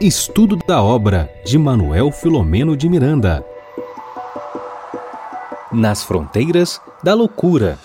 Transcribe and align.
Estudo 0.00 0.56
da 0.56 0.82
obra 0.82 1.30
de 1.44 1.56
Manuel 1.56 2.10
Filomeno 2.10 2.76
de 2.76 2.88
Miranda. 2.88 3.44
Nas 5.72 6.02
fronteiras 6.02 6.80
da 7.04 7.14
loucura. 7.14 7.78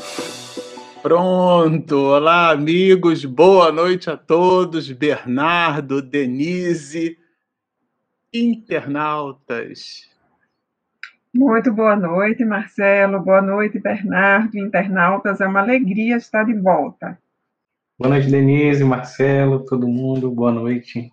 Pronto! 1.03 1.95
Olá, 1.95 2.51
amigos, 2.51 3.23
boa 3.23 3.71
noite 3.71 4.09
a 4.09 4.17
todos. 4.17 4.91
Bernardo, 4.91 6.01
Denise, 6.01 7.17
internautas. 8.33 10.09
Muito 11.33 11.71
boa 11.71 11.95
noite, 11.95 12.43
Marcelo. 12.43 13.19
Boa 13.19 13.41
noite, 13.41 13.79
Bernardo, 13.79 14.57
internautas. 14.57 15.39
É 15.39 15.45
uma 15.47 15.59
alegria 15.59 16.17
estar 16.17 16.43
de 16.43 16.53
volta. 16.55 17.17
Boa 17.99 18.09
noite, 18.09 18.29
Denise, 18.29 18.83
Marcelo, 18.83 19.63
todo 19.65 19.87
mundo. 19.87 20.31
Boa 20.31 20.51
noite. 20.51 21.11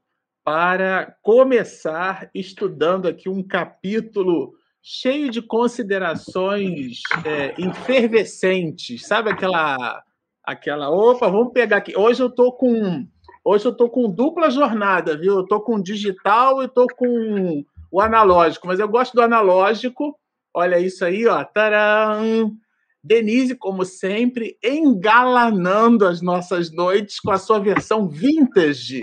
para 0.44 1.16
começar 1.22 2.30
estudando 2.32 3.08
aqui 3.08 3.28
um 3.28 3.42
capítulo 3.42 4.54
cheio 4.80 5.28
de 5.28 5.42
considerações 5.42 7.00
é, 7.24 7.52
efervescentes. 7.60 9.08
Sabe 9.08 9.30
aquela, 9.30 10.04
aquela, 10.44 10.88
opa, 10.88 11.28
vamos 11.28 11.52
pegar 11.52 11.78
aqui. 11.78 11.98
Hoje 11.98 12.22
eu 12.22 12.28
estou 12.28 12.52
com, 12.52 13.08
hoje 13.44 13.64
eu 13.64 13.74
tô 13.74 13.90
com 13.90 14.08
dupla 14.08 14.50
jornada, 14.50 15.18
viu? 15.18 15.34
Eu 15.34 15.42
estou 15.42 15.60
com 15.60 15.82
digital 15.82 16.62
e 16.62 16.66
estou 16.66 16.86
com 16.86 17.64
o 17.90 18.00
analógico, 18.00 18.68
mas 18.68 18.78
eu 18.78 18.86
gosto 18.86 19.14
do 19.14 19.22
analógico. 19.22 20.16
Olha 20.54 20.78
isso 20.78 21.04
aí, 21.04 21.26
ó. 21.26 21.42
Taram! 21.42 22.56
Denise, 23.02 23.54
como 23.54 23.84
sempre, 23.84 24.58
engalanando 24.62 26.06
as 26.06 26.20
nossas 26.20 26.72
noites 26.72 27.20
com 27.20 27.30
a 27.30 27.38
sua 27.38 27.58
versão 27.58 28.08
vintage, 28.08 29.02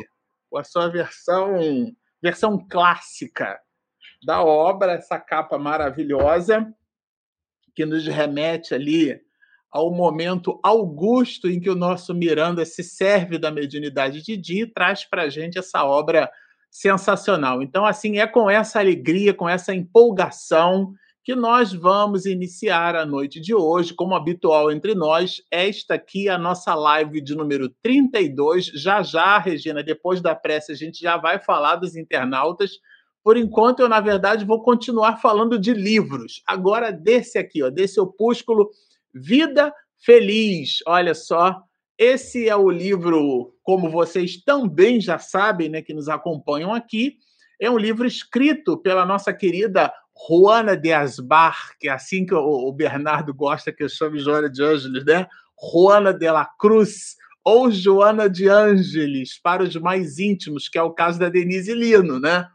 com 0.49 0.57
a 0.57 0.63
sua 0.63 0.89
versão 0.89 1.93
versão 2.21 2.57
clássica 2.67 3.59
da 4.25 4.43
obra, 4.43 4.93
essa 4.93 5.19
capa 5.19 5.59
maravilhosa 5.59 6.73
que 7.75 7.85
nos 7.85 8.07
remete 8.07 8.73
ali 8.73 9.21
ao 9.69 9.93
momento 9.93 10.59
augusto 10.63 11.49
em 11.49 11.59
que 11.59 11.69
o 11.69 11.75
nosso 11.75 12.15
Miranda 12.15 12.65
se 12.65 12.81
serve 12.81 13.37
da 13.37 13.51
mediunidade 13.51 14.23
de 14.23 14.37
Di 14.37 14.61
e 14.61 14.67
traz 14.67 15.03
para 15.03 15.23
a 15.23 15.29
gente 15.29 15.59
essa 15.59 15.83
obra 15.83 16.31
sensacional. 16.71 17.61
Então, 17.61 17.85
assim, 17.85 18.17
é 18.17 18.25
com 18.25 18.49
essa 18.49 18.79
alegria, 18.79 19.33
com 19.33 19.47
essa 19.47 19.75
empolgação 19.75 20.93
que 21.25 21.33
nós 21.33 21.73
vamos 21.73 22.27
iniciar 22.27 22.95
a 22.95 23.03
noite 23.03 23.41
de 23.41 23.51
hoje, 23.51 23.95
como 23.95 24.13
habitual 24.13 24.71
entre 24.71 24.93
nós, 24.93 25.41
esta 25.49 25.95
aqui 25.95 26.29
a 26.29 26.37
nossa 26.37 26.75
live 26.75 27.19
de 27.19 27.33
número 27.35 27.67
32. 27.81 28.67
Já 28.67 29.01
já, 29.01 29.39
Regina, 29.39 29.81
depois 29.81 30.21
da 30.21 30.35
prece, 30.35 30.71
a 30.71 30.75
gente 30.75 31.01
já 31.01 31.17
vai 31.17 31.39
falar 31.39 31.77
dos 31.77 31.95
internautas. 31.95 32.73
Por 33.23 33.37
enquanto, 33.37 33.79
eu, 33.79 33.89
na 33.89 33.99
verdade, 33.99 34.45
vou 34.45 34.61
continuar 34.61 35.17
falando 35.17 35.57
de 35.57 35.73
livros. 35.73 36.43
Agora, 36.45 36.91
desse 36.91 37.39
aqui, 37.39 37.63
ó, 37.63 37.71
desse 37.71 37.99
opúsculo 37.99 38.69
Vida 39.11 39.73
Feliz. 39.97 40.77
Olha 40.85 41.15
só, 41.15 41.59
esse 41.97 42.47
é 42.47 42.55
o 42.55 42.69
livro, 42.69 43.51
como 43.63 43.89
vocês 43.89 44.43
também 44.43 45.01
já 45.01 45.17
sabem, 45.17 45.69
né, 45.69 45.81
que 45.81 45.91
nos 45.91 46.07
acompanham 46.07 46.71
aqui. 46.71 47.17
É 47.59 47.67
um 47.67 47.79
livro 47.79 48.05
escrito 48.05 48.77
pela 48.77 49.07
nossa 49.07 49.33
querida 49.33 49.91
Juana 50.17 50.77
de 50.77 50.93
Asbar, 50.93 51.71
que 51.79 51.89
é 51.89 51.91
assim 51.91 52.25
que 52.25 52.33
o 52.33 52.71
Bernardo 52.71 53.33
gosta 53.33 53.71
que 53.71 53.83
eu 53.83 53.89
chame 53.89 54.19
Joana 54.19 54.49
de 54.49 54.63
Ângeles, 54.63 55.03
né? 55.03 55.27
Juana 55.73 56.13
de 56.13 56.29
la 56.31 56.45
Cruz 56.45 57.15
ou 57.43 57.69
Joana 57.69 58.29
de 58.29 58.47
Ângeles, 58.47 59.39
para 59.39 59.61
os 59.63 59.75
mais 59.75 60.17
íntimos, 60.17 60.67
que 60.67 60.77
é 60.77 60.81
o 60.81 60.93
caso 60.93 61.19
da 61.19 61.29
Denise 61.29 61.73
Lino, 61.73 62.19
né? 62.19 62.47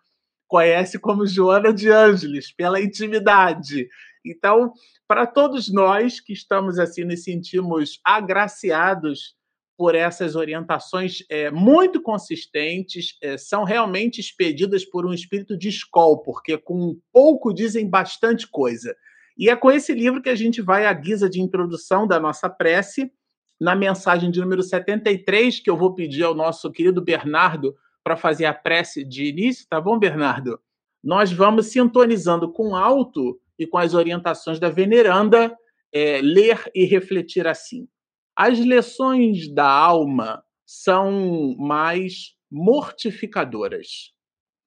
Conhece 0.49 0.99
como 0.99 1.27
Joana 1.27 1.73
de 1.73 1.89
Ângeles, 1.91 2.51
pela 2.53 2.81
intimidade. 2.81 3.89
Então, 4.25 4.73
para 5.07 5.27
todos 5.27 5.73
nós 5.73 6.19
que 6.19 6.33
estamos 6.33 6.79
assim, 6.79 7.05
nos 7.05 7.23
sentimos 7.23 8.01
agraciados 8.05 9.37
por 9.81 9.95
essas 9.95 10.37
orientações 10.37 11.25
é, 11.31 11.51
muito 11.51 12.03
consistentes, 12.03 13.17
é, 13.23 13.39
são 13.39 13.65
realmente 13.65 14.21
expedidas 14.21 14.85
por 14.85 15.07
um 15.07 15.15
espírito 15.15 15.57
de 15.57 15.71
escola, 15.71 16.23
porque 16.23 16.59
com 16.59 16.99
pouco 17.11 17.51
dizem 17.51 17.89
bastante 17.89 18.47
coisa. 18.47 18.95
E 19.39 19.49
é 19.49 19.57
com 19.57 19.71
esse 19.71 19.95
livro 19.95 20.21
que 20.21 20.29
a 20.29 20.35
gente 20.35 20.61
vai 20.61 20.85
à 20.85 20.93
guisa 20.93 21.31
de 21.31 21.41
introdução 21.41 22.07
da 22.07 22.21
nossa 22.21 22.47
prece, 22.47 23.11
na 23.59 23.75
mensagem 23.75 24.31
de 24.31 24.39
número 24.39 24.63
73, 24.63 25.61
que 25.61 25.71
eu 25.71 25.79
vou 25.79 25.95
pedir 25.95 26.25
ao 26.25 26.35
nosso 26.35 26.71
querido 26.71 27.01
Bernardo 27.01 27.75
para 28.05 28.19
fazer 28.19 28.45
a 28.45 28.53
prece 28.53 29.03
de 29.03 29.31
início, 29.31 29.67
tá 29.67 29.81
bom, 29.81 29.99
Bernardo? 29.99 30.61
Nós 31.03 31.33
vamos 31.33 31.69
sintonizando 31.69 32.53
com 32.53 32.77
alto 32.77 33.41
e 33.59 33.67
com 33.67 33.79
as 33.79 33.95
orientações 33.95 34.61
da 34.61 34.69
veneranda, 34.69 35.57
é, 35.91 36.21
ler 36.21 36.71
e 36.75 36.85
refletir 36.85 37.47
assim. 37.47 37.89
As 38.37 38.59
lições 38.59 39.53
da 39.53 39.69
alma 39.69 40.45
são 40.65 41.55
mais 41.59 42.35
mortificadoras. 42.51 44.13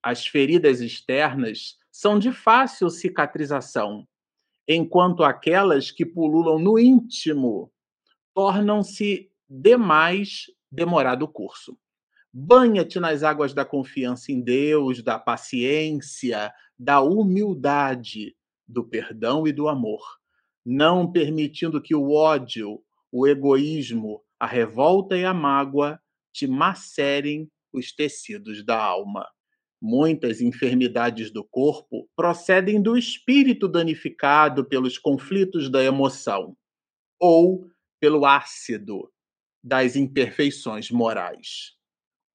As 0.01 0.27
feridas 0.27 0.81
externas 0.81 1.77
são 1.91 2.19
de 2.19 2.31
fácil 2.31 2.89
cicatrização, 2.89 4.07
enquanto 4.67 5.23
aquelas 5.23 5.91
que 5.91 6.05
pululam 6.05 6.59
no 6.59 6.77
íntimo 6.77 7.71
tornam-se 8.33 9.29
demais 9.49 10.45
demorado 10.71 11.23
o 11.23 11.27
curso. 11.27 11.77
Banha-te 12.33 12.99
nas 12.99 13.21
águas 13.21 13.53
da 13.53 13.63
confiança 13.63 14.31
em 14.31 14.41
Deus, 14.41 15.03
da 15.03 15.19
paciência, 15.19 16.51
da 16.77 16.99
humildade, 16.99 18.35
do 18.67 18.83
perdão 18.83 19.47
e 19.47 19.53
do 19.53 19.69
amor, 19.69 20.01
não 20.65 21.11
permitindo 21.11 21.81
que 21.81 21.93
o 21.93 22.11
ódio, 22.11 22.83
o 23.15 23.27
egoísmo, 23.27 24.23
a 24.39 24.47
revolta 24.47 25.15
e 25.15 25.23
a 25.23 25.35
mágoa 25.35 26.01
te 26.33 26.47
macerem 26.47 27.47
os 27.71 27.93
tecidos 27.93 28.65
da 28.65 28.83
alma. 28.83 29.29
Muitas 29.79 30.41
enfermidades 30.41 31.31
do 31.31 31.43
corpo 31.43 32.09
procedem 32.15 32.81
do 32.81 32.97
espírito 32.97 33.67
danificado 33.67 34.65
pelos 34.65 34.97
conflitos 34.97 35.69
da 35.69 35.83
emoção 35.83 36.57
ou 37.19 37.69
pelo 37.99 38.25
ácido 38.25 39.11
das 39.63 39.95
imperfeições 39.95 40.89
morais. 40.89 41.73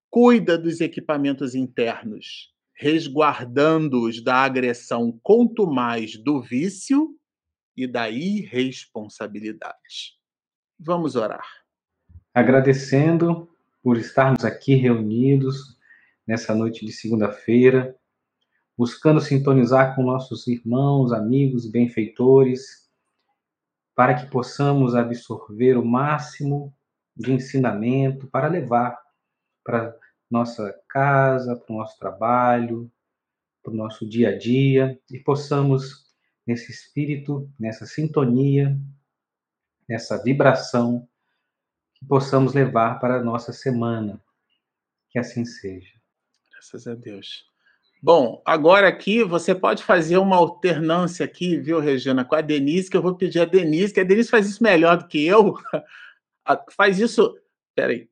Cuida 0.09 0.57
dos 0.57 0.81
equipamentos 0.81 1.57
internos, 1.57 2.55
resguardando-os 2.77 4.23
da 4.23 4.37
agressão 4.37 5.19
contumaz 5.25 6.17
do 6.17 6.41
vício 6.41 7.19
e 7.77 7.85
da 7.85 8.09
irresponsabilidade. 8.09 10.18
Vamos 10.79 11.17
orar. 11.17 11.45
Agradecendo 12.33 13.49
por 13.83 13.97
estarmos 13.97 14.45
aqui 14.45 14.77
reunidos 14.77 15.77
nessa 16.25 16.55
noite 16.55 16.87
de 16.87 16.93
segunda-feira, 16.93 17.97
buscando 18.77 19.21
sintonizar 19.21 19.97
com 19.97 20.05
nossos 20.05 20.47
irmãos, 20.47 21.13
amigos, 21.13 21.69
benfeitores, 21.69 22.89
para 23.93 24.15
que 24.15 24.31
possamos 24.31 24.95
absorver 24.95 25.77
o 25.77 25.85
máximo 25.85 26.73
de 27.17 27.33
ensinamento 27.33 28.29
para 28.29 28.47
levar 28.47 28.97
para 29.65 29.97
nossa 30.31 30.73
casa, 30.89 31.57
para 31.57 31.75
o 31.75 31.79
nosso 31.79 31.99
trabalho, 31.99 32.89
para 33.65 33.73
o 33.73 33.77
nosso 33.77 34.09
dia 34.09 34.29
a 34.29 34.39
dia 34.39 34.97
e 35.11 35.19
possamos, 35.19 36.07
nesse 36.47 36.71
espírito, 36.71 37.51
nessa 37.59 37.85
sintonia, 37.85 38.79
nessa 39.89 40.23
vibração 40.23 41.09
que 41.95 42.05
possamos 42.05 42.55
levar 42.55 43.01
para 43.01 43.17
a 43.17 43.25
nossa 43.25 43.53
semana. 43.53 44.21
Que 45.11 45.19
assim 45.19 45.45
seja. 45.45 45.93
Graças 46.53 46.87
a 46.87 46.95
Deus. 46.95 47.47
Bom, 48.01 48.41
agora 48.45 48.87
aqui 48.87 49.25
você 49.25 49.55
pode 49.55 49.83
fazer 49.83 50.19
uma 50.19 50.37
alternância 50.37 51.25
aqui, 51.25 51.57
viu, 51.57 51.81
Regina, 51.81 52.25
com 52.25 52.37
a 52.37 52.41
Denise, 52.41 52.89
que 52.89 52.97
eu 52.97 53.03
vou 53.03 53.17
pedir 53.17 53.41
a 53.41 53.45
Denise, 53.45 53.93
que 53.93 54.01
a 54.01 54.05
Denise 54.05 54.29
faz 54.29 54.47
isso 54.47 54.63
melhor 54.63 54.99
do 54.99 55.09
que 55.09 55.27
eu. 55.27 55.55
faz 56.77 57.01
isso. 57.01 57.37
Peraí. 57.75 58.09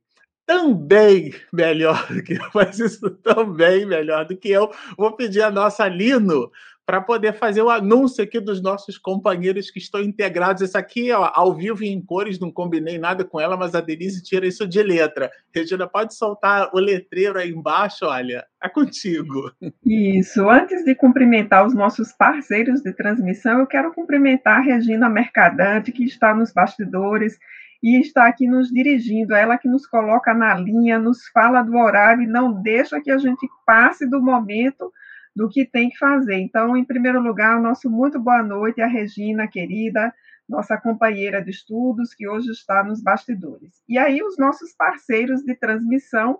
Também 0.47 1.35
melhor 1.53 2.07
do 2.07 2.23
que 2.23 2.35
eu, 2.35 2.51
faz 2.53 2.79
isso 2.79 3.11
também 3.17 3.85
melhor 3.85 4.25
do 4.25 4.37
que 4.37 4.49
eu. 4.49 4.71
Vou 4.97 5.13
pedir 5.13 5.43
a 5.43 5.51
nossa 5.51 5.89
Lino 5.89 6.51
para 6.87 7.01
poder 7.01 7.33
fazer 7.33 7.63
o 7.63 7.69
anúncio 7.69 8.23
aqui 8.23 8.39
dos 8.39 8.63
nossos 8.63 8.97
companheiros 8.97 9.73
que 9.73 9.81
estão 9.81 10.01
integrados. 10.01 10.63
Isso 10.63 10.79
aqui, 10.79 11.11
ó, 11.11 11.33
ao 11.35 11.53
vivo 11.53 11.83
e 11.83 11.89
em 11.89 12.01
cores, 12.01 12.39
não 12.39 12.53
combinei 12.53 12.97
nada 12.97 13.25
com 13.25 13.41
ela, 13.41 13.57
mas 13.57 13.75
a 13.75 13.81
Denise 13.81 14.23
tira 14.23 14.47
isso 14.47 14.69
de 14.69 14.81
letra. 14.85 15.29
Regina, 15.53 15.89
pode 15.89 16.15
soltar 16.15 16.71
o 16.73 16.79
letreiro 16.79 17.41
aí 17.41 17.51
embaixo, 17.51 18.07
olha, 18.07 18.47
é 18.63 18.69
contigo. 18.69 19.51
Isso. 19.85 20.49
Antes 20.49 20.85
de 20.85 20.95
cumprimentar 20.95 21.67
os 21.67 21.75
nossos 21.75 22.13
parceiros 22.13 22.81
de 22.83 22.93
transmissão, 22.93 23.59
eu 23.59 23.67
quero 23.67 23.93
cumprimentar 23.93 24.59
a 24.59 24.63
Regina 24.63 25.09
Mercadante, 25.09 25.91
que 25.91 26.05
está 26.05 26.33
nos 26.33 26.53
bastidores 26.53 27.37
e 27.83 28.01
está 28.01 28.27
aqui 28.27 28.47
nos 28.47 28.69
dirigindo, 28.69 29.35
ela 29.35 29.59
que 29.59 29.69
nos 29.69 29.87
coloca 29.87 30.33
na 30.33 30.55
linha, 30.55 30.99
nos 30.99 31.27
fala 31.29 31.63
do 31.63 31.77
horário 31.77 32.23
e 32.23 32.27
não 32.27 32.63
deixa 32.63 33.01
que 33.01 33.11
a 33.11 33.19
gente 33.19 33.47
passe 33.65 34.09
do 34.09 34.23
momento 34.23 34.93
do 35.35 35.49
que 35.49 35.67
tem 35.67 35.91
que 35.91 35.99
fazer. 35.99 36.37
Então, 36.37 36.77
em 36.77 36.85
primeiro 36.85 37.21
lugar, 37.21 37.61
nosso 37.61 37.91
muito 37.91 38.19
boa 38.19 38.43
noite 38.43 38.81
à 38.81 38.87
Regina, 38.87 39.47
querida, 39.47 40.13
nossa 40.49 40.79
companheira 40.79 41.43
de 41.43 41.51
estudos, 41.51 42.15
que 42.15 42.27
hoje 42.27 42.51
está 42.51 42.83
nos 42.83 43.03
bastidores. 43.03 43.83
E 43.87 43.99
aí, 43.99 44.23
os 44.23 44.39
nossos 44.39 44.73
parceiros 44.75 45.43
de 45.43 45.55
transmissão, 45.55 46.39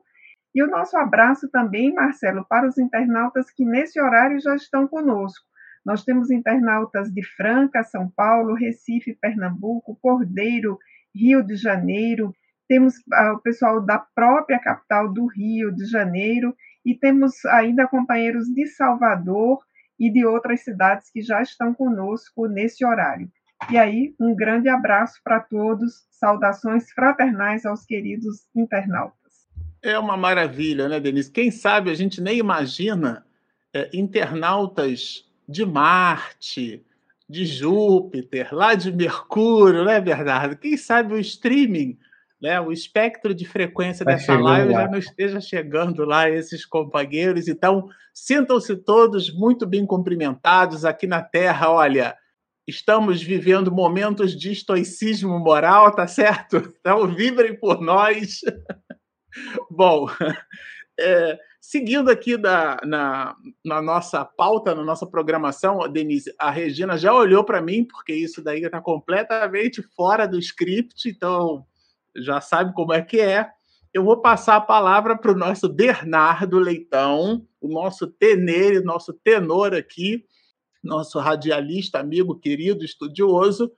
e 0.55 0.63
o 0.63 0.67
nosso 0.67 0.97
abraço 0.97 1.51
também, 1.51 1.93
Marcelo, 1.93 2.47
para 2.49 2.67
os 2.67 2.79
internautas 2.79 3.51
que 3.51 3.63
nesse 3.63 4.01
horário 4.01 4.41
já 4.41 4.57
estão 4.57 4.89
conosco. 4.89 5.45
Nós 5.85 6.03
temos 6.03 6.31
internautas 6.31 7.13
de 7.13 7.23
Franca, 7.23 7.85
São 7.85 8.11
Paulo, 8.11 8.55
Recife, 8.55 9.15
Pernambuco, 9.21 9.99
Cordeiro, 10.01 10.79
Rio 11.17 11.43
de 11.43 11.57
Janeiro, 11.57 12.35
temos 12.69 12.95
ah, 13.13 13.33
o 13.33 13.41
pessoal 13.41 13.81
da 13.81 13.99
própria 13.99 14.59
capital 14.59 15.13
do 15.13 15.27
Rio 15.27 15.75
de 15.75 15.85
Janeiro 15.87 16.55
e 16.85 16.95
temos 16.95 17.45
ainda 17.47 17.87
companheiros 17.87 18.47
de 18.47 18.67
Salvador 18.67 19.59
e 19.99 20.11
de 20.11 20.27
outras 20.27 20.61
cidades 20.63 21.11
que 21.11 21.23
já 21.23 21.41
estão 21.41 21.73
conosco 21.73 22.47
nesse 22.47 22.85
horário. 22.85 23.31
E 23.71 23.79
aí, 23.79 24.15
um 24.21 24.35
grande 24.35 24.69
abraço 24.69 25.21
para 25.25 25.41
todos, 25.41 26.07
saudações 26.11 26.91
fraternais 26.93 27.65
aos 27.65 27.85
queridos 27.87 28.47
internautas. 28.55 29.17
É 29.83 29.99
uma 29.99 30.17
maravilha, 30.17 30.89
né, 30.89 31.01
Denise? 31.01 31.31
Quem 31.31 31.51
sabe 31.51 31.91
a 31.91 31.95
gente 31.95 32.21
nem 32.21 32.39
imagina 32.39 33.25
é, 33.73 33.89
internautas 33.95 35.25
de 35.49 35.65
Marte, 35.65 36.85
de 37.29 37.45
Júpiter, 37.45 38.49
lá 38.53 38.75
de 38.75 38.93
Mercúrio, 38.93 39.85
né, 39.85 40.01
Bernardo? 40.01 40.57
Quem 40.57 40.77
sabe 40.77 41.15
o 41.15 41.19
streaming, 41.19 41.99
né, 42.41 42.61
o 42.61 42.71
espectro 42.71 43.35
de 43.35 43.45
frequência 43.45 44.05
tá 44.05 44.13
dessa 44.13 44.39
live 44.39 44.73
lá. 44.73 44.83
já 44.83 44.89
não 44.89 44.99
esteja 44.99 45.41
chegando 45.41 46.05
lá 46.05 46.29
esses 46.31 46.65
companheiros. 46.65 47.49
Então, 47.49 47.89
sintam-se 48.15 48.77
todos 48.77 49.33
muito 49.35 49.67
bem 49.67 49.85
cumprimentados 49.85 50.85
aqui 50.85 51.07
na 51.07 51.23
Terra. 51.23 51.71
Olha, 51.71 52.17
estamos 52.67 53.23
vivendo 53.23 53.73
momentos 53.73 54.37
de 54.37 54.53
estoicismo 54.53 55.39
moral, 55.39 55.95
tá 55.95 56.07
certo? 56.07 56.57
Então, 56.81 57.07
vibrem 57.09 57.59
por 57.59 57.81
nós. 57.81 58.41
Bom, 59.71 60.09
é, 60.99 61.39
Seguindo 61.69 62.09
aqui 62.13 62.37
da, 62.37 62.79
na, 62.85 63.35
na, 63.65 63.83
nossa 63.83 64.25
pauta, 64.25 64.73
na 64.73 64.85
nossa 64.85 65.05
programação, 65.05 65.81
Denise, 65.91 66.33
a 66.39 66.49
Regina 66.49 66.97
já 66.97 67.13
olhou 67.13 67.43
para 67.43 67.61
mim, 67.61 67.83
porque 67.85 68.15
isso 68.15 68.41
daí 68.41 68.63
está 68.63 68.81
completamente 68.81 69.83
fora 69.83 70.29
do 70.29 70.39
script, 70.39 71.09
então 71.09 71.67
já 72.15 72.41
sabe 72.41 72.73
como 72.73 72.93
é 72.93 73.03
que 73.03 73.19
é. 73.19 73.51
Eu 73.93 74.05
vou 74.05 74.21
passar 74.21 74.55
a 74.55 74.61
palavra 74.61 75.19
para 75.19 75.33
o 75.33 75.37
nosso 75.37 75.69
Bernardo 75.69 76.57
Leitão, 76.61 77.45
o 77.61 77.67
nosso 77.67 78.07
tenere, 78.07 78.79
nosso 78.79 79.13
tenor 79.13 79.75
aqui, 79.75 80.25
nosso 80.85 81.19
radialista, 81.19 81.99
amigo, 81.99 82.39
querido, 82.39 82.85
estudioso, 82.85 83.73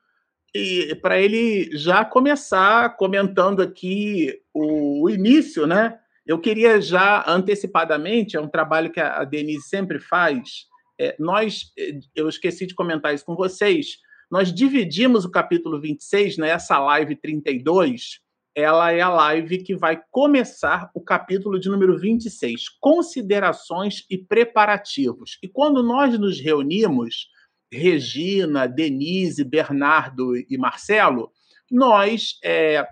e 0.54 0.94
para 0.96 1.18
ele 1.18 1.74
já 1.74 2.04
começar 2.04 2.98
comentando 2.98 3.62
aqui 3.62 4.42
o, 4.52 5.04
o 5.04 5.08
início, 5.08 5.66
né? 5.66 5.98
Eu 6.28 6.38
queria 6.38 6.78
já 6.78 7.24
antecipadamente, 7.26 8.36
é 8.36 8.40
um 8.40 8.46
trabalho 8.46 8.92
que 8.92 9.00
a 9.00 9.24
Denise 9.24 9.66
sempre 9.66 9.98
faz. 9.98 10.66
É, 11.00 11.16
nós, 11.18 11.72
é, 11.78 11.98
eu 12.14 12.28
esqueci 12.28 12.66
de 12.66 12.74
comentar 12.74 13.14
isso 13.14 13.24
com 13.24 13.34
vocês, 13.34 13.96
nós 14.30 14.52
dividimos 14.52 15.24
o 15.24 15.30
capítulo 15.30 15.80
26 15.80 16.36
nessa 16.36 16.74
né, 16.74 16.84
live 16.84 17.16
32. 17.16 18.20
Ela 18.54 18.92
é 18.92 19.00
a 19.00 19.08
live 19.08 19.62
que 19.62 19.74
vai 19.74 20.02
começar 20.10 20.90
o 20.92 21.00
capítulo 21.00 21.58
de 21.58 21.70
número 21.70 21.98
26, 21.98 22.68
considerações 22.78 24.04
e 24.10 24.18
preparativos. 24.18 25.38
E 25.42 25.48
quando 25.48 25.82
nós 25.82 26.18
nos 26.18 26.38
reunimos, 26.38 27.28
Regina, 27.72 28.66
Denise, 28.66 29.44
Bernardo 29.44 30.36
e 30.36 30.58
Marcelo, 30.58 31.32
nós 31.70 32.38
é, 32.44 32.86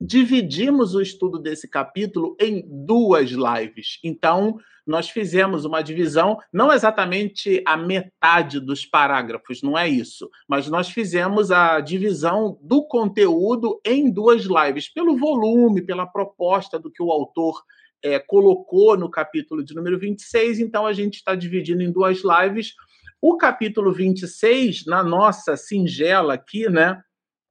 dividimos 0.00 0.94
o 0.94 1.00
estudo 1.00 1.38
desse 1.38 1.68
capítulo 1.68 2.36
em 2.40 2.64
duas 2.66 3.30
lives. 3.30 3.98
Então, 4.04 4.58
nós 4.86 5.10
fizemos 5.10 5.66
uma 5.66 5.82
divisão, 5.82 6.38
não 6.50 6.72
exatamente 6.72 7.62
a 7.66 7.76
metade 7.76 8.58
dos 8.58 8.86
parágrafos, 8.86 9.60
não 9.62 9.76
é 9.76 9.86
isso, 9.86 10.30
mas 10.48 10.66
nós 10.68 10.88
fizemos 10.88 11.50
a 11.50 11.78
divisão 11.80 12.58
do 12.62 12.82
conteúdo 12.86 13.78
em 13.84 14.10
duas 14.10 14.44
lives, 14.44 14.88
pelo 14.90 15.16
volume, 15.16 15.84
pela 15.84 16.06
proposta 16.06 16.78
do 16.78 16.90
que 16.90 17.02
o 17.02 17.12
autor 17.12 17.62
é, 18.02 18.18
colocou 18.18 18.96
no 18.96 19.10
capítulo 19.10 19.62
de 19.62 19.74
número 19.74 19.98
26, 19.98 20.60
então 20.60 20.86
a 20.86 20.92
gente 20.94 21.16
está 21.16 21.34
dividindo 21.34 21.82
em 21.82 21.92
duas 21.92 22.22
lives. 22.22 22.72
O 23.20 23.36
capítulo 23.36 23.92
26, 23.92 24.86
na 24.86 25.02
nossa 25.02 25.56
singela 25.56 26.34
aqui, 26.34 26.68
né, 26.70 27.02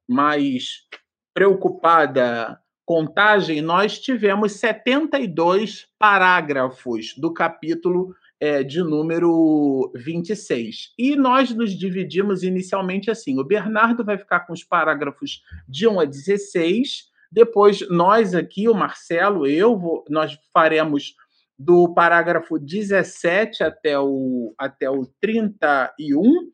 mais 0.08 0.88
preocupada 1.38 2.58
contagem, 2.84 3.62
nós 3.62 3.96
tivemos 3.96 4.54
72 4.54 5.86
parágrafos 5.96 7.14
do 7.16 7.32
capítulo 7.32 8.12
é, 8.40 8.64
de 8.64 8.82
número 8.82 9.92
26. 9.94 10.94
E 10.98 11.14
nós 11.14 11.54
nos 11.54 11.78
dividimos 11.78 12.42
inicialmente 12.42 13.08
assim: 13.08 13.38
o 13.38 13.44
Bernardo 13.44 14.04
vai 14.04 14.18
ficar 14.18 14.40
com 14.40 14.52
os 14.52 14.64
parágrafos 14.64 15.40
de 15.68 15.86
1 15.86 16.00
a 16.00 16.04
16, 16.04 17.04
depois 17.30 17.88
nós 17.88 18.34
aqui, 18.34 18.68
o 18.68 18.74
Marcelo, 18.74 19.46
eu, 19.46 19.78
vou, 19.78 20.04
nós 20.08 20.36
faremos 20.52 21.14
do 21.56 21.94
parágrafo 21.94 22.58
17 22.58 23.62
até 23.62 23.96
o, 23.96 24.52
até 24.58 24.90
o 24.90 25.06
31, 25.20 26.50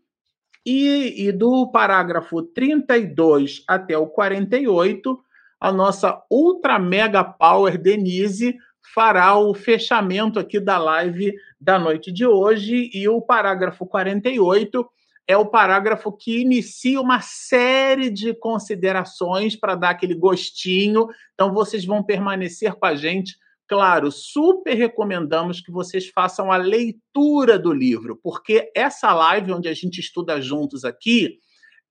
e, 0.64 1.26
e 1.26 1.32
do 1.32 1.70
parágrafo 1.70 2.42
32 2.42 3.64
até 3.68 3.98
o 3.98 4.06
48, 4.06 5.18
a 5.60 5.72
nossa 5.72 6.22
Ultra 6.30 6.78
Mega 6.78 7.22
Power 7.22 7.78
Denise 7.78 8.56
fará 8.94 9.36
o 9.36 9.54
fechamento 9.54 10.38
aqui 10.38 10.60
da 10.60 10.78
live 10.78 11.34
da 11.60 11.78
noite 11.78 12.12
de 12.12 12.26
hoje. 12.26 12.90
E 12.92 13.08
o 13.08 13.20
parágrafo 13.20 13.86
48 13.86 14.86
é 15.26 15.36
o 15.36 15.46
parágrafo 15.46 16.12
que 16.12 16.40
inicia 16.40 17.00
uma 17.00 17.20
série 17.20 18.10
de 18.10 18.34
considerações 18.34 19.56
para 19.56 19.74
dar 19.74 19.90
aquele 19.90 20.14
gostinho. 20.14 21.08
Então, 21.32 21.52
vocês 21.52 21.84
vão 21.84 22.02
permanecer 22.02 22.74
com 22.74 22.86
a 22.86 22.94
gente 22.94 23.36
Claro, 23.66 24.12
super 24.12 24.74
recomendamos 24.74 25.60
que 25.60 25.72
vocês 25.72 26.08
façam 26.10 26.52
a 26.52 26.56
leitura 26.56 27.58
do 27.58 27.72
livro, 27.72 28.18
porque 28.22 28.70
essa 28.76 29.12
live 29.14 29.52
onde 29.52 29.68
a 29.68 29.74
gente 29.74 30.00
estuda 30.00 30.40
juntos 30.40 30.84
aqui 30.84 31.38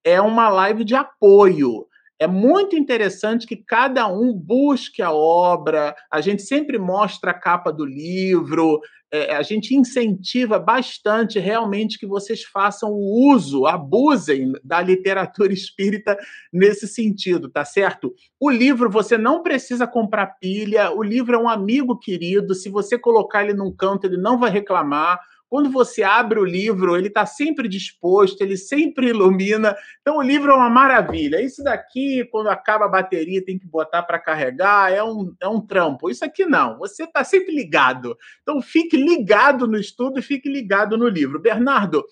é 0.03 0.21
uma 0.21 0.49
live 0.49 0.83
de 0.83 0.93
apoio. 0.93 1.87
É 2.19 2.27
muito 2.27 2.75
interessante 2.75 3.47
que 3.47 3.55
cada 3.55 4.07
um 4.07 4.31
busque 4.33 5.01
a 5.01 5.11
obra, 5.11 5.95
a 6.11 6.21
gente 6.21 6.43
sempre 6.43 6.77
mostra 6.77 7.31
a 7.31 7.33
capa 7.33 7.71
do 7.71 7.85
livro, 7.85 8.79
é, 9.13 9.35
a 9.35 9.43
gente 9.43 9.75
incentiva 9.75 10.57
bastante 10.57 11.37
realmente 11.37 11.99
que 11.99 12.07
vocês 12.07 12.41
façam 12.41 12.89
o 12.91 13.31
uso, 13.31 13.67
abusem 13.67 14.53
da 14.63 14.81
literatura 14.81 15.53
espírita 15.53 16.17
nesse 16.51 16.87
sentido, 16.87 17.47
tá 17.47 17.63
certo? 17.63 18.11
O 18.39 18.49
livro 18.49 18.89
você 18.89 19.15
não 19.15 19.43
precisa 19.43 19.85
comprar 19.85 20.39
pilha, 20.39 20.91
o 20.91 21.03
livro 21.03 21.35
é 21.35 21.37
um 21.37 21.47
amigo 21.47 21.95
querido, 21.95 22.55
se 22.55 22.69
você 22.69 22.97
colocar 22.97 23.43
ele 23.43 23.53
num 23.53 23.71
canto, 23.71 24.07
ele 24.07 24.17
não 24.17 24.39
vai 24.39 24.49
reclamar. 24.49 25.19
Quando 25.53 25.69
você 25.69 26.01
abre 26.01 26.39
o 26.39 26.43
livro, 26.43 26.97
ele 26.97 27.09
está 27.09 27.27
sempre 27.27 27.67
disposto, 27.67 28.41
ele 28.41 28.57
sempre 28.57 29.09
ilumina. 29.09 29.77
Então, 30.01 30.17
o 30.17 30.21
livro 30.23 30.51
é 30.51 30.55
uma 30.55 30.67
maravilha. 30.67 31.39
Isso 31.39 31.63
daqui, 31.63 32.27
quando 32.31 32.49
acaba 32.49 32.85
a 32.85 32.89
bateria, 32.89 33.45
tem 33.45 33.59
que 33.59 33.67
botar 33.67 34.01
para 34.01 34.17
carregar, 34.17 34.91
é 34.91 35.03
um, 35.03 35.31
é 35.39 35.47
um 35.47 35.61
trampo. 35.61 36.09
Isso 36.09 36.25
aqui 36.25 36.43
não, 36.43 36.79
você 36.79 37.03
está 37.03 37.23
sempre 37.23 37.53
ligado. 37.53 38.17
Então, 38.41 38.63
fique 38.63 38.97
ligado 38.97 39.67
no 39.67 39.77
estudo 39.77 40.17
e 40.17 40.23
fique 40.23 40.49
ligado 40.49 40.97
no 40.97 41.07
livro. 41.07 41.39
Bernardo, 41.39 42.03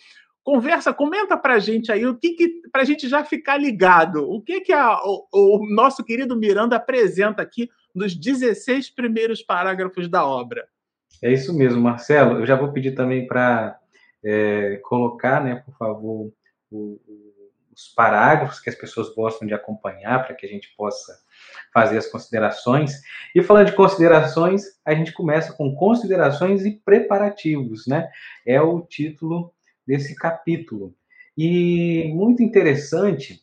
conversa, 0.43 0.93
comenta 0.93 1.35
para 1.35 1.55
a 1.55 1.59
gente 1.59 1.91
aí 1.91 2.05
o 2.05 2.15
que, 2.15 2.35
que 2.35 2.61
para 2.71 2.83
a 2.83 2.85
gente 2.85 3.09
já 3.09 3.25
ficar 3.25 3.57
ligado, 3.57 4.21
o 4.21 4.39
que 4.39 4.61
que 4.61 4.71
a, 4.71 4.99
o, 5.03 5.27
o, 5.33 5.67
nosso 5.73 6.03
querido 6.03 6.37
Miranda 6.37 6.75
apresenta 6.75 7.41
aqui 7.41 7.71
nos 7.95 8.13
16 8.13 8.91
primeiros 8.91 9.41
parágrafos 9.41 10.07
da 10.07 10.23
obra. 10.23 10.67
É 11.21 11.31
isso 11.31 11.53
mesmo, 11.53 11.81
Marcelo. 11.81 12.39
Eu 12.39 12.45
já 12.45 12.55
vou 12.55 12.71
pedir 12.71 12.93
também 12.93 13.27
para 13.27 13.79
é, 14.23 14.77
colocar, 14.83 15.43
né, 15.43 15.55
por 15.65 15.75
favor, 15.77 16.31
o, 16.71 16.99
o, 17.07 17.31
os 17.73 17.87
parágrafos 17.87 18.59
que 18.59 18.69
as 18.69 18.75
pessoas 18.75 19.13
gostam 19.13 19.47
de 19.47 19.53
acompanhar 19.53 20.25
para 20.25 20.35
que 20.35 20.45
a 20.45 20.49
gente 20.49 20.73
possa 20.75 21.19
fazer 21.73 21.97
as 21.97 22.07
considerações. 22.07 23.01
E 23.33 23.41
falando 23.41 23.67
de 23.67 23.75
considerações, 23.75 24.63
a 24.85 24.93
gente 24.93 25.13
começa 25.13 25.53
com 25.53 25.73
considerações 25.75 26.65
e 26.65 26.71
preparativos, 26.71 27.87
né? 27.87 28.09
É 28.45 28.61
o 28.61 28.81
título 28.81 29.53
desse 29.87 30.15
capítulo. 30.15 30.93
E 31.37 32.11
muito 32.13 32.43
interessante, 32.43 33.41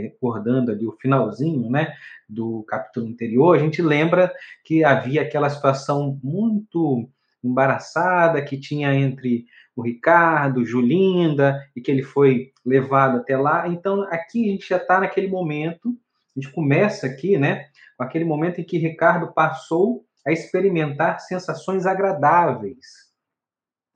recordando 0.00 0.70
ali 0.70 0.86
o 0.86 0.96
finalzinho, 1.00 1.70
né, 1.70 1.92
do 2.28 2.62
capítulo 2.64 3.08
anterior, 3.08 3.56
a 3.56 3.58
gente 3.58 3.82
lembra 3.82 4.32
que 4.64 4.84
havia 4.84 5.22
aquela 5.22 5.50
situação 5.50 6.18
muito 6.22 7.08
embaraçada 7.42 8.42
que 8.42 8.58
tinha 8.58 8.94
entre 8.94 9.46
o 9.74 9.82
Ricardo, 9.82 10.64
Julinda, 10.64 11.60
e 11.74 11.80
que 11.80 11.90
ele 11.90 12.02
foi 12.02 12.52
levado 12.64 13.18
até 13.18 13.36
lá. 13.36 13.66
Então, 13.68 14.02
aqui 14.10 14.48
a 14.48 14.52
gente 14.52 14.68
já 14.68 14.76
está 14.76 15.00
naquele 15.00 15.28
momento, 15.28 15.96
a 16.36 16.40
gente 16.40 16.52
começa 16.52 17.06
aqui, 17.06 17.36
né, 17.36 17.66
com 17.96 18.04
aquele 18.04 18.24
momento 18.24 18.60
em 18.60 18.64
que 18.64 18.78
Ricardo 18.78 19.32
passou 19.32 20.04
a 20.26 20.30
experimentar 20.30 21.20
sensações 21.20 21.84
agradáveis, 21.84 23.12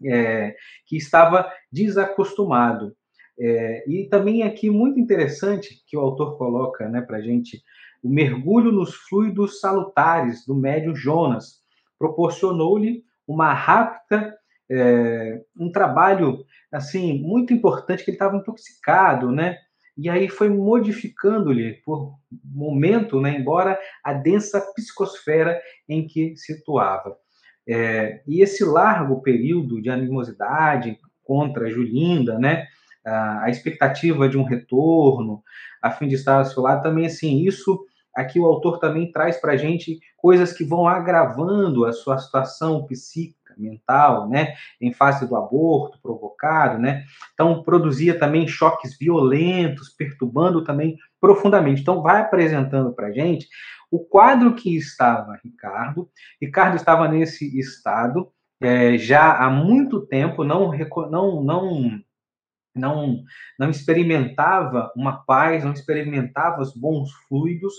é, 0.04 0.54
que 0.86 0.96
estava 0.96 1.50
desacostumado. 1.70 2.96
É, 3.38 3.84
e 3.88 4.04
também 4.08 4.42
aqui 4.42 4.70
muito 4.70 4.98
interessante 4.98 5.82
que 5.86 5.96
o 5.96 6.00
autor 6.00 6.38
coloca 6.38 6.88
né, 6.88 7.02
para 7.02 7.18
a 7.18 7.20
gente 7.20 7.62
o 8.02 8.08
mergulho 8.08 8.72
nos 8.72 8.94
fluidos 8.94 9.60
salutares 9.60 10.46
do 10.46 10.54
médium 10.54 10.94
Jonas 10.94 11.60
proporcionou-lhe 11.98 13.04
uma 13.26 13.52
rápida 13.52 14.36
é, 14.70 15.42
um 15.58 15.70
trabalho 15.70 16.44
assim 16.70 17.20
muito 17.20 17.52
importante 17.52 18.04
que 18.04 18.10
ele 18.10 18.16
estava 18.16 18.36
intoxicado, 18.36 19.30
né? 19.30 19.58
E 19.96 20.10
aí 20.10 20.28
foi 20.28 20.48
modificando-lhe 20.48 21.74
por 21.84 22.18
momento, 22.44 23.20
né? 23.20 23.38
Embora 23.38 23.78
a 24.04 24.12
densa 24.12 24.60
psicosfera 24.74 25.60
em 25.88 26.06
que 26.06 26.36
situava. 26.36 27.16
É, 27.66 28.22
e 28.26 28.42
esse 28.42 28.64
largo 28.64 29.22
período 29.22 29.80
de 29.80 29.88
animosidade 29.88 30.98
contra 31.24 31.70
Julinda, 31.70 32.38
né? 32.38 32.66
A, 33.06 33.48
expectativa 33.48 34.28
de 34.28 34.36
um 34.36 34.42
retorno, 34.42 35.42
a 35.80 35.90
fim 35.90 36.08
de 36.08 36.16
estar 36.16 36.38
ao 36.38 36.44
seu 36.44 36.62
lado, 36.62 36.82
também 36.82 37.06
assim 37.06 37.38
isso 37.46 37.84
aqui 38.14 38.40
o 38.40 38.46
autor 38.46 38.78
também 38.78 39.12
traz 39.12 39.36
para 39.38 39.52
a 39.52 39.56
gente 39.56 40.00
coisas 40.16 40.52
que 40.52 40.64
vão 40.64 40.88
agravando 40.88 41.84
a 41.84 41.92
sua 41.92 42.18
situação 42.18 42.84
psíquica 42.86 43.54
mental, 43.58 44.28
né, 44.28 44.54
em 44.80 44.92
face 44.92 45.26
do 45.26 45.36
aborto 45.36 45.98
provocado, 46.02 46.78
né, 46.78 47.04
então 47.32 47.62
produzia 47.62 48.18
também 48.18 48.48
choques 48.48 48.98
violentos, 48.98 49.88
perturbando 49.90 50.64
também 50.64 50.96
profundamente. 51.20 51.80
Então 51.82 52.02
vai 52.02 52.20
apresentando 52.20 52.92
para 52.92 53.08
a 53.08 53.12
gente 53.12 53.48
o 53.90 54.00
quadro 54.00 54.54
que 54.54 54.76
estava 54.76 55.38
Ricardo. 55.44 56.08
Ricardo 56.40 56.76
estava 56.76 57.08
nesse 57.08 57.58
estado 57.58 58.30
é, 58.60 58.96
já 58.98 59.36
há 59.36 59.50
muito 59.50 60.06
tempo, 60.06 60.42
não 60.42 60.72
não 61.10 61.42
não 61.42 62.00
não 62.76 63.22
não 63.58 63.70
experimentava 63.70 64.92
uma 64.96 65.24
paz, 65.24 65.64
não 65.64 65.72
experimentava 65.72 66.60
os 66.60 66.74
bons 66.74 67.10
fluidos 67.28 67.74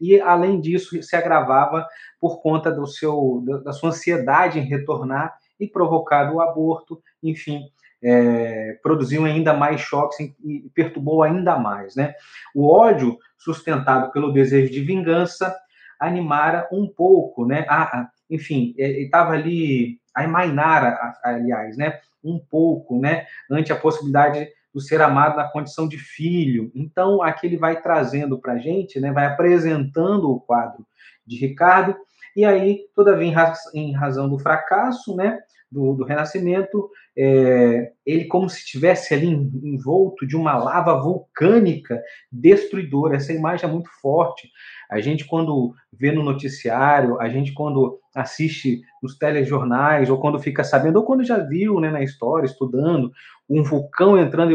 e 0.00 0.20
além 0.20 0.60
disso 0.60 1.02
se 1.02 1.14
agravava 1.14 1.86
por 2.20 2.40
conta 2.42 2.70
do 2.70 2.86
seu 2.86 3.44
da 3.64 3.72
sua 3.72 3.90
ansiedade 3.90 4.58
em 4.58 4.62
retornar 4.62 5.34
e 5.58 5.68
provocado 5.68 6.34
o 6.34 6.40
aborto, 6.40 7.02
enfim, 7.22 7.60
é, 8.02 8.78
produziu 8.82 9.24
ainda 9.26 9.52
mais 9.52 9.80
choques 9.80 10.18
e 10.42 10.70
perturbou 10.74 11.22
ainda 11.22 11.58
mais, 11.58 11.94
né? 11.94 12.14
O 12.54 12.66
ódio 12.66 13.18
sustentado 13.38 14.10
pelo 14.10 14.32
desejo 14.32 14.72
de 14.72 14.80
vingança 14.80 15.54
animara 15.98 16.66
um 16.72 16.88
pouco, 16.88 17.44
né? 17.44 17.66
Ah, 17.68 18.08
enfim, 18.30 18.74
estava 18.78 19.32
ali 19.32 19.99
a 20.14 20.26
Mainara, 20.26 20.98
aliás, 21.22 21.76
né? 21.76 21.98
Um 22.22 22.38
pouco, 22.38 23.00
né? 23.00 23.26
Ante 23.50 23.72
a 23.72 23.76
possibilidade 23.76 24.48
do 24.72 24.80
ser 24.80 25.00
amado 25.02 25.36
na 25.36 25.48
condição 25.48 25.88
de 25.88 25.98
filho. 25.98 26.70
Então, 26.74 27.22
aqui 27.22 27.46
ele 27.46 27.56
vai 27.56 27.80
trazendo 27.80 28.38
para 28.38 28.54
a 28.54 28.58
gente, 28.58 29.00
né, 29.00 29.12
vai 29.12 29.26
apresentando 29.26 30.30
o 30.30 30.40
quadro 30.40 30.86
de 31.26 31.36
Ricardo, 31.36 31.96
e 32.36 32.44
aí, 32.44 32.84
todavia, 32.94 33.32
em 33.74 33.92
razão 33.92 34.28
do 34.28 34.38
fracasso, 34.38 35.16
né, 35.16 35.40
do, 35.70 35.94
do 35.94 36.04
Renascimento, 36.04 36.90
é, 37.16 37.92
ele 38.04 38.24
como 38.24 38.48
se 38.48 38.58
estivesse 38.58 39.14
ali 39.14 39.28
envolto 39.28 40.26
de 40.26 40.36
uma 40.36 40.56
lava 40.56 41.00
vulcânica 41.00 42.02
destruidora. 42.30 43.16
Essa 43.16 43.32
imagem 43.32 43.68
é 43.68 43.72
muito 43.72 43.90
forte. 44.00 44.50
A 44.90 45.00
gente, 45.00 45.24
quando 45.24 45.72
vê 45.92 46.10
no 46.10 46.22
noticiário, 46.22 47.20
a 47.20 47.28
gente, 47.28 47.52
quando 47.52 48.00
assiste 48.14 48.80
nos 49.02 49.16
telejornais, 49.16 50.10
ou 50.10 50.18
quando 50.18 50.38
fica 50.40 50.64
sabendo, 50.64 50.96
ou 50.96 51.04
quando 51.04 51.24
já 51.24 51.38
viu 51.38 51.78
né, 51.78 51.90
na 51.90 52.02
história, 52.02 52.46
estudando, 52.46 53.12
um 53.48 53.62
vulcão 53.62 54.18
entrando 54.18 54.52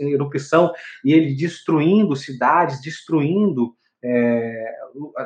em 0.00 0.12
erupção 0.12 0.72
e 1.04 1.12
ele 1.12 1.34
destruindo 1.34 2.14
cidades, 2.14 2.80
destruindo. 2.82 3.74
É, 4.02 4.72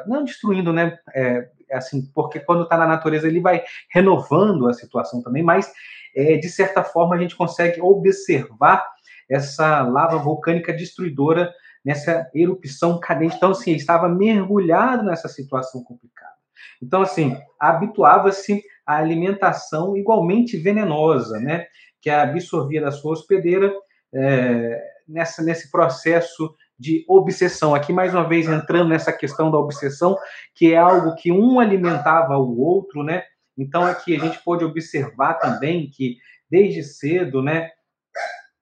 não 0.06 0.24
destruindo, 0.24 0.72
né? 0.72 0.98
É, 1.14 1.48
assim, 1.72 2.10
porque 2.14 2.40
quando 2.40 2.64
está 2.64 2.76
na 2.76 2.86
natureza 2.86 3.26
ele 3.26 3.40
vai 3.40 3.62
renovando 3.90 4.68
a 4.68 4.72
situação 4.72 5.22
também, 5.22 5.42
mas 5.42 5.72
é, 6.14 6.36
de 6.36 6.48
certa 6.48 6.82
forma 6.82 7.14
a 7.14 7.18
gente 7.18 7.36
consegue 7.36 7.80
observar 7.80 8.86
essa 9.30 9.82
lava 9.82 10.18
vulcânica 10.18 10.72
destruidora 10.72 11.52
nessa 11.84 12.28
erupção 12.34 13.00
cadente. 13.00 13.36
Então, 13.36 13.50
assim, 13.50 13.72
estava 13.72 14.08
mergulhado 14.08 15.04
nessa 15.04 15.28
situação 15.28 15.82
complicada. 15.82 16.32
Então, 16.80 17.02
assim, 17.02 17.36
habituava-se 17.58 18.62
à 18.86 18.96
alimentação 18.96 19.96
igualmente 19.96 20.56
venenosa, 20.56 21.40
né? 21.40 21.66
que 22.02 22.10
a 22.10 22.22
absorvia 22.22 22.82
da 22.82 22.90
sua 22.90 23.12
hospedeira 23.12 23.72
é, 24.12 24.82
nessa, 25.08 25.40
nesse 25.42 25.70
processo 25.70 26.52
de 26.78 27.04
obsessão. 27.08 27.74
Aqui, 27.74 27.92
mais 27.92 28.14
uma 28.14 28.28
vez, 28.28 28.48
entrando 28.48 28.88
nessa 28.88 29.12
questão 29.12 29.50
da 29.50 29.58
obsessão, 29.58 30.16
que 30.54 30.72
é 30.72 30.78
algo 30.78 31.14
que 31.14 31.30
um 31.30 31.60
alimentava 31.60 32.36
o 32.38 32.60
outro, 32.60 33.02
né? 33.02 33.22
Então, 33.56 33.84
aqui 33.84 34.16
a 34.16 34.18
gente 34.18 34.42
pode 34.42 34.64
observar 34.64 35.34
também 35.34 35.90
que, 35.90 36.16
desde 36.50 36.82
cedo, 36.82 37.42
né, 37.42 37.70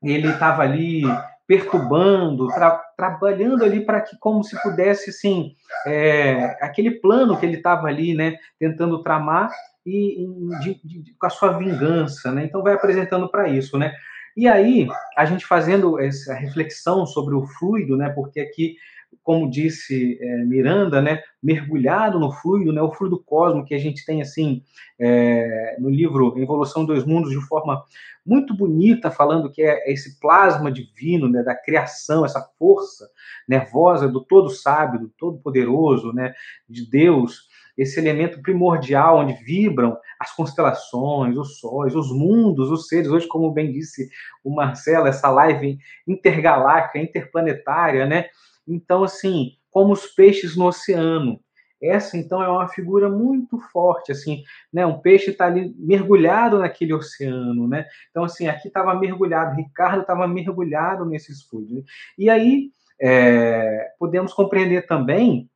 ele 0.02 0.28
estava 0.28 0.62
ali 0.62 1.02
perturbando, 1.46 2.48
tra 2.48 2.80
trabalhando 2.96 3.64
ali 3.64 3.84
para 3.84 4.00
que, 4.00 4.16
como 4.18 4.44
se 4.44 4.60
pudesse, 4.62 5.10
assim, 5.10 5.52
é, 5.86 6.56
aquele 6.60 6.92
plano 7.00 7.36
que 7.38 7.46
ele 7.46 7.56
estava 7.56 7.88
ali, 7.88 8.14
né, 8.14 8.36
tentando 8.58 9.02
tramar, 9.02 9.50
e, 9.84 10.26
de, 10.60 10.80
de, 10.84 11.14
com 11.18 11.26
a 11.26 11.30
sua 11.30 11.56
vingança, 11.56 12.30
né? 12.30 12.44
Então 12.44 12.62
vai 12.62 12.74
apresentando 12.74 13.30
para 13.30 13.48
isso, 13.48 13.78
né? 13.78 13.92
E 14.40 14.48
aí 14.48 14.88
a 15.18 15.26
gente 15.26 15.44
fazendo 15.44 16.00
essa 16.00 16.32
reflexão 16.32 17.04
sobre 17.04 17.34
o 17.34 17.46
fluido, 17.46 17.94
né? 17.94 18.08
Porque 18.08 18.40
aqui, 18.40 18.74
como 19.22 19.50
disse 19.50 20.18
é, 20.18 20.44
Miranda, 20.46 21.02
né? 21.02 21.22
Mergulhado 21.42 22.18
no 22.18 22.32
fluido, 22.32 22.72
né? 22.72 22.80
O 22.80 22.90
fluido 22.90 23.22
cosmo 23.22 23.66
que 23.66 23.74
a 23.74 23.78
gente 23.78 24.02
tem 24.02 24.22
assim 24.22 24.62
é, 24.98 25.76
no 25.78 25.90
livro 25.90 26.38
Evolução 26.38 26.86
dos 26.86 27.04
Mundos 27.04 27.30
de 27.32 27.46
forma 27.48 27.84
muito 28.24 28.56
bonita, 28.56 29.10
falando 29.10 29.52
que 29.52 29.60
é 29.60 29.92
esse 29.92 30.18
plasma 30.18 30.72
divino, 30.72 31.28
né? 31.28 31.42
Da 31.42 31.54
criação, 31.54 32.24
essa 32.24 32.40
força 32.58 33.10
nervosa 33.46 34.08
do 34.08 34.24
todo 34.24 34.48
sábio, 34.48 35.00
do 35.00 35.08
todo 35.18 35.36
poderoso, 35.36 36.14
né? 36.14 36.32
De 36.66 36.88
Deus 36.88 37.49
esse 37.76 37.98
elemento 37.98 38.40
primordial 38.42 39.18
onde 39.18 39.34
vibram 39.44 39.96
as 40.18 40.34
constelações, 40.34 41.36
os 41.36 41.58
sóis, 41.58 41.94
os 41.94 42.10
mundos, 42.12 42.70
os 42.70 42.86
seres. 42.88 43.10
Hoje, 43.10 43.26
como 43.26 43.50
bem 43.50 43.72
disse 43.72 44.08
o 44.44 44.54
Marcelo, 44.54 45.06
essa 45.06 45.30
live 45.30 45.78
intergaláctica, 46.06 46.98
interplanetária, 46.98 48.06
né? 48.06 48.26
Então, 48.66 49.02
assim, 49.02 49.52
como 49.70 49.92
os 49.92 50.06
peixes 50.06 50.56
no 50.56 50.66
oceano. 50.66 51.40
Essa, 51.82 52.18
então, 52.18 52.42
é 52.42 52.48
uma 52.48 52.68
figura 52.68 53.08
muito 53.08 53.58
forte, 53.72 54.12
assim, 54.12 54.42
né? 54.70 54.84
Um 54.84 54.98
peixe 54.98 55.30
está 55.30 55.46
ali 55.46 55.74
mergulhado 55.78 56.58
naquele 56.58 56.92
oceano, 56.92 57.66
né? 57.66 57.86
Então, 58.10 58.24
assim, 58.24 58.48
aqui 58.48 58.68
estava 58.68 58.94
mergulhado, 58.94 59.56
Ricardo 59.56 60.02
estava 60.02 60.28
mergulhado 60.28 61.06
nesses 61.06 61.42
fluidos. 61.42 61.82
E 62.18 62.28
aí, 62.28 62.70
é, 63.00 63.92
podemos 63.98 64.34
compreender 64.34 64.86
também 64.86 65.48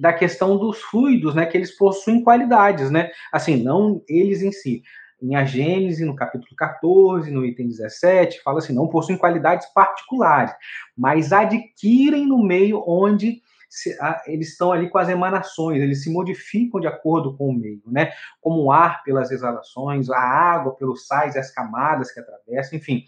da 0.00 0.12
questão 0.12 0.56
dos 0.56 0.80
fluidos, 0.80 1.34
né, 1.34 1.46
que 1.46 1.56
eles 1.56 1.76
possuem 1.76 2.22
qualidades, 2.22 2.90
né? 2.90 3.10
Assim, 3.32 3.62
não 3.62 4.02
eles 4.08 4.42
em 4.42 4.52
si. 4.52 4.82
Em 5.22 5.34
A 5.34 5.44
Gênese, 5.44 6.04
no 6.04 6.16
capítulo 6.16 6.54
14, 6.56 7.30
no 7.30 7.44
item 7.44 7.68
17, 7.68 8.42
fala 8.42 8.58
assim, 8.58 8.72
não 8.72 8.88
possuem 8.88 9.18
qualidades 9.18 9.66
particulares, 9.74 10.54
mas 10.96 11.32
adquirem 11.32 12.26
no 12.26 12.42
meio 12.42 12.82
onde 12.86 13.42
se, 13.70 13.96
a, 14.00 14.20
eles 14.26 14.48
estão 14.48 14.72
ali 14.72 14.90
com 14.90 14.98
as 14.98 15.08
emanações, 15.08 15.80
eles 15.80 16.02
se 16.02 16.10
modificam 16.10 16.80
de 16.80 16.88
acordo 16.88 17.36
com 17.36 17.50
o 17.50 17.54
meio, 17.54 17.82
né? 17.86 18.12
Como 18.40 18.64
o 18.64 18.72
ar 18.72 19.04
pelas 19.04 19.30
exalações, 19.30 20.10
a 20.10 20.18
água 20.18 20.74
pelos 20.74 21.06
sais 21.06 21.36
e 21.36 21.38
as 21.38 21.52
camadas 21.52 22.10
que 22.10 22.18
atravessam, 22.18 22.78
enfim. 22.78 23.04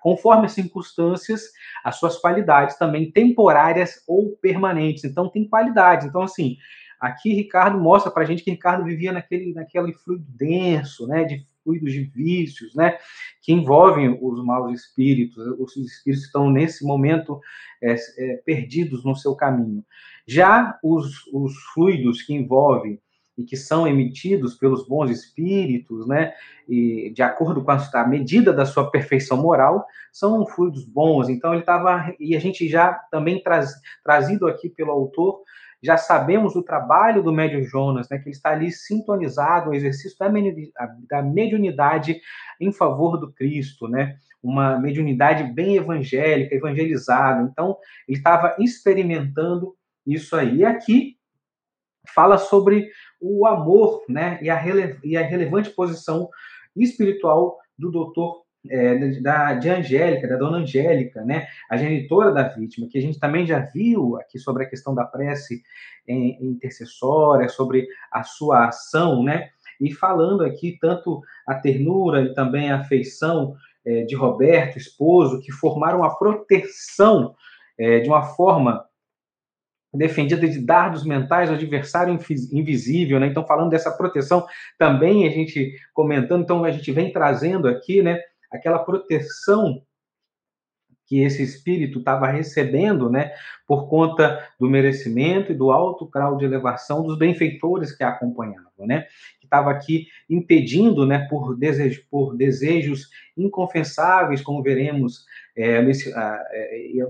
Conforme 0.00 0.46
as 0.46 0.52
circunstâncias, 0.52 1.42
as 1.84 1.96
suas 1.96 2.18
qualidades 2.18 2.76
também 2.78 3.10
temporárias 3.10 4.02
ou 4.06 4.36
permanentes. 4.36 5.04
Então, 5.04 5.28
tem 5.28 5.48
qualidades. 5.48 6.06
Então, 6.06 6.22
assim, 6.22 6.56
aqui 7.00 7.32
Ricardo 7.34 7.78
mostra 7.78 8.10
para 8.10 8.22
a 8.22 8.26
gente 8.26 8.42
que 8.42 8.50
Ricardo 8.50 8.84
vivia 8.84 9.12
naquele, 9.12 9.52
naquele 9.52 9.92
fluido 9.92 10.26
denso, 10.28 11.06
né? 11.06 11.24
De 11.24 11.46
fluidos 11.66 11.92
de 11.92 12.04
vícios, 12.04 12.76
né, 12.76 12.96
que 13.42 13.52
envolvem 13.52 14.16
os 14.22 14.44
maus 14.44 14.72
espíritos. 14.72 15.44
Os 15.58 15.76
espíritos 15.76 16.24
estão 16.24 16.48
nesse 16.48 16.86
momento 16.86 17.40
é, 17.82 17.94
é, 17.94 18.36
perdidos 18.44 19.04
no 19.04 19.16
seu 19.16 19.34
caminho. 19.34 19.84
Já 20.24 20.78
os, 20.82 21.26
os 21.32 21.52
fluidos 21.74 22.22
que 22.22 22.32
envolvem 22.32 23.00
e 23.36 23.44
que 23.44 23.56
são 23.56 23.86
emitidos 23.86 24.54
pelos 24.54 24.86
bons 24.86 25.10
espíritos, 25.10 26.06
né, 26.06 26.32
e 26.68 27.10
de 27.14 27.22
acordo 27.22 27.62
com 27.62 27.70
a, 27.70 27.90
a 27.94 28.06
medida 28.08 28.52
da 28.52 28.64
sua 28.64 28.90
perfeição 28.90 29.36
moral, 29.36 29.86
são 30.12 30.46
fluidos 30.46 30.84
bons. 30.84 31.28
Então 31.28 31.52
ele 31.52 31.60
estava 31.60 32.14
e 32.18 32.34
a 32.34 32.40
gente 32.40 32.68
já 32.68 32.92
também 33.10 33.42
traz, 33.42 33.74
trazido 34.02 34.46
aqui 34.46 34.68
pelo 34.68 34.90
autor 34.90 35.42
já 35.82 35.96
sabemos 35.96 36.54
do 36.54 36.62
trabalho 36.62 37.22
do 37.22 37.32
médio 37.32 37.62
Jonas, 37.62 38.08
né, 38.08 38.18
que 38.18 38.24
ele 38.24 38.34
está 38.34 38.50
ali 38.50 38.72
sintonizado, 38.72 39.70
o 39.70 39.74
exercício 39.74 40.16
da 40.18 41.22
mediunidade 41.22 42.20
em 42.60 42.72
favor 42.72 43.18
do 43.18 43.32
Cristo, 43.32 43.86
né, 43.86 44.16
uma 44.42 44.78
mediunidade 44.78 45.44
bem 45.52 45.76
evangélica, 45.76 46.54
evangelizada. 46.54 47.42
Então, 47.42 47.76
ele 48.08 48.18
estava 48.18 48.56
experimentando 48.58 49.76
isso 50.06 50.36
aí. 50.36 50.58
E 50.58 50.64
aqui 50.64 51.16
fala 52.14 52.38
sobre 52.38 52.88
o 53.20 53.46
amor 53.46 54.02
né, 54.08 54.38
e, 54.42 54.50
a 54.50 54.62
e 55.02 55.16
a 55.16 55.22
relevante 55.22 55.70
posição 55.70 56.28
espiritual 56.76 57.58
do 57.78 57.90
doutor 57.90 58.46
é, 58.68 59.20
da, 59.20 59.54
de 59.54 59.68
Angélica, 59.68 60.28
da 60.28 60.36
dona 60.36 60.58
Angélica, 60.58 61.22
né, 61.24 61.46
a 61.70 61.76
genitora 61.76 62.32
da 62.32 62.48
vítima, 62.48 62.88
que 62.90 62.98
a 62.98 63.02
gente 63.02 63.18
também 63.18 63.46
já 63.46 63.60
viu 63.60 64.16
aqui 64.16 64.38
sobre 64.38 64.64
a 64.64 64.68
questão 64.68 64.94
da 64.94 65.04
prece 65.04 65.62
em, 66.06 66.36
intercessória, 66.44 67.48
sobre 67.48 67.86
a 68.10 68.22
sua 68.22 68.68
ação, 68.68 69.22
né, 69.22 69.50
e 69.80 69.92
falando 69.92 70.44
aqui 70.44 70.76
tanto 70.80 71.22
a 71.46 71.54
ternura 71.54 72.22
e 72.22 72.34
também 72.34 72.70
a 72.70 72.80
afeição 72.80 73.54
é, 73.84 74.02
de 74.02 74.14
Roberto, 74.14 74.78
esposo, 74.78 75.40
que 75.40 75.52
formaram 75.52 76.02
a 76.02 76.14
proteção 76.14 77.34
é, 77.78 78.00
de 78.00 78.08
uma 78.08 78.22
forma 78.22 78.84
defendida 79.96 80.48
de 80.48 80.60
dardos 80.60 81.04
mentais 81.04 81.48
ao 81.48 81.56
adversário 81.56 82.18
invisível, 82.52 83.18
né? 83.18 83.26
Então, 83.26 83.46
falando 83.46 83.70
dessa 83.70 83.90
proteção, 83.90 84.46
também 84.78 85.26
a 85.26 85.30
gente 85.30 85.74
comentando, 85.92 86.42
então 86.42 86.64
a 86.64 86.70
gente 86.70 86.90
vem 86.92 87.12
trazendo 87.12 87.68
aqui, 87.68 88.02
né? 88.02 88.20
aquela 88.50 88.78
proteção 88.78 89.82
que 91.06 91.20
esse 91.20 91.40
espírito 91.40 92.00
estava 92.00 92.26
recebendo, 92.26 93.08
né, 93.08 93.30
por 93.64 93.88
conta 93.88 94.44
do 94.58 94.68
merecimento 94.68 95.52
e 95.52 95.54
do 95.54 95.70
alto 95.70 96.04
grau 96.06 96.36
de 96.36 96.44
elevação 96.44 97.04
dos 97.04 97.16
benfeitores 97.16 97.96
que 97.96 98.02
a 98.02 98.08
acompanhavam, 98.08 98.86
né, 98.86 99.06
que 99.38 99.46
estava 99.46 99.70
aqui 99.70 100.08
impedindo, 100.28 101.06
né, 101.06 101.28
por, 101.30 101.56
desejo, 101.56 102.02
por 102.10 102.36
desejos 102.36 103.08
inconfessáveis, 103.36 104.42
como 104.42 104.64
veremos, 104.64 105.24
é, 105.56 105.80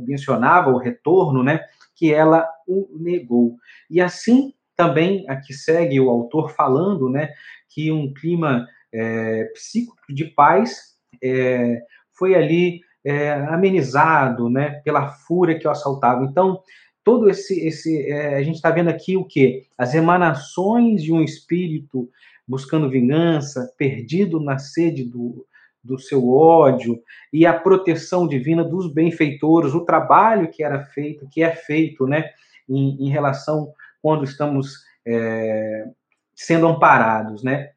mencionava 0.07 0.71
o 0.71 0.79
retorno, 0.79 1.43
né, 1.43 1.65
que 1.95 2.13
ela 2.13 2.47
o 2.67 2.89
negou. 2.99 3.57
E 3.91 4.01
assim 4.01 4.53
também 4.77 5.25
aqui 5.29 5.55
segue 5.55 5.99
o 5.99 6.11
autor 6.11 6.51
falando, 6.51 7.09
né, 7.09 7.31
que 7.69 7.91
um 7.91 8.13
clima 8.13 8.67
é, 8.93 9.45
psíquico 9.55 9.97
de 10.11 10.27
paz 10.27 10.97
é, 11.23 11.81
foi 12.13 12.35
ali 12.35 12.81
é, 13.05 13.33
amenizado 13.33 14.51
né, 14.51 14.81
pela 14.85 15.09
fúria 15.09 15.59
que 15.59 15.67
o 15.67 15.71
assaltava. 15.71 16.25
Então, 16.25 16.61
todo 17.03 17.31
esse, 17.31 17.67
esse 17.67 18.11
é, 18.11 18.35
a 18.35 18.43
gente 18.43 18.57
está 18.57 18.71
vendo 18.71 18.89
aqui 18.89 19.17
o 19.17 19.25
que? 19.25 19.67
As 19.79 19.95
emanações 19.95 21.03
de 21.03 21.13
um 21.13 21.23
espírito 21.23 22.11
buscando 22.47 22.91
vingança, 22.91 23.73
perdido 23.77 24.41
na 24.41 24.59
sede 24.59 25.05
do, 25.05 25.47
do 25.83 25.99
seu 25.99 26.29
ódio, 26.29 27.01
e 27.33 27.47
a 27.47 27.53
proteção 27.53 28.27
divina 28.27 28.65
dos 28.65 28.93
benfeitores, 28.93 29.75
o 29.75 29.85
trabalho 29.85 30.51
que 30.51 30.63
era 30.63 30.85
feito, 30.85 31.29
que 31.29 31.43
é 31.43 31.55
feito, 31.55 32.07
né, 32.07 32.31
em, 32.69 33.07
em 33.07 33.11
relação 33.11 33.73
quando 34.03 34.25
estamos 34.25 34.85
é, 35.07 35.87
sendo 36.35 36.67
amparados, 36.67 37.43
né? 37.43 37.71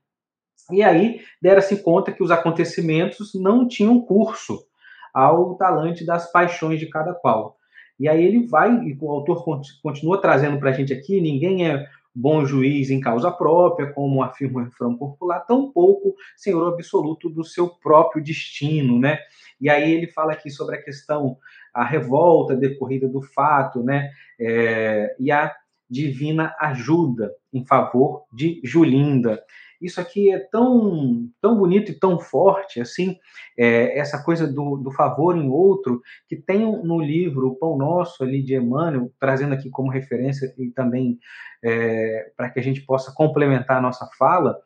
E 0.71 0.83
aí 0.83 1.21
deram-se 1.41 1.81
conta 1.81 2.11
que 2.11 2.23
os 2.23 2.31
acontecimentos 2.31 3.33
não 3.33 3.67
tinham 3.67 3.99
curso 4.01 4.63
ao 5.13 5.55
talante 5.55 6.05
das 6.05 6.31
paixões 6.31 6.79
de 6.79 6.87
cada 6.87 7.13
qual. 7.13 7.57
E 7.99 8.07
aí 8.07 8.23
ele 8.23 8.47
vai, 8.47 8.71
e 8.85 8.97
o 8.99 9.11
autor 9.11 9.43
continua 9.81 10.21
trazendo 10.21 10.59
para 10.59 10.69
a 10.69 10.73
gente 10.73 10.93
aqui: 10.93 11.19
ninguém 11.19 11.67
é 11.67 11.85
bom 12.13 12.45
juiz 12.45 12.89
em 12.89 12.99
causa 12.99 13.31
própria, 13.31 13.91
como 13.91 14.23
afirma 14.23 14.61
o 14.61 14.63
refrão 14.63 14.95
popular, 14.95 15.39
tampouco 15.41 16.15
senhor 16.35 16.73
absoluto 16.73 17.29
do 17.29 17.43
seu 17.43 17.67
próprio 17.67 18.23
destino, 18.23 18.99
né? 18.99 19.19
E 19.59 19.69
aí 19.69 19.91
ele 19.91 20.07
fala 20.07 20.33
aqui 20.33 20.49
sobre 20.49 20.75
a 20.75 20.81
questão, 20.81 21.37
a 21.81 21.85
revolta 21.85 22.55
decorrida 22.55 23.07
do 23.07 23.21
fato, 23.21 23.83
né? 23.83 24.09
É, 24.39 25.15
e 25.19 25.31
a 25.31 25.53
divina 25.89 26.55
ajuda 26.59 27.33
em 27.51 27.65
favor 27.65 28.23
de 28.31 28.61
Julinda 28.63 29.43
isso 29.81 30.01
aqui 30.01 30.31
é 30.31 30.39
tão, 30.39 31.29
tão 31.41 31.57
bonito 31.57 31.91
e 31.91 31.97
tão 31.97 32.19
forte, 32.19 32.81
assim, 32.81 33.17
é, 33.57 33.97
essa 33.97 34.21
coisa 34.21 34.45
do, 34.45 34.75
do 34.77 34.91
favor 34.91 35.37
em 35.37 35.49
outro, 35.49 36.01
que 36.27 36.35
tem 36.35 36.59
no 36.83 36.99
livro 36.99 37.47
O 37.47 37.55
Pão 37.55 37.77
Nosso, 37.77 38.23
ali 38.23 38.43
de 38.43 38.55
Emmanuel, 38.55 39.11
trazendo 39.17 39.53
aqui 39.53 39.69
como 39.69 39.89
referência 39.89 40.53
e 40.57 40.69
também 40.71 41.17
é, 41.63 42.31
para 42.35 42.49
que 42.49 42.59
a 42.59 42.63
gente 42.63 42.81
possa 42.81 43.13
complementar 43.13 43.77
a 43.77 43.81
nossa 43.81 44.05
fala, 44.17 44.57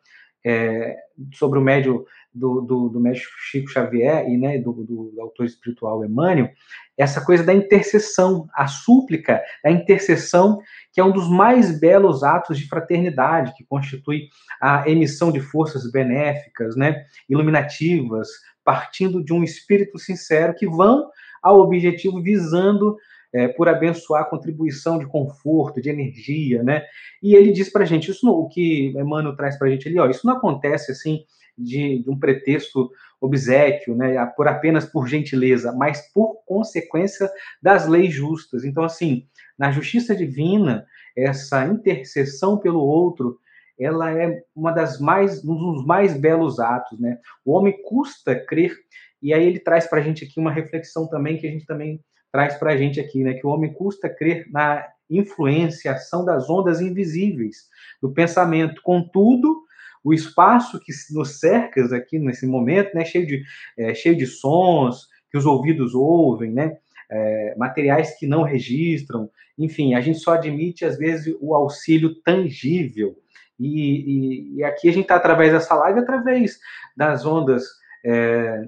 é, 0.44 0.96
sobre 1.32 1.58
o 1.58 1.62
médio 1.62 2.04
do, 2.34 2.60
do, 2.60 2.88
do 2.88 3.00
médico 3.00 3.30
Chico 3.38 3.70
Xavier 3.70 4.28
e 4.28 4.36
né, 4.36 4.58
do, 4.58 4.72
do, 4.72 5.10
do, 5.14 5.20
autor 5.20 5.46
espiritual 5.46 6.04
Emmanuel, 6.04 6.50
essa 6.98 7.24
coisa 7.24 7.44
da 7.44 7.54
intercessão, 7.54 8.48
a 8.52 8.66
súplica 8.66 9.40
da 9.62 9.70
intercessão, 9.70 10.60
que 10.92 11.00
é 11.00 11.04
um 11.04 11.12
dos 11.12 11.30
mais 11.30 11.78
belos 11.78 12.24
atos 12.24 12.58
de 12.58 12.68
fraternidade, 12.68 13.54
que 13.56 13.64
constitui 13.64 14.28
a 14.60 14.88
emissão 14.88 15.30
de 15.30 15.40
forças 15.40 15.90
benéficas, 15.90 16.74
né, 16.76 17.04
iluminativas, 17.28 18.28
partindo 18.64 19.22
de 19.22 19.32
um 19.32 19.44
espírito 19.44 19.98
sincero 19.98 20.54
que 20.54 20.66
vão 20.66 21.08
ao 21.42 21.60
objetivo 21.60 22.22
visando 22.22 22.96
é, 23.32 23.48
por 23.48 23.68
abençoar 23.68 24.22
a 24.22 24.26
contribuição 24.26 24.98
de 24.98 25.06
conforto, 25.06 25.82
de 25.82 25.90
energia, 25.90 26.62
né? 26.62 26.84
E 27.20 27.34
ele 27.34 27.50
diz 27.50 27.68
para 27.68 27.82
a 27.82 27.86
gente, 27.86 28.10
isso 28.12 28.30
o 28.30 28.48
que 28.48 28.94
Emmanuel 28.96 29.34
traz 29.34 29.58
para 29.58 29.66
a 29.66 29.70
gente 29.70 29.88
ali, 29.88 29.98
ó, 29.98 30.08
isso 30.08 30.24
não 30.24 30.36
acontece 30.36 30.92
assim 30.92 31.24
de, 31.56 32.02
de, 32.02 32.10
um 32.10 32.18
pretexto 32.18 32.90
obsequio, 33.20 33.94
né, 33.94 34.24
por 34.36 34.48
apenas 34.48 34.84
por 34.84 35.06
gentileza, 35.08 35.72
mas 35.72 36.12
por 36.12 36.42
consequência 36.44 37.30
das 37.62 37.86
leis 37.86 38.12
justas. 38.12 38.64
Então, 38.64 38.84
assim, 38.84 39.26
na 39.58 39.70
justiça 39.70 40.14
divina, 40.14 40.86
essa 41.16 41.64
intercessão 41.66 42.58
pelo 42.58 42.80
outro, 42.80 43.38
ela 43.78 44.12
é 44.12 44.42
uma 44.54 44.72
das 44.72 45.00
mais, 45.00 45.44
um 45.44 45.72
dos 45.72 45.86
mais 45.86 46.16
belos 46.16 46.60
atos, 46.60 46.98
né? 46.98 47.18
O 47.44 47.52
homem 47.52 47.74
custa 47.82 48.34
crer, 48.34 48.76
e 49.22 49.32
aí 49.32 49.44
ele 49.44 49.58
traz 49.58 49.86
para 49.86 50.00
a 50.00 50.02
gente 50.02 50.24
aqui 50.24 50.38
uma 50.38 50.52
reflexão 50.52 51.08
também 51.08 51.38
que 51.38 51.46
a 51.46 51.50
gente 51.50 51.66
também 51.66 52.00
traz 52.30 52.56
para 52.56 52.72
a 52.72 52.76
gente 52.76 53.00
aqui, 53.00 53.22
né, 53.22 53.34
que 53.34 53.46
o 53.46 53.50
homem 53.50 53.72
custa 53.72 54.08
crer 54.08 54.44
na 54.50 54.84
influência, 55.08 55.92
ação 55.92 56.24
das 56.24 56.50
ondas 56.50 56.80
invisíveis 56.80 57.68
do 58.02 58.12
pensamento. 58.12 58.82
Contudo, 58.82 59.63
o 60.04 60.12
espaço 60.12 60.78
que 60.78 60.92
nos 61.12 61.40
cerca 61.40 61.82
aqui 61.96 62.18
nesse 62.18 62.46
momento, 62.46 62.94
né, 62.94 63.04
cheio 63.04 63.26
de, 63.26 63.42
é, 63.76 63.94
cheio 63.94 64.16
de 64.16 64.26
sons 64.26 65.08
que 65.30 65.38
os 65.38 65.46
ouvidos 65.46 65.94
ouvem, 65.94 66.52
né, 66.52 66.76
é, 67.10 67.54
materiais 67.56 68.16
que 68.18 68.26
não 68.26 68.42
registram, 68.42 69.30
enfim, 69.58 69.94
a 69.94 70.00
gente 70.00 70.18
só 70.18 70.34
admite 70.34 70.84
às 70.84 70.98
vezes 70.98 71.34
o 71.40 71.54
auxílio 71.54 72.14
tangível. 72.22 73.16
E, 73.58 73.68
e, 73.68 74.56
e 74.56 74.64
aqui 74.64 74.88
a 74.88 74.92
gente 74.92 75.04
está 75.04 75.16
através 75.16 75.52
dessa 75.52 75.74
live, 75.74 76.00
através 76.00 76.58
das 76.96 77.24
ondas 77.24 77.64
é, 78.04 78.66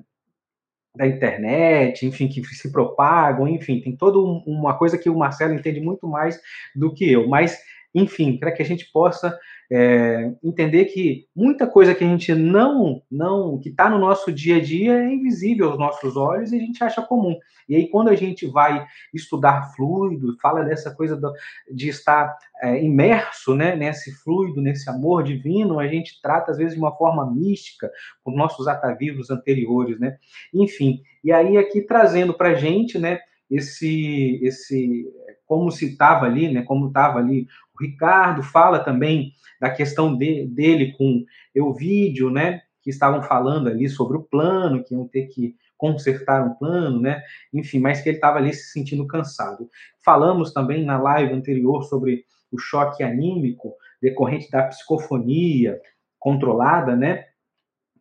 da 0.96 1.06
internet, 1.06 2.06
enfim, 2.06 2.28
que 2.28 2.42
se 2.44 2.72
propagam, 2.72 3.46
enfim, 3.46 3.80
tem 3.80 3.94
toda 3.94 4.18
uma 4.18 4.76
coisa 4.78 4.96
que 4.96 5.10
o 5.10 5.18
Marcelo 5.18 5.54
entende 5.54 5.80
muito 5.80 6.06
mais 6.06 6.40
do 6.74 6.92
que 6.92 7.10
eu. 7.10 7.28
Mas, 7.28 7.58
enfim, 7.96 8.36
para 8.36 8.52
que 8.52 8.62
a 8.62 8.64
gente 8.64 8.92
possa 8.92 9.38
é, 9.72 10.30
entender 10.44 10.84
que 10.84 11.26
muita 11.34 11.66
coisa 11.66 11.94
que 11.94 12.04
a 12.04 12.06
gente 12.06 12.34
não, 12.34 13.02
não 13.10 13.58
que 13.58 13.70
está 13.70 13.88
no 13.88 13.98
nosso 13.98 14.30
dia 14.30 14.56
a 14.56 14.60
dia 14.60 14.92
é 14.92 15.14
invisível 15.14 15.70
aos 15.70 15.78
nossos 15.78 16.14
olhos 16.14 16.52
e 16.52 16.56
a 16.56 16.58
gente 16.58 16.84
acha 16.84 17.00
comum. 17.00 17.34
E 17.66 17.74
aí, 17.74 17.88
quando 17.88 18.08
a 18.08 18.14
gente 18.14 18.46
vai 18.46 18.86
estudar 19.14 19.74
fluido, 19.74 20.36
fala 20.42 20.62
dessa 20.62 20.94
coisa 20.94 21.16
do, 21.16 21.32
de 21.72 21.88
estar 21.88 22.36
é, 22.62 22.84
imerso 22.84 23.56
né, 23.56 23.74
nesse 23.74 24.12
fluido, 24.22 24.60
nesse 24.60 24.90
amor 24.90 25.22
divino, 25.22 25.80
a 25.80 25.88
gente 25.88 26.20
trata, 26.20 26.52
às 26.52 26.58
vezes, 26.58 26.74
de 26.74 26.78
uma 26.78 26.94
forma 26.94 27.28
mística, 27.32 27.90
com 28.22 28.30
nossos 28.30 28.68
atavivos 28.68 29.30
anteriores. 29.30 29.98
Né? 29.98 30.18
Enfim, 30.52 31.00
e 31.24 31.32
aí, 31.32 31.56
aqui 31.56 31.80
trazendo 31.80 32.34
para 32.34 32.50
a 32.50 32.54
gente 32.54 32.98
né, 32.98 33.20
esse, 33.50 34.38
esse 34.42 35.06
como 35.46 35.70
se 35.70 35.92
estava 35.92 36.26
ali, 36.26 36.52
né, 36.52 36.62
como 36.62 36.88
estava 36.88 37.18
ali 37.18 37.46
o 37.78 37.84
Ricardo 37.84 38.42
fala 38.42 38.78
também 38.80 39.32
da 39.60 39.70
questão 39.70 40.16
de, 40.16 40.46
dele 40.46 40.92
com 40.92 41.24
Euvídio, 41.54 42.30
né? 42.30 42.62
Que 42.82 42.90
estavam 42.90 43.22
falando 43.22 43.68
ali 43.68 43.88
sobre 43.88 44.16
o 44.16 44.22
plano, 44.22 44.82
que 44.82 44.94
iam 44.94 45.06
ter 45.06 45.26
que 45.26 45.54
consertar 45.76 46.46
um 46.46 46.54
plano, 46.54 47.00
né? 47.00 47.22
Enfim, 47.52 47.78
mas 47.78 48.00
que 48.00 48.08
ele 48.08 48.16
estava 48.16 48.38
ali 48.38 48.52
se 48.52 48.72
sentindo 48.72 49.06
cansado. 49.06 49.68
Falamos 50.04 50.52
também 50.52 50.84
na 50.84 50.98
live 50.98 51.34
anterior 51.34 51.84
sobre 51.84 52.24
o 52.50 52.58
choque 52.58 53.02
anímico 53.02 53.74
decorrente 54.00 54.50
da 54.50 54.64
psicofonia 54.64 55.80
controlada, 56.18 56.96
né? 56.96 57.26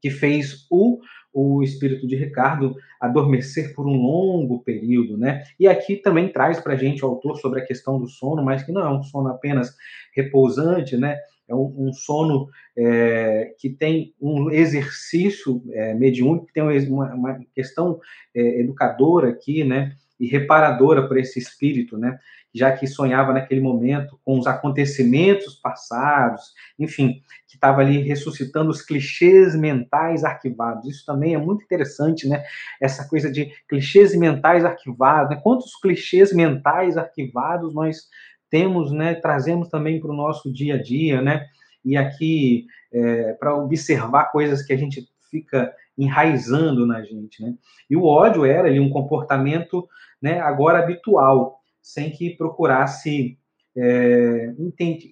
Que 0.01 0.09
fez 0.09 0.65
o 0.69 0.99
o 1.35 1.61
espírito 1.61 2.07
de 2.07 2.15
Ricardo 2.15 2.77
adormecer 2.99 3.75
por 3.75 3.85
um 3.85 3.97
longo 3.97 4.63
período, 4.63 5.17
né? 5.17 5.43
E 5.59 5.67
aqui 5.67 5.97
também 5.97 6.31
traz 6.31 6.61
para 6.61 6.73
a 6.73 6.77
gente 6.77 7.03
o 7.03 7.09
autor 7.09 7.35
sobre 7.37 7.59
a 7.59 7.65
questão 7.65 7.99
do 7.99 8.07
sono, 8.07 8.41
mas 8.41 8.63
que 8.63 8.71
não 8.71 8.81
é 8.81 8.89
um 8.89 9.03
sono 9.03 9.27
apenas 9.27 9.75
repousante, 10.15 10.95
né? 10.95 11.17
É 11.47 11.53
um, 11.53 11.89
um 11.89 11.93
sono 11.93 12.47
é, 12.77 13.53
que 13.59 13.69
tem 13.69 14.13
um 14.19 14.49
exercício 14.49 15.61
é, 15.73 15.93
mediúnico, 15.93 16.47
que 16.47 16.53
tem 16.53 16.63
uma, 16.63 17.13
uma 17.13 17.39
questão 17.53 17.99
é, 18.33 18.61
educadora 18.61 19.29
aqui, 19.29 19.65
né? 19.65 19.93
E 20.19 20.27
reparadora 20.27 21.07
para 21.07 21.19
esse 21.19 21.39
espírito, 21.39 21.97
né? 21.97 22.19
já 22.55 22.71
que 22.71 22.87
sonhava 22.87 23.33
naquele 23.33 23.59
momento 23.59 24.17
com 24.23 24.39
os 24.39 24.47
acontecimentos 24.47 25.55
passados, 25.55 26.53
enfim, 26.79 27.21
que 27.49 27.55
estava 27.55 27.81
ali 27.81 28.01
ressuscitando 28.01 28.69
os 28.69 28.81
clichês 28.81 29.53
mentais 29.53 30.23
arquivados. 30.23 30.87
Isso 30.87 31.05
também 31.05 31.35
é 31.35 31.37
muito 31.37 31.65
interessante, 31.65 32.29
né? 32.29 32.45
Essa 32.81 33.05
coisa 33.09 33.29
de 33.29 33.51
clichês 33.67 34.15
mentais 34.15 34.63
arquivados, 34.63 35.31
né? 35.31 35.41
Quantos 35.43 35.75
clichês 35.75 36.31
mentais 36.31 36.95
arquivados 36.95 37.75
nós 37.75 38.07
temos, 38.49 38.89
né? 38.93 39.15
Trazemos 39.15 39.67
também 39.67 39.99
para 39.99 40.11
o 40.11 40.15
nosso 40.15 40.49
dia 40.49 40.75
a 40.75 40.81
dia, 40.81 41.21
né? 41.21 41.45
E 41.83 41.97
aqui 41.97 42.67
é, 42.93 43.33
para 43.33 43.53
observar 43.53 44.31
coisas 44.31 44.61
que 44.61 44.71
a 44.71 44.77
gente 44.77 45.05
fica 45.29 45.73
enraizando 45.97 46.85
na 46.85 47.01
gente, 47.03 47.41
né? 47.41 47.53
E 47.89 47.95
o 47.95 48.03
ódio 48.03 48.45
era 48.45 48.67
ali 48.67 48.79
um 48.79 48.89
comportamento, 48.89 49.87
né? 50.21 50.39
Agora 50.39 50.79
habitual 50.79 51.59
sem 51.81 52.09
que 52.09 52.35
procurasse 52.35 53.37
é, 53.77 54.53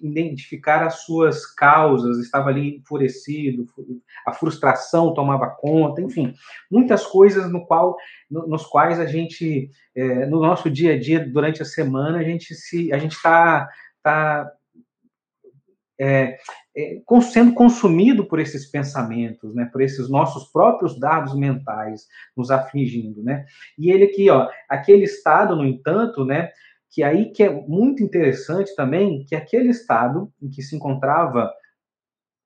identificar 0.02 0.82
as 0.82 1.02
suas 1.04 1.44
causas, 1.46 2.18
estava 2.18 2.48
ali 2.48 2.78
enfurecido, 2.78 3.66
a 4.26 4.32
frustração 4.32 5.12
tomava 5.12 5.48
conta, 5.48 6.00
enfim, 6.00 6.34
muitas 6.70 7.06
coisas 7.06 7.50
no 7.52 7.66
qual, 7.66 7.94
no, 8.30 8.46
nos 8.46 8.66
quais 8.66 8.98
a 8.98 9.04
gente, 9.04 9.70
é, 9.94 10.26
no 10.26 10.40
nosso 10.40 10.70
dia 10.70 10.94
a 10.94 10.98
dia, 10.98 11.20
durante 11.20 11.60
a 11.60 11.66
semana, 11.66 12.18
a 12.18 12.24
gente 12.24 12.54
se, 12.54 12.90
a 12.92 12.98
gente 12.98 13.12
está 13.12 13.68
tá, 14.02 14.50
é, 15.98 16.36
é, 16.76 17.00
sendo 17.22 17.54
consumido 17.54 18.26
por 18.26 18.40
esses 18.40 18.70
pensamentos, 18.70 19.54
né, 19.54 19.68
por 19.72 19.80
esses 19.80 20.08
nossos 20.08 20.50
próprios 20.50 20.98
dados 20.98 21.34
mentais 21.36 22.06
nos 22.36 22.50
afligindo, 22.50 23.22
né? 23.22 23.44
E 23.78 23.90
ele 23.90 24.04
aqui, 24.04 24.28
ó, 24.28 24.48
aquele 24.68 25.04
estado, 25.04 25.54
no 25.54 25.64
entanto, 25.64 26.24
né, 26.24 26.50
que 26.90 27.02
aí 27.02 27.30
que 27.32 27.42
é 27.42 27.50
muito 27.50 28.02
interessante 28.02 28.74
também, 28.74 29.24
que 29.24 29.34
aquele 29.34 29.68
estado 29.68 30.32
em 30.40 30.48
que 30.48 30.62
se 30.62 30.76
encontrava 30.76 31.52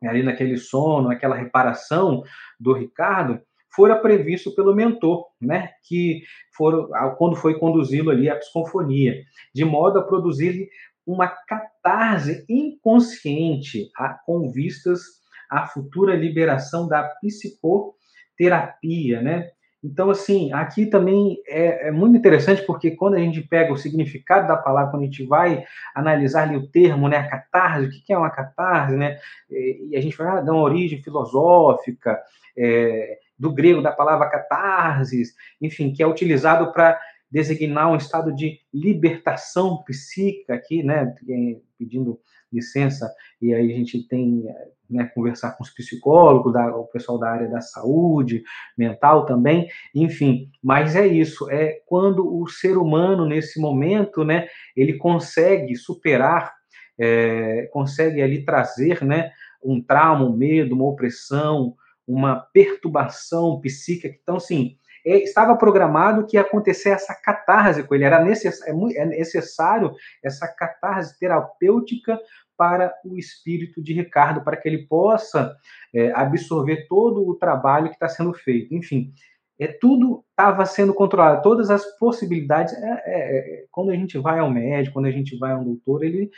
ali 0.03 0.23
naquele 0.23 0.57
sono, 0.57 1.11
aquela 1.11 1.37
reparação 1.37 2.23
do 2.59 2.73
Ricardo, 2.73 3.41
fora 3.75 3.97
previsto 3.97 4.55
pelo 4.55 4.75
mentor, 4.75 5.27
né, 5.41 5.71
que 5.87 6.23
for, 6.57 6.89
quando 7.17 7.37
foi 7.37 7.59
conduzi-lo 7.59 8.11
ali 8.11 8.29
à 8.29 8.37
psicofonia, 8.37 9.15
de 9.55 9.65
modo 9.65 9.99
a 9.99 10.03
produzir 10.03 10.69
uma 11.07 11.35
catarse 11.89 12.45
inconsciente 12.49 13.91
a, 13.97 14.11
com 14.11 14.51
vistas 14.51 15.01
à 15.51 15.67
futura 15.67 16.15
liberação 16.15 16.87
da 16.87 17.03
psicoterapia, 17.03 19.23
né? 19.23 19.51
Então, 19.83 20.11
assim, 20.11 20.53
aqui 20.53 20.85
também 20.87 21.39
é, 21.47 21.89
é, 21.89 21.91
muito 21.93 22.17
interessante 22.17 22.63
porque 22.67 22.91
quando 22.91 23.15
a 23.15 23.21
gente 23.21 23.41
pega 23.41 23.73
o 23.73 23.77
significado 23.77 24.49
da 24.49 24.57
palavra, 24.57 24.91
quando 24.91 25.05
a 25.05 25.07
gente 25.07 25.25
vai 25.25 25.65
analisar 25.95 26.43
ali 26.43 26.57
o 26.57 26.69
termo, 26.69 27.09
né, 27.09 27.17
a 27.17 27.29
catarse, 27.29 27.87
o 27.87 27.91
que 27.91 28.13
é 28.13 28.19
uma 28.19 28.29
catarse, 28.29 28.97
né? 28.97 29.21
E 29.49 29.97
a 29.97 30.01
gente 30.01 30.17
vai 30.17 30.27
ah, 30.27 30.41
dar 30.41 30.53
uma 30.53 30.63
origem 30.63 31.01
filosófica, 31.01 32.21
é, 32.57 33.19
do 33.39 33.53
grego 33.53 33.81
da 33.81 33.93
palavra 33.93 34.29
catarsis, 34.29 35.33
enfim, 35.63 35.93
que 35.93 36.03
é 36.03 36.07
utilizado 36.07 36.73
para 36.73 36.99
designar 37.31 37.91
um 37.91 37.97
estado 37.97 38.35
de 38.35 38.59
libertação 38.73 39.83
psíquica 39.85 40.55
aqui, 40.55 40.83
né, 40.83 41.15
pedindo 41.79 42.19
licença, 42.53 43.13
e 43.41 43.53
aí 43.53 43.73
a 43.73 43.77
gente 43.77 44.07
tem 44.09 44.45
né, 44.89 45.05
conversar 45.15 45.53
com 45.53 45.63
os 45.63 45.71
psicólogos, 45.71 46.53
da, 46.53 46.75
o 46.75 46.87
pessoal 46.87 47.19
da 47.19 47.31
área 47.31 47.49
da 47.49 47.61
saúde 47.61 48.43
mental 48.77 49.27
também, 49.27 49.69
enfim, 49.95 50.51
mas 50.63 50.97
é 50.97 51.07
isso, 51.07 51.51
é 51.51 51.81
quando 51.87 52.41
o 52.41 52.49
ser 52.49 52.79
humano, 52.79 53.27
nesse 53.27 53.61
momento, 53.61 54.25
né, 54.25 54.49
ele 54.75 54.95
consegue 54.95 55.77
superar, 55.77 56.55
é, 56.99 57.69
consegue 57.71 58.23
ali 58.23 58.45
trazer, 58.45 59.05
né, 59.05 59.31
um 59.63 59.83
trauma, 59.83 60.25
um 60.25 60.37
medo, 60.37 60.75
uma 60.75 60.87
opressão, 60.87 61.75
uma 62.07 62.37
perturbação 62.37 63.61
psíquica, 63.61 64.17
então, 64.23 64.39
é, 64.41 64.78
estava 65.05 65.57
programado 65.57 66.27
que 66.27 66.37
ia 66.37 66.43
acontecer 66.43 66.91
essa 66.91 67.15
catarse 67.15 67.83
com 67.83 67.95
ele, 67.95 68.05
era 68.05 68.25
é, 68.27 68.71
é 68.97 69.07
necessário 69.07 69.95
essa 70.23 70.47
catarse 70.49 71.19
terapêutica 71.19 72.19
para 72.57 72.93
o 73.05 73.17
espírito 73.17 73.81
de 73.81 73.93
Ricardo, 73.93 74.43
para 74.43 74.57
que 74.57 74.69
ele 74.69 74.87
possa 74.87 75.55
é, 75.95 76.11
absorver 76.13 76.87
todo 76.89 77.27
o 77.29 77.37
trabalho 77.37 77.89
que 77.89 77.95
está 77.95 78.09
sendo 78.09 78.35
feito. 78.35 78.75
Enfim, 78.75 79.13
é, 79.61 79.67
tudo 79.67 80.25
estava 80.31 80.65
sendo 80.67 80.93
controlado, 80.95 81.43
todas 81.43 81.71
as 81.71 81.85
possibilidades. 81.99 82.75
É, 82.75 83.03
é, 83.07 83.39
é, 83.39 83.65
quando 83.71 83.91
a 83.91 83.95
gente 83.95 84.19
vai 84.19 84.39
ao 84.39 84.51
médico, 84.51 84.95
quando 84.95 85.07
a 85.07 85.11
gente 85.11 85.37
vai 85.39 85.53
ao 85.53 85.65
doutor, 85.65 86.05
ele, 86.05 86.31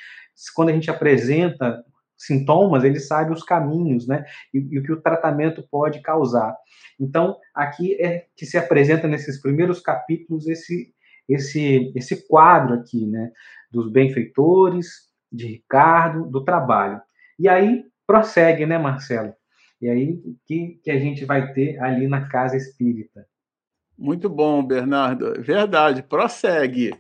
quando 0.54 0.70
a 0.70 0.72
gente 0.72 0.90
apresenta 0.90 1.84
sintomas, 2.20 2.84
ele 2.84 3.00
sabe 3.00 3.32
os 3.32 3.42
caminhos, 3.42 4.06
né? 4.06 4.24
E, 4.52 4.58
e, 4.58 4.78
o 4.78 4.82
que 4.82 4.92
o 4.92 5.00
tratamento 5.00 5.66
pode 5.70 6.02
causar. 6.02 6.54
Então, 6.98 7.38
aqui 7.54 7.94
é 8.00 8.26
que 8.36 8.44
se 8.44 8.58
apresenta 8.58 9.08
nesses 9.08 9.40
primeiros 9.40 9.80
capítulos 9.80 10.46
esse 10.46 10.92
esse 11.28 11.92
esse 11.96 12.28
quadro 12.28 12.74
aqui, 12.74 13.06
né? 13.06 13.30
Dos 13.70 13.90
benfeitores, 13.90 15.08
de 15.32 15.46
Ricardo, 15.46 16.28
do 16.28 16.44
trabalho. 16.44 17.00
E 17.38 17.48
aí 17.48 17.84
prossegue, 18.06 18.66
né, 18.66 18.76
Marcelo? 18.76 19.32
E 19.80 19.88
aí 19.88 20.20
que 20.44 20.78
que 20.84 20.90
a 20.90 20.98
gente 20.98 21.24
vai 21.24 21.52
ter 21.54 21.78
ali 21.82 22.06
na 22.06 22.28
casa 22.28 22.56
espírita. 22.56 23.26
Muito 23.96 24.28
bom, 24.28 24.62
Bernardo. 24.62 25.40
Verdade, 25.40 26.02
prossegue. 26.02 26.92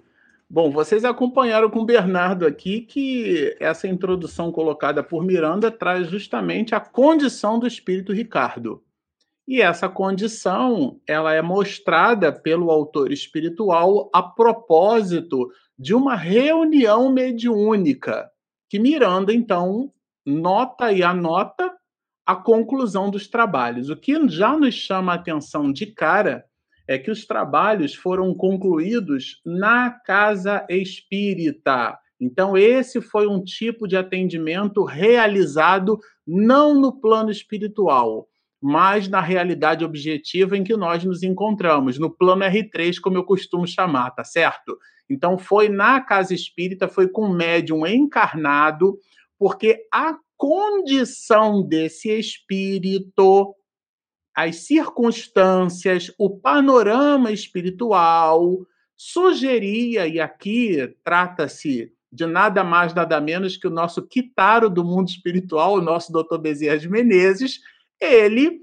Bom, 0.52 0.68
vocês 0.68 1.04
acompanharam 1.04 1.70
com 1.70 1.78
o 1.78 1.84
Bernardo 1.84 2.44
aqui 2.44 2.80
que 2.80 3.56
essa 3.60 3.86
introdução 3.86 4.50
colocada 4.50 5.00
por 5.00 5.24
Miranda 5.24 5.70
traz 5.70 6.10
justamente 6.10 6.74
a 6.74 6.80
condição 6.80 7.56
do 7.56 7.68
espírito 7.68 8.12
Ricardo. 8.12 8.82
E 9.46 9.62
essa 9.62 9.88
condição, 9.88 11.00
ela 11.06 11.32
é 11.32 11.40
mostrada 11.40 12.32
pelo 12.32 12.68
autor 12.72 13.12
espiritual 13.12 14.10
a 14.12 14.24
propósito 14.24 15.48
de 15.78 15.94
uma 15.94 16.16
reunião 16.16 17.12
mediúnica, 17.12 18.28
que 18.68 18.80
Miranda 18.80 19.32
então 19.32 19.92
nota 20.26 20.92
e 20.92 21.00
anota 21.00 21.72
a 22.26 22.34
conclusão 22.34 23.08
dos 23.08 23.28
trabalhos. 23.28 23.88
O 23.88 23.94
que 23.94 24.28
já 24.28 24.58
nos 24.58 24.74
chama 24.74 25.12
a 25.12 25.14
atenção 25.14 25.70
de 25.72 25.86
cara 25.86 26.44
é 26.90 26.98
que 26.98 27.08
os 27.08 27.24
trabalhos 27.24 27.94
foram 27.94 28.34
concluídos 28.34 29.40
na 29.46 29.92
casa 29.92 30.66
espírita. 30.68 31.96
Então, 32.20 32.58
esse 32.58 33.00
foi 33.00 33.28
um 33.28 33.44
tipo 33.44 33.86
de 33.86 33.96
atendimento 33.96 34.82
realizado 34.82 36.00
não 36.26 36.74
no 36.74 37.00
plano 37.00 37.30
espiritual, 37.30 38.26
mas 38.60 39.06
na 39.06 39.20
realidade 39.20 39.84
objetiva 39.84 40.58
em 40.58 40.64
que 40.64 40.76
nós 40.76 41.04
nos 41.04 41.22
encontramos, 41.22 41.96
no 41.96 42.10
plano 42.10 42.42
R3, 42.42 42.98
como 43.00 43.16
eu 43.16 43.22
costumo 43.22 43.68
chamar, 43.68 44.10
tá 44.10 44.24
certo? 44.24 44.76
Então, 45.08 45.38
foi 45.38 45.68
na 45.68 46.00
casa 46.00 46.34
espírita, 46.34 46.88
foi 46.88 47.06
com 47.06 47.28
médium 47.28 47.86
encarnado, 47.86 48.98
porque 49.38 49.86
a 49.94 50.16
condição 50.36 51.62
desse 51.62 52.10
espírito, 52.18 53.54
as 54.34 54.56
circunstâncias, 54.66 56.12
o 56.18 56.30
panorama 56.30 57.32
espiritual 57.32 58.66
sugeria, 58.96 60.06
e 60.06 60.20
aqui 60.20 60.94
trata-se 61.02 61.92
de 62.12 62.26
nada 62.26 62.62
mais, 62.62 62.92
nada 62.92 63.20
menos 63.20 63.56
que 63.56 63.66
o 63.66 63.70
nosso 63.70 64.06
Kitaro 64.06 64.68
do 64.68 64.84
mundo 64.84 65.08
espiritual, 65.08 65.74
o 65.74 65.80
nosso 65.80 66.12
Dr. 66.12 66.38
Bezerra 66.38 66.78
de 66.78 66.88
Menezes, 66.88 67.60
ele 68.00 68.60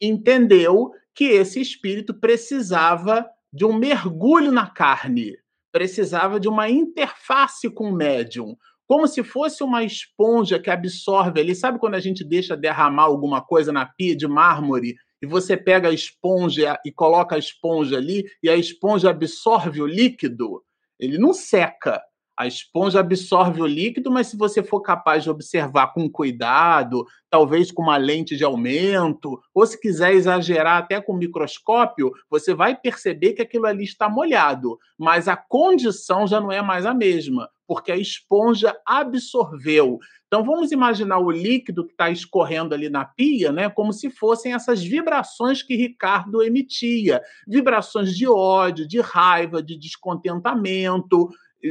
entendeu 0.00 0.92
que 1.14 1.24
esse 1.24 1.60
espírito 1.60 2.14
precisava 2.14 3.28
de 3.52 3.64
um 3.64 3.72
mergulho 3.72 4.52
na 4.52 4.68
carne, 4.68 5.36
precisava 5.72 6.38
de 6.38 6.48
uma 6.48 6.70
interface 6.70 7.68
com 7.68 7.90
o 7.90 7.94
médium, 7.94 8.56
como 8.88 9.06
se 9.06 9.22
fosse 9.22 9.62
uma 9.62 9.84
esponja 9.84 10.58
que 10.58 10.70
absorve 10.70 11.38
ali. 11.38 11.54
Sabe 11.54 11.78
quando 11.78 11.94
a 11.94 12.00
gente 12.00 12.24
deixa 12.24 12.56
derramar 12.56 13.02
alguma 13.02 13.42
coisa 13.42 13.70
na 13.70 13.84
pia 13.84 14.16
de 14.16 14.26
mármore 14.26 14.96
e 15.20 15.26
você 15.26 15.58
pega 15.58 15.90
a 15.90 15.92
esponja 15.92 16.80
e 16.86 16.90
coloca 16.90 17.36
a 17.36 17.38
esponja 17.38 17.98
ali 17.98 18.24
e 18.42 18.48
a 18.48 18.56
esponja 18.56 19.10
absorve 19.10 19.82
o 19.82 19.86
líquido? 19.86 20.64
Ele 20.98 21.18
não 21.18 21.34
seca, 21.34 22.02
a 22.34 22.46
esponja 22.46 23.00
absorve 23.00 23.60
o 23.60 23.66
líquido, 23.66 24.10
mas 24.10 24.28
se 24.28 24.38
você 24.38 24.62
for 24.62 24.80
capaz 24.80 25.22
de 25.22 25.28
observar 25.28 25.92
com 25.92 26.08
cuidado, 26.08 27.04
talvez 27.28 27.70
com 27.70 27.82
uma 27.82 27.98
lente 27.98 28.36
de 28.36 28.44
aumento, 28.44 29.38
ou 29.52 29.66
se 29.66 29.78
quiser 29.78 30.14
exagerar 30.14 30.78
até 30.78 30.98
com 30.98 31.12
microscópio, 31.12 32.10
você 32.30 32.54
vai 32.54 32.74
perceber 32.74 33.34
que 33.34 33.42
aquilo 33.42 33.66
ali 33.66 33.84
está 33.84 34.08
molhado, 34.08 34.78
mas 34.96 35.28
a 35.28 35.36
condição 35.36 36.26
já 36.26 36.40
não 36.40 36.50
é 36.50 36.62
mais 36.62 36.86
a 36.86 36.94
mesma, 36.94 37.50
porque 37.68 37.92
a 37.92 37.96
esponja 37.96 38.74
absorveu. 38.84 39.98
Então 40.26 40.42
vamos 40.42 40.72
imaginar 40.72 41.18
o 41.18 41.30
líquido 41.30 41.84
que 41.86 41.92
está 41.92 42.10
escorrendo 42.10 42.74
ali 42.74 42.88
na 42.88 43.04
pia, 43.04 43.52
né, 43.52 43.68
como 43.68 43.92
se 43.92 44.08
fossem 44.08 44.54
essas 44.54 44.82
vibrações 44.82 45.62
que 45.62 45.76
Ricardo 45.76 46.42
emitia, 46.42 47.22
vibrações 47.46 48.16
de 48.16 48.26
ódio, 48.26 48.88
de 48.88 49.00
raiva, 49.00 49.62
de 49.62 49.78
descontentamento, 49.78 51.28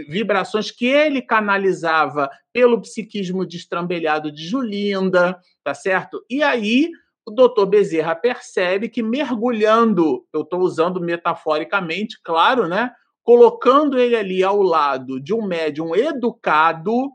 vibrações 0.08 0.70
que 0.70 0.86
ele 0.86 1.22
canalizava 1.22 2.30
pelo 2.54 2.80
psiquismo 2.82 3.46
destrambelhado 3.46 4.32
de 4.32 4.48
Julinda, 4.48 5.40
tá 5.64 5.74
certo? 5.74 6.24
E 6.30 6.44
aí 6.44 6.92
o 7.26 7.32
doutor 7.32 7.66
Bezerra 7.66 8.16
percebe 8.16 8.88
que 8.88 9.02
mergulhando, 9.02 10.26
eu 10.32 10.42
estou 10.42 10.62
usando 10.62 11.02
metaforicamente, 11.02 12.20
claro, 12.24 12.68
né? 12.68 12.92
Colocando 13.28 14.00
ele 14.00 14.16
ali 14.16 14.42
ao 14.42 14.62
lado 14.62 15.20
de 15.20 15.34
um 15.34 15.46
médium 15.46 15.94
educado, 15.94 17.12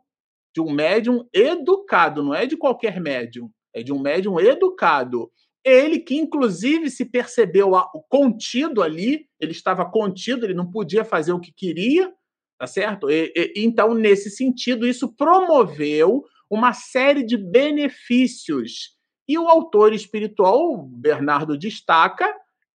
de 0.55 0.61
um 0.61 0.70
médium 0.70 1.27
educado, 1.33 2.22
não 2.22 2.35
é 2.35 2.44
de 2.44 2.55
qualquer 2.55 3.01
médium, 3.01 3.51
é 3.75 3.83
de 3.83 3.94
um 3.94 3.98
médium 3.98 4.38
educado. 4.38 5.31
Ele 5.64 5.98
que, 5.98 6.14
inclusive, 6.14 6.90
se 6.90 7.07
percebeu 7.07 7.70
contido 8.11 8.83
ali, 8.83 9.25
ele 9.40 9.53
estava 9.53 9.90
contido, 9.90 10.44
ele 10.44 10.53
não 10.53 10.70
podia 10.70 11.03
fazer 11.03 11.33
o 11.33 11.40
que 11.40 11.51
queria, 11.51 12.12
tá 12.59 12.66
certo? 12.66 13.11
E, 13.11 13.33
e, 13.35 13.64
então, 13.64 13.94
nesse 13.94 14.29
sentido, 14.29 14.87
isso 14.87 15.16
promoveu 15.16 16.25
uma 16.51 16.75
série 16.75 17.25
de 17.25 17.38
benefícios. 17.38 18.98
E 19.27 19.38
o 19.38 19.48
autor 19.48 19.94
espiritual, 19.94 20.77
Bernardo 20.88 21.57
destaca, 21.57 22.31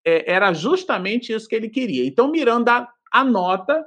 é, 0.06 0.32
era 0.32 0.54
justamente 0.54 1.34
isso 1.34 1.46
que 1.46 1.54
ele 1.54 1.68
queria. 1.68 2.06
Então, 2.06 2.30
Miranda 2.30 2.88
anota 3.20 3.84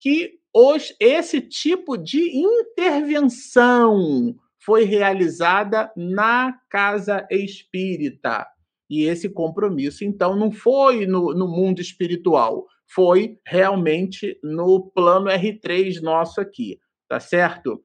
que 0.00 0.38
hoje 0.52 0.94
esse 1.00 1.40
tipo 1.40 1.96
de 1.96 2.36
intervenção 2.36 4.34
foi 4.58 4.84
realizada 4.84 5.90
na 5.96 6.58
casa 6.68 7.26
espírita. 7.30 8.46
E 8.88 9.04
esse 9.04 9.28
compromisso, 9.28 10.04
então, 10.04 10.36
não 10.36 10.52
foi 10.52 11.06
no, 11.06 11.32
no 11.32 11.48
mundo 11.48 11.80
espiritual, 11.80 12.66
foi 12.86 13.38
realmente 13.46 14.38
no 14.42 14.90
plano 14.90 15.30
R3 15.30 16.00
nosso 16.02 16.40
aqui, 16.40 16.78
tá 17.08 17.18
certo? 17.18 17.82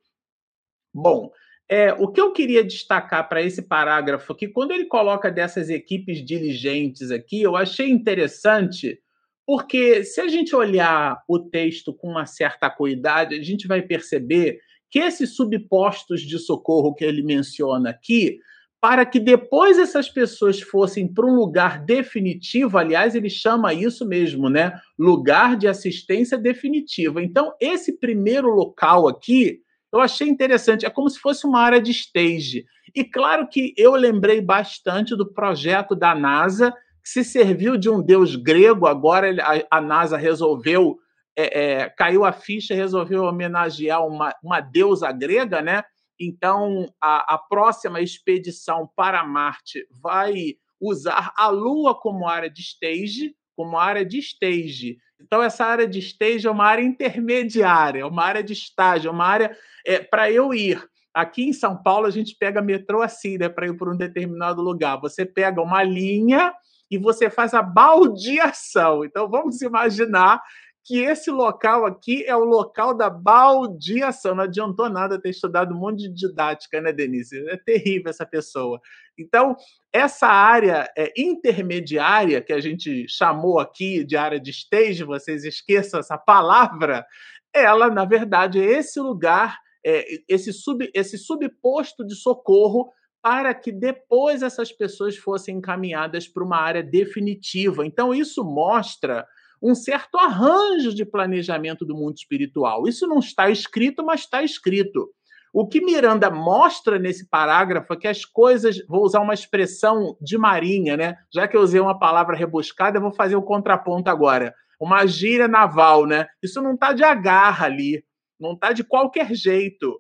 Bom, 0.93 1.31
é, 1.69 1.93
o 1.93 2.11
que 2.11 2.19
eu 2.19 2.31
queria 2.31 2.63
destacar 2.63 3.27
para 3.27 3.41
esse 3.41 3.61
parágrafo 3.61 4.33
aqui, 4.33 4.47
quando 4.47 4.71
ele 4.71 4.85
coloca 4.85 5.31
dessas 5.31 5.69
equipes 5.69 6.23
diligentes 6.25 7.11
aqui, 7.11 7.41
eu 7.41 7.55
achei 7.55 7.89
interessante, 7.89 8.99
porque 9.47 10.03
se 10.03 10.19
a 10.19 10.27
gente 10.27 10.53
olhar 10.53 11.23
o 11.25 11.39
texto 11.39 11.93
com 11.93 12.09
uma 12.09 12.25
certa 12.25 12.67
acuidade, 12.67 13.33
a 13.33 13.41
gente 13.41 13.65
vai 13.65 13.81
perceber 13.81 14.59
que 14.91 14.99
esses 14.99 15.37
subpostos 15.37 16.21
de 16.21 16.37
socorro 16.37 16.93
que 16.93 17.05
ele 17.05 17.23
menciona 17.23 17.91
aqui 17.91 18.39
para 18.81 19.05
que 19.05 19.21
depois 19.21 19.79
essas 19.79 20.09
pessoas 20.09 20.61
fossem 20.61 21.07
para 21.11 21.25
um 21.25 21.33
lugar 21.33 21.83
definitivo, 21.83 22.77
aliás, 22.77 23.15
ele 23.15 23.29
chama 23.29 23.73
isso 23.73 24.05
mesmo, 24.05 24.49
né? 24.49 24.77
Lugar 24.99 25.55
de 25.55 25.67
assistência 25.67 26.37
definitiva. 26.37 27.23
Então, 27.23 27.53
esse 27.59 27.97
primeiro 27.97 28.49
local 28.49 29.07
aqui, 29.07 29.61
eu 29.93 30.01
achei 30.01 30.27
interessante, 30.27 30.85
é 30.85 30.89
como 30.89 31.09
se 31.09 31.19
fosse 31.19 31.47
uma 31.47 31.61
área 31.61 31.81
de 31.81 31.91
stage. 31.91 32.65
E 32.93 33.03
claro 33.03 33.47
que 33.47 33.73
eu 33.77 33.93
lembrei 33.95 34.41
bastante 34.41 35.15
do 35.15 35.31
projeto 35.31 35.95
da 35.95 36.13
NASA, 36.13 36.73
se 37.07 37.23
serviu 37.23 37.77
de 37.77 37.89
um 37.89 38.01
deus 38.01 38.35
grego, 38.35 38.85
agora 38.85 39.33
a, 39.71 39.79
NASA 39.79 40.17
resolveu, 40.17 40.97
é, 41.37 41.61
é, 41.61 41.89
caiu 41.89 42.25
a 42.25 42.33
ficha, 42.33 42.75
resolveu 42.75 43.23
homenagear 43.23 44.05
uma, 44.05 44.35
uma 44.43 44.59
deusa 44.59 45.09
grega, 45.13 45.61
né? 45.61 45.83
Então, 46.19 46.85
a, 47.01 47.35
a 47.35 47.37
próxima 47.37 48.01
expedição 48.01 48.89
para 48.93 49.23
Marte 49.23 49.87
vai 49.89 50.55
usar 50.81 51.31
a 51.37 51.47
Lua 51.47 51.95
como 51.95 52.27
área 52.27 52.49
de 52.49 52.61
stage, 52.61 53.33
como 53.55 53.77
área 53.77 54.03
de 54.03 54.19
stage. 54.19 54.97
Então, 55.17 55.41
essa 55.41 55.63
área 55.65 55.87
de 55.87 55.99
stage 55.99 56.45
é 56.45 56.51
uma 56.51 56.65
área 56.65 56.83
intermediária, 56.83 58.01
é 58.01 58.05
uma 58.05 58.25
área 58.25 58.43
de 58.43 58.51
estágio, 58.51 59.07
é 59.07 59.11
uma 59.11 59.25
área 59.25 59.57
é, 59.85 59.99
para 59.99 60.29
eu 60.29 60.53
ir. 60.53 60.85
Aqui 61.13 61.43
em 61.43 61.53
São 61.53 61.81
Paulo, 61.81 62.05
a 62.05 62.11
gente 62.11 62.35
pega 62.37 62.61
metrô 62.61 63.01
assim, 63.01 63.37
né, 63.37 63.47
para 63.47 63.65
ir 63.65 63.77
para 63.77 63.89
um 63.89 63.97
determinado 63.97 64.61
lugar. 64.61 64.99
Você 64.99 65.25
pega 65.25 65.61
uma 65.61 65.81
linha 65.81 66.53
e 66.89 66.97
você 66.97 67.29
faz 67.29 67.53
a 67.53 67.61
baldeação. 67.61 69.03
Então, 69.03 69.29
vamos 69.29 69.61
imaginar 69.61 70.41
que 70.87 70.99
esse 70.99 71.29
local 71.29 71.85
aqui 71.85 72.23
é 72.25 72.33
o 72.33 72.45
local 72.45 72.93
da 72.93 73.09
baldeação. 73.09 74.33
Não 74.33 74.45
adiantou 74.45 74.89
nada 74.89 75.19
ter 75.19 75.31
estudado 75.31 75.75
um 75.75 75.77
monte 75.77 76.03
de 76.03 76.13
didática, 76.13 76.79
né, 76.79 76.93
Denise? 76.93 77.45
É 77.49 77.57
terrível 77.57 78.09
essa 78.09 78.25
pessoa. 78.25 78.79
Então, 79.17 79.53
essa 79.91 80.27
área 80.27 80.89
é, 80.97 81.11
intermediária, 81.17 82.41
que 82.41 82.53
a 82.53 82.61
gente 82.61 83.05
chamou 83.09 83.59
aqui 83.59 84.05
de 84.05 84.15
área 84.15 84.39
de 84.39 84.51
stage, 84.51 85.03
vocês 85.03 85.43
esqueçam 85.43 85.99
essa 85.99 86.17
palavra, 86.17 87.05
ela, 87.53 87.89
na 87.89 88.05
verdade, 88.05 88.61
é 88.61 88.77
esse 88.77 88.97
lugar, 89.01 89.59
é, 89.85 90.05
esse, 90.29 90.53
sub, 90.53 90.89
esse 90.93 91.17
subposto 91.17 92.05
de 92.05 92.15
socorro 92.15 92.93
para 93.21 93.53
que 93.53 93.71
depois 93.71 94.41
essas 94.41 94.71
pessoas 94.71 95.17
fossem 95.17 95.57
encaminhadas 95.57 96.27
para 96.27 96.43
uma 96.43 96.57
área 96.57 96.83
definitiva. 96.83 97.85
Então, 97.85 98.13
isso 98.13 98.43
mostra 98.43 99.25
um 99.61 99.73
certo 99.73 100.17
arranjo 100.17 100.93
de 100.93 101.05
planejamento 101.05 101.85
do 101.85 101.95
mundo 101.95 102.15
espiritual. 102.15 102.87
Isso 102.87 103.07
não 103.07 103.19
está 103.19 103.49
escrito, 103.49 104.05
mas 104.05 104.21
está 104.21 104.43
escrito. 104.43 105.09
O 105.53 105.67
que 105.67 105.81
Miranda 105.81 106.29
mostra 106.29 106.99
nesse 106.99 107.27
parágrafo 107.27 107.93
é 107.93 107.97
que 107.97 108.07
as 108.07 108.23
coisas, 108.23 108.77
vou 108.87 109.03
usar 109.03 109.21
uma 109.21 109.33
expressão 109.33 110.15
de 110.21 110.37
marinha, 110.37 110.95
né? 110.95 111.15
Já 111.33 111.47
que 111.47 111.57
eu 111.57 111.61
usei 111.61 111.79
uma 111.79 111.97
palavra 111.97 112.35
rebuscada, 112.35 112.97
eu 112.97 113.01
vou 113.01 113.13
fazer 113.13 113.35
o 113.35 113.41
contraponto 113.41 114.09
agora. 114.09 114.53
Uma 114.79 115.07
gíria 115.07 115.47
naval, 115.47 116.05
né? 116.05 116.27
Isso 116.43 116.61
não 116.61 116.75
está 116.75 116.93
de 116.93 117.03
agarra 117.03 117.65
ali, 117.65 118.03
não 118.39 118.53
está 118.53 118.71
de 118.71 118.83
qualquer 118.83 119.33
jeito. 119.33 119.99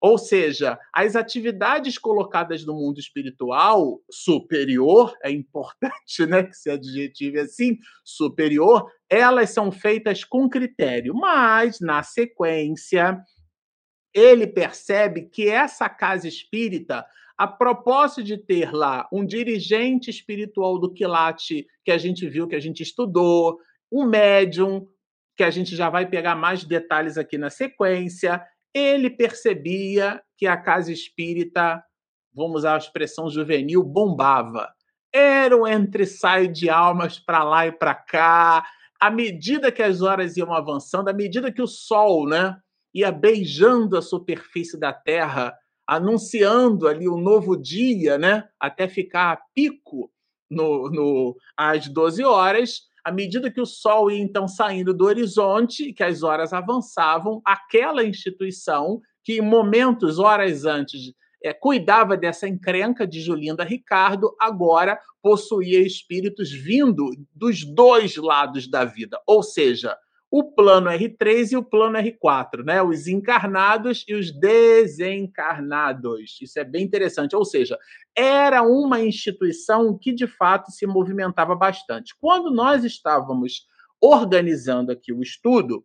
Ou 0.00 0.16
seja, 0.16 0.78
as 0.94 1.16
atividades 1.16 1.98
colocadas 1.98 2.64
no 2.64 2.74
mundo 2.74 3.00
espiritual 3.00 4.00
superior, 4.10 5.12
é 5.24 5.30
importante 5.30 6.24
né, 6.28 6.44
que 6.44 6.50
esse 6.50 6.70
adjetivo 6.70 7.38
é 7.38 7.40
assim, 7.40 7.78
superior, 8.04 8.86
elas 9.10 9.50
são 9.50 9.72
feitas 9.72 10.22
com 10.22 10.48
critério, 10.48 11.14
mas, 11.14 11.80
na 11.80 12.02
sequência, 12.02 13.18
ele 14.14 14.46
percebe 14.46 15.28
que 15.28 15.48
essa 15.48 15.88
casa 15.88 16.28
espírita, 16.28 17.04
a 17.36 17.46
propósito 17.46 18.22
de 18.22 18.36
ter 18.38 18.72
lá 18.72 19.08
um 19.12 19.24
dirigente 19.24 20.10
espiritual 20.10 20.78
do 20.78 20.92
quilate, 20.92 21.66
que 21.84 21.90
a 21.90 21.98
gente 21.98 22.28
viu, 22.28 22.46
que 22.46 22.56
a 22.56 22.60
gente 22.60 22.82
estudou, 22.82 23.58
um 23.90 24.06
médium, 24.06 24.86
que 25.36 25.44
a 25.44 25.50
gente 25.50 25.74
já 25.74 25.88
vai 25.88 26.08
pegar 26.08 26.34
mais 26.34 26.64
detalhes 26.64 27.16
aqui 27.16 27.38
na 27.38 27.50
sequência, 27.50 28.44
ele 28.74 29.10
percebia 29.10 30.22
que 30.36 30.46
a 30.46 30.56
casa 30.56 30.92
espírita, 30.92 31.82
vamos 32.34 32.58
usar 32.58 32.74
a 32.74 32.78
expressão 32.78 33.28
juvenil, 33.30 33.82
bombava. 33.82 34.68
Era 35.12 35.56
um 35.56 35.66
entre-saio 35.66 36.52
de 36.52 36.68
almas 36.68 37.18
para 37.18 37.42
lá 37.42 37.66
e 37.66 37.72
para 37.72 37.94
cá, 37.94 38.64
à 39.00 39.10
medida 39.10 39.72
que 39.72 39.82
as 39.82 40.02
horas 40.02 40.36
iam 40.36 40.52
avançando, 40.52 41.08
à 41.08 41.12
medida 41.12 41.52
que 41.52 41.62
o 41.62 41.66
sol, 41.66 42.26
né, 42.26 42.56
ia 42.92 43.12
beijando 43.12 43.96
a 43.96 44.02
superfície 44.02 44.78
da 44.78 44.92
Terra, 44.92 45.56
anunciando 45.86 46.86
ali 46.86 47.08
um 47.08 47.18
novo 47.18 47.56
dia, 47.56 48.18
né, 48.18 48.48
até 48.60 48.88
ficar 48.88 49.32
a 49.32 49.40
pico 49.54 50.10
no, 50.50 50.90
no, 50.90 51.36
às 51.56 51.88
12 51.88 52.24
horas, 52.24 52.87
à 53.08 53.10
medida 53.10 53.50
que 53.50 53.60
o 53.60 53.64
sol 53.64 54.10
ia 54.10 54.22
então 54.22 54.46
saindo 54.46 54.92
do 54.92 55.06
horizonte, 55.06 55.94
que 55.94 56.02
as 56.02 56.22
horas 56.22 56.52
avançavam, 56.52 57.40
aquela 57.42 58.04
instituição 58.04 59.00
que 59.24 59.40
momentos, 59.40 60.18
horas 60.18 60.66
antes, 60.66 61.14
é, 61.42 61.54
cuidava 61.54 62.18
dessa 62.18 62.46
encrenca 62.46 63.06
de 63.06 63.22
Julinda 63.22 63.64
Ricardo, 63.64 64.36
agora 64.38 65.00
possuía 65.22 65.80
espíritos 65.80 66.52
vindo 66.52 67.10
dos 67.34 67.64
dois 67.64 68.16
lados 68.16 68.68
da 68.68 68.84
vida, 68.84 69.18
ou 69.26 69.42
seja, 69.42 69.96
o 70.30 70.44
plano 70.44 70.90
R3 70.90 71.52
e 71.52 71.56
o 71.56 71.62
plano 71.62 71.98
R4, 71.98 72.64
né? 72.64 72.82
Os 72.82 73.06
encarnados 73.06 74.04
e 74.06 74.14
os 74.14 74.30
desencarnados. 74.30 76.38
Isso 76.40 76.58
é 76.58 76.64
bem 76.64 76.84
interessante. 76.84 77.34
Ou 77.34 77.44
seja, 77.44 77.78
era 78.14 78.62
uma 78.62 79.00
instituição 79.00 79.96
que 79.96 80.12
de 80.12 80.26
fato 80.26 80.70
se 80.70 80.86
movimentava 80.86 81.54
bastante. 81.54 82.14
Quando 82.20 82.50
nós 82.50 82.84
estávamos 82.84 83.66
organizando 84.00 84.92
aqui 84.92 85.12
o 85.12 85.22
estudo, 85.22 85.84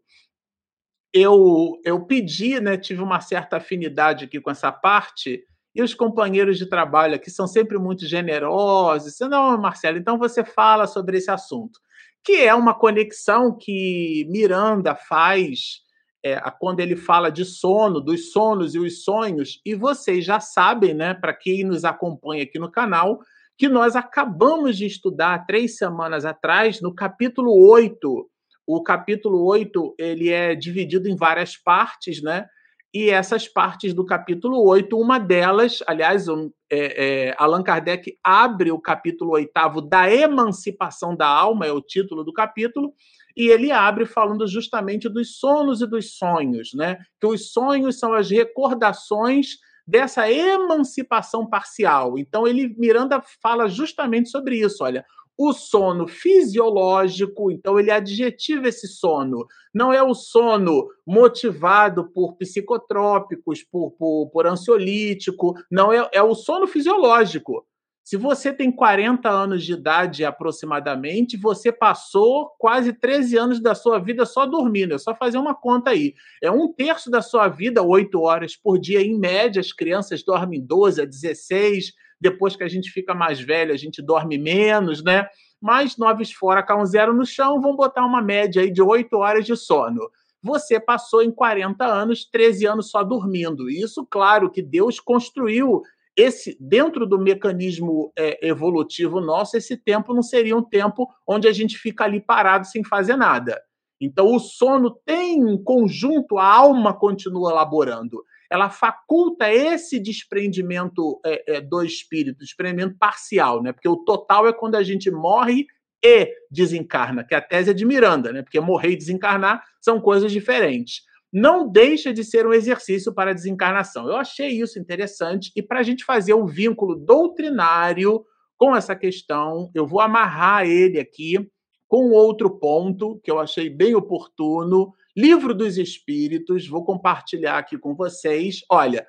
eu, 1.13 1.79
eu 1.85 2.05
pedi, 2.05 2.59
né, 2.59 2.75
tive 2.75 3.01
uma 3.01 3.21
certa 3.21 3.57
afinidade 3.57 4.25
aqui 4.25 4.41
com 4.41 4.51
essa 4.51 4.71
parte, 4.71 5.43
e 5.75 5.81
os 5.81 5.93
companheiros 5.93 6.57
de 6.57 6.67
trabalho 6.67 7.15
aqui 7.15 7.31
são 7.31 7.47
sempre 7.47 7.79
muito 7.79 8.05
generosos. 8.05 9.17
Não, 9.21 9.57
Marcelo, 9.57 9.97
então 9.97 10.19
você 10.19 10.43
fala 10.43 10.85
sobre 10.85 11.17
esse 11.17 11.31
assunto 11.31 11.79
que 12.23 12.33
é 12.33 12.53
uma 12.55 12.73
conexão 12.73 13.55
que 13.57 14.25
Miranda 14.29 14.95
faz 14.95 15.83
é, 16.23 16.39
quando 16.59 16.79
ele 16.79 16.95
fala 16.95 17.29
de 17.29 17.43
sono, 17.43 17.99
dos 17.99 18.31
sonos 18.31 18.73
e 18.73 18.79
os 18.79 19.03
sonhos, 19.03 19.59
e 19.65 19.75
vocês 19.75 20.23
já 20.23 20.39
sabem, 20.39 20.93
né, 20.93 21.13
para 21.13 21.33
quem 21.33 21.65
nos 21.65 21.83
acompanha 21.83 22.43
aqui 22.43 22.57
no 22.57 22.71
canal, 22.71 23.19
que 23.57 23.67
nós 23.67 23.95
acabamos 23.95 24.77
de 24.77 24.85
estudar 24.85 25.45
três 25.45 25.77
semanas 25.77 26.25
atrás, 26.25 26.81
no 26.81 26.95
capítulo 26.95 27.51
8. 27.69 28.29
O 28.65 28.81
capítulo 28.81 29.45
8 29.45 29.95
ele 29.99 30.29
é 30.29 30.55
dividido 30.55 31.09
em 31.09 31.15
várias 31.15 31.57
partes, 31.57 32.21
né? 32.21 32.47
E 32.93 33.09
essas 33.09 33.47
partes 33.47 33.91
do 33.93 34.05
capítulo 34.05 34.63
8, 34.63 34.95
uma 34.95 35.17
delas, 35.17 35.79
aliás, 35.87 36.27
um, 36.27 36.51
é, 36.69 37.29
é, 37.29 37.35
Allan 37.39 37.63
Kardec 37.63 38.15
abre 38.23 38.71
o 38.71 38.79
capítulo 38.79 39.31
8 39.31 39.81
da 39.81 40.13
emancipação 40.13 41.15
da 41.15 41.27
alma, 41.27 41.65
é 41.65 41.71
o 41.71 41.81
título 41.81 42.23
do 42.23 42.31
capítulo, 42.31 42.93
e 43.35 43.47
ele 43.47 43.71
abre 43.71 44.05
falando 44.05 44.47
justamente 44.47 45.09
dos 45.09 45.39
sonos 45.39 45.81
e 45.81 45.87
dos 45.87 46.15
sonhos, 46.17 46.69
né? 46.75 46.99
Que 47.19 47.25
os 47.25 47.51
sonhos 47.51 47.97
são 47.97 48.13
as 48.13 48.29
recordações 48.29 49.57
dessa 49.87 50.31
emancipação 50.31 51.49
parcial. 51.49 52.17
Então 52.19 52.47
ele 52.47 52.75
Miranda 52.77 53.21
fala 53.41 53.67
justamente 53.67 54.29
sobre 54.29 54.59
isso, 54.59 54.83
olha, 54.83 55.03
o 55.37 55.51
sono 55.53 56.07
fisiológico, 56.07 57.51
então 57.51 57.79
ele 57.79 57.91
adjetiva 57.91 58.67
esse 58.67 58.87
sono. 58.87 59.45
Não 59.73 59.91
é 59.91 60.01
o 60.01 60.13
sono 60.13 60.87
motivado 61.05 62.09
por 62.11 62.35
psicotrópicos, 62.35 63.63
por, 63.63 63.91
por, 63.91 64.29
por 64.29 64.47
ansiolítico, 64.47 65.55
não 65.71 65.91
é, 65.91 66.09
é 66.13 66.21
o 66.21 66.35
sono 66.35 66.67
fisiológico. 66.67 67.65
Se 68.03 68.17
você 68.17 68.51
tem 68.51 68.69
40 68.69 69.29
anos 69.29 69.63
de 69.63 69.73
idade 69.73 70.25
aproximadamente, 70.25 71.37
você 71.37 71.71
passou 71.71 72.49
quase 72.59 72.91
13 72.91 73.37
anos 73.37 73.61
da 73.61 73.73
sua 73.73 73.97
vida 73.97 74.25
só 74.25 74.45
dormindo. 74.45 74.93
É 74.93 74.97
só 74.97 75.15
fazer 75.15 75.37
uma 75.37 75.55
conta 75.55 75.91
aí. 75.91 76.13
É 76.41 76.51
um 76.51 76.71
terço 76.71 77.09
da 77.09 77.21
sua 77.21 77.47
vida, 77.47 77.81
8 77.81 78.19
horas 78.19 78.57
por 78.57 78.77
dia, 78.77 79.01
em 79.01 79.17
média. 79.17 79.61
As 79.61 79.71
crianças 79.71 80.21
dormem 80.21 80.61
12 80.61 81.01
a 81.01 81.05
16, 81.05 81.93
depois 82.23 82.55
que 82.55 82.63
a 82.63 82.69
gente 82.69 82.89
fica 82.89 83.13
mais 83.13 83.39
velho, 83.41 83.73
a 83.73 83.77
gente 83.77 84.01
dorme 84.01 84.37
menos, 84.37 85.03
né? 85.03 85.27
Mas 85.61 85.97
noves 85.97 86.31
fora, 86.31 86.63
cá 86.63 86.75
um 86.75 86.85
zero 86.85 87.13
no 87.13 87.25
chão, 87.25 87.61
vão 87.61 87.75
botar 87.75 88.05
uma 88.05 88.21
média 88.21 88.61
aí 88.61 88.71
de 88.71 88.81
8 88.81 89.13
horas 89.17 89.45
de 89.45 89.55
sono. 89.57 90.09
Você 90.41 90.79
passou 90.79 91.21
em 91.21 91.31
40 91.31 91.85
anos, 91.85 92.25
13 92.25 92.65
anos 92.65 92.89
só 92.89 93.03
dormindo. 93.03 93.69
Isso, 93.69 94.05
claro, 94.09 94.49
que 94.49 94.61
Deus 94.61 94.99
construiu 94.99 95.81
esse 96.15 96.57
dentro 96.59 97.05
do 97.05 97.19
mecanismo 97.19 98.11
é, 98.17 98.47
evolutivo 98.47 99.19
nosso, 99.19 99.57
esse 99.57 99.75
tempo 99.75 100.13
não 100.13 100.21
seria 100.21 100.55
um 100.55 100.63
tempo 100.63 101.09
onde 101.27 101.47
a 101.47 101.51
gente 101.51 101.77
fica 101.77 102.05
ali 102.05 102.21
parado 102.21 102.67
sem 102.67 102.83
fazer 102.83 103.17
nada. 103.17 103.61
Então, 103.99 104.33
o 104.33 104.39
sono 104.39 104.91
tem 105.05 105.43
um 105.43 105.61
conjunto, 105.61 106.37
a 106.37 106.45
alma 106.45 106.93
continua 106.93 107.51
elaborando 107.51 108.23
ela 108.51 108.69
faculta 108.69 109.51
esse 109.51 109.99
desprendimento 109.99 111.19
é, 111.25 111.55
é, 111.55 111.61
do 111.61 111.83
espírito, 111.83 112.39
desprendimento 112.39 112.95
parcial, 112.97 113.61
né? 113.61 113.71
Porque 113.71 113.89
o 113.89 113.97
total 113.97 114.47
é 114.47 114.53
quando 114.53 114.75
a 114.75 114.83
gente 114.83 115.09
morre 115.09 115.65
e 116.03 116.29
desencarna, 116.51 117.23
que 117.23 117.33
a 117.33 117.41
tese 117.41 117.71
é 117.71 117.73
de 117.73 117.85
Miranda, 117.85 118.31
né? 118.31 118.41
Porque 118.41 118.59
morrer 118.59 118.91
e 118.91 118.97
desencarnar 118.97 119.63
são 119.81 120.01
coisas 120.01 120.31
diferentes. 120.31 121.01
Não 121.31 121.67
deixa 121.67 122.13
de 122.13 122.23
ser 122.23 122.45
um 122.45 122.53
exercício 122.53 123.13
para 123.13 123.31
a 123.31 123.33
desencarnação. 123.33 124.07
Eu 124.07 124.17
achei 124.17 124.49
isso 124.49 124.77
interessante 124.77 125.51
e 125.55 125.63
para 125.63 125.79
a 125.79 125.83
gente 125.83 126.05
fazer 126.05 126.33
um 126.33 126.45
vínculo 126.45 126.95
doutrinário 126.95 128.23
com 128.55 128.75
essa 128.75 128.95
questão, 128.95 129.71
eu 129.73 129.87
vou 129.87 129.99
amarrar 129.99 130.65
ele 130.65 130.99
aqui 130.99 131.49
com 131.87 132.11
outro 132.11 132.49
ponto 132.59 133.19
que 133.23 133.29
eu 133.29 133.39
achei 133.39 133.69
bem 133.69 133.95
oportuno 133.95 134.93
Livro 135.15 135.53
dos 135.53 135.77
Espíritos, 135.77 136.67
vou 136.67 136.83
compartilhar 136.83 137.57
aqui 137.57 137.77
com 137.77 137.93
vocês. 137.95 138.61
Olha, 138.69 139.05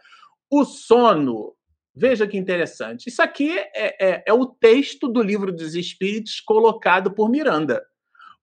o 0.51 0.65
sono. 0.65 1.55
Veja 1.97 2.27
que 2.27 2.37
interessante. 2.37 3.09
Isso 3.09 3.23
aqui 3.23 3.57
é, 3.57 3.97
é, 4.01 4.25
é 4.27 4.33
o 4.33 4.47
texto 4.47 5.09
do 5.09 5.23
Livro 5.23 5.53
dos 5.53 5.75
Espíritos 5.75 6.41
colocado 6.41 7.13
por 7.13 7.31
Miranda. 7.31 7.83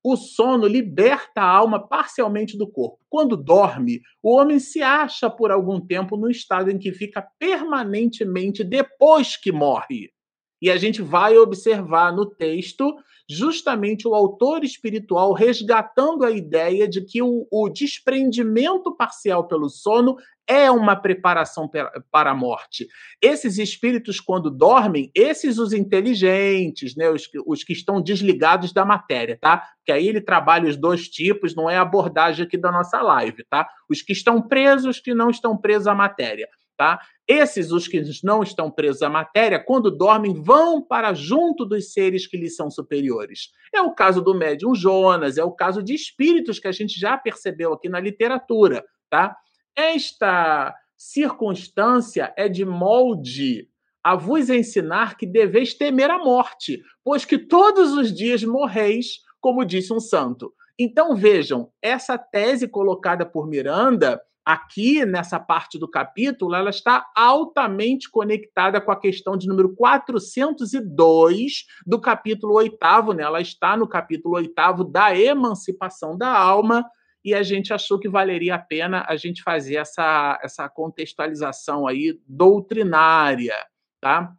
O 0.04 0.16
sono 0.16 0.66
liberta 0.66 1.42
a 1.42 1.50
alma 1.50 1.88
parcialmente 1.88 2.58
do 2.58 2.68
corpo. 2.68 3.00
Quando 3.08 3.38
dorme, 3.38 4.02
o 4.24 4.36
homem 4.36 4.58
se 4.58 4.82
acha 4.82 5.30
por 5.30 5.52
algum 5.52 5.80
tempo 5.80 6.18
no 6.18 6.30
estado 6.30 6.72
em 6.72 6.80
que 6.80 6.92
fica 6.92 7.22
permanentemente 7.38 8.64
depois 8.64 9.36
que 9.36 9.52
morre. 9.52 10.12
E 10.60 10.72
a 10.72 10.78
gente 10.78 11.02
vai 11.02 11.38
observar 11.38 12.16
no 12.16 12.26
texto 12.26 12.96
justamente 13.32 14.08
o 14.08 14.14
autor 14.14 14.64
espiritual 14.64 15.34
resgatando 15.34 16.26
a 16.26 16.32
ideia 16.32 16.88
de 16.88 17.02
que 17.02 17.22
o, 17.22 17.48
o 17.50 17.70
desprendimento 17.70 18.96
parcial 18.96 19.48
pelo 19.48 19.70
sono 19.70 20.18
é 20.48 20.70
uma 20.70 20.98
preparação 20.98 21.70
para 22.12 22.32
a 22.32 22.36
morte. 22.36 22.88
Esses 23.22 23.58
espíritos, 23.58 24.20
quando 24.20 24.52
dormem, 24.52 25.10
esses 25.16 25.58
os 25.58 25.72
inteligentes, 25.72 26.94
né, 26.96 27.10
os, 27.10 27.30
os 27.46 27.64
que 27.64 27.72
estão 27.72 28.02
desligados 28.02 28.74
da 28.74 28.84
matéria, 28.84 29.38
tá? 29.40 29.66
Que 29.86 29.94
aí 29.94 30.10
ele 30.10 30.20
trabalha 30.20 30.70
os 30.70 30.76
dois 30.76 31.08
tipos, 31.08 31.56
não 31.56 31.70
é 31.70 31.78
a 31.78 31.82
abordagem 31.82 32.46
aqui 32.46 32.58
da 32.58 32.72
nossa 32.72 33.02
live, 33.02 33.46
tá? 33.50 33.66
Os 33.90 34.02
que 34.02 34.12
estão 34.12 34.42
presos, 34.42 34.98
os 34.98 35.00
que 35.00 35.14
não 35.14 35.30
estão 35.30 35.56
presos 35.56 35.88
à 35.88 35.96
matéria. 35.96 36.50
Tá? 36.82 37.00
Esses, 37.28 37.72
os 37.72 37.88
que 37.88 38.02
não 38.24 38.42
estão 38.42 38.72
presos 38.72 39.04
à 39.04 39.08
matéria, 39.08 39.64
quando 39.64 39.96
dormem, 39.96 40.34
vão 40.34 40.82
para 40.82 41.14
junto 41.14 41.64
dos 41.64 41.94
seres 41.94 42.26
que 42.26 42.36
lhes 42.36 42.56
são 42.56 42.72
superiores. 42.72 43.52
É 43.72 43.80
o 43.80 43.94
caso 43.94 44.20
do 44.20 44.34
médium 44.34 44.74
Jonas, 44.74 45.38
é 45.38 45.44
o 45.44 45.52
caso 45.52 45.84
de 45.84 45.94
espíritos 45.94 46.58
que 46.58 46.68
a 46.68 46.72
gente 46.72 47.00
já 47.00 47.20
percebeu 47.20 47.72
aqui 47.72 47.88
na 47.88 48.00
literatura. 48.00 48.84
Tá? 49.12 49.38
Esta 49.76 50.76
circunstância 50.98 52.34
é 52.36 52.50
de 52.50 52.66
molde 52.66 53.70
a 54.04 54.16
vos 54.16 54.50
ensinar 54.50 55.18
que 55.18 55.28
deveis 55.28 55.76
temer 55.76 56.10
a 56.10 56.18
morte, 56.18 56.82
pois 57.04 57.26
que 57.26 57.38
todos 57.38 57.94
os 57.94 58.12
dias 58.12 58.44
morreis, 58.44 59.20
como 59.40 59.64
disse 59.64 59.94
um 59.94 60.00
santo. 60.00 60.52
Então 60.80 61.16
vejam, 61.16 61.72
essa 61.80 62.18
tese 62.18 62.68
colocada 62.68 63.24
por 63.24 63.48
Miranda 63.48 64.20
aqui 64.46 65.06
nessa 65.06 65.40
parte 65.40 65.78
do 65.78 65.88
capítulo, 65.88 66.56
ela 66.56 66.70
está 66.70 67.10
altamente 67.16 68.10
conectada 68.10 68.82
com 68.82 68.92
a 68.92 69.00
questão 69.00 69.38
de 69.38 69.48
número 69.48 69.76
402 69.76 71.66
do 71.86 72.00
capítulo 72.00 72.56
8, 72.56 73.14
né? 73.14 73.24
Ela 73.24 73.42
está 73.42 73.78
no 73.78 73.88
capítulo 73.88 74.36
8 74.36 74.84
da 74.86 75.16
emancipação 75.16 76.18
da 76.18 76.36
alma, 76.36 76.86
e 77.24 77.36
a 77.36 77.44
gente 77.44 77.72
achou 77.72 78.00
que 78.00 78.10
valeria 78.10 78.56
a 78.56 78.60
pena 78.60 79.06
a 79.08 79.16
gente 79.16 79.44
fazer 79.44 79.76
essa, 79.76 80.40
essa 80.44 80.68
contextualização 80.68 81.88
aí 81.88 82.20
doutrinária, 82.28 83.56
tá? 84.00 84.34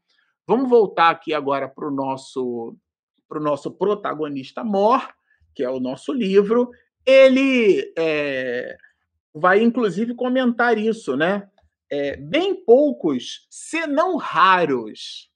Vamos 0.47 0.69
voltar 0.69 1.11
aqui 1.11 1.33
agora 1.33 1.69
para 1.69 1.87
o 1.87 1.93
nosso, 1.93 2.77
pro 3.29 3.41
nosso 3.41 3.71
protagonista 3.71 4.65
Mor, 4.65 5.09
que 5.55 5.63
é 5.63 5.71
o 5.71 5.79
nosso 5.79 6.13
livro. 6.13 6.71
Ele 7.07 7.93
é, 7.97 8.77
vai 9.35 9.63
inclusive 9.63 10.15
comentar 10.15 10.79
isso, 10.79 11.17
né? 11.17 11.49
É, 11.91 12.17
bem 12.17 12.55
poucos, 12.55 13.47
se 13.51 13.87
não 13.87 14.17
raros. 14.17 15.31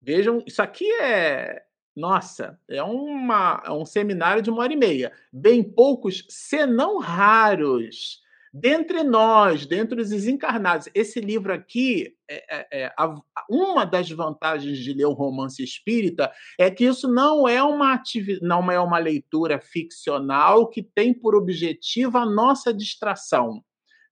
Vejam, 0.00 0.42
isso 0.46 0.60
aqui 0.60 0.90
é, 1.00 1.62
nossa, 1.94 2.58
é 2.68 2.82
uma, 2.82 3.62
é 3.64 3.70
um 3.70 3.84
seminário 3.84 4.42
de 4.42 4.50
uma 4.50 4.62
hora 4.62 4.72
e 4.72 4.76
meia. 4.76 5.12
Bem 5.32 5.62
poucos, 5.62 6.24
senão 6.28 6.98
raros, 6.98 8.20
dentre 8.52 9.02
nós, 9.02 9.64
dentre 9.64 10.00
os 10.00 10.10
desencarnados. 10.10 10.88
Esse 10.94 11.20
livro 11.20 11.52
aqui, 11.52 12.14
é, 12.28 12.56
é, 12.56 12.82
é, 12.82 12.92
a, 12.98 13.14
uma 13.48 13.84
das 13.84 14.10
vantagens 14.10 14.78
de 14.78 14.92
ler 14.92 15.06
um 15.06 15.14
romance 15.14 15.62
espírita 15.62 16.30
é 16.58 16.70
que 16.70 16.84
isso 16.84 17.08
não 17.08 17.48
é 17.48 17.62
uma 17.62 18.00
não 18.42 18.70
é 18.70 18.78
uma 18.78 18.98
leitura 18.98 19.58
ficcional 19.58 20.68
que 20.68 20.82
tem 20.82 21.14
por 21.14 21.34
objetivo 21.34 22.18
a 22.18 22.26
nossa 22.26 22.74
distração. 22.74 23.64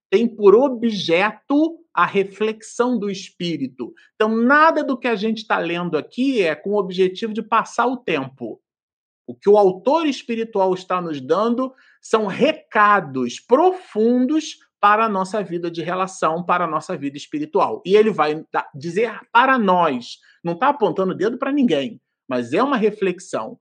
Tem 0.09 0.27
por 0.27 0.55
objeto 0.55 1.77
a 1.93 2.05
reflexão 2.05 2.97
do 2.97 3.09
espírito. 3.09 3.93
Então, 4.15 4.35
nada 4.35 4.83
do 4.83 4.97
que 4.97 5.07
a 5.07 5.15
gente 5.15 5.39
está 5.39 5.57
lendo 5.57 5.97
aqui 5.97 6.41
é 6.41 6.55
com 6.55 6.71
o 6.71 6.77
objetivo 6.77 7.33
de 7.33 7.41
passar 7.41 7.85
o 7.85 7.97
tempo. 7.97 8.61
O 9.27 9.35
que 9.35 9.49
o 9.49 9.57
autor 9.57 10.05
espiritual 10.07 10.73
está 10.73 11.01
nos 11.01 11.21
dando 11.21 11.73
são 12.01 12.25
recados 12.25 13.39
profundos 13.39 14.57
para 14.79 15.05
a 15.05 15.09
nossa 15.09 15.43
vida 15.43 15.69
de 15.69 15.83
relação, 15.83 16.43
para 16.43 16.65
a 16.65 16.67
nossa 16.67 16.97
vida 16.97 17.15
espiritual. 17.15 17.81
E 17.85 17.95
ele 17.95 18.09
vai 18.09 18.43
dizer 18.73 19.19
para 19.31 19.57
nós, 19.59 20.17
não 20.43 20.53
está 20.53 20.69
apontando 20.69 21.11
o 21.11 21.15
dedo 21.15 21.37
para 21.37 21.51
ninguém, 21.51 22.01
mas 22.27 22.51
é 22.51 22.63
uma 22.63 22.77
reflexão. 22.77 23.59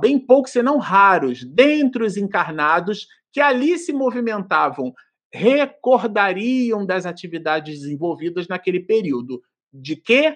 Bem 0.00 0.18
poucos, 0.18 0.52
senão 0.52 0.78
raros, 0.78 1.44
dentre 1.44 2.02
os 2.02 2.16
encarnados 2.16 3.06
que 3.30 3.40
ali 3.40 3.78
se 3.78 3.92
movimentavam 3.92 4.94
recordariam 5.30 6.84
das 6.84 7.06
atividades 7.06 7.80
desenvolvidas 7.80 8.48
naquele 8.48 8.80
período. 8.80 9.42
De 9.72 9.96
quê? 9.96 10.34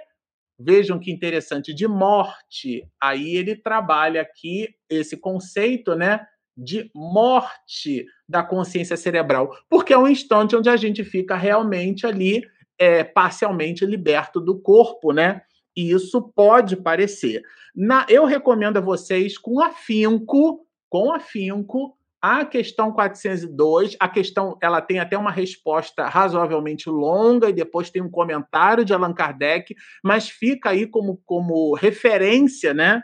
Vejam 0.59 0.99
que 0.99 1.11
interessante, 1.11 1.75
de 1.75 1.87
morte. 1.87 2.87
Aí 3.01 3.37
ele 3.37 3.55
trabalha 3.55 4.23
aqui 4.23 4.69
esse 4.89 5.17
conceito, 5.17 5.95
né, 5.95 6.27
de 6.57 6.91
morte 6.95 8.07
da 8.27 8.43
consciência 8.43 8.97
cerebral, 8.97 9.55
porque 9.69 9.93
é 9.93 9.99
um 9.99 10.09
instante 10.09 10.57
onde 10.57 10.71
a 10.71 10.77
gente 10.77 11.05
fica 11.05 11.37
realmente 11.37 12.07
ali 12.07 12.43
é, 12.79 13.05
parcialmente 13.05 13.85
liberto 13.85 14.41
do 14.41 14.59
corpo, 14.59 15.13
né? 15.13 15.43
E 15.77 15.91
isso 15.91 16.33
pode 16.35 16.77
parecer. 16.77 17.43
Na, 17.75 18.07
eu 18.09 18.25
recomendo 18.25 18.79
a 18.79 18.81
vocês 18.81 19.37
com 19.37 19.61
afinco, 19.61 20.67
com 20.89 21.13
afinco, 21.13 21.95
a 22.27 22.45
questão 22.45 22.91
402, 22.91 23.97
a 24.01 24.09
questão, 24.09 24.59
ela 24.61 24.81
tem 24.81 24.99
até 24.99 25.17
uma 25.17 25.31
resposta 25.31 26.09
razoavelmente 26.09 26.91
longa 26.91 27.49
e 27.49 27.53
depois 27.53 27.89
tem 27.89 28.03
um 28.03 28.11
comentário 28.11 28.85
de 28.85 28.93
Allan 28.93 29.15
Kardec, 29.15 29.77
mas 30.03 30.29
fica 30.29 30.71
aí 30.71 30.89
como, 30.89 31.23
como 31.25 31.75
referência, 31.75 32.75
né, 32.75 33.01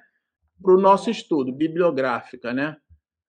para 0.61 0.75
o 0.75 0.81
nosso 0.81 1.09
estudo 1.09 1.53
bibliográfica, 1.53 2.53
né? 2.53 2.77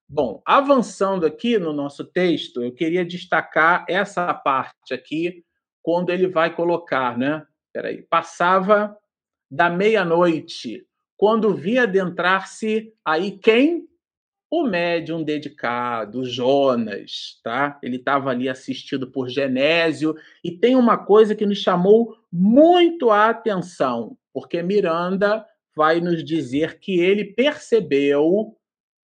Bom, 0.09 0.41
avançando 0.45 1.25
aqui 1.25 1.59
no 1.59 1.71
nosso 1.71 2.03
texto, 2.03 2.63
eu 2.63 2.73
queria 2.73 3.05
destacar 3.05 3.85
essa 3.87 4.33
parte 4.33 4.93
aqui, 4.93 5.43
quando 5.81 6.09
ele 6.09 6.27
vai 6.27 6.55
colocar, 6.55 7.17
né? 7.17 7.45
Peraí, 7.71 8.01
passava 8.01 8.97
da 9.49 9.69
meia-noite, 9.69 10.87
quando 11.15 11.53
via 11.53 11.83
adentrar-se 11.83 12.91
aí 13.05 13.37
quem? 13.37 13.87
O 14.55 14.67
médium 14.67 15.23
dedicado, 15.23 16.23
Jonas, 16.23 17.39
tá? 17.43 17.79
Ele 17.81 17.95
estava 17.95 18.29
ali 18.29 18.47
assistido 18.47 19.09
por 19.09 19.27
Genésio 19.27 20.15
e 20.43 20.51
tem 20.51 20.75
uma 20.75 20.95
coisa 20.95 21.33
que 21.33 21.43
nos 21.43 21.57
chamou 21.57 22.15
muito 22.31 23.09
a 23.09 23.29
atenção, 23.29 24.15
porque 24.31 24.61
Miranda 24.61 25.43
vai 25.75 25.99
nos 25.99 26.23
dizer 26.23 26.77
que 26.77 26.99
ele 26.99 27.25
percebeu, 27.25 28.55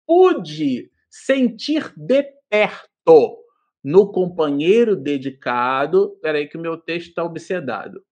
pude 0.06 0.90
sentir 1.08 1.94
de 1.96 2.24
perto 2.50 3.38
no 3.82 4.12
companheiro 4.12 4.94
dedicado. 4.94 6.10
Peraí, 6.20 6.46
que 6.46 6.58
o 6.58 6.60
meu 6.60 6.76
texto 6.76 7.08
está 7.08 7.24
obsedado. 7.24 8.04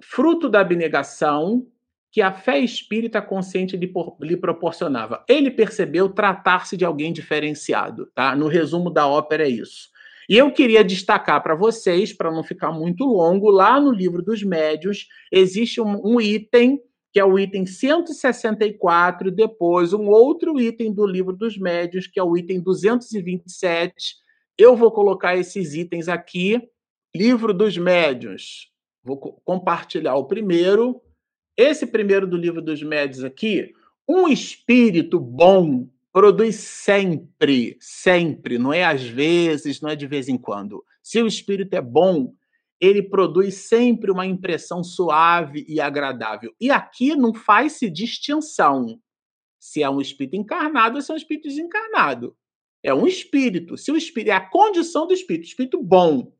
Fruto 0.00 0.48
da 0.48 0.60
abnegação, 0.60 1.66
que 2.14 2.22
a 2.22 2.32
fé 2.32 2.60
espírita 2.60 3.20
consciente 3.20 3.76
lhe, 3.76 3.92
lhe 4.20 4.36
proporcionava. 4.36 5.24
Ele 5.28 5.50
percebeu 5.50 6.08
tratar-se 6.08 6.76
de 6.76 6.84
alguém 6.84 7.12
diferenciado, 7.12 8.06
tá? 8.14 8.36
No 8.36 8.46
resumo 8.46 8.88
da 8.88 9.04
ópera 9.04 9.42
é 9.42 9.48
isso. 9.48 9.88
E 10.28 10.38
eu 10.38 10.52
queria 10.52 10.84
destacar 10.84 11.42
para 11.42 11.56
vocês, 11.56 12.12
para 12.12 12.30
não 12.30 12.44
ficar 12.44 12.70
muito 12.70 13.04
longo, 13.04 13.50
lá 13.50 13.80
no 13.80 13.90
livro 13.90 14.22
dos 14.22 14.44
médios 14.44 15.08
existe 15.32 15.80
um, 15.80 16.00
um, 16.04 16.20
item, 16.20 16.80
que 17.12 17.18
é 17.18 17.24
o 17.24 17.36
item 17.36 17.66
164, 17.66 19.32
depois 19.32 19.92
um 19.92 20.06
outro 20.06 20.60
item 20.60 20.94
do 20.94 21.04
livro 21.04 21.32
dos 21.32 21.58
médios, 21.58 22.06
que 22.06 22.20
é 22.20 22.22
o 22.22 22.36
item 22.36 22.60
227. 22.60 24.14
Eu 24.56 24.76
vou 24.76 24.92
colocar 24.92 25.36
esses 25.36 25.74
itens 25.74 26.08
aqui. 26.08 26.62
Livro 27.12 27.52
dos 27.52 27.76
médios. 27.76 28.70
Vou 29.02 29.18
compartilhar 29.44 30.14
o 30.14 30.26
primeiro 30.28 31.02
esse 31.56 31.86
primeiro 31.86 32.26
do 32.26 32.36
livro 32.36 32.60
dos 32.60 32.82
médios 32.82 33.24
aqui, 33.24 33.72
um 34.08 34.28
espírito 34.28 35.18
bom 35.18 35.88
produz 36.12 36.56
sempre, 36.56 37.76
sempre, 37.80 38.58
não 38.58 38.72
é 38.72 38.84
às 38.84 39.02
vezes, 39.02 39.80
não 39.80 39.90
é 39.90 39.96
de 39.96 40.06
vez 40.06 40.28
em 40.28 40.38
quando. 40.38 40.84
Se 41.02 41.20
o 41.20 41.26
espírito 41.26 41.74
é 41.74 41.80
bom, 41.80 42.32
ele 42.80 43.02
produz 43.02 43.54
sempre 43.54 44.10
uma 44.10 44.26
impressão 44.26 44.84
suave 44.84 45.64
e 45.68 45.80
agradável. 45.80 46.54
E 46.60 46.70
aqui 46.70 47.16
não 47.16 47.34
faz-se 47.34 47.90
distinção 47.90 49.00
se 49.58 49.82
é 49.82 49.88
um 49.88 50.00
espírito 50.00 50.36
encarnado 50.36 50.96
ou 50.96 51.02
se 51.02 51.10
é 51.10 51.14
um 51.14 51.16
espírito 51.16 51.48
desencarnado. 51.48 52.36
É 52.82 52.92
um 52.92 53.06
espírito. 53.06 53.78
Se 53.78 53.90
o 53.90 53.96
espírito 53.96 54.30
é 54.30 54.34
a 54.34 54.48
condição 54.48 55.06
do 55.06 55.14
espírito, 55.14 55.46
espírito 55.46 55.82
bom, 55.82 56.32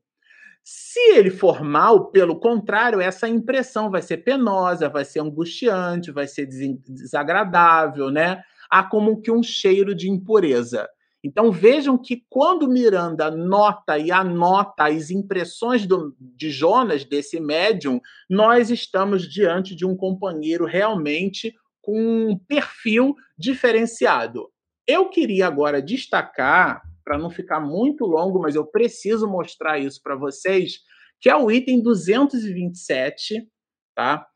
se 0.67 0.99
ele 1.11 1.29
for 1.29 1.63
mal, 1.63 2.07
pelo 2.07 2.39
contrário, 2.39 2.99
essa 2.99 3.29
impressão 3.29 3.91
vai 3.91 4.01
ser 4.01 4.17
penosa, 4.17 4.89
vai 4.89 5.05
ser 5.05 5.19
angustiante, 5.19 6.11
vai 6.11 6.25
ser 6.25 6.47
desagradável, 6.47 8.09
né? 8.09 8.41
Há 8.67 8.81
como 8.81 9.21
que 9.21 9.29
um 9.29 9.43
cheiro 9.43 9.93
de 9.93 10.09
impureza. 10.09 10.89
Então 11.23 11.51
vejam 11.51 11.99
que 11.99 12.25
quando 12.27 12.67
Miranda 12.67 13.29
nota 13.29 13.99
e 13.99 14.11
anota 14.11 14.85
as 14.85 15.11
impressões 15.11 15.85
do, 15.85 16.15
de 16.19 16.49
Jonas, 16.49 17.05
desse 17.05 17.39
médium, 17.39 18.01
nós 18.27 18.71
estamos 18.71 19.29
diante 19.29 19.75
de 19.75 19.85
um 19.85 19.95
companheiro 19.95 20.65
realmente 20.65 21.53
com 21.79 22.31
um 22.31 22.39
perfil 22.39 23.13
diferenciado. 23.37 24.49
Eu 24.87 25.09
queria 25.09 25.45
agora 25.45 25.79
destacar 25.79 26.81
para 27.05 27.17
não 27.17 27.29
ficar 27.29 27.59
muito 27.59 28.05
longo, 28.05 28.41
mas 28.41 28.55
eu 28.55 28.65
preciso 28.65 29.27
mostrar 29.27 29.79
isso 29.79 30.01
para 30.01 30.15
vocês, 30.15 30.79
que 31.21 31.29
é 31.29 31.35
o 31.35 31.51
item 31.51 31.81
227, 31.81 33.47
tá? 33.95 34.27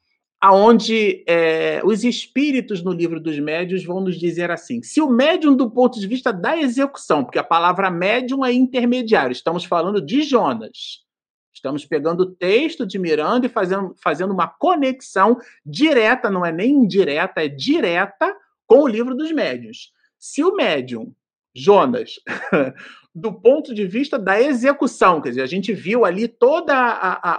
aonde 0.42 1.24
é, 1.28 1.82
os 1.84 2.04
espíritos 2.04 2.82
no 2.82 2.92
livro 2.92 3.20
dos 3.20 3.38
médios 3.40 3.84
vão 3.84 4.00
nos 4.00 4.18
dizer 4.18 4.50
assim: 4.50 4.82
se 4.82 5.02
o 5.02 5.10
médium, 5.10 5.56
do 5.56 5.70
ponto 5.70 6.00
de 6.00 6.08
vista 6.08 6.32
da 6.32 6.58
execução, 6.58 7.24
porque 7.24 7.40
a 7.40 7.44
palavra 7.44 7.92
médium 7.92 8.46
é 8.46 8.54
intermediário, 8.54 9.34
estamos 9.34 9.66
falando 9.66 10.02
de 10.02 10.22
Jonas. 10.22 11.08
Estamos 11.52 11.86
pegando 11.86 12.22
o 12.22 12.32
texto 12.36 12.86
de 12.86 12.98
Miranda 12.98 13.48
e 13.48 13.50
fazendo, 13.50 13.94
fazendo 14.02 14.32
uma 14.32 14.48
conexão 14.48 15.38
direta, 15.66 16.30
não 16.30 16.46
é 16.46 16.54
nem 16.54 16.72
indireta, 16.72 17.44
é 17.44 17.50
direta 17.50 18.34
com 18.66 18.84
o 18.84 18.88
livro 18.88 19.14
dos 19.14 19.30
médios. 19.34 19.92
Se 20.18 20.42
o 20.42 20.56
médium 20.56 21.14
Jonas, 21.60 22.16
do 23.14 23.34
ponto 23.34 23.74
de 23.74 23.86
vista 23.86 24.18
da 24.18 24.41
execução, 24.41 25.22
quer 25.22 25.30
dizer, 25.30 25.41
a 25.41 25.47
gente 25.47 25.74
viu 25.74 26.05
ali 26.05 26.28
todo 26.28 26.72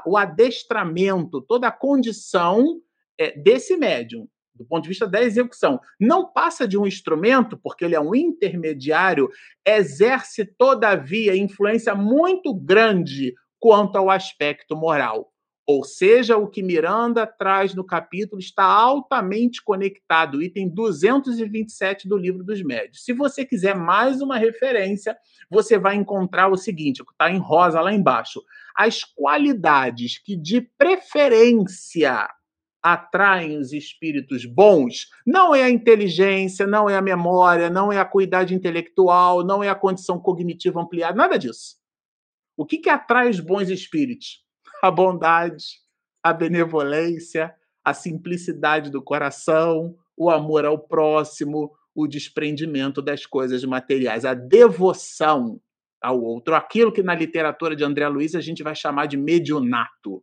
o 0.06 0.16
adestramento, 0.16 1.40
toda 1.40 1.68
a 1.68 1.72
condição 1.72 2.80
é, 3.18 3.36
desse 3.38 3.76
médium, 3.76 4.28
do 4.54 4.64
ponto 4.64 4.82
de 4.82 4.88
vista 4.88 5.06
da 5.06 5.22
execução. 5.22 5.80
Não 5.98 6.30
passa 6.30 6.68
de 6.68 6.76
um 6.76 6.86
instrumento, 6.86 7.56
porque 7.56 7.84
ele 7.84 7.94
é 7.94 8.00
um 8.00 8.14
intermediário, 8.14 9.30
exerce, 9.66 10.44
todavia, 10.44 11.36
influência 11.36 11.94
muito 11.94 12.52
grande 12.52 13.34
quanto 13.58 13.96
ao 13.96 14.10
aspecto 14.10 14.76
moral. 14.76 15.29
Ou 15.72 15.84
seja, 15.84 16.36
o 16.36 16.48
que 16.48 16.64
Miranda 16.64 17.24
traz 17.24 17.76
no 17.76 17.84
capítulo 17.84 18.40
está 18.40 18.64
altamente 18.64 19.62
conectado, 19.62 20.42
item 20.42 20.68
227 20.68 22.08
do 22.08 22.16
livro 22.16 22.42
dos 22.42 22.60
médios. 22.60 23.04
Se 23.04 23.12
você 23.12 23.44
quiser 23.44 23.76
mais 23.76 24.20
uma 24.20 24.36
referência, 24.36 25.16
você 25.48 25.78
vai 25.78 25.94
encontrar 25.94 26.48
o 26.48 26.56
seguinte, 26.56 27.04
está 27.08 27.30
em 27.30 27.38
rosa 27.38 27.80
lá 27.80 27.94
embaixo. 27.94 28.42
As 28.74 29.04
qualidades 29.04 30.18
que 30.18 30.36
de 30.36 30.60
preferência 30.76 32.28
atraem 32.82 33.56
os 33.56 33.72
espíritos 33.72 34.44
bons 34.44 35.06
não 35.24 35.54
é 35.54 35.62
a 35.62 35.70
inteligência, 35.70 36.66
não 36.66 36.90
é 36.90 36.96
a 36.96 37.02
memória, 37.02 37.70
não 37.70 37.92
é 37.92 37.98
a 38.00 38.04
cuidade 38.04 38.56
intelectual, 38.56 39.46
não 39.46 39.62
é 39.62 39.68
a 39.68 39.76
condição 39.76 40.18
cognitiva 40.18 40.82
ampliada, 40.82 41.14
nada 41.14 41.38
disso. 41.38 41.76
O 42.56 42.66
que, 42.66 42.78
que 42.78 42.90
atrai 42.90 43.30
os 43.30 43.38
bons 43.38 43.68
espíritos? 43.68 44.49
A 44.82 44.90
bondade, 44.90 45.80
a 46.22 46.32
benevolência, 46.32 47.54
a 47.84 47.94
simplicidade 47.94 48.90
do 48.90 49.02
coração, 49.02 49.94
o 50.16 50.30
amor 50.30 50.64
ao 50.64 50.78
próximo, 50.78 51.72
o 51.94 52.06
desprendimento 52.06 53.02
das 53.02 53.26
coisas 53.26 53.64
materiais, 53.64 54.24
a 54.24 54.34
devoção 54.34 55.60
ao 56.02 56.20
outro, 56.22 56.54
aquilo 56.54 56.92
que 56.92 57.02
na 57.02 57.14
literatura 57.14 57.76
de 57.76 57.84
André 57.84 58.08
Luiz 58.08 58.34
a 58.34 58.40
gente 58.40 58.62
vai 58.62 58.74
chamar 58.74 59.06
de 59.06 59.16
medionato. 59.16 60.22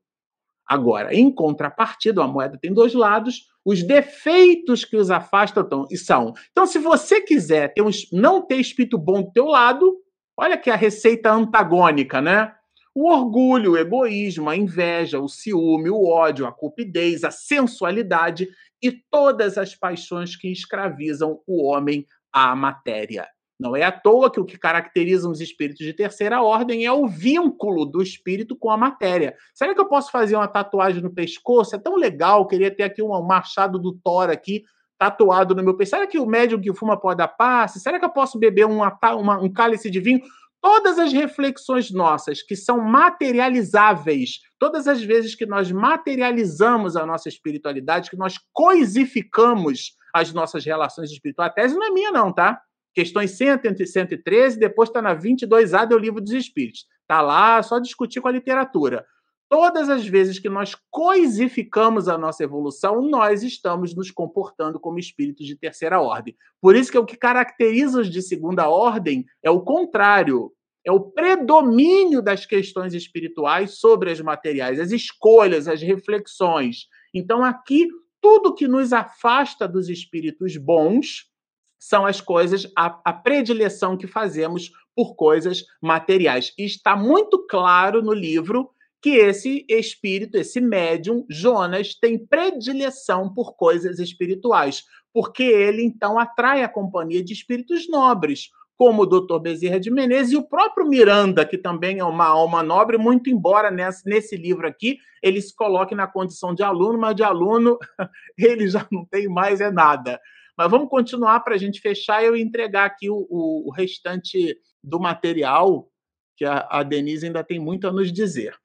Agora, 0.68 1.14
em 1.14 1.32
contrapartida, 1.32 2.22
a 2.22 2.28
moeda 2.28 2.58
tem 2.60 2.74
dois 2.74 2.94
lados, 2.94 3.48
os 3.64 3.84
defeitos 3.84 4.84
que 4.84 4.98
os 4.98 5.10
afastam 5.12 5.66
são. 5.96 6.34
Então, 6.52 6.66
se 6.66 6.80
você 6.80 7.22
quiser 7.22 7.74
ter 7.74 7.82
um, 7.82 7.90
não 8.12 8.42
ter 8.42 8.58
espírito 8.58 8.98
bom 8.98 9.22
do 9.22 9.32
teu 9.32 9.46
lado, 9.46 9.98
olha 10.38 10.58
que 10.58 10.70
a 10.70 10.76
receita 10.76 11.32
antagônica, 11.32 12.22
né? 12.22 12.54
O 13.00 13.12
orgulho, 13.12 13.74
o 13.74 13.78
egoísmo, 13.78 14.50
a 14.50 14.58
inveja, 14.58 15.20
o 15.20 15.28
ciúme, 15.28 15.88
o 15.88 16.08
ódio, 16.08 16.48
a 16.48 16.52
cupidez, 16.52 17.24
a 17.24 17.30
sensualidade 17.30 18.50
e 18.82 18.92
todas 18.92 19.56
as 19.56 19.76
paixões 19.76 20.36
que 20.36 20.52
escravizam 20.52 21.40
o 21.46 21.64
homem 21.64 22.08
à 22.34 22.56
matéria. 22.56 23.28
Não 23.60 23.76
é 23.76 23.84
à 23.84 23.92
toa 23.92 24.32
que 24.32 24.40
o 24.40 24.46
que 24.46 24.58
caracteriza 24.58 25.30
os 25.30 25.40
espíritos 25.40 25.86
de 25.86 25.94
terceira 25.94 26.42
ordem 26.42 26.86
é 26.86 26.92
o 26.92 27.06
vínculo 27.06 27.86
do 27.86 28.02
espírito 28.02 28.56
com 28.56 28.72
a 28.72 28.78
matéria. 28.78 29.36
Será 29.54 29.76
que 29.76 29.80
eu 29.80 29.88
posso 29.88 30.10
fazer 30.10 30.36
uma 30.36 30.48
tatuagem 30.48 31.04
no 31.04 31.14
pescoço? 31.14 31.76
É 31.76 31.78
tão 31.78 31.96
legal, 31.98 32.48
queria 32.48 32.76
ter 32.76 32.82
aqui 32.82 33.04
um 33.04 33.22
machado 33.22 33.78
do 33.78 33.94
Thor 33.94 34.32
aqui 34.32 34.64
tatuado 34.98 35.54
no 35.54 35.64
meu 35.64 35.78
pescoço. 35.78 36.00
Será 36.00 36.10
que 36.10 36.18
o 36.18 36.26
médium 36.26 36.60
que 36.60 36.74
fuma 36.74 37.00
pode 37.00 37.20
dar 37.20 37.28
passe? 37.28 37.80
Será 37.80 38.00
que 38.00 38.06
eu 38.06 38.10
posso 38.10 38.40
beber 38.40 38.66
uma, 38.66 38.98
um 39.40 39.54
cálice 39.54 39.92
de 39.92 40.00
vinho? 40.00 40.22
Todas 40.62 40.98
as 41.00 41.14
reflexões 41.14 41.92
nossas 41.92 42.42
que 42.42 42.56
são 42.56 42.80
materializáveis, 42.82 44.40
todas 44.60 44.88
as 44.88 45.04
vezes 45.04 45.36
que 45.36 45.46
nós 45.46 45.72
materializamos 45.72 46.96
a 46.96 47.06
nossa 47.06 47.30
espiritualidade, 47.30 48.10
que 48.10 48.18
nós 48.18 48.36
coisificamos 48.54 49.96
as 50.14 50.34
nossas 50.34 50.66
relações 50.66 51.12
espirituais, 51.12 51.52
a 51.52 51.54
tese 51.54 51.76
não 51.76 51.86
é 51.86 51.92
minha, 51.92 52.12
não, 52.12 52.34
tá? 52.34 52.60
questões 52.98 53.38
100 53.38 53.60
e 53.80 53.86
113, 53.86 54.58
depois 54.58 54.90
está 54.90 55.04
na 55.04 55.16
22A 55.16 55.86
do 55.86 56.00
Livro 56.00 56.20
dos 56.20 56.32
Espíritos. 56.32 56.88
Está 57.04 57.22
lá, 57.22 57.62
só 57.62 57.78
discutir 57.78 58.20
com 58.20 58.28
a 58.28 58.32
literatura. 58.32 59.06
Todas 59.50 59.90
as 59.90 60.06
vezes 60.06 60.40
que 60.40 60.50
nós 60.50 60.76
coisificamos 60.92 62.10
a 62.10 62.18
nossa 62.18 62.44
evolução, 62.44 63.02
nós 63.02 63.44
estamos 63.44 63.96
nos 63.96 64.12
comportando 64.12 64.78
como 64.78 65.00
espíritos 65.00 65.46
de 65.46 65.56
terceira 65.56 66.02
ordem. 66.02 66.36
Por 66.62 66.76
isso 66.76 66.92
que 66.92 66.98
o 66.98 67.06
que 67.06 67.16
caracteriza 67.16 68.02
os 68.02 68.10
de 68.10 68.22
segunda 68.22 68.68
ordem 68.68 69.26
é 69.42 69.50
o 69.50 69.62
contrário, 69.62 70.52
é 70.86 70.92
o 70.92 71.00
predomínio 71.00 72.22
das 72.22 72.46
questões 72.46 72.94
espirituais 72.94 73.80
sobre 73.80 74.12
as 74.12 74.20
materiais, 74.20 74.82
as 74.82 74.92
escolhas, 74.92 75.68
as 75.68 75.82
reflexões. 75.82 76.88
Então 77.14 77.42
aqui 77.42 77.88
tudo 78.22 78.54
que 78.54 78.68
nos 78.68 78.92
afasta 78.92 79.66
dos 79.66 79.88
espíritos 79.88 80.58
bons 80.58 81.32
são 81.80 82.06
as 82.06 82.20
coisas, 82.20 82.70
a, 82.76 83.00
a, 83.06 83.14
predileção 83.14 83.96
que 83.96 84.08
fazemos 84.08 84.72
por 84.96 85.16
coisas 85.16 85.64
materiais. 85.82 86.54
E 86.58 86.66
está 86.66 86.96
muito 86.96 87.46
claro 87.48 88.02
no 88.02 88.14
livro 88.14 88.70
que 89.02 89.12
esse 89.12 89.66
espírito, 89.70 90.38
esse 90.38 90.60
médium, 90.60 91.26
Jonas, 91.30 91.96
tem 91.96 92.18
predileção 92.18 93.34
por 93.34 93.56
coisas 93.56 94.00
espirituais, 94.00 94.84
porque 95.14 95.44
ele 95.44 95.84
então 95.84 96.18
atrai 96.18 96.64
a 96.64 96.70
companhia 96.70 97.24
de 97.24 97.34
espíritos 97.34 97.88
nobres, 97.90 98.50
como 98.76 99.04
o 99.04 99.06
Dr. 99.06 99.40
Bezerra 99.40 99.80
de 99.80 99.90
Menezes 99.90 100.34
e 100.34 100.38
o 100.38 100.48
próprio 100.48 100.88
Miranda, 100.88 101.46
que 101.46 101.58
também 101.58 102.00
é 102.00 102.04
uma 102.04 102.28
alma 102.28 102.62
nobre, 102.62 102.98
muito 102.98 103.30
embora 103.30 103.72
nesse, 103.72 104.08
nesse 104.08 104.36
livro 104.36 104.68
aqui 104.68 104.98
ele 105.22 105.42
se 105.42 105.56
coloque 105.56 105.96
na 105.96 106.08
condição 106.08 106.54
de 106.54 106.64
aluno, 106.64 106.98
mas 106.98 107.16
de 107.16 107.24
aluno 107.24 107.78
ele 108.38 108.68
já 108.68 108.88
não 108.92 109.06
tem 109.06 109.28
mais 109.28 109.62
é 109.62 109.72
nada. 109.72 110.20
Mas 110.58 110.72
vamos 110.72 110.90
continuar 110.90 111.42
para 111.42 111.56
a 111.56 111.58
gente 111.58 111.80
fechar 111.80 112.24
e 112.24 112.28
eu 112.28 112.36
entregar 112.36 112.86
aqui 112.86 113.10
o, 113.10 113.28
o, 113.30 113.72
restante 113.72 114.58
do 114.84 115.00
material, 115.00 115.88
que 116.36 116.46
a, 116.46 116.68
a 116.70 116.84
Denise 116.84 117.28
ainda 117.28 117.44
tem 117.44 117.60
muito 117.60 117.88
a 117.88 117.92
nos 117.92 118.12
dizer. 118.12 118.56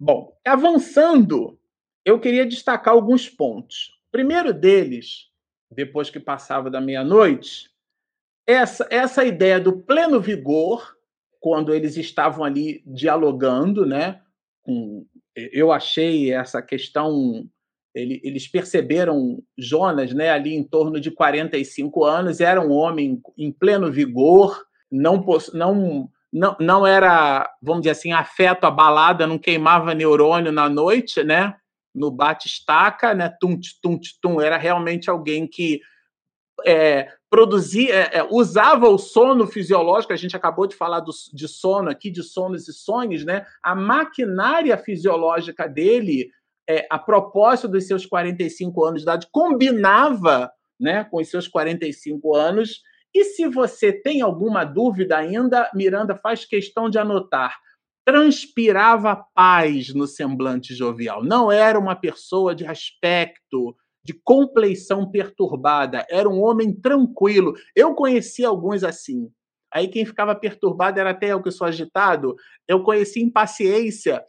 Bom, 0.00 0.36
avançando, 0.44 1.58
eu 2.04 2.20
queria 2.20 2.46
destacar 2.46 2.94
alguns 2.94 3.28
pontos. 3.28 3.98
O 4.08 4.12
primeiro 4.12 4.52
deles, 4.52 5.28
depois 5.70 6.10
que 6.10 6.20
passava 6.20 6.70
da 6.70 6.80
meia-noite, 6.80 7.70
essa, 8.46 8.86
essa 8.90 9.24
ideia 9.24 9.60
do 9.60 9.78
pleno 9.78 10.20
vigor, 10.20 10.96
quando 11.40 11.74
eles 11.74 11.96
estavam 11.96 12.44
ali 12.44 12.82
dialogando, 12.86 13.84
né? 13.84 14.22
Com, 14.62 15.06
eu 15.34 15.70
achei 15.70 16.32
essa 16.32 16.62
questão 16.62 17.48
ele, 17.94 18.20
eles 18.22 18.46
perceberam 18.46 19.42
Jonas 19.56 20.12
né, 20.12 20.30
ali 20.30 20.54
em 20.54 20.62
torno 20.62 21.00
de 21.00 21.10
45 21.10 22.04
anos, 22.04 22.40
era 22.40 22.60
um 22.60 22.70
homem 22.70 23.20
em 23.36 23.50
pleno 23.50 23.90
vigor, 23.90 24.64
não, 24.90 25.24
não, 25.52 26.08
não, 26.32 26.56
não 26.60 26.86
era, 26.86 27.50
vamos 27.62 27.82
dizer 27.82 27.92
assim, 27.92 28.12
afeto 28.12 28.64
abalada, 28.64 29.26
não 29.26 29.38
queimava 29.38 29.94
neurônio 29.94 30.52
na 30.52 30.68
noite, 30.68 31.22
né? 31.22 31.54
No 31.94 32.10
bate-estaca, 32.10 33.14
né? 33.14 33.34
Tum, 33.40 33.58
tum, 33.82 33.98
tum, 34.20 34.40
era 34.40 34.56
realmente 34.56 35.08
alguém 35.08 35.46
que 35.46 35.80
é, 36.66 37.08
produzia, 37.30 37.94
é, 37.94 38.18
é, 38.18 38.26
usava 38.30 38.88
o 38.88 38.98
sono 38.98 39.46
fisiológico, 39.46 40.12
a 40.12 40.16
gente 40.16 40.36
acabou 40.36 40.66
de 40.66 40.76
falar 40.76 41.00
do, 41.00 41.12
de 41.32 41.48
sono 41.48 41.88
aqui, 41.88 42.10
de 42.10 42.22
sonos 42.22 42.68
e 42.68 42.72
sonhos, 42.72 43.24
né? 43.24 43.46
A 43.62 43.74
maquinária 43.74 44.76
fisiológica 44.76 45.68
dele 45.68 46.30
é, 46.68 46.86
a 46.90 46.98
propósito 46.98 47.68
dos 47.68 47.86
seus 47.86 48.04
45 48.04 48.84
anos 48.84 49.00
de 49.00 49.04
idade, 49.04 49.28
combinava 49.32 50.52
né, 50.78 51.04
com 51.04 51.18
os 51.18 51.28
seus 51.28 51.48
45 51.48 52.36
anos. 52.36 52.82
E 53.14 53.24
se 53.24 53.46
você 53.48 53.92
tem 53.92 54.20
alguma 54.20 54.64
dúvida 54.64 55.16
ainda, 55.16 55.70
Miranda 55.74 56.16
faz 56.16 56.44
questão 56.44 56.90
de 56.90 56.98
anotar. 56.98 57.56
Transpirava 58.04 59.24
paz 59.34 59.92
no 59.94 60.06
semblante 60.06 60.74
jovial. 60.74 61.22
Não 61.24 61.50
era 61.50 61.78
uma 61.78 61.96
pessoa 61.96 62.54
de 62.54 62.66
aspecto, 62.66 63.74
de 64.04 64.14
compleição 64.24 65.10
perturbada. 65.10 66.06
Era 66.10 66.28
um 66.28 66.42
homem 66.42 66.72
tranquilo. 66.72 67.54
Eu 67.74 67.94
conheci 67.94 68.44
alguns 68.44 68.84
assim. 68.84 69.30
Aí 69.72 69.88
quem 69.88 70.06
ficava 70.06 70.34
perturbado 70.34 70.98
era 70.98 71.10
até 71.10 71.32
eu 71.32 71.42
que 71.42 71.50
sou 71.50 71.66
agitado. 71.66 72.34
Eu 72.66 72.82
conheci 72.82 73.20
impaciência 73.20 74.22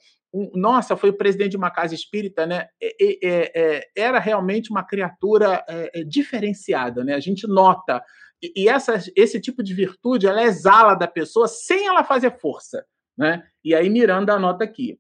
nossa, 0.54 0.96
foi 0.96 1.10
o 1.10 1.18
presidente 1.18 1.52
de 1.52 1.58
uma 1.58 1.72
casa 1.72 1.96
espírita, 1.96 2.46
né? 2.46 2.68
É, 2.82 3.58
é, 3.58 3.82
era 3.98 4.20
realmente 4.20 4.70
uma 4.70 4.84
criatura 4.84 5.64
é, 5.68 6.04
diferenciada, 6.04 7.04
né? 7.04 7.16
A 7.16 7.20
gente 7.20 7.48
nota. 7.48 8.04
E, 8.42 8.70
essa, 8.70 9.02
esse 9.16 9.40
tipo 9.40 9.62
de 9.62 9.74
virtude, 9.74 10.28
ela 10.28 10.44
exala 10.44 10.96
da 10.96 11.08
pessoa 11.08 11.48
sem 11.48 11.88
ela 11.88 12.04
fazer 12.04 12.40
força, 12.40 12.86
né? 13.18 13.44
E 13.64 13.76
aí 13.76 13.90
Miranda 13.90 14.34
anota 14.34 14.64
aqui. 14.64 14.98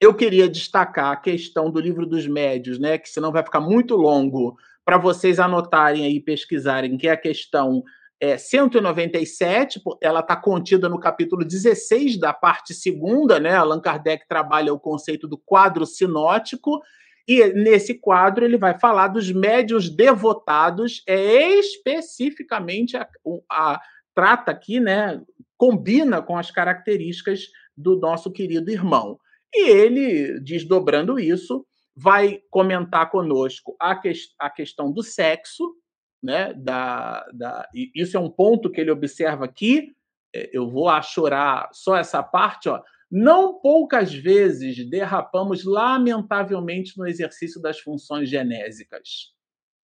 Eu 0.00 0.14
queria 0.14 0.48
destacar 0.48 1.12
a 1.12 1.16
questão 1.16 1.70
do 1.70 1.80
livro 1.80 2.06
dos 2.06 2.26
médios, 2.26 2.78
né? 2.78 2.98
Que 2.98 3.08
senão 3.08 3.32
vai 3.32 3.42
ficar 3.42 3.60
muito 3.60 3.96
longo 3.96 4.56
para 4.84 4.98
vocês 4.98 5.40
anotarem 5.40 6.04
aí, 6.04 6.20
pesquisarem, 6.20 6.96
que 6.96 7.08
é 7.08 7.12
a 7.12 7.16
questão 7.16 7.82
é, 8.20 8.38
197, 8.38 9.82
ela 10.00 10.20
está 10.20 10.36
contida 10.36 10.88
no 10.88 10.98
capítulo 10.98 11.44
16 11.44 12.18
da 12.18 12.32
parte 12.32 12.72
segunda, 12.72 13.38
né? 13.38 13.54
Allan 13.54 13.80
Kardec 13.80 14.26
trabalha 14.26 14.72
o 14.72 14.80
conceito 14.80 15.28
do 15.28 15.36
quadro 15.36 15.84
sinótico, 15.84 16.80
e 17.26 17.44
nesse 17.52 17.94
quadro 17.94 18.44
ele 18.44 18.56
vai 18.56 18.78
falar 18.78 19.08
dos 19.08 19.32
médios 19.32 19.88
devotados, 19.88 21.02
é 21.06 21.58
especificamente 21.58 22.96
a, 22.96 23.08
a 23.50 23.80
trata 24.14 24.50
aqui, 24.50 24.78
né? 24.78 25.20
Combina 25.56 26.22
com 26.22 26.36
as 26.36 26.50
características 26.50 27.48
do 27.76 27.96
nosso 27.96 28.30
querido 28.30 28.70
irmão. 28.70 29.18
E 29.52 29.68
ele, 29.68 30.40
desdobrando 30.40 31.18
isso, 31.18 31.66
vai 31.94 32.40
comentar 32.50 33.10
conosco 33.10 33.74
a, 33.80 33.96
que, 33.96 34.12
a 34.38 34.50
questão 34.50 34.92
do 34.92 35.02
sexo, 35.02 35.74
né, 36.22 36.52
da, 36.54 37.26
da, 37.32 37.68
isso 37.94 38.16
é 38.16 38.20
um 38.20 38.30
ponto 38.30 38.70
que 38.70 38.80
ele 38.80 38.90
observa 38.90 39.44
aqui, 39.44 39.94
é, 40.34 40.50
eu 40.52 40.68
vou 40.68 40.90
chorar 41.02 41.70
só 41.72 41.96
essa 41.96 42.22
parte, 42.22 42.68
ó, 42.68 42.82
não 43.10 43.60
poucas 43.60 44.12
vezes 44.12 44.88
derrapamos 44.88 45.64
lamentavelmente 45.64 46.98
no 46.98 47.06
exercício 47.06 47.60
das 47.60 47.78
funções 47.78 48.28
genésicas. 48.28 49.34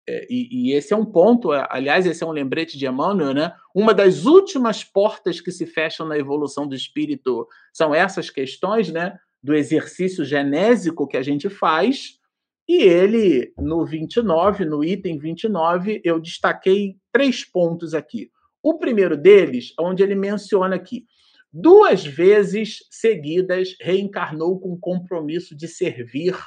É, 0.09 0.26
e, 0.30 0.70
e, 0.70 0.74
esse 0.74 0.93
é 0.93 0.95
um 0.95 1.05
ponto, 1.05 1.53
é, 1.53 1.68
aliás, 1.70 2.05
esse 2.05 2.24
é 2.24 2.28
um 2.28 2.32
lembrete 2.32 2.78
de 2.78 2.86
Emmanuel, 2.86 3.34
né? 3.34 3.53
Uma 3.76 3.93
das 3.93 4.26
últimas 4.26 4.84
portas 4.84 5.41
que 5.41 5.51
se 5.51 5.65
fecham 5.65 6.07
na 6.07 6.18
evolução 6.18 6.65
do 6.68 6.76
espírito 6.76 7.45
são 7.74 7.93
essas 7.93 8.30
questões, 8.30 8.89
né? 8.89 9.18
Do 9.43 9.53
exercício 9.53 10.24
genésico 10.24 11.07
que 11.07 11.18
a 11.18 11.22
gente 11.22 11.49
faz, 11.49 12.18
e 12.68 12.84
ele, 12.84 13.53
no 13.57 13.86
29, 13.86 14.65
no 14.65 14.84
item 14.84 15.18
29, 15.18 16.01
eu 16.03 16.20
destaquei 16.20 16.97
três 17.13 17.45
pontos 17.45 17.93
aqui. 17.93 18.30
O 18.61 18.78
primeiro 18.78 19.15
deles, 19.15 19.74
onde 19.80 20.03
ele 20.03 20.15
menciona 20.15 20.76
aqui, 20.76 21.05
duas 21.60 22.05
vezes 22.05 22.80
seguidas 22.91 23.76
reencarnou 23.82 24.60
com 24.60 24.74
o 24.74 24.80
compromisso 24.80 25.55
de 25.55 25.68
servir 25.68 26.38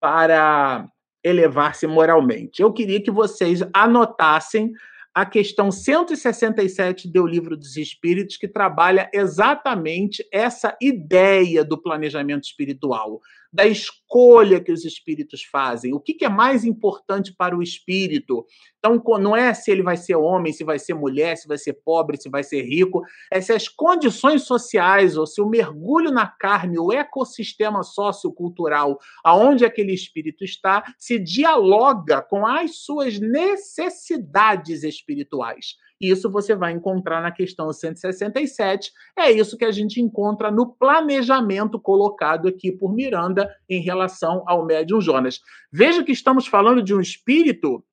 para 0.00 0.88
elevar-se 1.22 1.86
moralmente. 1.86 2.62
Eu 2.62 2.72
queria 2.72 3.02
que 3.02 3.10
vocês 3.10 3.62
anotassem 3.74 4.72
a 5.14 5.24
questão 5.24 5.70
167 5.70 7.10
do 7.10 7.26
Livro 7.26 7.56
dos 7.56 7.76
Espíritos, 7.76 8.36
que 8.36 8.48
trabalha 8.48 9.08
exatamente 9.12 10.26
essa 10.32 10.76
ideia 10.80 11.64
do 11.64 11.80
planejamento 11.80 12.44
espiritual 12.44 13.20
da 13.54 13.64
escolha 13.64 14.60
que 14.60 14.72
os 14.72 14.84
espíritos 14.84 15.44
fazem. 15.44 15.94
O 15.94 16.00
que, 16.00 16.12
que 16.12 16.24
é 16.24 16.28
mais 16.28 16.64
importante 16.64 17.32
para 17.32 17.56
o 17.56 17.62
espírito? 17.62 18.44
Então, 18.80 19.00
não 19.20 19.36
é 19.36 19.54
se 19.54 19.70
ele 19.70 19.80
vai 19.80 19.96
ser 19.96 20.16
homem, 20.16 20.52
se 20.52 20.64
vai 20.64 20.76
ser 20.76 20.94
mulher, 20.94 21.36
se 21.36 21.46
vai 21.46 21.56
ser 21.56 21.74
pobre, 21.84 22.20
se 22.20 22.28
vai 22.28 22.42
ser 22.42 22.62
rico, 22.62 23.02
é 23.32 23.40
se 23.40 23.52
as 23.52 23.68
condições 23.68 24.42
sociais, 24.42 25.16
ou 25.16 25.24
se 25.24 25.40
o 25.40 25.48
mergulho 25.48 26.10
na 26.10 26.26
carne, 26.26 26.80
o 26.80 26.92
ecossistema 26.92 27.84
sociocultural, 27.84 28.98
aonde 29.24 29.64
aquele 29.64 29.94
espírito 29.94 30.42
está, 30.42 30.82
se 30.98 31.16
dialoga 31.16 32.20
com 32.22 32.44
as 32.44 32.78
suas 32.78 33.20
necessidades 33.20 34.82
espirituais. 34.82 35.76
Isso 36.00 36.30
você 36.30 36.54
vai 36.54 36.72
encontrar 36.72 37.22
na 37.22 37.30
questão 37.30 37.72
167. 37.72 38.92
É 39.16 39.30
isso 39.30 39.56
que 39.56 39.64
a 39.64 39.70
gente 39.70 40.00
encontra 40.00 40.50
no 40.50 40.74
planejamento 40.74 41.78
colocado 41.78 42.48
aqui 42.48 42.72
por 42.72 42.92
Miranda 42.92 43.48
em 43.68 43.80
relação 43.80 44.42
ao 44.46 44.64
médium 44.64 45.00
Jonas. 45.00 45.40
Veja 45.72 46.02
que 46.02 46.12
estamos 46.12 46.46
falando 46.46 46.82
de 46.82 46.94
um 46.94 47.00
espírito 47.00 47.84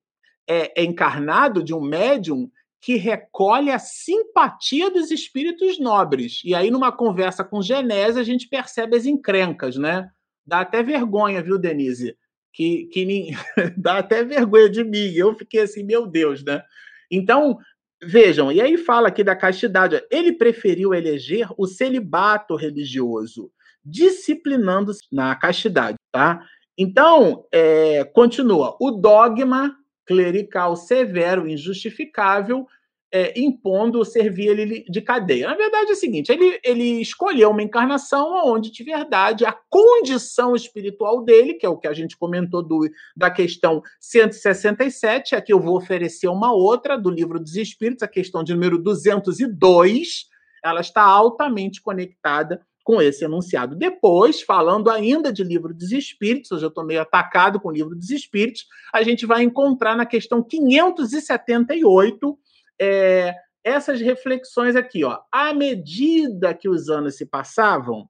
é, 0.48 0.82
encarnado, 0.82 1.62
de 1.62 1.74
um 1.74 1.80
médium 1.80 2.50
que 2.80 2.96
recolhe 2.96 3.70
a 3.70 3.78
simpatia 3.78 4.90
dos 4.90 5.12
espíritos 5.12 5.78
nobres. 5.78 6.42
E 6.44 6.52
aí, 6.52 6.68
numa 6.68 6.90
conversa 6.90 7.44
com 7.44 7.62
Genésio, 7.62 8.20
a 8.20 8.24
gente 8.24 8.48
percebe 8.48 8.96
as 8.96 9.06
encrencas, 9.06 9.76
né? 9.76 10.10
Dá 10.44 10.60
até 10.60 10.82
vergonha, 10.82 11.40
viu, 11.40 11.58
Denise? 11.58 12.16
Que, 12.52 12.86
que 12.86 13.04
nem... 13.04 13.36
dá 13.78 13.98
até 13.98 14.24
vergonha 14.24 14.68
de 14.68 14.82
mim. 14.82 15.12
Eu 15.14 15.32
fiquei 15.34 15.60
assim, 15.60 15.84
meu 15.84 16.08
Deus, 16.08 16.42
né? 16.42 16.60
Então, 17.08 17.56
Vejam, 18.04 18.50
e 18.50 18.60
aí 18.60 18.76
fala 18.76 19.08
aqui 19.08 19.22
da 19.22 19.36
castidade. 19.36 20.02
Ele 20.10 20.32
preferiu 20.32 20.92
eleger 20.92 21.48
o 21.56 21.66
celibato 21.66 22.56
religioso, 22.56 23.50
disciplinando-se 23.84 25.02
na 25.12 25.36
castidade, 25.36 25.96
tá? 26.10 26.44
Então, 26.76 27.46
é, 27.52 28.02
continua. 28.04 28.76
O 28.80 28.90
dogma 28.90 29.76
clerical 30.04 30.74
severo, 30.74 31.48
injustificável, 31.48 32.66
é, 33.12 33.38
impondo 33.38 34.02
servir 34.04 34.48
ele 34.48 34.84
de 34.88 35.02
cadeia. 35.02 35.46
Na 35.46 35.54
verdade 35.54 35.90
é 35.90 35.92
o 35.92 35.96
seguinte: 35.96 36.32
ele, 36.32 36.58
ele 36.64 37.00
escolheu 37.00 37.50
uma 37.50 37.62
encarnação 37.62 38.42
onde, 38.46 38.72
de 38.72 38.82
verdade, 38.82 39.44
a 39.44 39.52
condição 39.68 40.56
espiritual 40.56 41.22
dele, 41.22 41.54
que 41.54 41.66
é 41.66 41.68
o 41.68 41.76
que 41.76 41.86
a 41.86 41.92
gente 41.92 42.16
comentou 42.16 42.62
do, 42.62 42.88
da 43.14 43.30
questão 43.30 43.82
167, 44.00 45.36
aqui 45.36 45.52
eu 45.52 45.60
vou 45.60 45.76
oferecer 45.76 46.28
uma 46.28 46.52
outra 46.52 46.96
do 46.96 47.10
livro 47.10 47.38
dos 47.38 47.56
Espíritos, 47.56 48.02
a 48.02 48.08
questão 48.08 48.42
de 48.42 48.54
número 48.54 48.78
202, 48.78 50.26
ela 50.64 50.80
está 50.80 51.02
altamente 51.02 51.82
conectada 51.82 52.62
com 52.84 53.00
esse 53.00 53.24
enunciado. 53.24 53.76
Depois, 53.76 54.42
falando 54.42 54.90
ainda 54.90 55.32
de 55.32 55.44
livro 55.44 55.72
dos 55.72 55.92
espíritos, 55.92 56.50
hoje 56.50 56.64
eu 56.64 56.68
estou 56.68 56.84
meio 56.84 57.00
atacado 57.00 57.60
com 57.60 57.68
o 57.68 57.72
livro 57.72 57.94
dos 57.94 58.10
espíritos, 58.10 58.66
a 58.92 59.02
gente 59.02 59.24
vai 59.24 59.42
encontrar 59.42 59.96
na 59.96 60.06
questão 60.06 60.42
578 60.42 62.38
é, 62.82 63.36
essas 63.62 64.00
reflexões 64.00 64.74
aqui, 64.74 65.04
ó. 65.04 65.20
À 65.30 65.54
medida 65.54 66.52
que 66.52 66.68
os 66.68 66.88
anos 66.88 67.16
se 67.16 67.24
passavam, 67.24 68.08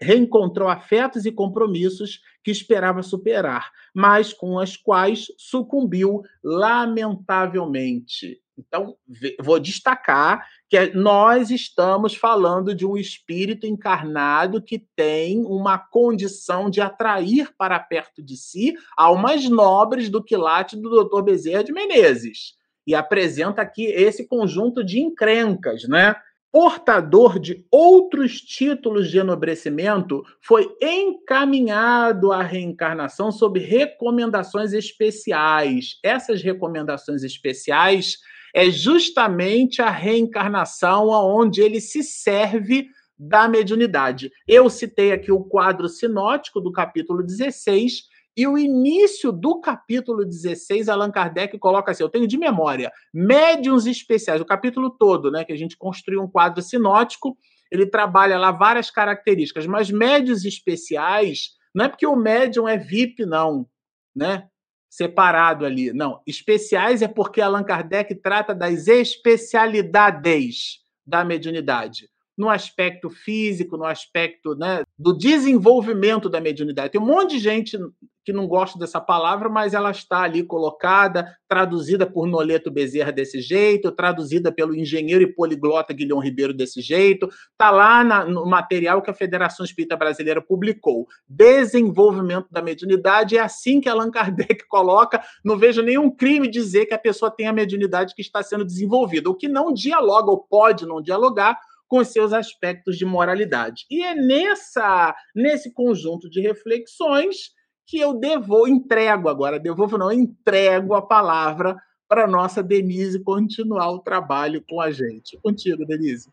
reencontrou 0.00 0.70
afetos 0.70 1.26
e 1.26 1.32
compromissos 1.32 2.20
que 2.42 2.50
esperava 2.50 3.02
superar, 3.02 3.70
mas 3.94 4.32
com 4.32 4.58
as 4.58 4.74
quais 4.74 5.26
sucumbiu 5.36 6.22
lamentavelmente. 6.42 8.40
Então, 8.58 8.96
vou 9.38 9.60
destacar 9.60 10.46
que 10.66 10.86
nós 10.94 11.50
estamos 11.50 12.14
falando 12.14 12.74
de 12.74 12.86
um 12.86 12.96
espírito 12.96 13.66
encarnado 13.66 14.62
que 14.62 14.78
tem 14.96 15.44
uma 15.44 15.76
condição 15.76 16.70
de 16.70 16.80
atrair 16.80 17.54
para 17.58 17.78
perto 17.78 18.22
de 18.22 18.34
si 18.34 18.74
almas 18.96 19.46
nobres 19.46 20.08
do 20.08 20.24
quilate 20.24 20.74
do 20.74 21.04
Dr. 21.04 21.20
Bezerra 21.20 21.64
de 21.64 21.72
Menezes 21.72 22.56
e 22.86 22.94
apresenta 22.94 23.62
aqui 23.62 23.86
esse 23.86 24.26
conjunto 24.26 24.84
de 24.84 25.00
encrencas, 25.00 25.88
né? 25.88 26.14
Portador 26.52 27.38
de 27.38 27.66
outros 27.70 28.40
títulos 28.40 29.10
de 29.10 29.18
enobrecimento, 29.18 30.22
foi 30.40 30.74
encaminhado 30.80 32.32
à 32.32 32.42
reencarnação 32.42 33.30
sob 33.30 33.60
recomendações 33.60 34.72
especiais. 34.72 35.98
Essas 36.02 36.42
recomendações 36.42 37.22
especiais 37.22 38.16
é 38.54 38.70
justamente 38.70 39.82
a 39.82 39.90
reencarnação 39.90 41.08
onde 41.08 41.60
ele 41.60 41.78
se 41.78 42.02
serve 42.02 42.86
da 43.18 43.48
mediunidade. 43.48 44.30
Eu 44.46 44.70
citei 44.70 45.12
aqui 45.12 45.30
o 45.30 45.44
quadro 45.44 45.88
sinótico 45.88 46.60
do 46.60 46.72
capítulo 46.72 47.22
16, 47.22 48.04
e 48.36 48.46
o 48.46 48.58
início 48.58 49.32
do 49.32 49.60
capítulo 49.60 50.24
16, 50.24 50.88
Allan 50.88 51.10
Kardec 51.10 51.58
coloca 51.58 51.90
assim: 51.90 52.02
eu 52.02 52.08
tenho 52.08 52.26
de 52.26 52.36
memória, 52.36 52.92
médiums 53.12 53.86
especiais, 53.86 54.40
o 54.40 54.44
capítulo 54.44 54.90
todo, 54.90 55.30
né? 55.30 55.44
Que 55.44 55.52
a 55.52 55.56
gente 55.56 55.76
construiu 55.76 56.22
um 56.22 56.28
quadro 56.28 56.62
sinótico, 56.62 57.36
ele 57.70 57.86
trabalha 57.86 58.38
lá 58.38 58.52
várias 58.52 58.90
características, 58.90 59.66
mas 59.66 59.90
médios 59.90 60.44
especiais, 60.44 61.52
não 61.74 61.86
é 61.86 61.88
porque 61.88 62.06
o 62.06 62.14
médium 62.14 62.68
é 62.68 62.76
VIP, 62.76 63.24
não, 63.24 63.66
né? 64.14 64.48
Separado 64.90 65.64
ali. 65.64 65.92
Não. 65.92 66.20
Especiais 66.26 67.02
é 67.02 67.08
porque 67.08 67.40
Allan 67.40 67.64
Kardec 67.64 68.14
trata 68.16 68.54
das 68.54 68.86
especialidades 68.86 70.78
da 71.06 71.24
mediunidade 71.24 72.08
no 72.36 72.50
aspecto 72.50 73.08
físico, 73.08 73.76
no 73.76 73.84
aspecto 73.84 74.54
né, 74.54 74.82
do 74.98 75.16
desenvolvimento 75.16 76.28
da 76.28 76.40
mediunidade. 76.40 76.90
Tem 76.90 77.00
um 77.00 77.06
monte 77.06 77.32
de 77.32 77.38
gente 77.38 77.78
que 78.26 78.32
não 78.32 78.48
gosta 78.48 78.76
dessa 78.76 79.00
palavra, 79.00 79.48
mas 79.48 79.72
ela 79.72 79.92
está 79.92 80.22
ali 80.22 80.42
colocada, 80.42 81.32
traduzida 81.48 82.04
por 82.04 82.26
Noleto 82.26 82.72
Bezerra 82.72 83.12
desse 83.12 83.40
jeito, 83.40 83.92
traduzida 83.92 84.50
pelo 84.50 84.74
engenheiro 84.74 85.22
e 85.22 85.32
poliglota 85.32 85.92
Guilhom 85.92 86.18
Ribeiro 86.18 86.52
desse 86.52 86.80
jeito, 86.80 87.28
está 87.52 87.70
lá 87.70 88.02
na, 88.02 88.24
no 88.24 88.44
material 88.44 89.00
que 89.00 89.10
a 89.10 89.14
Federação 89.14 89.64
Espírita 89.64 89.96
Brasileira 89.96 90.42
publicou. 90.42 91.06
Desenvolvimento 91.28 92.48
da 92.50 92.60
mediunidade 92.60 93.36
é 93.36 93.40
assim 93.40 93.80
que 93.80 93.88
Allan 93.88 94.10
Kardec 94.10 94.66
coloca. 94.66 95.22
Não 95.44 95.56
vejo 95.56 95.80
nenhum 95.80 96.10
crime 96.10 96.48
dizer 96.48 96.86
que 96.86 96.94
a 96.94 96.98
pessoa 96.98 97.30
tem 97.30 97.46
a 97.46 97.52
mediunidade 97.52 98.12
que 98.12 98.22
está 98.22 98.42
sendo 98.42 98.64
desenvolvida, 98.64 99.30
o 99.30 99.36
que 99.36 99.46
não 99.46 99.72
dialoga 99.72 100.32
ou 100.32 100.38
pode 100.38 100.84
não 100.84 101.00
dialogar 101.00 101.56
com 101.88 102.02
seus 102.04 102.32
aspectos 102.32 102.96
de 102.96 103.04
moralidade. 103.04 103.84
E 103.90 104.02
é 104.02 104.14
nessa 104.14 105.14
nesse 105.34 105.72
conjunto 105.72 106.28
de 106.28 106.40
reflexões 106.40 107.54
que 107.86 107.98
eu 107.98 108.14
devo, 108.14 108.66
entrego 108.66 109.28
agora, 109.28 109.60
devolvo 109.60 109.96
não, 109.96 110.10
entrego 110.10 110.94
a 110.94 111.02
palavra 111.02 111.76
para 112.08 112.26
nossa 112.26 112.62
Denise 112.62 113.22
continuar 113.22 113.90
o 113.90 114.00
trabalho 114.00 114.62
com 114.68 114.80
a 114.80 114.90
gente. 114.90 115.38
Contigo, 115.42 115.84
Denise. 115.86 116.28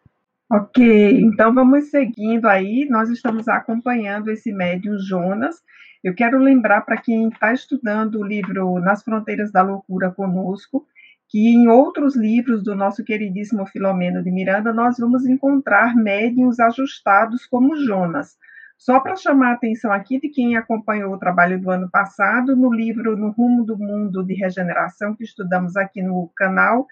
Ok, 0.51 1.22
então 1.22 1.54
vamos 1.54 1.89
seguindo 1.89 2.45
aí. 2.45 2.88
Nós 2.89 3.10
estamos 3.10 3.47
acompanhando 3.47 4.30
esse 4.30 4.51
médium 4.51 4.97
Jonas. 4.99 5.64
Eu 6.04 6.14
quero 6.14 6.38
lembrar 6.38 6.82
para 6.82 6.97
quem 6.97 7.30
está 7.30 7.54
estudando 7.54 8.20
o 8.20 8.24
livro 8.24 8.80
Nas 8.80 9.04
Fronteiras 9.04 9.51
da 9.51 9.62
Loucura 9.64 10.12
conosco, 10.12 10.86
que 11.34 11.49
em 11.49 11.67
outros 11.67 12.15
livros 12.15 12.63
do 12.63 12.75
nosso 12.75 13.03
queridíssimo 13.03 13.65
Filomeno 13.65 14.21
de 14.21 14.29
Miranda, 14.29 14.71
nós 14.71 14.99
vamos 14.99 15.25
encontrar 15.25 15.95
médiums 15.95 16.59
ajustados 16.59 17.47
como 17.47 17.75
Jonas. 17.75 18.38
Só 18.77 18.99
para 18.99 19.15
chamar 19.15 19.49
a 19.49 19.53
atenção 19.53 19.91
aqui 19.91 20.19
de 20.19 20.29
quem 20.29 20.55
acompanhou 20.55 21.11
o 21.11 21.17
trabalho 21.17 21.59
do 21.59 21.71
ano 21.71 21.89
passado, 21.89 22.55
no 22.55 22.71
livro 22.71 23.17
No 23.17 23.31
Rumo 23.31 23.65
do 23.65 23.75
Mundo 23.75 24.23
de 24.23 24.36
Regeneração, 24.36 25.15
que 25.15 25.23
estudamos 25.23 25.75
aqui 25.75 26.03
no 26.03 26.31
canal, 26.36 26.86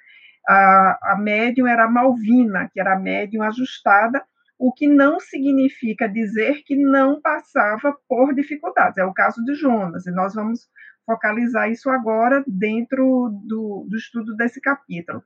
a, 0.49 1.11
a 1.11 1.17
médium 1.19 1.67
era 1.67 1.87
Malvina, 1.87 2.67
que 2.73 2.79
era 2.79 2.97
médium 2.97 3.43
ajustada, 3.43 4.23
o 4.57 4.73
que 4.73 4.87
não 4.87 5.19
significa 5.19 6.09
dizer 6.09 6.63
que 6.65 6.75
não 6.75 7.21
passava 7.21 7.95
por 8.09 8.33
dificuldades. 8.33 8.97
É 8.97 9.05
o 9.05 9.13
caso 9.13 9.45
de 9.45 9.53
Jonas, 9.53 10.07
e 10.07 10.11
nós 10.11 10.33
vamos 10.33 10.61
focalizar 11.05 11.69
isso 11.69 11.89
agora 11.89 12.43
dentro 12.47 13.29
do, 13.45 13.85
do 13.89 13.97
estudo 13.97 14.35
desse 14.35 14.61
capítulo. 14.61 15.23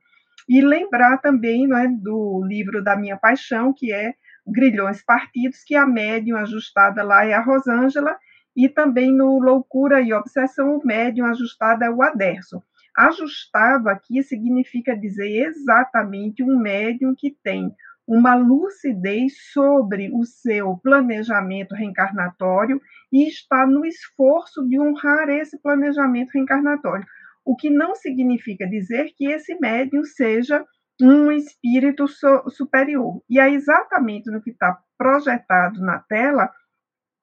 E 0.48 0.60
lembrar 0.60 1.18
também 1.18 1.66
é, 1.74 1.88
do 1.88 2.44
livro 2.44 2.82
da 2.82 2.96
Minha 2.96 3.16
Paixão, 3.16 3.72
que 3.76 3.92
é 3.92 4.14
Grilhões 4.46 5.02
Partidos, 5.02 5.64
que 5.64 5.74
a 5.74 5.86
médium 5.86 6.36
ajustada 6.36 7.02
lá 7.02 7.24
é 7.24 7.32
a 7.32 7.42
Rosângela, 7.42 8.16
e 8.54 8.68
também 8.68 9.12
no 9.12 9.38
Loucura 9.38 10.00
e 10.00 10.12
Obsessão, 10.12 10.78
o 10.78 10.86
médium 10.86 11.26
ajustado 11.26 11.84
é 11.84 11.90
o 11.90 12.02
Aderson. 12.02 12.62
Ajustado 12.96 13.90
aqui 13.90 14.22
significa 14.22 14.96
dizer 14.96 15.46
exatamente 15.46 16.42
um 16.42 16.58
médium 16.58 17.14
que 17.14 17.30
tem 17.42 17.74
uma 18.06 18.34
lucidez 18.34 19.32
sobre 19.52 20.10
o 20.14 20.24
seu 20.24 20.76
planejamento 20.78 21.74
reencarnatório 21.74 22.80
e 23.12 23.26
está 23.26 23.66
no 23.66 23.84
esforço 23.84 24.66
de 24.68 24.78
honrar 24.78 25.28
esse 25.28 25.60
planejamento 25.60 26.30
reencarnatório. 26.32 27.06
O 27.44 27.56
que 27.56 27.68
não 27.68 27.94
significa 27.94 28.66
dizer 28.66 29.12
que 29.16 29.26
esse 29.26 29.58
médium 29.60 30.04
seja 30.04 30.64
um 31.00 31.30
espírito 31.30 32.06
superior. 32.48 33.22
E 33.28 33.38
é 33.38 33.50
exatamente 33.50 34.30
no 34.30 34.40
que 34.40 34.50
está 34.50 34.78
projetado 34.96 35.80
na 35.80 35.98
tela, 35.98 36.50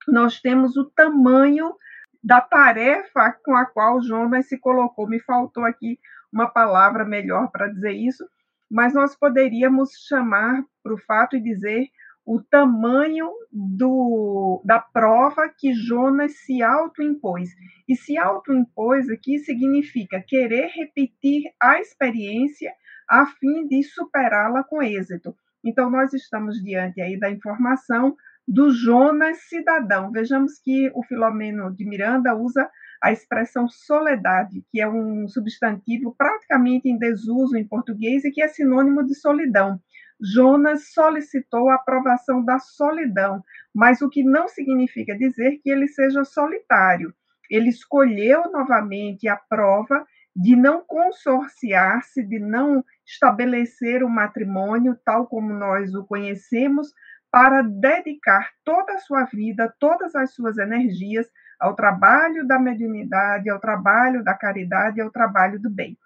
nós 0.08 0.40
temos 0.40 0.78
o 0.78 0.86
tamanho 0.92 1.74
da 2.24 2.40
tarefa 2.40 3.36
com 3.44 3.56
a 3.56 3.66
qual 3.66 4.02
Jonas 4.02 4.48
se 4.48 4.60
colocou. 4.60 5.08
Me 5.08 5.20
faltou 5.20 5.66
aqui 5.66 6.00
uma 6.32 6.48
palavra 6.48 7.04
melhor 7.04 7.50
para 7.52 7.68
dizer 7.68 7.94
isso, 7.94 8.26
mas 8.74 8.92
nós 8.92 9.16
poderíamos 9.16 9.92
chamar 10.08 10.66
para 10.82 10.96
o 10.96 10.98
fato 10.98 11.38
e 11.38 11.40
dizer 11.40 11.90
o 12.26 12.42
tamanho 12.42 13.30
do, 13.52 14.64
da 14.66 14.80
prova 14.80 15.48
que 15.48 15.74
Jonas 15.76 16.40
se 16.40 16.64
autoimpôs. 16.64 17.52
E 17.88 17.96
se 17.96 18.18
autoimpôs 18.18 19.08
aqui 19.12 19.38
significa 19.38 20.24
querer 20.26 20.72
repetir 20.74 21.44
a 21.62 21.80
experiência 21.80 22.74
a 23.08 23.28
fim 23.28 23.68
de 23.68 23.84
superá-la 23.84 24.64
com 24.64 24.82
êxito. 24.82 25.36
Então, 25.64 25.88
nós 25.92 26.12
estamos 26.12 26.60
diante 26.64 27.00
aí 27.00 27.20
da 27.20 27.30
informação 27.30 28.16
do 28.48 28.72
Jonas 28.72 29.38
cidadão. 29.50 30.12
Vejamos 30.12 30.58
que 30.58 30.92
o 30.96 31.04
Filomeno 31.04 31.72
de 31.72 31.86
Miranda 31.86 32.36
usa 32.36 32.68
a 33.04 33.12
expressão 33.12 33.68
soledade, 33.68 34.64
que 34.72 34.80
é 34.80 34.88
um 34.88 35.28
substantivo 35.28 36.16
praticamente 36.18 36.88
em 36.88 36.98
desuso 36.98 37.58
em 37.58 37.68
português 37.68 38.24
e 38.24 38.32
que 38.32 38.42
é 38.42 38.48
sinônimo 38.48 39.06
de 39.06 39.14
solidão. 39.14 39.78
Jonas 40.22 40.94
solicitou 40.94 41.70
a 41.70 41.76
aprovação 41.76 42.42
da 42.46 42.60
solidão, 42.60 43.44
mas 43.76 44.02
o 44.02 44.10
que 44.10 44.24
não 44.24 44.48
significa 44.48 45.18
dizer 45.18 45.60
que 45.62 45.70
ele 45.70 45.86
seja 45.90 46.24
solitário. 46.24 47.14
Ele 47.52 47.68
escolheu 47.68 48.50
novamente 48.50 49.28
a 49.28 49.36
prova 49.36 50.06
de 50.34 50.56
não 50.56 50.82
consorciar-se, 50.82 52.24
de 52.24 52.40
não 52.40 52.86
estabelecer 53.06 54.02
o 54.02 54.10
matrimônio 54.10 54.98
tal 55.04 55.28
como 55.28 55.54
nós 55.54 55.94
o 55.94 56.06
conhecemos, 56.06 56.94
para 57.30 57.64
dedicar 57.64 58.52
toda 58.64 58.94
a 58.94 59.00
sua 59.00 59.26
vida, 59.26 59.74
todas 59.78 60.16
as 60.16 60.34
suas 60.34 60.58
energias 60.58 61.28
ao 61.64 61.74
trabalho 61.74 62.46
da 62.46 62.60
mediunidade, 62.60 63.50
ao 63.50 63.58
trabalho 63.58 64.22
da 64.22 64.34
caridade, 64.34 65.00
ao 65.00 65.10
trabalho 65.10 65.58
do 65.58 65.70
bem. 65.70 65.98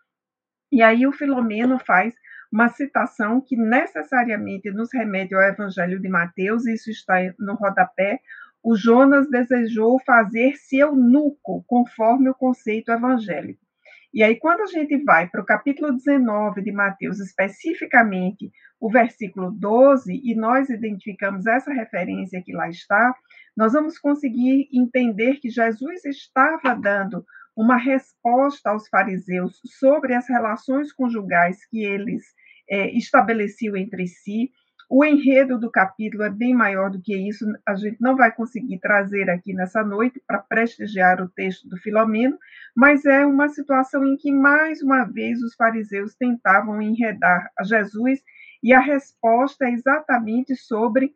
E 0.71 0.83
aí 0.83 1.07
o 1.07 1.11
Filomeno 1.11 1.79
faz 1.79 2.13
uma 2.51 2.69
citação 2.69 3.41
que 3.41 3.57
necessariamente 3.57 4.69
nos 4.69 4.93
remete 4.93 5.33
ao 5.33 5.41
Evangelho 5.41 5.99
de 5.99 6.07
Mateus, 6.07 6.67
isso 6.67 6.91
está 6.91 7.15
no 7.39 7.55
rodapé. 7.55 8.19
O 8.63 8.75
Jonas 8.75 9.27
desejou 9.31 9.99
fazer-se 10.05 10.77
eunuco, 10.77 11.63
conforme 11.65 12.29
o 12.29 12.35
conceito 12.35 12.91
evangélico. 12.91 13.65
E 14.13 14.21
aí, 14.21 14.35
quando 14.35 14.61
a 14.61 14.67
gente 14.67 15.03
vai 15.03 15.27
para 15.27 15.41
o 15.41 15.45
capítulo 15.45 15.91
19 15.91 16.61
de 16.61 16.71
Mateus, 16.71 17.19
especificamente 17.19 18.51
o 18.79 18.91
versículo 18.91 19.51
12, 19.51 20.21
e 20.23 20.35
nós 20.35 20.69
identificamos 20.69 21.47
essa 21.47 21.73
referência 21.73 22.43
que 22.43 22.53
lá 22.53 22.69
está, 22.69 23.15
nós 23.57 23.73
vamos 23.73 23.97
conseguir 23.97 24.69
entender 24.71 25.39
que 25.41 25.49
Jesus 25.49 26.05
estava 26.05 26.75
dando 26.75 27.25
uma 27.55 27.75
resposta 27.75 28.69
aos 28.69 28.87
fariseus 28.87 29.59
sobre 29.79 30.13
as 30.13 30.29
relações 30.29 30.93
conjugais 30.93 31.65
que 31.65 31.83
eles 31.83 32.23
é, 32.69 32.95
estabeleciam 32.95 33.75
entre 33.75 34.05
si, 34.05 34.51
o 34.89 35.03
enredo 35.03 35.59
do 35.59 35.69
capítulo 35.69 36.23
é 36.23 36.29
bem 36.29 36.53
maior 36.53 36.89
do 36.89 37.01
que 37.01 37.13
isso, 37.13 37.45
a 37.67 37.75
gente 37.75 37.97
não 37.99 38.15
vai 38.15 38.31
conseguir 38.33 38.79
trazer 38.79 39.29
aqui 39.29 39.53
nessa 39.53 39.83
noite 39.83 40.21
para 40.25 40.39
prestigiar 40.39 41.21
o 41.21 41.27
texto 41.27 41.67
do 41.67 41.75
Filomeno, 41.77 42.37
mas 42.73 43.05
é 43.05 43.25
uma 43.25 43.49
situação 43.49 44.05
em 44.05 44.15
que, 44.15 44.31
mais 44.31 44.81
uma 44.81 45.03
vez, 45.03 45.41
os 45.41 45.55
fariseus 45.55 46.15
tentavam 46.15 46.81
enredar 46.81 47.51
a 47.59 47.63
Jesus, 47.63 48.21
e 48.63 48.71
a 48.71 48.79
resposta 48.79 49.65
é 49.65 49.71
exatamente 49.71 50.55
sobre 50.55 51.13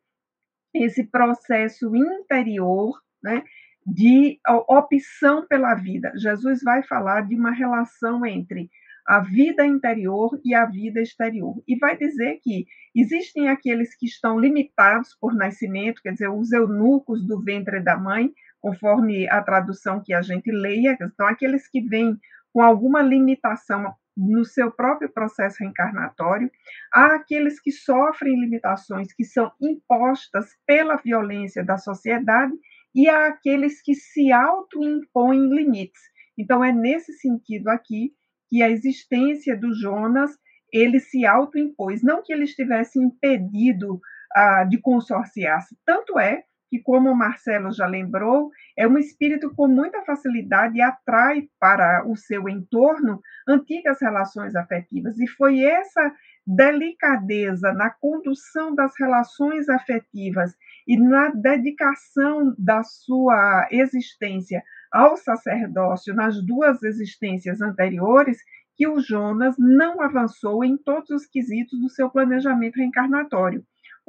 esse 0.74 1.03
processo 1.03 1.95
interior, 1.95 2.99
né, 3.24 3.43
de 3.86 4.39
opção 4.67 5.45
pela 5.47 5.76
vida. 5.76 6.11
Jesus 6.15 6.61
vai 6.63 6.84
falar 6.84 7.22
de 7.28 7.36
uma 7.36 7.51
relação 7.51 8.26
entre 8.26 8.69
a 9.07 9.19
vida 9.19 9.65
interior 9.65 10.39
e 10.45 10.53
a 10.53 10.65
vida 10.65 11.01
exterior. 11.01 11.61
E 11.67 11.76
vai 11.78 11.97
dizer 11.97 12.39
que 12.41 12.65
existem 12.95 13.49
aqueles 13.49 13.95
que 13.95 14.05
estão 14.05 14.39
limitados 14.39 15.17
por 15.19 15.34
nascimento, 15.34 16.01
quer 16.01 16.13
dizer, 16.13 16.30
os 16.30 16.51
eunucos 16.51 17.26
do 17.26 17.41
ventre 17.41 17.82
da 17.82 17.97
mãe, 17.97 18.32
conforme 18.61 19.28
a 19.28 19.41
tradução 19.41 20.01
que 20.03 20.13
a 20.13 20.22
gente 20.22 20.51
leia, 20.51 20.95
então 21.01 21.26
aqueles 21.26 21.67
que 21.67 21.82
vêm 21.82 22.15
com 22.53 22.61
alguma 22.61 23.01
limitação 23.01 23.93
no 24.16 24.43
seu 24.45 24.72
próprio 24.72 25.09
processo 25.09 25.57
reencarnatório, 25.59 26.51
há 26.93 27.16
aqueles 27.16 27.59
que 27.59 27.72
sofrem 27.72 28.39
limitações 28.39 29.14
que 29.14 29.24
são 29.24 29.51
impostas 29.62 30.49
pela 30.66 30.97
violência 30.97 31.64
da 31.64 31.78
sociedade 31.78 32.53
e 32.93 33.07
há 33.09 33.28
aqueles 33.28 33.82
que 33.82 33.95
se 33.95 34.32
autoimpõem 34.32 35.47
limites. 35.47 36.01
Então 36.38 36.64
é 36.64 36.72
nesse 36.72 37.14
sentido 37.14 37.70
aqui 37.70 38.14
que 38.49 38.62
a 38.62 38.70
existência 38.70 39.57
do 39.57 39.74
Jonas 39.74 40.32
ele 40.72 40.99
se 40.99 41.26
autoimpôs, 41.26 42.01
não 42.01 42.24
que 42.24 42.32
ele 42.32 42.43
estivesse 42.43 42.99
impedido 42.99 43.95
uh, 43.95 44.68
de 44.70 44.78
consorciar-se. 44.80 45.78
Tanto 45.86 46.18
é 46.20 46.43
que, 46.72 46.80
como 46.80 47.11
o 47.11 47.15
Marcelo 47.15 47.69
já 47.74 47.86
lembrou, 47.86 48.49
é 48.78 48.88
um 48.88 48.97
espírito 48.97 49.53
com 49.53 49.67
muita 49.67 50.01
facilidade 50.03 50.78
e 50.78 50.82
atrai 50.82 51.49
para 51.59 52.07
o 52.07 52.15
seu 52.15 52.47
entorno 52.47 53.19
antigas 53.45 54.01
relações 54.01 54.55
afetivas. 54.55 55.19
E 55.19 55.28
foi 55.28 55.59
essa 55.59 56.15
delicadeza 56.47 57.74
na 57.74 57.89
condução 57.89 58.74
das 58.74 58.93
relações 58.97 59.67
afetivas 59.67 60.55
e 60.88 60.97
na 60.97 61.28
dedicação 61.32 62.55
da 62.57 62.84
sua 62.84 63.67
existência 63.69 64.63
ao 64.89 65.17
sacerdócio 65.17 66.15
nas 66.15 66.41
duas 66.45 66.82
existências 66.84 67.61
anteriores 67.61 68.38
que 68.78 68.88
o 68.88 69.01
Jonas 69.01 69.55
não 69.59 70.01
avançou 70.01 70.63
em 70.63 70.78
todos 70.78 71.09
os 71.09 71.26
quesitos 71.26 71.80
do 71.82 71.89
seu 71.89 72.09
planejamento 72.09 72.78
reencarnatório. 72.78 73.61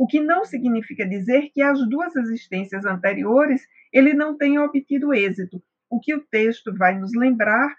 O 0.03 0.07
que 0.09 0.19
não 0.19 0.45
significa 0.45 1.07
dizer 1.07 1.51
que 1.55 1.63
as 1.63 1.79
duas 1.89 2.17
existências 2.17 2.85
anteriores 2.85 3.69
ele 3.93 4.13
não 4.13 4.37
tenha 4.37 4.61
obtido 4.61 5.15
êxito. 5.15 5.63
O 5.89 6.01
que 6.01 6.13
o 6.13 6.21
texto 6.21 6.77
vai 6.77 6.99
nos 6.99 7.15
lembrar 7.15 7.73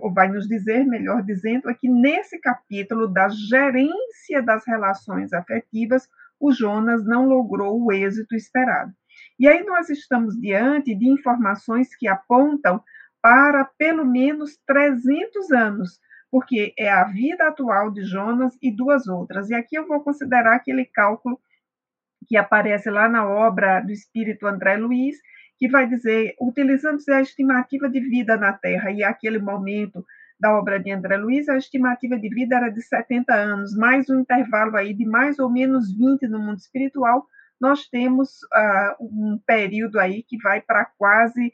ou 0.00 0.14
vai 0.14 0.28
nos 0.28 0.46
dizer, 0.46 0.86
melhor 0.86 1.24
dizendo, 1.24 1.68
é 1.68 1.74
que 1.74 1.88
nesse 1.88 2.38
capítulo 2.38 3.08
da 3.08 3.28
gerência 3.28 4.40
das 4.40 4.64
relações 4.64 5.32
afetivas, 5.32 6.08
o 6.38 6.52
Jonas 6.52 7.04
não 7.04 7.26
logrou 7.26 7.82
o 7.82 7.90
êxito 7.90 8.36
esperado. 8.36 8.92
E 9.36 9.48
aí 9.48 9.64
nós 9.64 9.90
estamos 9.90 10.40
diante 10.40 10.94
de 10.94 11.08
informações 11.08 11.96
que 11.96 12.06
apontam 12.06 12.80
para 13.20 13.64
pelo 13.64 14.04
menos 14.04 14.56
300 14.64 15.50
anos, 15.50 16.00
porque 16.30 16.72
é 16.78 16.88
a 16.88 17.02
vida 17.02 17.48
atual 17.48 17.90
de 17.90 18.04
Jonas 18.04 18.56
e 18.62 18.70
duas 18.70 19.08
outras. 19.08 19.50
E 19.50 19.56
aqui 19.56 19.76
eu 19.76 19.88
vou 19.88 20.00
considerar 20.04 20.54
aquele 20.54 20.84
cálculo 20.84 21.36
que 22.26 22.36
aparece 22.36 22.90
lá 22.90 23.08
na 23.08 23.26
obra 23.26 23.80
do 23.80 23.92
espírito 23.92 24.46
André 24.46 24.76
Luiz, 24.76 25.16
que 25.58 25.68
vai 25.68 25.86
dizer, 25.88 26.34
utilizando-se 26.40 27.10
a 27.12 27.20
estimativa 27.20 27.88
de 27.88 28.00
vida 28.00 28.36
na 28.36 28.52
Terra, 28.52 28.90
e 28.90 29.02
aquele 29.02 29.38
momento 29.38 30.04
da 30.38 30.52
obra 30.56 30.80
de 30.80 30.90
André 30.90 31.16
Luiz, 31.16 31.48
a 31.48 31.56
estimativa 31.56 32.18
de 32.18 32.28
vida 32.28 32.56
era 32.56 32.68
de 32.68 32.82
70 32.82 33.32
anos, 33.32 33.76
mais 33.76 34.10
um 34.10 34.20
intervalo 34.20 34.76
aí 34.76 34.92
de 34.92 35.06
mais 35.06 35.38
ou 35.38 35.50
menos 35.50 35.96
20 35.96 36.26
no 36.28 36.38
mundo 36.38 36.58
espiritual, 36.58 37.26
nós 37.60 37.88
temos 37.88 38.40
uh, 38.42 38.96
um 39.00 39.40
período 39.46 39.98
aí 39.98 40.22
que 40.22 40.36
vai 40.42 40.60
para 40.60 40.84
quase 40.98 41.52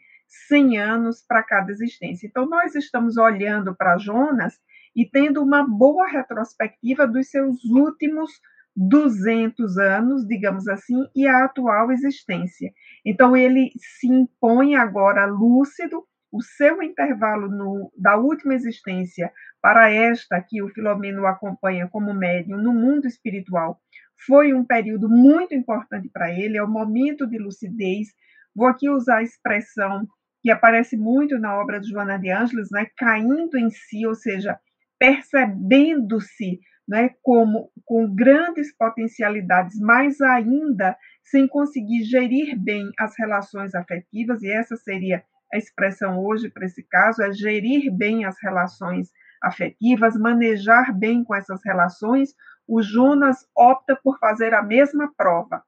100 0.48 0.78
anos 0.78 1.24
para 1.26 1.42
cada 1.42 1.70
existência. 1.70 2.26
Então, 2.26 2.48
nós 2.48 2.74
estamos 2.74 3.16
olhando 3.16 3.74
para 3.76 3.98
Jonas 3.98 4.58
e 4.94 5.04
tendo 5.08 5.42
uma 5.42 5.66
boa 5.66 6.08
retrospectiva 6.08 7.06
dos 7.06 7.30
seus 7.30 7.64
últimos 7.64 8.30
200 8.76 9.76
anos, 9.78 10.26
digamos 10.26 10.68
assim, 10.68 11.06
e 11.14 11.26
a 11.26 11.44
atual 11.44 11.90
existência. 11.90 12.72
Então, 13.04 13.36
ele 13.36 13.70
se 13.76 14.06
impõe 14.06 14.76
agora 14.76 15.26
lúcido, 15.26 16.04
o 16.32 16.40
seu 16.42 16.80
intervalo 16.80 17.48
no, 17.48 17.92
da 17.96 18.16
última 18.16 18.54
existência 18.54 19.32
para 19.60 19.90
esta 19.90 20.40
que 20.40 20.62
o 20.62 20.68
Filomeno 20.68 21.26
acompanha 21.26 21.88
como 21.88 22.14
médium 22.14 22.56
no 22.56 22.72
mundo 22.72 23.06
espiritual 23.06 23.80
foi 24.26 24.52
um 24.52 24.64
período 24.64 25.08
muito 25.08 25.54
importante 25.54 26.08
para 26.12 26.30
ele, 26.30 26.56
é 26.56 26.62
o 26.62 26.68
momento 26.68 27.26
de 27.26 27.38
lucidez. 27.38 28.08
Vou 28.54 28.66
aqui 28.66 28.88
usar 28.88 29.18
a 29.18 29.22
expressão 29.22 30.06
que 30.42 30.50
aparece 30.50 30.96
muito 30.96 31.38
na 31.38 31.58
obra 31.58 31.80
de 31.80 31.88
Joana 31.88 32.18
de 32.18 32.30
Ângeles, 32.30 32.68
né, 32.70 32.86
caindo 32.96 33.56
em 33.56 33.70
si, 33.70 34.06
ou 34.06 34.14
seja, 34.14 34.58
percebendo-se 35.00 36.60
né, 36.86 37.10
como 37.22 37.70
com 37.86 38.14
grandes 38.14 38.76
potencialidades, 38.76 39.80
mas 39.80 40.20
ainda 40.20 40.96
sem 41.24 41.48
conseguir 41.48 42.04
gerir 42.04 42.58
bem 42.58 42.90
as 42.98 43.18
relações 43.18 43.74
afetivas, 43.74 44.42
e 44.42 44.50
essa 44.50 44.76
seria 44.76 45.24
a 45.52 45.56
expressão 45.56 46.18
hoje 46.18 46.50
para 46.50 46.66
esse 46.66 46.82
caso, 46.82 47.22
é 47.22 47.32
gerir 47.32 47.90
bem 47.90 48.24
as 48.24 48.36
relações 48.42 49.08
afetivas, 49.42 50.16
manejar 50.16 50.92
bem 50.92 51.24
com 51.24 51.34
essas 51.34 51.60
relações, 51.64 52.34
o 52.68 52.82
Jonas 52.82 53.48
opta 53.56 53.96
por 53.96 54.18
fazer 54.18 54.52
a 54.52 54.62
mesma 54.62 55.12
prova. 55.16 55.62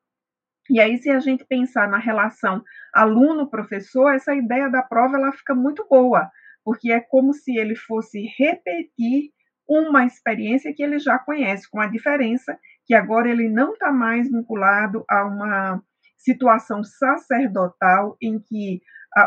E 0.71 0.81
aí, 0.81 0.99
se 0.99 1.11
a 1.11 1.19
gente 1.19 1.45
pensar 1.45 1.89
na 1.89 1.99
relação 1.99 2.63
aluno-professor, 2.95 4.15
essa 4.15 4.35
ideia 4.35 4.69
da 4.69 4.83
prova 4.83 5.17
ela 5.17 5.33
fica 5.33 5.55
muito 5.55 5.87
boa, 5.89 6.31
porque 6.65 6.93
é 6.93 7.01
como 7.01 7.33
se 7.33 7.57
ele 7.57 7.75
fosse 7.75 8.27
repetir 8.39 9.31
uma 9.69 10.05
experiência 10.05 10.73
que 10.75 10.83
ele 10.83 10.99
já 10.99 11.19
conhece, 11.19 11.71
com 11.71 11.81
a 11.81 11.87
diferença 11.87 12.59
que 12.85 12.95
agora 12.95 13.31
ele 13.31 13.49
não 13.49 13.73
está 13.73 13.93
mais 13.93 14.31
vinculado 14.31 15.05
a 15.09 15.25
uma 15.25 15.83
situação 16.17 16.83
sacerdotal 16.83 18.17
em 18.21 18.39
que 18.41 18.81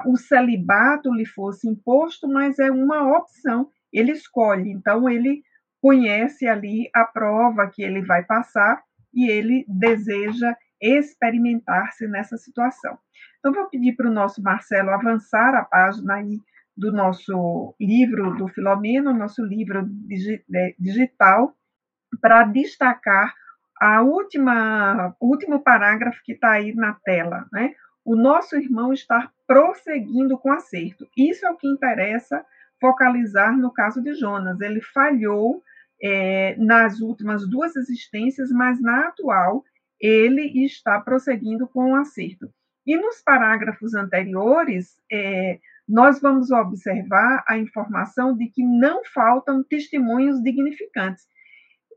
o 0.05 0.17
celibato 0.17 1.13
lhe 1.13 1.25
fosse 1.25 1.67
imposto, 1.69 2.27
mas 2.27 2.57
é 2.59 2.71
uma 2.71 3.17
opção, 3.17 3.69
ele 3.93 4.11
escolhe. 4.11 4.71
Então, 4.71 5.09
ele 5.09 5.43
conhece 5.81 6.47
ali 6.47 6.89
a 6.93 7.05
prova 7.05 7.69
que 7.71 7.83
ele 7.83 8.01
vai 8.03 8.23
passar 8.25 8.81
e 9.13 9.29
ele 9.29 9.63
deseja 9.67 10.55
experimentar-se 10.81 12.07
nessa 12.07 12.35
situação. 12.37 12.97
Então, 13.39 13.53
vou 13.53 13.69
pedir 13.69 13.95
para 13.95 14.09
o 14.09 14.13
nosso 14.13 14.41
Marcelo 14.41 14.89
avançar 14.89 15.53
a 15.55 15.63
página 15.63 16.15
aí 16.15 16.39
do 16.75 16.91
nosso 16.91 17.75
livro 17.79 18.35
do 18.35 18.47
Filomeno, 18.47 19.13
nosso 19.13 19.43
livro 19.43 19.87
digital, 20.79 21.55
para 22.21 22.43
destacar 22.43 23.33
a 23.79 24.01
última, 24.01 25.15
último 25.19 25.61
parágrafo 25.61 26.21
que 26.23 26.33
está 26.33 26.51
aí 26.51 26.73
na 26.73 26.93
tela, 26.93 27.45
né? 27.51 27.73
O 28.03 28.15
nosso 28.15 28.55
irmão 28.55 28.93
está 28.93 29.31
prosseguindo 29.47 30.37
com 30.37 30.51
acerto. 30.51 31.07
Isso 31.17 31.45
é 31.45 31.49
o 31.49 31.57
que 31.57 31.67
interessa 31.67 32.45
focalizar 32.79 33.57
no 33.57 33.71
caso 33.71 34.01
de 34.01 34.13
Jonas. 34.13 34.61
Ele 34.61 34.81
falhou 34.81 35.63
é, 36.01 36.55
nas 36.57 36.99
últimas 36.99 37.47
duas 37.49 37.75
existências, 37.75 38.51
mas 38.51 38.79
na 38.81 39.07
atual 39.07 39.63
ele 39.99 40.65
está 40.65 40.99
prosseguindo 40.99 41.67
com 41.67 41.95
acerto. 41.95 42.49
E 42.85 42.95
nos 42.95 43.21
parágrafos 43.23 43.95
anteriores, 43.95 44.99
é, 45.11 45.59
nós 45.87 46.19
vamos 46.19 46.51
observar 46.51 47.43
a 47.47 47.57
informação 47.57 48.35
de 48.35 48.47
que 48.47 48.63
não 48.63 49.03
faltam 49.13 49.63
testemunhos 49.63 50.41
dignificantes. 50.41 51.23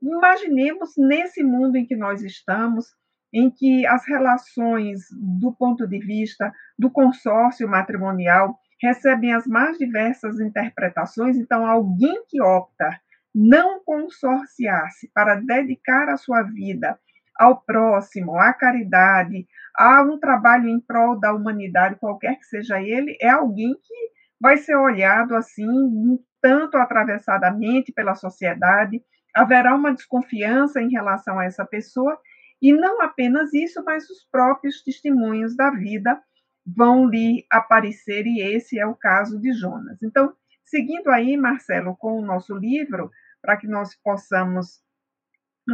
Imaginemos 0.03 0.91
nesse 0.97 1.43
mundo 1.43 1.77
em 1.77 1.87
que 1.87 1.97
nós 1.97 2.23
estamos, 2.23 2.87
em 3.33 3.51
que 3.51 3.87
as 3.87 4.07
relações, 4.07 5.01
do 5.41 5.53
ponto 5.53 5.87
de 5.87 5.99
vista 5.99 6.53
do 6.79 6.91
consórcio 6.91 7.69
matrimonial, 7.69 8.59
recebem 8.81 9.35
as 9.35 9.47
mais 9.47 9.77
diversas 9.77 10.39
interpretações, 10.39 11.37
então, 11.37 11.67
alguém 11.67 12.25
que 12.29 12.41
opta 12.41 12.89
não 13.35 13.83
consorciar-se 13.85 15.11
para 15.13 15.37
dedicar 15.37 16.09
a 16.09 16.17
sua 16.17 16.43
vida 16.43 16.99
ao 17.39 17.61
próximo, 17.61 18.37
à 18.37 18.53
caridade, 18.53 19.47
a 19.77 20.03
um 20.03 20.19
trabalho 20.19 20.69
em 20.69 20.81
prol 20.81 21.19
da 21.19 21.33
humanidade, 21.33 21.97
qualquer 22.01 22.37
que 22.37 22.45
seja 22.45 22.81
ele, 22.81 23.17
é 23.21 23.31
alguém 23.31 23.75
que 23.75 23.95
vai 24.41 24.57
ser 24.57 24.77
olhado 24.77 25.37
assim, 25.37 26.19
tanto 26.43 26.77
atravessadamente 26.77 27.93
pela 27.93 28.15
sociedade, 28.15 29.01
haverá 29.35 29.75
uma 29.75 29.95
desconfiança 29.95 30.81
em 30.81 30.91
relação 30.91 31.39
a 31.39 31.45
essa 31.45 31.65
pessoa, 31.65 32.19
e 32.61 32.73
não 32.73 33.01
apenas 33.03 33.55
isso, 33.55 33.83
mas 33.85 34.11
os 34.11 34.27
próprios 34.31 34.83
testemunhos 34.83 35.57
da 35.57 35.71
vida 35.71 36.21
vão 36.67 37.07
lhe 37.07 37.47
aparecer, 37.51 38.27
e 38.27 38.41
esse 38.41 38.79
é 38.79 38.87
o 38.87 38.97
caso 38.97 39.41
de 39.41 39.53
Jonas. 39.53 40.03
Então, 40.03 40.33
seguindo 40.65 41.09
aí, 41.09 41.37
Marcelo, 41.37 41.97
com 41.97 42.19
o 42.19 42.25
nosso 42.25 42.55
livro, 42.57 43.11
para 43.41 43.57
que 43.57 43.69
nós 43.69 43.95
possamos 44.03 44.81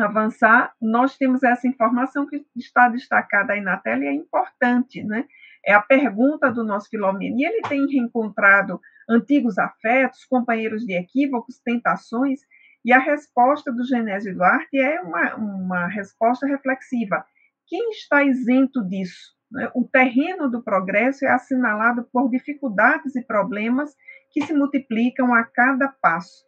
avançar, 0.02 0.72
nós 0.80 1.16
temos 1.16 1.42
essa 1.42 1.66
informação 1.66 2.26
que 2.26 2.44
está 2.56 2.88
destacada 2.88 3.52
aí 3.52 3.60
na 3.60 3.76
tela 3.76 4.04
e 4.04 4.08
é 4.08 4.12
importante, 4.12 5.02
né? 5.02 5.26
É 5.64 5.72
a 5.72 5.80
pergunta 5.80 6.50
do 6.50 6.64
nosso 6.64 6.88
Filomeno. 6.90 7.38
E 7.38 7.44
ele 7.44 7.62
tem 7.62 7.86
reencontrado 7.86 8.80
antigos 9.08 9.58
afetos, 9.58 10.24
companheiros 10.24 10.84
de 10.84 10.94
equívocos, 10.94 11.58
tentações, 11.58 12.40
e 12.84 12.92
a 12.92 12.98
resposta 12.98 13.72
do 13.72 13.84
Genésio 13.84 14.34
Duarte 14.34 14.78
é 14.78 15.00
uma, 15.00 15.34
uma 15.36 15.86
resposta 15.86 16.46
reflexiva. 16.46 17.24
Quem 17.66 17.90
está 17.90 18.22
isento 18.22 18.86
disso? 18.86 19.34
Né? 19.50 19.70
O 19.74 19.84
terreno 19.84 20.50
do 20.50 20.62
progresso 20.62 21.24
é 21.24 21.30
assinalado 21.30 22.06
por 22.12 22.28
dificuldades 22.28 23.16
e 23.16 23.24
problemas 23.24 23.94
que 24.30 24.44
se 24.44 24.52
multiplicam 24.52 25.32
a 25.32 25.44
cada 25.44 25.88
passo. 25.88 26.44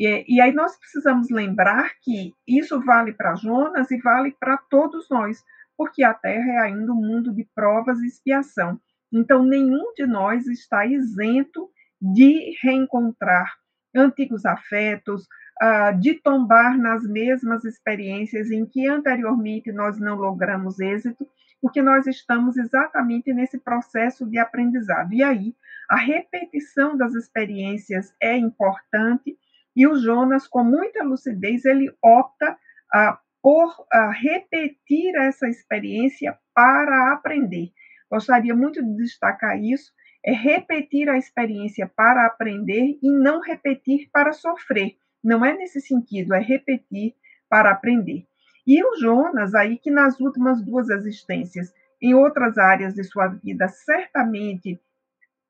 E, 0.00 0.24
e 0.26 0.40
aí 0.40 0.50
nós 0.50 0.78
precisamos 0.78 1.28
lembrar 1.28 1.92
que 2.00 2.32
isso 2.48 2.80
vale 2.80 3.12
para 3.12 3.34
Jonas 3.34 3.90
e 3.90 3.98
vale 4.00 4.34
para 4.40 4.56
todos 4.56 5.06
nós, 5.10 5.44
porque 5.76 6.02
a 6.02 6.14
Terra 6.14 6.52
é 6.52 6.58
ainda 6.58 6.90
um 6.90 6.96
mundo 6.96 7.34
de 7.34 7.46
provas 7.54 8.00
e 8.00 8.06
expiação. 8.06 8.80
Então, 9.12 9.44
nenhum 9.44 9.92
de 9.94 10.06
nós 10.06 10.46
está 10.46 10.86
isento 10.86 11.68
de 12.00 12.56
reencontrar 12.62 13.52
antigos 13.94 14.46
afetos, 14.46 15.24
uh, 15.62 15.98
de 16.00 16.14
tombar 16.14 16.78
nas 16.78 17.06
mesmas 17.06 17.66
experiências 17.66 18.50
em 18.50 18.64
que 18.64 18.88
anteriormente 18.88 19.70
nós 19.70 20.00
não 20.00 20.16
logramos 20.16 20.80
êxito, 20.80 21.28
porque 21.60 21.82
nós 21.82 22.06
estamos 22.06 22.56
exatamente 22.56 23.34
nesse 23.34 23.58
processo 23.58 24.26
de 24.26 24.38
aprendizado. 24.38 25.12
E 25.12 25.22
aí, 25.22 25.54
a 25.90 25.96
repetição 25.96 26.96
das 26.96 27.14
experiências 27.14 28.14
é 28.18 28.34
importante 28.34 29.36
e 29.74 29.86
o 29.86 29.96
Jonas, 29.96 30.46
com 30.46 30.64
muita 30.64 31.02
lucidez, 31.02 31.64
ele 31.64 31.92
opta 32.02 32.56
ah, 32.92 33.18
por 33.42 33.86
ah, 33.92 34.10
repetir 34.10 35.14
essa 35.16 35.48
experiência 35.48 36.38
para 36.54 37.12
aprender. 37.12 37.70
Gostaria 38.10 38.54
muito 38.54 38.82
de 38.82 38.96
destacar 38.96 39.58
isso, 39.62 39.92
é 40.24 40.32
repetir 40.32 41.08
a 41.08 41.16
experiência 41.16 41.90
para 41.96 42.26
aprender 42.26 42.98
e 43.02 43.10
não 43.10 43.40
repetir 43.40 44.10
para 44.12 44.32
sofrer. 44.32 44.96
Não 45.22 45.44
é 45.44 45.56
nesse 45.56 45.80
sentido, 45.80 46.34
é 46.34 46.40
repetir 46.40 47.14
para 47.48 47.70
aprender. 47.70 48.26
E 48.66 48.82
o 48.84 48.96
Jonas, 48.96 49.54
aí 49.54 49.78
que 49.78 49.90
nas 49.90 50.20
últimas 50.20 50.62
duas 50.62 50.90
existências, 50.90 51.72
em 52.00 52.14
outras 52.14 52.58
áreas 52.58 52.94
de 52.94 53.04
sua 53.04 53.28
vida, 53.28 53.68
certamente 53.68 54.80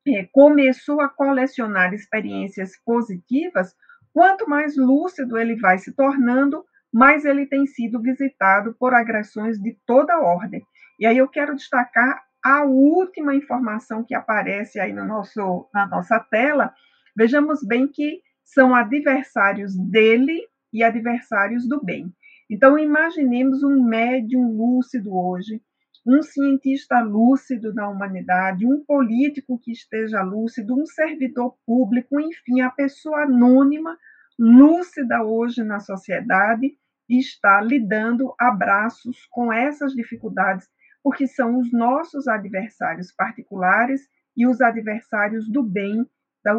é, 0.06 0.24
começou 0.32 1.00
a 1.00 1.08
colecionar 1.08 1.92
experiências 1.92 2.76
positivas, 2.84 3.76
Quanto 4.12 4.48
mais 4.48 4.76
lúcido 4.76 5.38
ele 5.38 5.56
vai 5.56 5.78
se 5.78 5.94
tornando, 5.94 6.64
mais 6.92 7.24
ele 7.24 7.46
tem 7.46 7.66
sido 7.66 8.00
visitado 8.00 8.74
por 8.78 8.92
agressões 8.92 9.58
de 9.58 9.76
toda 9.86 10.20
ordem. 10.20 10.62
E 10.98 11.06
aí 11.06 11.18
eu 11.18 11.28
quero 11.28 11.54
destacar 11.54 12.22
a 12.44 12.64
última 12.64 13.34
informação 13.34 14.02
que 14.02 14.14
aparece 14.14 14.80
aí 14.80 14.92
no 14.92 15.04
nosso, 15.04 15.68
na 15.72 15.86
nossa 15.86 16.18
tela. 16.18 16.74
Vejamos 17.16 17.60
bem 17.64 17.86
que 17.86 18.20
são 18.44 18.74
adversários 18.74 19.76
dele 19.76 20.40
e 20.72 20.82
adversários 20.82 21.68
do 21.68 21.82
bem. 21.82 22.12
Então, 22.50 22.76
imaginemos 22.76 23.62
um 23.62 23.82
médium 23.84 24.56
lúcido 24.56 25.16
hoje, 25.16 25.62
um 26.06 26.22
cientista 26.22 27.00
lúcido 27.00 27.72
da 27.74 27.88
humanidade, 27.88 28.66
um 28.66 28.82
político 28.84 29.58
que 29.58 29.70
esteja 29.70 30.22
lúcido, 30.22 30.80
um 30.80 30.86
servidor 30.86 31.56
público, 31.66 32.18
enfim, 32.18 32.62
a 32.62 32.70
pessoa 32.70 33.24
anônima, 33.24 33.96
lúcida 34.38 35.22
hoje 35.22 35.62
na 35.62 35.78
sociedade 35.80 36.74
está 37.08 37.60
lidando 37.60 38.34
abraços 38.38 39.26
com 39.30 39.52
essas 39.52 39.92
dificuldades, 39.92 40.68
porque 41.02 41.26
são 41.26 41.58
os 41.58 41.72
nossos 41.72 42.28
adversários 42.28 43.12
particulares 43.12 44.02
e 44.36 44.46
os 44.46 44.60
adversários 44.60 45.50
do 45.50 45.62
bem, 45.62 46.06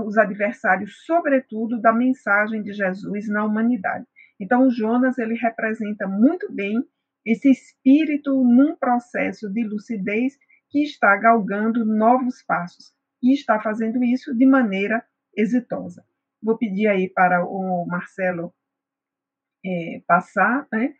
os 0.06 0.18
adversários, 0.18 1.04
sobretudo, 1.06 1.80
da 1.82 1.92
mensagem 1.92 2.62
de 2.62 2.74
Jesus 2.74 3.28
na 3.30 3.44
humanidade. 3.44 4.06
Então, 4.40 4.70
Jonas 4.70 5.18
ele 5.18 5.36
representa 5.36 6.08
muito 6.08 6.52
bem 6.52 6.84
esse 7.26 7.50
espírito 7.50 8.44
num 8.44 8.76
processo 8.76 9.50
de 9.50 9.64
lucidez 9.64 10.38
que 10.70 10.84
está 10.84 11.16
galgando 11.18 11.86
novos 11.86 12.42
passos 12.44 12.94
e 13.22 13.34
está 13.34 13.60
fazendo 13.60 14.04
isso 14.04 14.36
de 14.36 14.46
maneira 14.46 15.04
exitosa. 15.36 16.04
Vou 16.42 16.58
pedir 16.58 16.88
aí 16.88 17.10
para 17.10 17.46
o 17.46 17.86
Marcelo 17.86 18.54
é, 19.64 20.02
passar, 20.08 20.68
né? 20.72 20.94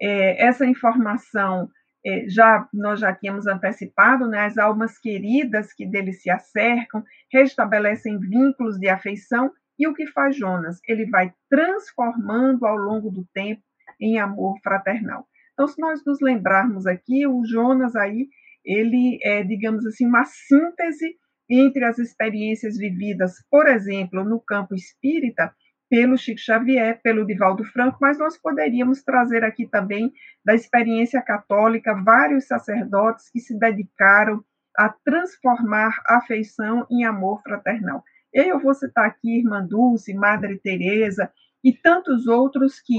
É, 0.00 0.44
essa 0.46 0.66
informação 0.66 1.68
é, 2.04 2.28
já 2.28 2.68
nós 2.72 3.00
já 3.00 3.14
tínhamos 3.14 3.46
antecipado, 3.46 4.28
né? 4.28 4.46
As 4.46 4.58
almas 4.58 4.98
queridas 4.98 5.72
que 5.72 5.86
dele 5.86 6.12
se 6.12 6.30
acercam 6.30 7.04
restabelecem 7.30 8.18
vínculos 8.18 8.78
de 8.78 8.88
afeição 8.88 9.52
E 9.78 9.86
o 9.86 9.94
que 9.94 10.06
faz 10.08 10.36
Jonas? 10.36 10.80
Ele 10.88 11.06
vai 11.06 11.32
transformando 11.48 12.66
ao 12.66 12.76
longo 12.76 13.10
do 13.10 13.24
tempo 13.32 13.62
em 14.00 14.18
amor 14.18 14.58
fraternal. 14.62 15.26
Então, 15.58 15.66
se 15.66 15.80
nós 15.80 16.04
nos 16.06 16.20
lembrarmos 16.20 16.86
aqui, 16.86 17.26
o 17.26 17.44
Jonas 17.44 17.96
aí, 17.96 18.28
ele 18.64 19.18
é, 19.24 19.42
digamos 19.42 19.84
assim, 19.84 20.06
uma 20.06 20.24
síntese 20.24 21.16
entre 21.50 21.84
as 21.84 21.98
experiências 21.98 22.78
vividas, 22.78 23.44
por 23.50 23.66
exemplo, 23.66 24.22
no 24.22 24.38
campo 24.38 24.76
espírita, 24.76 25.52
pelo 25.90 26.16
Chico 26.16 26.38
Xavier, 26.38 27.00
pelo 27.02 27.26
Divaldo 27.26 27.64
Franco, 27.64 27.98
mas 28.00 28.20
nós 28.20 28.38
poderíamos 28.40 29.02
trazer 29.02 29.42
aqui 29.42 29.66
também 29.66 30.12
da 30.44 30.54
experiência 30.54 31.20
católica 31.20 31.92
vários 32.04 32.46
sacerdotes 32.46 33.28
que 33.28 33.40
se 33.40 33.58
dedicaram 33.58 34.44
a 34.76 34.88
transformar 34.88 35.90
afeição 36.06 36.86
em 36.88 37.04
amor 37.04 37.42
fraternal. 37.42 38.04
Eu 38.32 38.60
vou 38.60 38.74
citar 38.74 39.06
aqui 39.06 39.38
Irmã 39.38 39.66
Dulce, 39.66 40.14
Madre 40.14 40.56
Teresa 40.62 41.32
e 41.64 41.72
tantos 41.72 42.28
outros 42.28 42.80
que 42.80 42.98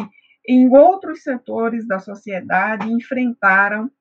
em 0.49 0.67
outros 0.75 1.21
setores 1.21 1.87
da 1.87 1.99
sociedade 1.99 2.91
enfrentaram 2.91 3.91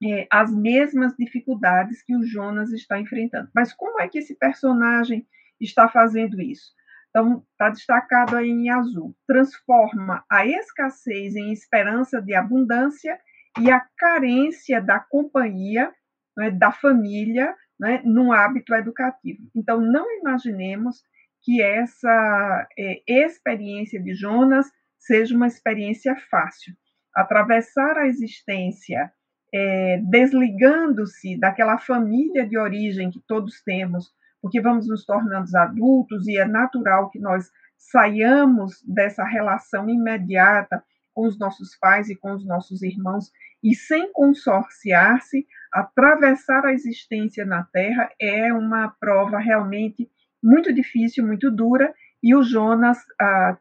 é, 0.00 0.28
as 0.30 0.54
mesmas 0.54 1.12
dificuldades 1.16 2.04
que 2.04 2.14
o 2.14 2.22
Jonas 2.22 2.72
está 2.72 3.00
enfrentando. 3.00 3.50
Mas 3.52 3.72
como 3.72 4.00
é 4.00 4.06
que 4.06 4.18
esse 4.18 4.38
personagem 4.38 5.26
está 5.60 5.88
fazendo 5.88 6.40
isso? 6.40 6.70
Então, 7.10 7.44
está 7.50 7.68
destacado 7.68 8.36
aí 8.36 8.48
em 8.48 8.70
azul. 8.70 9.16
Transforma 9.26 10.24
a 10.30 10.46
escassez 10.46 11.34
em 11.34 11.52
esperança 11.52 12.22
de 12.22 12.32
abundância 12.32 13.18
e 13.58 13.68
a 13.68 13.80
carência 13.98 14.80
da 14.80 15.00
companhia, 15.00 15.92
né, 16.36 16.52
da 16.52 16.70
família, 16.70 17.56
né, 17.78 18.00
num 18.04 18.32
hábito 18.32 18.72
educativo. 18.72 19.50
Então, 19.54 19.80
não 19.80 20.06
imaginemos 20.20 21.02
que 21.42 21.60
essa 21.60 22.68
é, 22.78 23.02
experiência 23.04 24.00
de 24.00 24.14
Jonas 24.14 24.70
seja 25.06 25.36
uma 25.36 25.46
experiência 25.46 26.16
fácil. 26.30 26.74
Atravessar 27.14 27.98
a 27.98 28.06
existência 28.06 29.12
é, 29.54 29.98
desligando-se 30.08 31.38
daquela 31.38 31.78
família 31.78 32.46
de 32.46 32.56
origem 32.56 33.10
que 33.10 33.20
todos 33.26 33.62
temos, 33.62 34.10
porque 34.40 34.60
vamos 34.60 34.88
nos 34.88 35.04
tornando 35.04 35.46
adultos 35.56 36.26
e 36.26 36.38
é 36.38 36.46
natural 36.46 37.10
que 37.10 37.18
nós 37.18 37.50
saiamos 37.76 38.82
dessa 38.86 39.24
relação 39.24 39.88
imediata 39.88 40.82
com 41.12 41.26
os 41.26 41.38
nossos 41.38 41.76
pais 41.76 42.08
e 42.08 42.16
com 42.16 42.32
os 42.32 42.46
nossos 42.46 42.82
irmãos 42.82 43.30
e 43.62 43.74
sem 43.74 44.10
consorciar-se, 44.12 45.46
atravessar 45.72 46.64
a 46.64 46.72
existência 46.72 47.44
na 47.44 47.62
Terra 47.64 48.10
é 48.20 48.52
uma 48.52 48.88
prova 48.88 49.38
realmente 49.38 50.10
muito 50.42 50.72
difícil, 50.72 51.24
muito 51.24 51.50
dura, 51.50 51.94
e 52.22 52.34
o 52.34 52.42
Jonas 52.42 52.98
ah, 53.20 53.56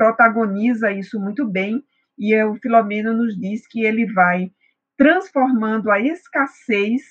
protagoniza 0.00 0.90
isso 0.90 1.20
muito 1.20 1.46
bem, 1.46 1.84
e 2.18 2.34
o 2.42 2.54
Filomeno 2.54 3.12
nos 3.12 3.38
diz 3.38 3.66
que 3.66 3.84
ele 3.84 4.10
vai 4.10 4.50
transformando 4.96 5.90
a 5.90 6.00
escassez 6.00 7.02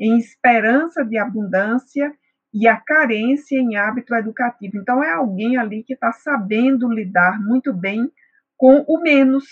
em 0.00 0.16
esperança 0.16 1.04
de 1.04 1.18
abundância 1.18 2.10
e 2.54 2.66
a 2.66 2.74
carência 2.80 3.58
em 3.58 3.76
hábito 3.76 4.14
educativo. 4.14 4.78
Então, 4.78 5.04
é 5.04 5.12
alguém 5.12 5.58
ali 5.58 5.82
que 5.82 5.92
está 5.92 6.10
sabendo 6.10 6.90
lidar 6.90 7.38
muito 7.38 7.70
bem 7.70 8.10
com 8.56 8.82
o 8.88 8.98
menos, 9.02 9.44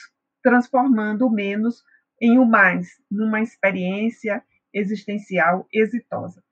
transformando 0.43 1.27
o 1.27 1.31
menos 1.31 1.85
em 2.19 2.39
o 2.39 2.47
mais, 2.47 2.89
numa 3.11 3.43
experiência 3.43 4.43
existencial 4.73 5.67
exitosa. 5.71 6.43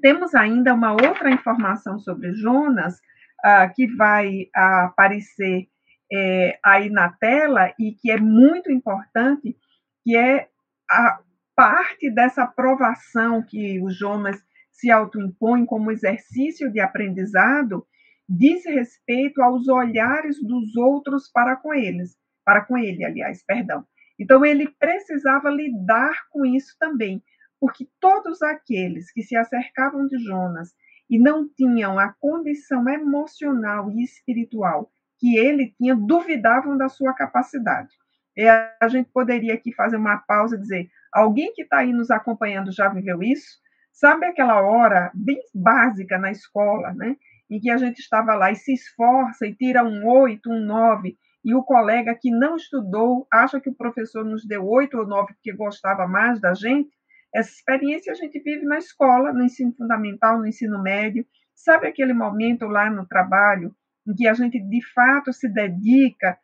Temos 0.00 0.34
ainda 0.34 0.72
uma 0.72 0.92
outra 0.92 1.30
informação 1.30 1.98
sobre 1.98 2.32
Jonas, 2.32 2.98
uh, 3.44 3.72
que 3.74 3.86
vai 3.96 4.48
aparecer 4.54 5.68
é, 6.12 6.58
aí 6.64 6.90
na 6.90 7.10
tela 7.10 7.72
e 7.78 7.92
que 7.92 8.10
é 8.10 8.18
muito 8.18 8.70
importante, 8.70 9.56
que 10.02 10.16
é 10.16 10.48
a 10.90 11.20
parte 11.54 12.10
dessa 12.10 12.44
aprovação 12.44 13.42
que 13.42 13.80
o 13.80 13.90
Jonas 13.90 14.42
se 14.72 14.90
autoimpõe 14.90 15.64
como 15.66 15.90
exercício 15.90 16.72
de 16.72 16.80
aprendizado 16.80 17.86
diz 18.28 18.64
respeito 18.64 19.42
aos 19.42 19.66
olhares 19.68 20.40
dos 20.40 20.76
outros 20.76 21.28
para 21.28 21.56
com 21.56 21.74
eles, 21.74 22.16
para 22.44 22.64
com 22.64 22.78
ele, 22.78 23.04
aliás, 23.04 23.44
perdão. 23.44 23.84
Então 24.18 24.44
ele 24.44 24.68
precisava 24.78 25.50
lidar 25.50 26.28
com 26.30 26.46
isso 26.46 26.76
também, 26.78 27.22
porque 27.58 27.88
todos 27.98 28.40
aqueles 28.40 29.10
que 29.12 29.22
se 29.22 29.36
acercavam 29.36 30.06
de 30.06 30.16
Jonas 30.18 30.72
e 31.10 31.18
não 31.18 31.48
tinham 31.48 31.98
a 31.98 32.14
condição 32.20 32.88
emocional 32.88 33.90
e 33.90 34.04
espiritual 34.04 34.90
que 35.18 35.36
ele 35.36 35.74
tinha, 35.76 35.94
duvidavam 35.94 36.78
da 36.78 36.88
sua 36.88 37.12
capacidade. 37.12 37.90
E 38.36 38.46
a 38.48 38.88
gente 38.88 39.10
poderia 39.12 39.54
aqui 39.54 39.72
fazer 39.72 39.96
uma 39.96 40.18
pausa 40.18 40.56
e 40.56 40.60
dizer: 40.60 40.88
alguém 41.12 41.52
que 41.52 41.62
está 41.62 41.78
aí 41.78 41.92
nos 41.92 42.10
acompanhando 42.10 42.72
já 42.72 42.88
viveu 42.88 43.22
isso? 43.22 43.58
Sabe 43.92 44.24
aquela 44.24 44.62
hora 44.62 45.10
bem 45.12 45.42
básica 45.54 46.16
na 46.16 46.30
escola, 46.30 46.94
né? 46.94 47.16
Em 47.50 47.58
que 47.58 47.68
a 47.68 47.76
gente 47.76 47.98
estava 47.98 48.34
lá 48.34 48.50
e 48.52 48.56
se 48.56 48.72
esforça 48.72 49.46
e 49.46 49.54
tira 49.54 49.84
um 49.84 50.06
oito, 50.06 50.50
um 50.50 50.60
nove, 50.60 51.18
e 51.44 51.54
o 51.54 51.62
colega 51.62 52.14
que 52.14 52.30
não 52.30 52.56
estudou 52.56 53.26
acha 53.30 53.60
que 53.60 53.68
o 53.68 53.74
professor 53.74 54.24
nos 54.24 54.46
deu 54.46 54.66
oito 54.66 54.96
ou 54.96 55.06
nove 55.06 55.34
porque 55.34 55.52
gostava 55.52 56.06
mais 56.06 56.40
da 56.40 56.54
gente? 56.54 56.90
Essa 57.34 57.50
experiência 57.50 58.12
a 58.12 58.14
gente 58.14 58.40
vive 58.40 58.64
na 58.64 58.78
escola, 58.78 59.32
no 59.32 59.44
ensino 59.44 59.72
fundamental, 59.72 60.38
no 60.38 60.46
ensino 60.46 60.82
médio. 60.82 61.24
Sabe 61.54 61.86
aquele 61.86 62.12
momento 62.12 62.66
lá 62.66 62.90
no 62.90 63.06
trabalho 63.06 63.74
em 64.06 64.14
que 64.14 64.26
a 64.26 64.34
gente 64.34 64.58
de 64.58 64.84
fato 64.92 65.32
se 65.32 65.48
dedica 65.48 66.38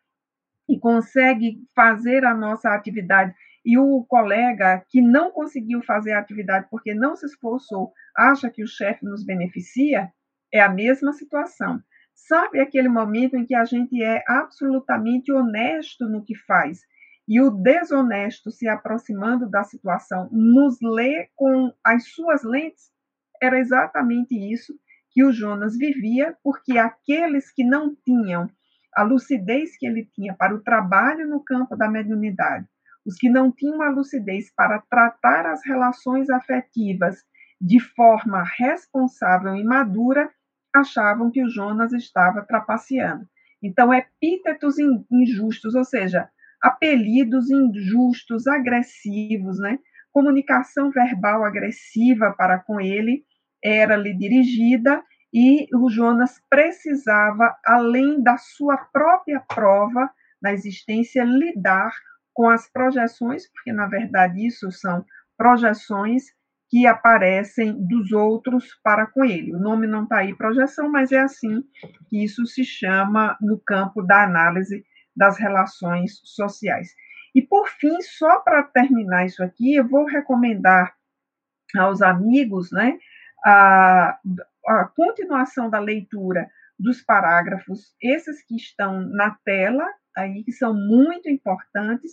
e 0.69 0.79
consegue 0.79 1.59
fazer 1.75 2.25
a 2.25 2.35
nossa 2.35 2.71
atividade 2.71 3.35
e 3.65 3.77
o 3.77 4.05
colega 4.05 4.85
que 4.89 5.01
não 5.01 5.31
conseguiu 5.33 5.83
fazer 5.83 6.13
a 6.13 6.21
atividade 6.21 6.69
porque 6.71 6.95
não 6.95 7.17
se 7.17 7.27
esforçou, 7.27 7.93
acha 8.17 8.49
que 8.49 8.63
o 8.63 8.69
chefe 8.69 9.05
nos 9.05 9.25
beneficia, 9.25 10.13
é 10.53 10.61
a 10.61 10.69
mesma 10.69 11.13
situação. 11.13 11.81
Sabe 12.15 12.61
aquele 12.61 12.89
momento 12.89 13.37
em 13.37 13.45
que 13.45 13.55
a 13.55 13.65
gente 13.65 14.03
é 14.03 14.23
absolutamente 14.27 15.33
honesto 15.33 16.09
no 16.09 16.25
que 16.25 16.35
faz 16.35 16.81
e 17.29 17.41
o 17.41 17.51
desonesto 17.51 18.51
se 18.51 18.69
aproximando 18.69 19.49
da 19.49 19.65
situação 19.65 20.29
nos 20.31 20.79
lê 20.81 21.29
com 21.35 21.73
as 21.85 22.09
suas 22.09 22.45
lentes? 22.45 22.91
Era 23.43 23.59
exatamente 23.59 24.35
isso 24.35 24.75
que 25.11 25.25
o 25.25 25.33
Jonas 25.33 25.77
vivia, 25.77 26.37
porque 26.43 26.79
aqueles 26.79 27.51
que 27.53 27.65
não 27.65 27.95
tinham 28.05 28.49
a 28.95 29.03
lucidez 29.03 29.77
que 29.77 29.87
ele 29.87 30.09
tinha 30.15 30.35
para 30.35 30.55
o 30.55 30.63
trabalho 30.63 31.29
no 31.29 31.43
campo 31.43 31.77
da 31.77 31.89
mediunidade, 31.89 32.67
os 33.05 33.17
que 33.17 33.29
não 33.29 33.53
tinham 33.53 33.83
a 33.83 33.91
lucidez 33.91 34.53
para 34.55 34.81
tratar 34.91 35.47
as 35.47 35.65
relações 35.65 36.31
afetivas 36.31 37.25
de 37.61 37.81
forma 37.81 38.43
responsável 38.59 39.55
e 39.55 39.65
madura, 39.65 40.31
achavam 40.75 41.31
que 41.31 41.43
o 41.43 41.49
Jonas 41.49 41.93
estava 41.93 42.43
trapaceando. 42.43 43.27
Então, 43.63 43.93
epítetos 43.93 44.77
injustos, 45.11 45.75
ou 45.75 45.85
seja, 45.85 46.29
apelidos 46.67 47.49
injustos, 47.49 48.49
agressivos, 48.49 49.59
né? 49.61 49.79
Comunicação 50.13 50.91
verbal 50.91 51.45
agressiva 51.45 52.35
para 52.37 52.59
com 52.59 52.81
ele 52.81 53.23
era-lhe 53.63 54.13
dirigida 54.13 55.01
e 55.33 55.69
o 55.77 55.89
Jonas 55.89 56.41
precisava, 56.51 57.57
além 57.65 58.21
da 58.21 58.37
sua 58.37 58.77
própria 58.77 59.41
prova 59.41 60.11
na 60.43 60.53
existência, 60.53 61.23
lidar 61.23 61.93
com 62.35 62.49
as 62.49 62.69
projeções, 62.71 63.49
porque 63.53 63.73
na 63.73 63.87
verdade 63.87 64.45
isso 64.45 64.71
são 64.73 65.05
projeções 65.39 66.25
que 66.69 66.85
aparecem 66.85 67.75
dos 67.87 68.11
outros 68.11 68.77
para 68.83 69.07
com 69.07 69.25
ele. 69.25 69.55
O 69.55 69.59
nome 69.61 69.87
não 69.87 70.03
está 70.03 70.19
aí 70.19 70.35
projeção, 70.35 70.91
mas 70.91 71.13
é 71.13 71.21
assim 71.21 71.63
que 72.09 72.25
isso 72.25 72.45
se 72.45 72.65
chama 72.65 73.37
no 73.41 73.61
campo 73.65 74.03
da 74.03 74.25
análise 74.25 74.85
das 75.17 75.39
relações 75.39 76.21
sociais. 76.25 76.95
E 77.35 77.43
por 77.43 77.69
fim, 77.69 78.01
só 78.01 78.41
para 78.41 78.63
terminar 78.63 79.27
isso 79.27 79.43
aqui, 79.43 79.75
eu 79.75 79.87
vou 79.87 80.05
recomendar 80.05 80.95
aos 81.77 82.01
amigos, 82.03 82.71
né, 82.71 82.99
a, 83.45 84.19
a 84.67 84.85
continuação 84.97 85.69
da 85.69 85.79
leitura 85.79 86.49
dos 86.79 87.03
parágrafos, 87.03 87.95
esses 88.01 88.43
que 88.43 88.57
estão 88.57 89.01
na 89.01 89.37
tela, 89.45 89.87
aí, 90.17 90.43
que 90.45 90.53
são 90.53 90.75
muito 90.75 91.29
importantes, 91.29 92.13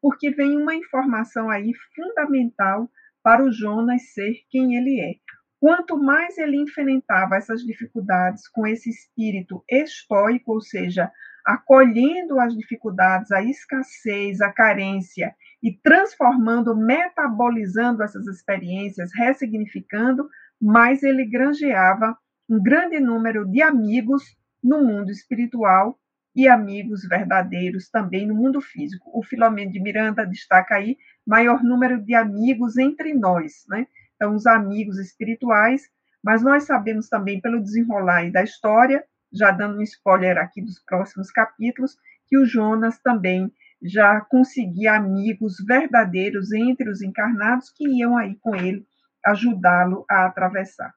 porque 0.00 0.30
vem 0.30 0.56
uma 0.56 0.74
informação 0.74 1.48
aí 1.48 1.72
fundamental 1.94 2.90
para 3.22 3.44
o 3.44 3.52
Jonas 3.52 4.12
ser 4.12 4.34
quem 4.50 4.74
ele 4.74 5.00
é. 5.00 5.14
Quanto 5.60 5.96
mais 5.96 6.36
ele 6.38 6.56
enfrentava 6.56 7.36
essas 7.36 7.62
dificuldades 7.62 8.48
com 8.48 8.66
esse 8.66 8.90
espírito 8.90 9.62
estoico, 9.70 10.54
ou 10.54 10.60
seja, 10.60 11.10
acolhendo 11.44 12.38
as 12.40 12.56
dificuldades, 12.56 13.30
a 13.32 13.42
escassez, 13.42 14.40
a 14.40 14.52
carência 14.52 15.34
e 15.62 15.72
transformando, 15.72 16.76
metabolizando 16.76 18.02
essas 18.02 18.26
experiências, 18.26 19.10
ressignificando, 19.14 20.28
mais 20.60 21.02
ele 21.02 21.24
granjeava 21.24 22.16
um 22.48 22.62
grande 22.62 23.00
número 23.00 23.46
de 23.48 23.62
amigos 23.62 24.36
no 24.62 24.82
mundo 24.82 25.10
espiritual 25.10 25.98
e 26.34 26.48
amigos 26.48 27.06
verdadeiros 27.06 27.88
também 27.90 28.26
no 28.26 28.34
mundo 28.34 28.60
físico. 28.60 29.10
O 29.12 29.22
Filomeno 29.22 29.70
de 29.70 29.80
Miranda 29.80 30.26
destaca 30.26 30.76
aí 30.76 30.96
maior 31.26 31.62
número 31.62 32.02
de 32.02 32.14
amigos 32.14 32.76
entre 32.78 33.14
nós, 33.14 33.64
né? 33.68 33.86
Então, 34.16 34.34
os 34.34 34.46
amigos 34.46 34.98
espirituais, 34.98 35.82
mas 36.22 36.42
nós 36.42 36.64
sabemos 36.64 37.08
também 37.08 37.40
pelo 37.40 37.60
desenrolar 37.60 38.30
da 38.30 38.42
história, 38.42 39.04
já 39.32 39.50
dando 39.50 39.78
um 39.78 39.82
spoiler 39.82 40.38
aqui 40.38 40.62
dos 40.62 40.78
próximos 40.80 41.30
capítulos, 41.30 41.96
que 42.26 42.38
o 42.38 42.44
Jonas 42.44 42.98
também 42.98 43.52
já 43.82 44.20
conseguia 44.20 44.94
amigos 44.94 45.56
verdadeiros 45.66 46.52
entre 46.52 46.88
os 46.88 47.02
encarnados 47.02 47.70
que 47.70 47.86
iam 47.88 48.16
aí 48.16 48.36
com 48.40 48.54
ele 48.54 48.86
ajudá-lo 49.24 50.04
a 50.10 50.26
atravessar. 50.26 50.92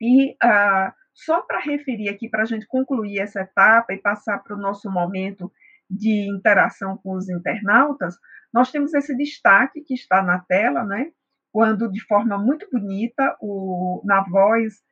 E 0.00 0.36
ah, 0.42 0.94
só 1.14 1.42
para 1.42 1.60
referir 1.60 2.08
aqui, 2.08 2.28
para 2.28 2.42
a 2.42 2.46
gente 2.46 2.66
concluir 2.66 3.18
essa 3.20 3.40
etapa 3.40 3.92
e 3.92 3.98
passar 3.98 4.38
para 4.42 4.56
o 4.56 4.60
nosso 4.60 4.90
momento 4.90 5.52
de 5.88 6.28
interação 6.34 6.96
com 6.96 7.14
os 7.14 7.28
internautas, 7.28 8.16
nós 8.52 8.70
temos 8.70 8.94
esse 8.94 9.16
destaque 9.16 9.82
que 9.82 9.94
está 9.94 10.22
na 10.22 10.38
tela, 10.40 10.84
né? 10.84 11.12
Quando, 11.50 11.90
de 11.90 12.02
forma 12.06 12.38
muito 12.38 12.68
bonita, 12.70 13.36
o, 13.40 14.02
na 14.04 14.22
voz 14.22 14.82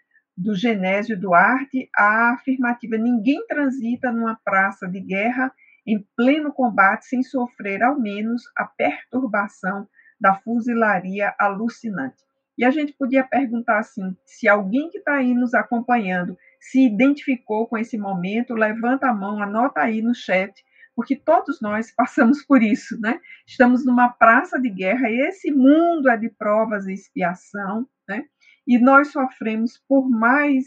do 0.41 0.55
Genésio 0.55 1.21
Duarte, 1.21 1.91
a 1.95 2.33
afirmativa: 2.33 2.97
ninguém 2.97 3.47
transita 3.47 4.11
numa 4.11 4.41
praça 4.43 4.89
de 4.89 4.99
guerra 4.99 5.53
em 5.87 6.03
pleno 6.17 6.51
combate 6.53 7.05
sem 7.07 7.23
sofrer 7.23 7.83
ao 7.83 8.01
menos 8.01 8.43
a 8.57 8.65
perturbação 8.65 9.87
da 10.19 10.35
fuzilaria 10.35 11.35
alucinante. 11.39 12.25
E 12.57 12.65
a 12.65 12.71
gente 12.71 12.95
podia 12.95 13.23
perguntar 13.23 13.81
assim: 13.81 14.17
se 14.25 14.49
alguém 14.49 14.89
que 14.89 14.99
está 14.99 15.17
aí 15.17 15.35
nos 15.35 15.53
acompanhando 15.53 16.39
se 16.59 16.87
identificou 16.87 17.67
com 17.67 17.77
esse 17.77 17.99
momento, 17.99 18.55
levanta 18.55 19.09
a 19.09 19.15
mão, 19.15 19.43
anota 19.43 19.81
aí 19.81 20.01
no 20.01 20.15
chat, 20.15 20.53
porque 20.97 21.17
todos 21.17 21.61
nós 21.61 21.91
passamos 21.95 22.43
por 22.43 22.63
isso, 22.63 22.99
né? 22.99 23.21
Estamos 23.47 23.85
numa 23.85 24.09
praça 24.09 24.59
de 24.59 24.71
guerra 24.71 25.11
e 25.11 25.21
esse 25.29 25.51
mundo 25.51 26.09
é 26.09 26.17
de 26.17 26.31
provas 26.31 26.87
e 26.87 26.95
expiação, 26.95 27.87
né? 28.09 28.25
E 28.67 28.79
nós 28.79 29.09
sofremos, 29.13 29.83
por 29.89 30.09
mais 30.09 30.65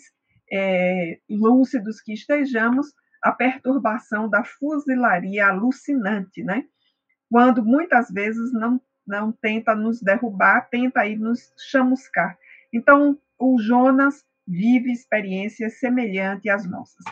é, 0.52 1.20
lúcidos 1.30 2.02
que 2.02 2.14
estejamos, 2.14 2.88
a 3.24 3.32
perturbação 3.32 4.30
da 4.30 4.44
fuzilaria 4.44 5.48
alucinante, 5.48 6.44
né? 6.44 6.66
Quando 7.30 7.64
muitas 7.64 8.10
vezes 8.12 8.52
não 8.54 8.80
não 9.06 9.32
tenta 9.32 9.76
nos 9.76 10.02
derrubar, 10.02 10.70
tenta 10.70 11.02
aí 11.02 11.18
nos 11.18 11.54
chamuscar. 11.70 12.38
Então, 12.72 13.20
o 13.38 13.60
Jonas 13.60 14.24
vive 14.48 14.92
experiências 14.92 15.80
semelhantes 15.80 16.52
às 16.52 16.70
nossas. 16.70 17.04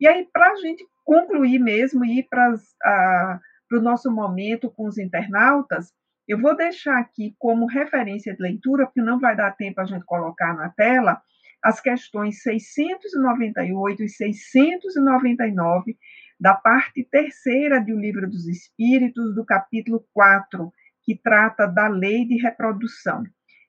E 0.00 0.06
aí, 0.06 0.28
para 0.32 0.50
a 0.52 0.56
gente 0.56 0.84
concluir 1.04 1.58
mesmo 1.58 2.04
e 2.04 2.18
ir 2.18 2.28
para 2.28 3.40
o 3.72 3.80
nosso 3.80 4.10
momento 4.10 4.70
com 4.70 4.86
os 4.86 4.98
internautas, 4.98 5.92
eu 6.26 6.40
vou 6.40 6.56
deixar 6.56 6.98
aqui 6.98 7.34
como 7.38 7.66
referência 7.66 8.34
de 8.34 8.42
leitura, 8.42 8.86
porque 8.86 9.00
não 9.00 9.20
vai 9.20 9.36
dar 9.36 9.52
tempo 9.52 9.80
a 9.80 9.84
gente 9.84 10.04
colocar 10.04 10.54
na 10.54 10.70
tela, 10.70 11.22
as 11.62 11.80
questões 11.80 12.42
698 12.42 14.02
e 14.02 14.08
699 14.08 15.96
da 16.38 16.54
parte 16.54 17.04
terceira 17.10 17.80
do 17.80 17.98
Livro 17.98 18.28
dos 18.28 18.46
Espíritos, 18.46 19.34
do 19.34 19.44
capítulo 19.44 20.06
4, 20.12 20.72
que 21.02 21.16
trata 21.16 21.66
da 21.66 21.88
lei 21.88 22.26
de 22.26 22.36
reprodução. 22.36 23.24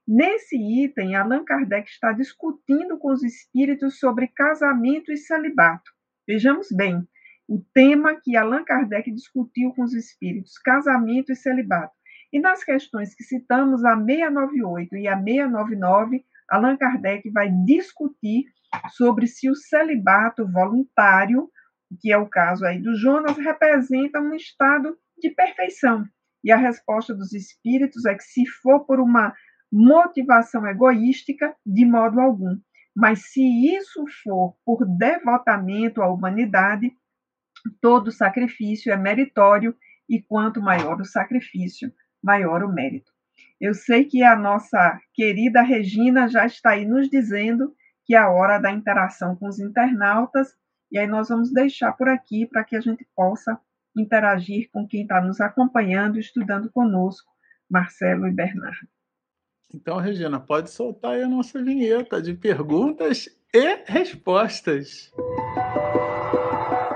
Nesse 0.08 0.56
item, 0.56 1.16
Allan 1.16 1.44
Kardec 1.44 1.90
está 1.90 2.12
discutindo 2.12 2.98
com 2.98 3.12
os 3.12 3.24
espíritos 3.24 4.00
sobre 4.00 4.28
casamento 4.28 5.12
e 5.12 5.18
celibato. 5.18 5.92
Vejamos 6.28 6.68
bem, 6.72 7.08
o 7.48 7.62
tema 7.74 8.20
que 8.22 8.36
Allan 8.36 8.64
Kardec 8.64 9.12
discutiu 9.12 9.72
com 9.74 9.84
os 9.84 9.94
espíritos, 9.94 10.58
casamento 10.58 11.32
e 11.32 11.36
celibato. 11.36 11.97
E 12.32 12.40
nas 12.40 12.64
questões 12.64 13.16
que 13.16 13.24
citamos, 13.24 13.86
a 13.86 13.96
698 13.96 14.98
e 14.98 15.08
a 15.08 15.16
699, 15.16 16.26
Allan 16.50 16.78
Kardec 16.78 17.30
vai 17.30 17.50
discutir 17.66 18.46
sobre 18.90 19.28
se 19.28 19.50
o 19.50 19.56
celibato 19.56 20.48
voluntário, 20.48 21.50
que 22.02 22.12
é 22.12 22.18
o 22.18 22.28
caso 22.28 22.66
aí 22.66 22.82
do 22.82 22.96
Jonas, 22.96 23.38
representa 23.38 24.20
um 24.20 24.34
estado 24.34 24.98
de 25.18 25.30
perfeição. 25.30 26.06
E 26.44 26.52
a 26.52 26.58
resposta 26.58 27.14
dos 27.16 27.34
espíritos 27.34 28.06
é 28.06 28.16
que, 28.16 28.24
se 28.24 28.46
for 28.46 28.86
por 28.86 29.00
uma 29.00 29.34
motivação 29.72 30.66
egoística, 30.68 31.56
de 31.66 31.86
modo 31.86 32.20
algum. 32.20 32.58
Mas 32.96 33.32
se 33.32 33.42
isso 33.76 34.06
for 34.24 34.56
por 34.66 34.86
devotamento 34.86 36.02
à 36.02 36.10
humanidade, 36.10 36.92
todo 37.82 38.12
sacrifício 38.12 38.92
é 38.92 38.98
meritório 38.98 39.76
e 40.10 40.22
quanto 40.22 40.62
maior 40.62 41.00
o 41.02 41.06
sacrifício, 41.06 41.92
maior 42.24 42.64
o 42.64 42.72
mérito. 42.72 43.12
Eu 43.60 43.74
sei 43.74 44.06
que 44.06 44.24
a 44.24 44.36
nossa 44.36 45.00
querida 45.14 45.62
Regina 45.62 46.28
já 46.28 46.46
está 46.46 46.72
aí 46.72 46.86
nos 46.86 47.10
dizendo 47.10 47.74
que 48.06 48.16
é 48.16 48.18
a 48.18 48.30
hora 48.30 48.60
da 48.60 48.72
interação 48.72 49.36
com 49.36 49.48
os 49.48 49.60
internautas, 49.60 50.56
e 50.92 50.98
aí 50.98 51.08
nós 51.08 51.28
vamos 51.28 51.52
deixar 51.52 51.92
por 51.92 52.08
aqui 52.08 52.46
para 52.46 52.64
que 52.64 52.76
a 52.76 52.80
gente 52.80 53.06
possa 53.16 53.60
interagir 53.96 54.70
com 54.72 54.88
quem 54.88 55.02
está 55.02 55.20
nos 55.22 55.42
acompanhando, 55.42 56.18
estudando 56.18 56.72
conosco, 56.72 57.30
Marcelo 57.70 58.28
e 58.28 58.32
Bernardo. 58.32 58.88
Então, 59.74 59.98
Regina, 59.98 60.40
pode 60.40 60.70
soltar 60.70 61.12
aí 61.12 61.24
a 61.24 61.28
nossa 61.28 61.62
vinheta 61.62 62.22
de 62.22 62.34
perguntas 62.34 63.28
e 63.54 63.84
respostas. 63.86 65.12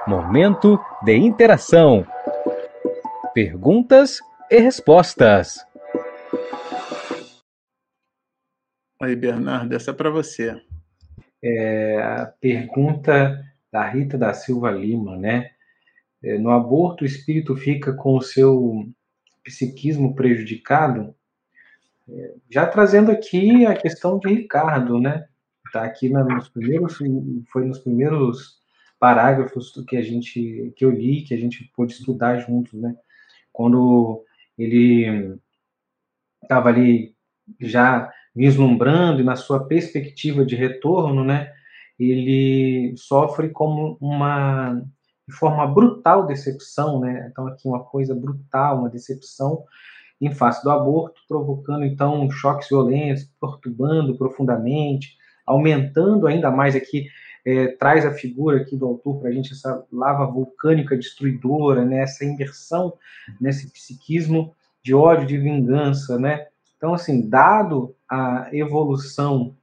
Momento 0.07 0.80
de 1.03 1.17
interação. 1.17 2.07
Perguntas 3.34 4.19
e 4.51 4.59
respostas. 4.59 5.65
Aí, 9.01 9.15
Bernardo, 9.15 9.73
essa 9.73 9.91
é 9.91 9.93
para 9.93 10.09
você. 10.09 10.61
É, 11.41 12.03
a 12.03 12.25
pergunta 12.25 13.41
da 13.71 13.87
Rita 13.87 14.17
da 14.17 14.33
Silva 14.33 14.69
Lima, 14.69 15.17
né? 15.17 15.51
É, 16.21 16.37
no 16.37 16.51
aborto, 16.51 17.03
o 17.03 17.07
espírito 17.07 17.55
fica 17.55 17.93
com 17.93 18.17
o 18.17 18.21
seu 18.21 18.85
psiquismo 19.41 20.13
prejudicado, 20.13 21.15
é, 22.07 22.35
já 22.49 22.67
trazendo 22.67 23.09
aqui 23.09 23.65
a 23.65 23.73
questão 23.73 24.19
de 24.19 24.27
Ricardo, 24.27 24.99
né? 24.99 25.27
Está 25.65 25.83
aqui 25.83 26.09
nos 26.09 26.49
primeiros, 26.49 26.97
foi 27.47 27.65
nos 27.65 27.79
primeiros 27.79 28.59
parágrafos 28.99 29.71
que 29.87 29.95
a 29.95 30.01
gente, 30.01 30.73
que 30.75 30.83
eu 30.83 30.91
li, 30.91 31.23
que 31.23 31.33
a 31.33 31.37
gente 31.37 31.71
pôde 31.73 31.93
estudar 31.93 32.37
juntos, 32.39 32.73
né? 32.73 32.93
Quando 33.53 34.25
ele 34.64 35.38
estava 36.43 36.70
ali 36.70 37.14
já 37.59 38.12
vislumbrando 38.36 39.22
e 39.22 39.24
na 39.24 39.36
sua 39.36 39.68
perspectiva 39.68 40.45
de 40.45 40.55
retorno, 40.55 41.24
né? 41.24 41.51
Ele 41.99 42.93
sofre 42.97 43.49
como 43.49 43.97
uma 43.99 44.82
de 45.28 45.36
forma 45.36 45.66
brutal 45.68 46.26
decepção, 46.26 46.99
né? 46.99 47.28
Então 47.32 47.47
aqui 47.47 47.68
uma 47.68 47.84
coisa 47.84 48.16
brutal, 48.16 48.80
uma 48.80 48.89
decepção 48.89 49.64
em 50.20 50.32
face 50.32 50.64
do 50.64 50.70
aborto, 50.70 51.22
provocando 51.28 51.84
então 51.84 52.30
choques 52.30 52.70
violentos, 52.70 53.30
perturbando 53.39 54.18
profundamente, 54.18 55.18
aumentando 55.45 56.28
ainda 56.28 56.51
mais 56.51 56.76
aqui 56.76 57.07
é, 57.45 57.67
traz 57.67 58.05
a 58.05 58.13
figura 58.13 58.61
aqui 58.61 58.75
do 58.75 58.85
autor 58.85 59.19
para 59.19 59.29
a 59.29 59.31
gente 59.31 59.53
essa 59.53 59.85
lava 59.91 60.25
vulcânica 60.25 60.95
destruidora, 60.95 61.83
né? 61.83 62.01
Essa 62.01 62.25
inversão 62.25 62.93
nesse 63.39 63.71
psiquismo 63.71 64.53
de 64.83 64.93
ódio, 64.93 65.27
de 65.27 65.37
vingança, 65.37 66.19
né? 66.19 66.47
Então 66.77 66.93
assim, 66.93 67.27
dado 67.27 67.95
a 68.09 68.49
evolução 68.51 69.55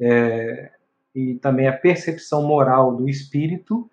é, 0.00 0.70
e 1.14 1.34
também 1.36 1.66
a 1.66 1.72
percepção 1.72 2.46
moral 2.46 2.94
do 2.94 3.08
espírito, 3.08 3.90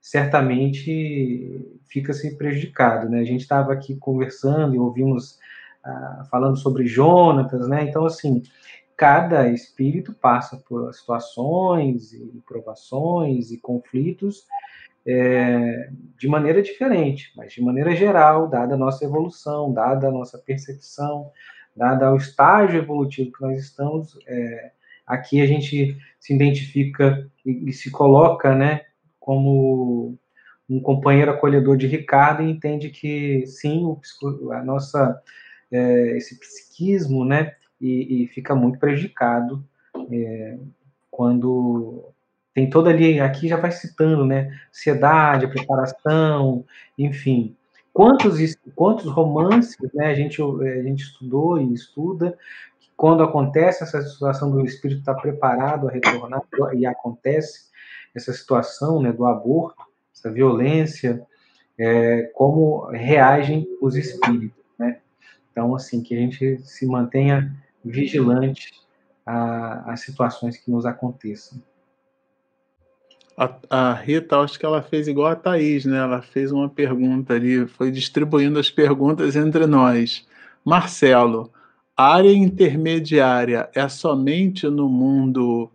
certamente 0.00 1.78
fica-se 1.88 2.36
prejudicado, 2.36 3.08
né? 3.08 3.20
A 3.20 3.24
gente 3.24 3.40
estava 3.40 3.72
aqui 3.72 3.96
conversando 3.96 4.74
e 4.74 4.78
ouvimos 4.78 5.38
ah, 5.84 6.26
falando 6.30 6.56
sobre 6.56 6.86
Jonatas, 6.86 7.68
né? 7.68 7.84
Então, 7.84 8.04
assim, 8.04 8.42
cada 8.98 9.48
espírito 9.48 10.12
passa 10.12 10.56
por 10.68 10.92
situações 10.92 12.12
e 12.12 12.42
provações 12.44 13.52
e 13.52 13.58
conflitos 13.58 14.44
é, 15.06 15.88
de 16.18 16.26
maneira 16.26 16.60
diferente, 16.60 17.32
mas 17.36 17.52
de 17.52 17.62
maneira 17.62 17.94
geral, 17.94 18.48
dada 18.48 18.74
a 18.74 18.76
nossa 18.76 19.04
evolução, 19.04 19.72
dada 19.72 20.08
a 20.08 20.10
nossa 20.10 20.36
percepção, 20.36 21.30
dada 21.76 22.12
o 22.12 22.16
estágio 22.16 22.80
evolutivo 22.80 23.30
que 23.30 23.40
nós 23.40 23.62
estamos, 23.62 24.18
é, 24.26 24.72
aqui 25.06 25.40
a 25.40 25.46
gente 25.46 25.96
se 26.18 26.34
identifica 26.34 27.30
e, 27.46 27.70
e 27.70 27.72
se 27.72 27.92
coloca, 27.92 28.52
né, 28.52 28.80
como 29.20 30.18
um 30.68 30.80
companheiro 30.80 31.30
acolhedor 31.30 31.76
de 31.76 31.86
Ricardo 31.86 32.42
e 32.42 32.50
entende 32.50 32.90
que 32.90 33.46
sim, 33.46 33.84
o, 33.84 34.52
a 34.52 34.64
nossa 34.64 35.22
é, 35.70 36.16
esse 36.16 36.38
psiquismo, 36.40 37.24
né, 37.24 37.54
e, 37.80 38.24
e, 38.24 38.26
fica 38.28 38.54
muito 38.54 38.78
prejudicado 38.78 39.64
é, 40.10 40.58
quando 41.10 42.12
tem 42.54 42.68
toda 42.68 42.90
ali, 42.90 43.20
aqui 43.20 43.46
já 43.46 43.56
vai 43.56 43.70
citando, 43.70 44.24
né? 44.24 44.52
Ansiedade, 44.70 45.46
preparação, 45.46 46.64
enfim. 46.98 47.56
Quantos, 47.92 48.38
quantos 48.74 49.06
romances 49.06 49.76
né, 49.94 50.06
a, 50.06 50.14
gente, 50.14 50.42
a 50.42 50.82
gente 50.82 51.04
estudou 51.04 51.60
e 51.60 51.72
estuda, 51.72 52.36
quando 52.96 53.22
acontece 53.22 53.84
essa 53.84 54.02
situação 54.02 54.50
do 54.50 54.64
espírito 54.64 55.00
estar 55.00 55.14
tá 55.14 55.20
preparado 55.20 55.88
a 55.88 55.92
retornar, 55.92 56.42
e 56.74 56.84
acontece 56.84 57.68
essa 58.12 58.32
situação 58.32 59.00
né, 59.00 59.12
do 59.12 59.24
aborto, 59.24 59.80
essa 60.12 60.30
violência, 60.30 61.24
é, 61.78 62.22
como 62.34 62.86
reagem 62.86 63.68
os 63.80 63.94
espíritos. 63.96 64.64
Né? 64.76 64.98
Então, 65.52 65.76
assim, 65.76 66.02
que 66.02 66.14
a 66.14 66.18
gente 66.18 66.58
se 66.58 66.86
mantenha 66.86 67.54
vigilante 67.84 68.72
às 69.26 70.00
situações 70.00 70.56
que 70.56 70.70
nos 70.70 70.86
aconteçam. 70.86 71.62
A, 73.36 73.54
a, 73.70 73.92
Rita, 73.92 74.38
acho 74.40 74.58
que 74.58 74.66
ela 74.66 74.82
fez 74.82 75.06
igual 75.06 75.28
a 75.28 75.36
Thaís, 75.36 75.84
né? 75.84 75.98
Ela 75.98 76.20
fez 76.20 76.50
uma 76.50 76.68
pergunta 76.68 77.34
ali, 77.34 77.68
foi 77.68 77.90
distribuindo 77.90 78.58
as 78.58 78.70
perguntas 78.70 79.36
entre 79.36 79.66
nós. 79.66 80.26
Marcelo, 80.64 81.52
a 81.96 82.14
área 82.14 82.32
intermediária 82.32 83.68
é 83.74 83.88
somente 83.88 84.66
no 84.68 84.88
mundo 84.88 85.70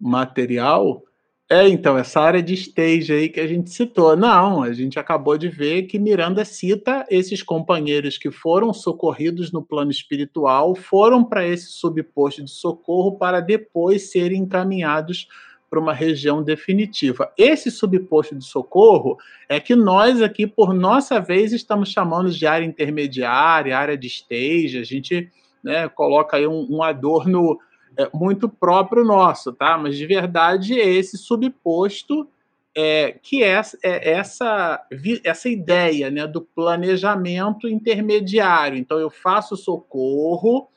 material? 0.00 1.02
É, 1.48 1.68
então, 1.68 1.96
essa 1.96 2.20
área 2.20 2.42
de 2.42 2.54
stage 2.54 3.12
aí 3.12 3.28
que 3.28 3.38
a 3.38 3.46
gente 3.46 3.70
citou. 3.70 4.16
Não, 4.16 4.64
a 4.64 4.72
gente 4.72 4.98
acabou 4.98 5.38
de 5.38 5.48
ver 5.48 5.84
que 5.84 5.96
Miranda 5.96 6.44
cita 6.44 7.06
esses 7.08 7.40
companheiros 7.40 8.18
que 8.18 8.32
foram 8.32 8.72
socorridos 8.72 9.52
no 9.52 9.62
plano 9.62 9.92
espiritual, 9.92 10.74
foram 10.74 11.22
para 11.24 11.46
esse 11.46 11.66
subposto 11.70 12.42
de 12.42 12.50
socorro 12.50 13.16
para 13.16 13.38
depois 13.38 14.10
serem 14.10 14.42
encaminhados 14.42 15.28
para 15.70 15.78
uma 15.78 15.92
região 15.92 16.42
definitiva. 16.42 17.32
Esse 17.38 17.70
subposto 17.70 18.34
de 18.34 18.44
socorro 18.44 19.16
é 19.48 19.60
que 19.60 19.76
nós 19.76 20.20
aqui, 20.22 20.48
por 20.48 20.74
nossa 20.74 21.20
vez, 21.20 21.52
estamos 21.52 21.90
chamando 21.90 22.28
de 22.28 22.44
área 22.44 22.66
intermediária, 22.66 23.78
área 23.78 23.96
de 23.96 24.08
stage, 24.08 24.78
a 24.78 24.84
gente 24.84 25.30
né, 25.62 25.88
coloca 25.88 26.36
aí 26.36 26.46
um, 26.46 26.66
um 26.68 26.82
adorno 26.82 27.56
é, 27.96 28.08
muito 28.12 28.48
próprio 28.48 29.04
nosso, 29.04 29.52
tá? 29.52 29.76
Mas 29.78 29.96
de 29.96 30.06
verdade 30.06 30.80
é 30.80 30.88
esse 30.88 31.16
subposto 31.16 32.28
é, 32.76 33.16
que 33.22 33.42
é, 33.42 33.60
é, 33.82 34.12
essa, 34.12 34.86
essa 35.24 35.48
ideia 35.48 36.10
né, 36.10 36.26
do 36.26 36.42
planejamento 36.42 37.66
intermediário. 37.66 38.76
Então 38.76 38.98
eu 38.98 39.08
faço 39.08 39.56
socorro, 39.56 40.68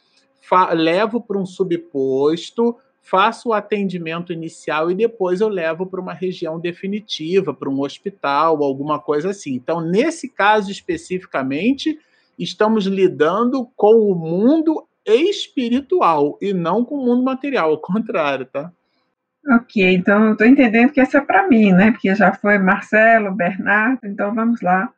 fa 0.41 0.71
levo 0.71 1.19
para 1.19 1.37
um 1.37 1.45
subposto, 1.45 2.77
faço 3.01 3.49
o 3.49 3.53
atendimento 3.53 4.31
inicial 4.31 4.89
e 4.89 4.95
depois 4.95 5.41
eu 5.41 5.49
levo 5.49 5.85
para 5.85 5.99
uma 5.99 6.13
região 6.13 6.57
definitiva, 6.57 7.53
para 7.53 7.69
um 7.69 7.81
hospital, 7.81 8.63
alguma 8.63 8.99
coisa 8.99 9.31
assim. 9.31 9.55
Então, 9.55 9.81
nesse 9.81 10.29
caso 10.29 10.71
especificamente, 10.71 11.99
estamos 12.37 12.85
lidando 12.85 13.67
com 13.75 13.95
o 14.09 14.15
mundo 14.15 14.85
espiritual 15.05 16.37
e 16.41 16.53
não 16.53 16.83
com 16.83 16.95
o 16.95 17.05
mundo 17.05 17.23
material, 17.23 17.71
ao 17.71 17.81
contrário, 17.81 18.45
tá? 18.45 18.71
Ok, 19.47 19.93
então 19.93 20.33
estou 20.33 20.45
entendendo 20.45 20.91
que 20.91 20.99
essa 20.99 21.17
é 21.17 21.21
para 21.21 21.47
mim, 21.47 21.71
né? 21.71 21.91
Porque 21.91 22.13
já 22.13 22.33
foi 22.33 22.57
Marcelo, 22.57 23.33
Bernardo, 23.33 24.05
então 24.05 24.33
vamos 24.35 24.61
lá. 24.61 24.93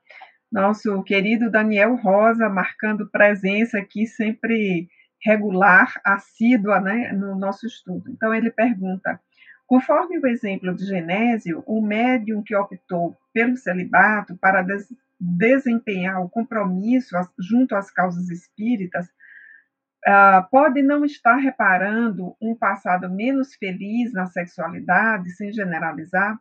Nosso 0.52 1.02
querido 1.04 1.50
Daniel 1.50 1.96
Rosa 1.96 2.50
marcando 2.50 3.10
presença 3.10 3.78
aqui 3.78 4.06
sempre 4.06 4.90
regular, 5.24 5.94
assídua 6.04 6.80
né, 6.82 7.12
no 7.14 7.36
nosso 7.38 7.66
estudo. 7.66 8.10
Então, 8.10 8.34
ele 8.34 8.52
pergunta: 8.52 9.20
conforme 9.68 10.18
o 10.18 10.28
exemplo 10.28 10.76
de 10.76 10.86
Genésio, 10.86 11.64
o 11.66 11.82
médium 11.82 12.44
que 12.44 12.56
optou 12.56 13.16
pelo 13.34 13.56
celibato 13.56 14.36
para 14.38 14.62
des 14.62 14.88
desempenhar 15.24 16.20
o 16.20 16.28
compromisso 16.28 17.16
junto 17.38 17.76
às 17.76 17.92
causas 17.92 18.28
espíritas, 18.32 19.08
uh, 20.08 20.50
pode 20.50 20.82
não 20.82 21.06
estar 21.06 21.36
reparando 21.36 22.36
um 22.42 22.56
passado 22.56 23.10
menos 23.10 23.56
feliz 23.56 24.12
na 24.14 24.26
sexualidade, 24.28 25.30
sem 25.32 25.52
generalizar? 25.52 26.40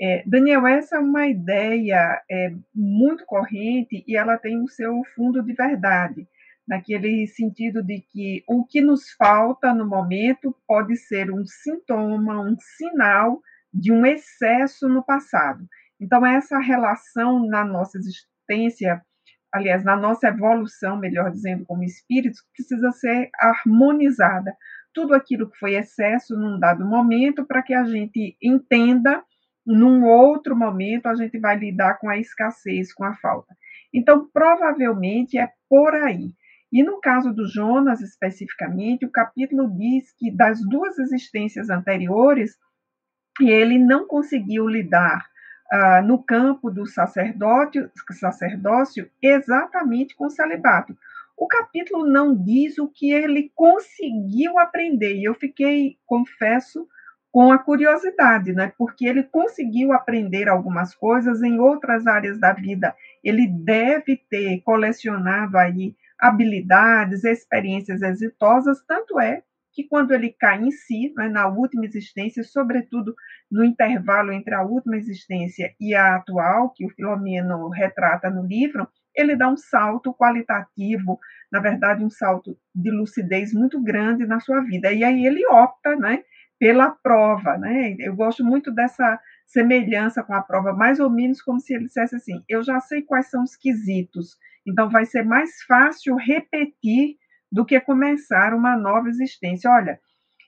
É, 0.00 0.22
Daniel, 0.26 0.66
essa 0.66 0.96
é 0.96 0.98
uma 0.98 1.26
ideia 1.26 2.22
é, 2.30 2.54
muito 2.74 3.26
corrente 3.26 4.02
e 4.06 4.16
ela 4.16 4.38
tem 4.38 4.62
o 4.62 4.68
seu 4.68 5.02
fundo 5.14 5.42
de 5.42 5.52
verdade 5.52 6.26
naquele 6.70 7.26
sentido 7.26 7.82
de 7.82 8.00
que 8.00 8.44
o 8.46 8.64
que 8.64 8.80
nos 8.80 9.10
falta 9.18 9.74
no 9.74 9.84
momento 9.84 10.56
pode 10.68 10.96
ser 10.96 11.28
um 11.32 11.44
sintoma, 11.44 12.40
um 12.40 12.56
sinal 12.78 13.40
de 13.74 13.92
um 13.92 14.06
excesso 14.06 14.88
no 14.88 15.04
passado. 15.04 15.66
Então, 16.00 16.24
essa 16.24 16.60
relação 16.60 17.44
na 17.44 17.64
nossa 17.64 17.98
existência, 17.98 19.02
aliás, 19.52 19.84
na 19.84 19.96
nossa 19.96 20.28
evolução, 20.28 20.96
melhor 20.96 21.30
dizendo, 21.30 21.64
como 21.64 21.82
espíritos, 21.82 22.40
precisa 22.54 22.90
ser 22.92 23.30
harmonizada. 23.38 24.54
Tudo 24.92 25.14
aquilo 25.14 25.50
que 25.50 25.58
foi 25.58 25.74
excesso 25.74 26.36
num 26.36 26.58
dado 26.58 26.84
momento, 26.84 27.44
para 27.46 27.62
que 27.62 27.74
a 27.74 27.84
gente 27.84 28.36
entenda, 28.42 29.22
num 29.66 30.04
outro 30.04 30.56
momento, 30.56 31.06
a 31.06 31.14
gente 31.14 31.38
vai 31.38 31.56
lidar 31.56 31.98
com 31.98 32.08
a 32.08 32.18
escassez, 32.18 32.92
com 32.92 33.04
a 33.04 33.14
falta. 33.14 33.54
Então, 33.92 34.28
provavelmente 34.32 35.38
é 35.38 35.48
por 35.68 35.94
aí. 35.94 36.32
E 36.72 36.82
no 36.82 37.00
caso 37.00 37.32
do 37.32 37.48
Jonas, 37.48 38.00
especificamente, 38.00 39.04
o 39.04 39.10
capítulo 39.10 39.68
diz 39.76 40.12
que 40.16 40.30
das 40.30 40.60
duas 40.60 40.98
existências 40.98 41.68
anteriores, 41.68 42.56
ele 43.40 43.78
não 43.78 44.06
conseguiu 44.06 44.68
lidar 44.68 45.29
uh, 45.72 46.06
no 46.06 46.22
campo 46.22 46.70
do 46.70 46.86
sacerdócio, 46.86 47.90
sacerdócio 48.12 49.10
exatamente 49.22 50.14
com 50.14 50.26
o 50.26 50.30
celibato. 50.30 50.96
O 51.36 51.46
capítulo 51.46 52.06
não 52.06 52.36
diz 52.36 52.78
o 52.78 52.88
que 52.88 53.10
ele 53.10 53.50
conseguiu 53.54 54.58
aprender, 54.58 55.14
e 55.14 55.24
eu 55.24 55.34
fiquei, 55.34 55.96
confesso, 56.06 56.86
com 57.32 57.52
a 57.52 57.58
curiosidade, 57.58 58.52
né? 58.52 58.72
Porque 58.76 59.06
ele 59.06 59.22
conseguiu 59.22 59.92
aprender 59.92 60.48
algumas 60.48 60.94
coisas 60.94 61.42
em 61.42 61.58
outras 61.60 62.06
áreas 62.06 62.38
da 62.38 62.52
vida. 62.52 62.94
Ele 63.22 63.46
deve 63.46 64.16
ter 64.28 64.60
colecionado 64.62 65.56
aí 65.56 65.94
habilidades, 66.18 67.24
experiências 67.24 68.02
exitosas, 68.02 68.82
tanto 68.86 69.18
é 69.18 69.42
que 69.72 69.84
quando 69.84 70.12
ele 70.12 70.34
cai 70.38 70.60
em 70.60 70.70
si, 70.70 71.12
né, 71.16 71.28
na 71.28 71.46
última 71.46 71.84
existência, 71.84 72.42
sobretudo 72.42 73.14
no 73.50 73.64
intervalo 73.64 74.32
entre 74.32 74.54
a 74.54 74.62
última 74.62 74.96
existência 74.96 75.74
e 75.80 75.94
a 75.94 76.16
atual, 76.16 76.70
que 76.70 76.84
o 76.84 76.90
Filomeno 76.90 77.68
retrata 77.68 78.30
no 78.30 78.44
livro, 78.44 78.88
ele 79.14 79.36
dá 79.36 79.48
um 79.48 79.56
salto 79.56 80.14
qualitativo, 80.14 81.18
na 81.50 81.60
verdade, 81.60 82.04
um 82.04 82.10
salto 82.10 82.56
de 82.74 82.90
lucidez 82.90 83.52
muito 83.52 83.80
grande 83.82 84.26
na 84.26 84.40
sua 84.40 84.60
vida. 84.60 84.92
E 84.92 85.02
aí 85.02 85.26
ele 85.26 85.44
opta 85.46 85.96
né, 85.96 86.22
pela 86.58 86.90
prova. 86.90 87.58
Né? 87.58 87.96
Eu 87.98 88.14
gosto 88.14 88.44
muito 88.44 88.70
dessa 88.72 89.18
semelhança 89.46 90.22
com 90.22 90.32
a 90.32 90.42
prova, 90.42 90.72
mais 90.72 91.00
ou 91.00 91.10
menos 91.10 91.42
como 91.42 91.58
se 91.58 91.74
ele 91.74 91.86
dissesse 91.86 92.14
assim: 92.14 92.42
eu 92.48 92.62
já 92.62 92.78
sei 92.80 93.02
quais 93.02 93.28
são 93.28 93.42
os 93.42 93.56
quesitos, 93.56 94.36
então 94.66 94.88
vai 94.88 95.04
ser 95.04 95.24
mais 95.24 95.62
fácil 95.62 96.14
repetir 96.14 97.16
do 97.50 97.64
que 97.64 97.80
começar 97.80 98.54
uma 98.54 98.76
nova 98.76 99.08
existência. 99.08 99.70
Olha, 99.70 99.98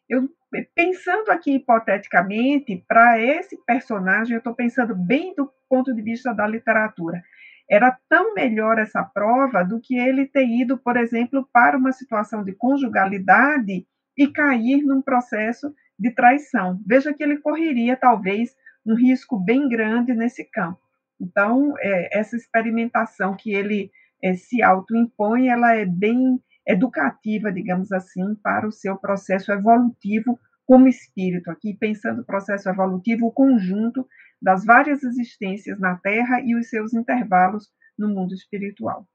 eu 0.08 0.28
pensando 0.74 1.30
aqui 1.30 1.54
hipoteticamente, 1.54 2.84
para 2.86 3.18
esse 3.18 3.56
personagem, 3.64 4.34
eu 4.34 4.38
estou 4.38 4.54
pensando 4.54 4.94
bem 4.94 5.34
do 5.34 5.50
ponto 5.68 5.94
de 5.94 6.02
vista 6.02 6.34
da 6.34 6.46
literatura. 6.46 7.22
Era 7.70 7.96
tão 8.08 8.34
melhor 8.34 8.78
essa 8.78 9.02
prova 9.02 9.64
do 9.64 9.80
que 9.80 9.96
ele 9.96 10.26
ter 10.26 10.46
ido, 10.46 10.76
por 10.76 10.96
exemplo, 10.96 11.48
para 11.52 11.78
uma 11.78 11.92
situação 11.92 12.44
de 12.44 12.52
conjugalidade 12.52 13.86
e 14.16 14.28
cair 14.28 14.82
num 14.82 15.00
processo 15.00 15.74
de 15.98 16.10
traição. 16.10 16.78
Veja 16.86 17.14
que 17.14 17.22
ele 17.22 17.38
correria, 17.38 17.96
talvez, 17.96 18.54
um 18.84 18.94
risco 18.94 19.38
bem 19.38 19.68
grande 19.68 20.12
nesse 20.12 20.44
campo. 20.44 20.80
Então, 21.20 21.72
é, 21.78 22.18
essa 22.18 22.36
experimentação 22.36 23.34
que 23.36 23.54
ele 23.54 23.90
é, 24.22 24.34
se 24.34 24.62
autoimpõe, 24.62 25.48
ela 25.48 25.74
é 25.74 25.86
bem 25.86 26.38
educativa, 26.66 27.52
digamos 27.52 27.92
assim, 27.92 28.34
para 28.36 28.66
o 28.66 28.72
seu 28.72 28.96
processo 28.96 29.52
evolutivo 29.52 30.38
como 30.64 30.88
espírito, 30.88 31.50
aqui 31.50 31.74
pensando 31.74 32.22
o 32.22 32.24
processo 32.24 32.68
evolutivo, 32.68 33.26
o 33.26 33.32
conjunto 33.32 34.06
das 34.40 34.64
várias 34.64 35.02
existências 35.02 35.78
na 35.78 35.96
Terra 35.96 36.40
e 36.40 36.54
os 36.54 36.68
seus 36.68 36.94
intervalos 36.94 37.68
no 37.98 38.08
mundo 38.08 38.34
espiritual. 38.34 39.06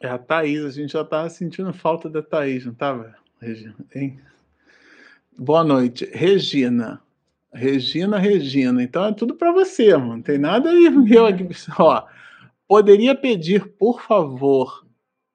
É 0.00 0.08
a 0.08 0.18
Thaís, 0.18 0.64
a 0.64 0.70
gente 0.70 0.92
já 0.92 1.02
estava 1.02 1.28
sentindo 1.28 1.72
falta 1.72 2.08
da 2.08 2.22
Thaís, 2.22 2.64
não 2.64 2.72
estava, 2.72 3.14
Regina? 3.40 3.74
Hein? 3.94 4.20
Boa 5.38 5.62
noite. 5.62 6.04
Regina, 6.12 7.00
Regina, 7.52 8.18
Regina. 8.18 8.82
Então 8.82 9.04
é 9.04 9.12
tudo 9.12 9.34
para 9.34 9.52
você, 9.52 9.96
mano. 9.96 10.16
Não 10.16 10.22
tem 10.22 10.38
nada 10.38 10.70
aí 10.70 10.90
meu 10.90 11.26
aqui. 11.26 11.48
Ó, 11.78 12.06
poderia 12.66 13.14
pedir, 13.14 13.66
por 13.78 14.02
favor, 14.02 14.86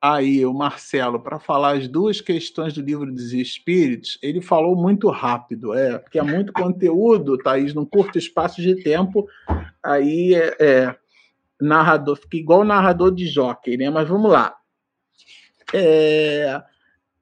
aí 0.01 0.45
o 0.45 0.53
Marcelo 0.53 1.19
para 1.19 1.39
falar 1.39 1.77
as 1.77 1.87
duas 1.87 2.21
questões 2.21 2.73
do 2.73 2.81
livro 2.81 3.11
dos 3.11 3.33
Espíritos, 3.33 4.17
ele 4.21 4.41
falou 4.41 4.75
muito 4.75 5.09
rápido, 5.09 5.73
é, 5.73 5.97
porque 5.97 6.19
é 6.19 6.23
muito 6.23 6.53
conteúdo, 6.53 7.37
Thaís, 7.37 7.73
num 7.73 7.85
curto 7.85 8.17
espaço 8.17 8.61
de 8.61 8.81
tempo, 8.83 9.27
aí 9.83 10.35
é, 10.35 10.55
é 10.59 10.95
narrador, 11.59 12.15
fica 12.17 12.37
igual 12.37 12.63
narrador 12.63 13.13
de 13.13 13.25
jockey, 13.25 13.77
né? 13.77 13.89
Mas 13.89 14.07
vamos 14.07 14.31
lá. 14.31 14.55
É, 15.73 16.61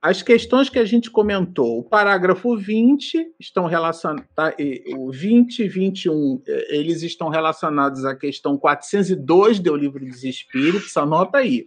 as 0.01 0.21
questões 0.21 0.69
que 0.69 0.77
a 0.77 0.85
gente 0.85 1.09
comentou, 1.09 1.79
o 1.79 1.83
parágrafo 1.83 2.55
20 2.55 3.33
estão 3.39 3.65
relacionados, 3.65 4.29
tá, 4.35 4.53
o 4.97 5.11
20 5.11 5.59
e 5.59 5.67
21, 5.67 6.43
é, 6.45 6.77
eles 6.77 7.01
estão 7.01 7.29
relacionados 7.29 8.05
à 8.05 8.13
questão 8.15 8.57
402 8.57 9.59
do 9.59 9.75
Livro 9.75 10.05
dos 10.05 10.23
Espíritos, 10.23 10.95
anota 10.97 11.39
aí. 11.39 11.65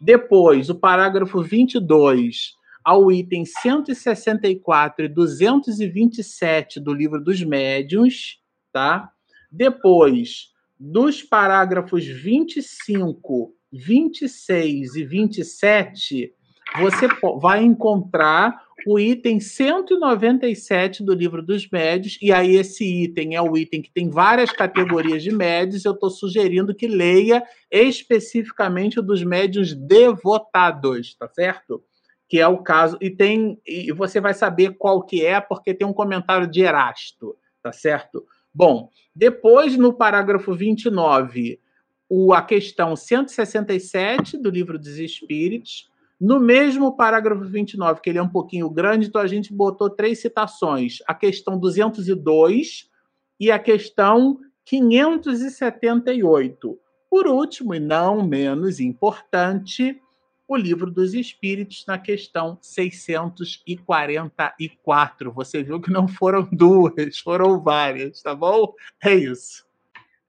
Depois, 0.00 0.70
o 0.70 0.74
parágrafo 0.74 1.42
22 1.42 2.54
ao 2.82 3.12
item 3.12 3.44
164 3.44 5.04
e 5.04 5.08
227 5.08 6.80
do 6.80 6.94
Livro 6.94 7.22
dos 7.22 7.42
Médiuns, 7.42 8.40
tá? 8.72 9.10
Depois, 9.52 10.48
dos 10.78 11.22
parágrafos 11.22 12.06
25, 12.06 13.54
26 13.70 14.94
e 14.94 15.04
27, 15.04 16.34
você 16.78 17.08
vai 17.40 17.62
encontrar 17.62 18.62
o 18.86 18.98
item 18.98 19.40
197 19.40 21.02
do 21.02 21.12
livro 21.12 21.42
dos 21.42 21.68
médios, 21.68 22.18
e 22.20 22.32
aí 22.32 22.56
esse 22.56 22.84
item 23.04 23.34
é 23.34 23.42
o 23.42 23.56
item 23.56 23.82
que 23.82 23.90
tem 23.90 24.08
várias 24.08 24.50
categorias 24.50 25.22
de 25.22 25.32
médios, 25.32 25.84
eu 25.84 25.92
estou 25.92 26.10
sugerindo 26.10 26.74
que 26.74 26.86
leia 26.86 27.42
especificamente 27.70 28.98
o 28.98 29.02
dos 29.02 29.22
médios 29.22 29.74
devotados, 29.74 31.14
tá 31.14 31.28
certo? 31.28 31.82
Que 32.28 32.40
é 32.40 32.46
o 32.46 32.58
caso, 32.58 32.96
e 33.00 33.10
tem 33.10 33.60
e 33.66 33.92
você 33.92 34.20
vai 34.20 34.32
saber 34.32 34.76
qual 34.78 35.02
que 35.02 35.24
é, 35.24 35.40
porque 35.40 35.74
tem 35.74 35.86
um 35.86 35.92
comentário 35.92 36.46
de 36.46 36.62
Erasto, 36.62 37.36
tá 37.62 37.72
certo? 37.72 38.24
Bom, 38.52 38.88
depois 39.14 39.76
no 39.76 39.92
parágrafo 39.92 40.54
29, 40.54 41.60
o, 42.08 42.32
a 42.32 42.42
questão 42.42 42.96
167 42.96 44.36
do 44.36 44.50
livro 44.50 44.78
dos 44.78 44.98
Espíritos, 44.98 45.90
no 46.20 46.38
mesmo 46.38 46.94
parágrafo 46.94 47.44
29, 47.44 48.02
que 48.02 48.10
ele 48.10 48.18
é 48.18 48.22
um 48.22 48.28
pouquinho 48.28 48.68
grande, 48.68 49.06
então 49.06 49.22
a 49.22 49.26
gente 49.26 49.54
botou 49.54 49.88
três 49.88 50.20
citações: 50.20 50.98
a 51.06 51.14
questão 51.14 51.58
202 51.58 52.90
e 53.38 53.50
a 53.50 53.58
questão 53.58 54.38
578. 54.66 56.78
Por 57.08 57.26
último, 57.26 57.74
e 57.74 57.80
não 57.80 58.22
menos 58.22 58.78
importante, 58.78 59.98
o 60.46 60.56
livro 60.56 60.90
dos 60.90 61.14
Espíritos 61.14 61.86
na 61.86 61.96
questão 61.98 62.58
644. 62.60 65.32
Você 65.32 65.62
viu 65.62 65.80
que 65.80 65.90
não 65.90 66.06
foram 66.06 66.46
duas, 66.52 67.18
foram 67.18 67.58
várias, 67.60 68.20
tá 68.20 68.34
bom? 68.34 68.74
É 69.02 69.14
isso. 69.14 69.64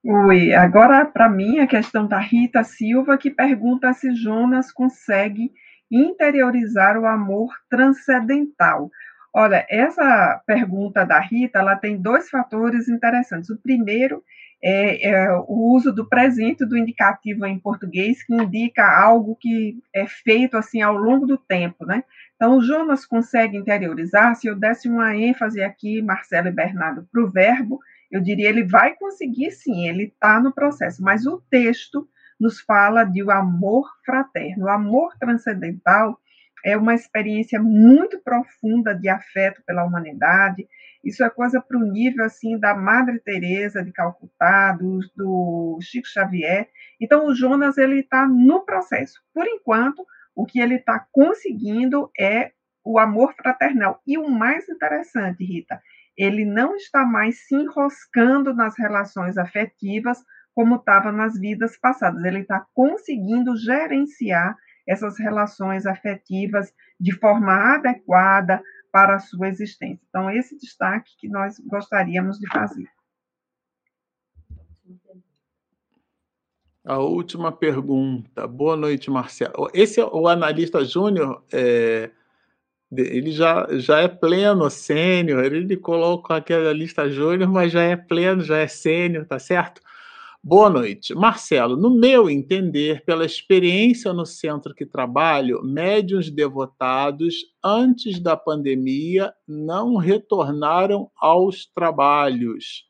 Oi, 0.04 0.52
agora 0.54 1.06
para 1.06 1.30
mim 1.30 1.60
a 1.60 1.68
questão 1.68 2.08
da 2.08 2.18
Rita 2.18 2.64
Silva 2.64 3.20
que 3.20 3.30
pergunta 3.30 3.94
se 3.94 4.16
Jonas 4.16 4.72
consegue 4.72 5.54
interiorizar 5.92 6.98
o 6.98 7.06
amor 7.06 7.50
transcendental. 7.70 8.90
Olha, 9.34 9.66
essa 9.70 10.42
pergunta 10.46 11.06
da 11.06 11.20
Rita, 11.20 11.60
ela 11.60 11.76
tem 11.76 11.98
dois 12.02 12.30
fatores 12.30 12.90
interessantes. 12.90 13.50
O 13.50 13.58
primeiro 13.58 14.24
é, 14.64 15.10
é, 15.10 15.32
o 15.48 15.74
uso 15.76 15.92
do 15.92 16.08
presente 16.08 16.66
do 16.66 16.78
indicativo 16.78 17.46
em 17.46 17.58
português, 17.58 18.24
que 18.24 18.34
indica 18.34 18.86
algo 18.86 19.36
que 19.36 19.80
é 19.94 20.06
feito 20.06 20.56
assim 20.56 20.82
ao 20.82 20.96
longo 20.96 21.26
do 21.26 21.38
tempo, 21.38 21.86
né? 21.86 22.04
Então, 22.36 22.58
o 22.58 22.62
Jonas 22.62 23.06
consegue 23.06 23.58
interiorizar, 23.58 24.36
se 24.36 24.48
eu 24.48 24.56
desse 24.56 24.88
uma 24.88 25.16
ênfase 25.16 25.62
aqui, 25.62 26.02
Marcelo 26.02 26.48
e 26.48 26.52
Bernardo, 26.52 27.08
para 27.12 27.24
o 27.24 27.30
verbo, 27.30 27.80
eu 28.12 28.22
diria 28.22 28.50
ele 28.50 28.64
vai 28.64 28.96
conseguir 28.96 29.52
sim, 29.52 29.88
ele 29.88 30.04
está 30.04 30.40
no 30.40 30.54
processo, 30.54 31.02
mas 31.02 31.26
o 31.26 31.42
texto 31.50 32.08
nos 32.42 32.60
fala 32.60 33.04
de 33.04 33.22
o 33.22 33.28
um 33.28 33.32
amor 33.32 33.88
fraterno. 34.04 34.66
O 34.66 34.70
amor 34.70 35.16
transcendental 35.20 36.20
é 36.66 36.76
uma 36.76 36.96
experiência 36.96 37.62
muito 37.62 38.20
profunda 38.20 38.96
de 38.96 39.08
afeto 39.08 39.62
pela 39.64 39.86
humanidade. 39.86 40.68
Isso 41.04 41.24
é 41.24 41.30
coisa 41.30 41.62
para 41.62 41.78
o 41.78 41.84
nível 41.84 42.26
assim 42.26 42.60
da 42.60 42.74
Madre 42.74 43.20
Teresa 43.20 43.84
de 43.84 43.92
Calcutá, 43.92 44.72
do, 44.72 45.02
do 45.16 45.78
Chico 45.82 46.08
Xavier. 46.08 46.68
Então 47.00 47.28
o 47.28 47.36
Jonas 47.36 47.78
ele 47.78 48.00
está 48.00 48.28
no 48.28 48.66
processo. 48.66 49.22
Por 49.32 49.46
enquanto, 49.48 50.04
o 50.36 50.44
que 50.44 50.60
ele 50.60 50.76
está 50.76 51.06
conseguindo 51.12 52.10
é 52.20 52.54
o 52.84 52.98
amor 52.98 53.36
fraternal. 53.36 54.02
E 54.08 54.18
o 54.18 54.28
mais 54.28 54.68
interessante, 54.68 55.44
Rita, 55.44 55.80
ele 56.18 56.44
não 56.44 56.76
está 56.76 57.06
mais 57.06 57.46
se 57.46 57.54
enroscando 57.54 58.52
nas 58.52 58.76
relações 58.80 59.38
afetivas 59.38 60.18
como 60.54 60.76
estava 60.76 61.12
nas 61.12 61.40
vidas 61.40 61.78
passadas. 61.78 62.24
Ele 62.24 62.40
está 62.40 62.66
conseguindo 62.74 63.56
gerenciar 63.56 64.56
essas 64.88 65.18
relações 65.18 65.86
afetivas 65.86 66.74
de 67.00 67.14
forma 67.18 67.76
adequada 67.76 68.62
para 68.92 69.16
a 69.16 69.20
sua 69.20 69.48
existência. 69.48 70.06
Então, 70.10 70.30
esse 70.30 70.58
destaque 70.58 71.16
que 71.18 71.30
nós 71.30 71.58
gostaríamos 71.60 72.38
de 72.38 72.48
fazer. 72.50 72.88
A 76.84 76.98
última 76.98 77.52
pergunta. 77.52 78.48
Boa 78.48 78.76
noite, 78.76 79.10
Marcelo. 79.10 79.70
Esse 79.74 80.00
é 80.00 80.06
o 80.06 80.28
analista 80.28 80.84
júnior, 80.84 81.44
é, 81.54 82.10
ele 82.92 83.32
já, 83.32 83.68
já 83.74 84.00
é 84.00 84.08
pleno, 84.08 84.70
sênior, 84.70 85.44
ele 85.46 85.78
coloca 85.78 86.36
aquela 86.36 86.74
lista 86.74 87.08
júnior, 87.08 87.50
mas 87.50 87.72
já 87.72 87.84
é 87.84 87.96
pleno, 87.96 88.42
já 88.42 88.58
é 88.58 88.68
sênior, 88.68 89.26
tá 89.26 89.38
certo? 89.38 89.80
Boa 90.44 90.72
noite. 90.72 91.14
Marcelo, 91.14 91.78
no 91.78 91.92
meu 91.92 92.28
entender, 92.28 93.06
pela 93.06 93.24
experiência 93.24 94.12
no 94.12 94.26
centro 94.26 94.74
que 94.74 94.88
trabalho, 94.88 95.62
médiuns 95.64 96.32
devotados, 96.32 97.36
antes 97.64 98.20
da 98.20 98.36
pandemia, 98.36 99.32
não 99.48 99.98
retornaram 99.98 101.12
aos 101.16 101.68
trabalhos. 101.68 102.90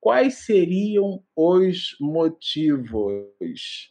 Quais 0.00 0.44
seriam 0.44 1.20
os 1.34 1.96
motivos? 2.00 3.90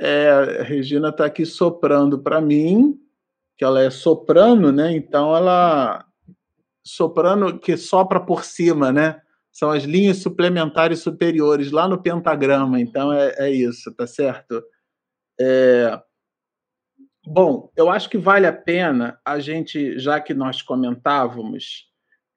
É, 0.00 0.62
Regina 0.64 1.10
está 1.10 1.26
aqui 1.26 1.46
soprando 1.46 2.18
para 2.18 2.40
mim, 2.40 2.98
que 3.56 3.64
ela 3.64 3.80
é 3.80 3.90
soprano, 3.90 4.72
né? 4.72 4.96
Então 4.96 5.36
ela 5.36 6.04
soprano 6.84 7.60
que 7.60 7.76
sopra 7.76 8.18
por 8.18 8.44
cima, 8.44 8.90
né? 8.90 9.22
São 9.56 9.70
as 9.70 9.84
linhas 9.84 10.18
suplementares 10.18 10.98
superiores 10.98 11.70
lá 11.70 11.88
no 11.88 12.02
pentagrama. 12.02 12.78
Então 12.78 13.10
é, 13.10 13.34
é 13.38 13.50
isso, 13.50 13.90
tá 13.94 14.06
certo? 14.06 14.62
É... 15.40 15.98
Bom, 17.26 17.72
eu 17.74 17.88
acho 17.88 18.10
que 18.10 18.18
vale 18.18 18.46
a 18.46 18.52
pena 18.52 19.18
a 19.24 19.38
gente, 19.38 19.98
já 19.98 20.20
que 20.20 20.34
nós 20.34 20.60
comentávamos, 20.60 21.86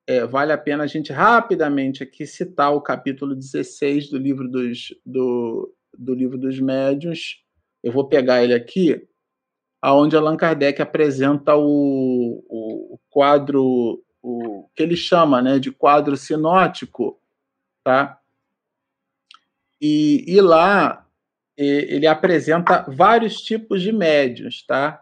é, 0.07 0.25
vale 0.25 0.53
a 0.53 0.57
pena 0.57 0.85
a 0.85 0.87
gente 0.87 1.11
rapidamente 1.11 2.01
aqui 2.01 2.25
citar 2.25 2.73
o 2.73 2.81
capítulo 2.81 3.35
16 3.35 4.09
do 4.09 4.17
livro 4.17 4.49
dos, 4.49 4.95
do, 5.05 5.75
do 5.97 6.13
livro 6.13 6.37
dos 6.37 6.57
médiuns. 6.57 7.43
Eu 7.83 7.91
vou 7.91 8.07
pegar 8.07 8.41
ele 8.41 8.53
aqui, 8.53 9.05
aonde 9.81 10.15
Allan 10.15 10.37
Kardec 10.37 10.81
apresenta 10.81 11.53
o, 11.53 12.45
o 12.49 12.97
quadro 13.09 14.01
que 14.75 14.83
ele 14.83 14.95
chama 14.95 15.41
né, 15.41 15.59
de 15.59 15.71
quadro 15.71 16.17
sinótico, 16.17 17.19
tá? 17.83 18.19
E, 19.81 20.25
e 20.27 20.41
lá 20.41 21.05
ele 21.57 22.07
apresenta 22.07 22.85
vários 22.87 23.41
tipos 23.41 23.81
de 23.81 23.91
médios, 23.91 24.63
tá? 24.65 24.99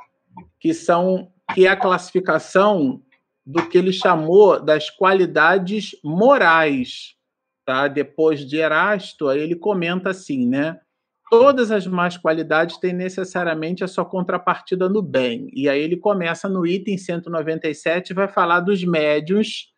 Que 0.60 0.74
são 0.74 1.32
que 1.54 1.66
é 1.66 1.70
a 1.70 1.78
classificação 1.78 3.02
do 3.46 3.70
que 3.70 3.78
ele 3.78 3.94
chamou 3.94 4.60
das 4.60 4.90
qualidades 4.90 5.96
morais, 6.04 7.16
tá? 7.64 7.88
Depois 7.88 8.42
de 8.42 8.58
Erasto, 8.58 9.32
ele 9.32 9.56
comenta 9.56 10.10
assim, 10.10 10.48
né? 10.48 10.80
Todas 11.30 11.72
as 11.72 11.86
más 11.86 12.18
qualidades 12.18 12.78
têm 12.78 12.94
necessariamente 12.94 13.84
a 13.84 13.88
sua 13.88 14.06
contrapartida 14.06 14.88
no 14.88 15.02
bem. 15.02 15.50
E 15.54 15.68
aí 15.68 15.82
ele 15.82 15.98
começa 15.98 16.48
no 16.48 16.66
item 16.66 16.98
197 16.98 18.10
e 18.10 18.14
vai 18.14 18.28
falar 18.28 18.62
dos 18.62 18.84
médiuns, 18.84 19.74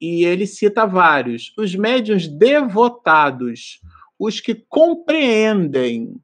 e 0.00 0.24
ele 0.24 0.46
cita 0.46 0.86
vários. 0.86 1.52
Os 1.58 1.74
médiuns 1.74 2.28
devotados, 2.28 3.80
os 4.18 4.40
que 4.40 4.54
compreendem. 4.54 6.14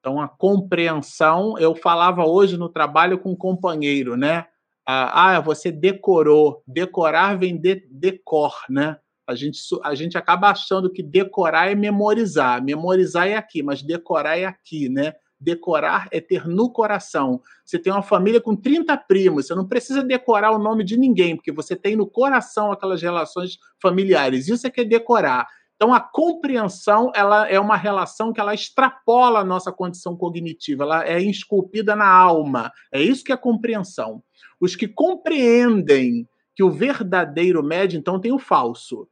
Então, 0.00 0.20
a 0.20 0.26
compreensão, 0.26 1.56
eu 1.58 1.76
falava 1.76 2.24
hoje 2.26 2.56
no 2.56 2.68
trabalho 2.68 3.18
com 3.18 3.30
um 3.30 3.36
companheiro, 3.36 4.16
né? 4.16 4.46
Ah, 4.84 5.38
você 5.40 5.70
decorou. 5.70 6.64
Decorar 6.66 7.38
vem 7.38 7.56
de 7.56 7.86
decor, 7.88 8.52
né? 8.68 8.98
A 9.26 9.34
gente, 9.34 9.60
a 9.82 9.94
gente 9.94 10.18
acaba 10.18 10.50
achando 10.50 10.90
que 10.90 11.02
decorar 11.02 11.70
é 11.70 11.74
memorizar. 11.74 12.62
Memorizar 12.62 13.28
é 13.28 13.36
aqui, 13.36 13.62
mas 13.62 13.82
decorar 13.82 14.38
é 14.38 14.44
aqui, 14.44 14.88
né? 14.88 15.14
Decorar 15.38 16.08
é 16.10 16.20
ter 16.20 16.46
no 16.46 16.70
coração. 16.70 17.40
Você 17.64 17.78
tem 17.78 17.92
uma 17.92 18.02
família 18.02 18.40
com 18.40 18.54
30 18.54 18.96
primos, 18.96 19.46
você 19.46 19.54
não 19.54 19.66
precisa 19.66 20.02
decorar 20.02 20.52
o 20.52 20.58
nome 20.58 20.84
de 20.84 20.96
ninguém, 20.96 21.36
porque 21.36 21.52
você 21.52 21.74
tem 21.74 21.96
no 21.96 22.06
coração 22.06 22.72
aquelas 22.72 23.02
relações 23.02 23.58
familiares. 23.80 24.48
Isso 24.48 24.66
é 24.66 24.70
que 24.70 24.82
é 24.82 24.84
decorar. 24.84 25.46
Então, 25.82 25.92
a 25.92 25.98
compreensão 25.98 27.10
ela 27.12 27.48
é 27.48 27.58
uma 27.58 27.76
relação 27.76 28.32
que 28.32 28.40
ela 28.40 28.54
extrapola 28.54 29.40
a 29.40 29.44
nossa 29.44 29.72
condição 29.72 30.16
cognitiva, 30.16 30.84
ela 30.84 31.04
é 31.04 31.20
esculpida 31.20 31.96
na 31.96 32.08
alma. 32.08 32.70
É 32.92 33.02
isso 33.02 33.24
que 33.24 33.32
é 33.32 33.36
compreensão. 33.36 34.22
Os 34.60 34.76
que 34.76 34.86
compreendem 34.86 36.28
que 36.54 36.62
o 36.62 36.70
verdadeiro 36.70 37.62
médio, 37.62 37.98
então, 37.98 38.20
tem 38.20 38.32
o 38.32 38.38
falso, 38.38 39.08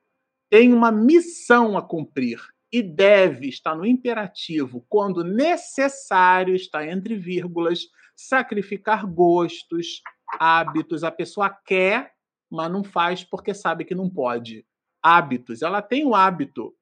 tem 0.51 0.73
uma 0.73 0.91
missão 0.91 1.77
a 1.77 1.83
cumprir 1.83 2.41
e 2.73 2.83
deve 2.83 3.49
estar 3.49 3.75
no 3.75 3.85
imperativo, 3.85 4.85
quando 4.89 5.25
necessário, 5.25 6.55
está 6.55 6.87
entre 6.87 7.17
vírgulas, 7.17 7.81
sacrificar 8.15 9.07
gostos, 9.07 10.03
hábitos. 10.39 11.03
A 11.03 11.11
pessoa 11.11 11.51
quer, 11.51 12.12
mas 12.51 12.71
não 12.71 12.85
faz 12.85 13.25
porque 13.25 13.55
sabe 13.55 13.85
que 13.85 13.95
não 13.95 14.09
pode 14.09 14.65
hábitos. 15.03 15.62
Ela 15.62 15.81
tem 15.83 16.05
o 16.05 16.15
hábito. 16.15 16.75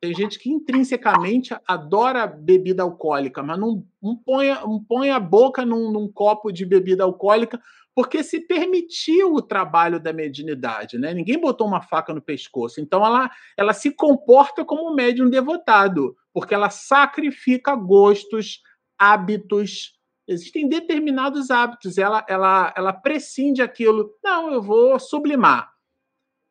Tem 0.00 0.14
gente 0.14 0.38
que 0.38 0.50
intrinsecamente 0.50 1.56
adora 1.66 2.26
bebida 2.26 2.82
alcoólica, 2.82 3.42
mas 3.42 3.58
não, 3.58 3.84
não, 4.02 4.16
põe, 4.16 4.48
não 4.48 4.82
põe 4.82 5.10
a 5.10 5.18
boca 5.18 5.64
num, 5.64 5.90
num 5.90 6.10
copo 6.10 6.52
de 6.52 6.66
bebida 6.66 7.04
alcoólica 7.04 7.60
porque 7.96 8.22
se 8.22 8.40
permitiu 8.40 9.32
o 9.32 9.40
trabalho 9.40 9.98
da 9.98 10.12
mediunidade, 10.12 10.98
né? 10.98 11.14
Ninguém 11.14 11.40
botou 11.40 11.66
uma 11.66 11.80
faca 11.80 12.12
no 12.12 12.20
pescoço. 12.20 12.78
Então 12.78 13.02
ela, 13.02 13.30
ela 13.56 13.72
se 13.72 13.90
comporta 13.90 14.66
como 14.66 14.90
um 14.90 14.94
médium 14.94 15.30
devotado, 15.30 16.14
porque 16.30 16.52
ela 16.52 16.68
sacrifica 16.68 17.74
gostos, 17.74 18.60
hábitos. 18.98 19.98
Existem 20.28 20.68
determinados 20.68 21.50
hábitos, 21.50 21.96
ela, 21.96 22.22
ela, 22.28 22.74
ela 22.76 22.92
prescinde 22.92 23.62
aquilo. 23.62 24.12
Não, 24.22 24.52
eu 24.52 24.60
vou 24.60 25.00
sublimar 25.00 25.72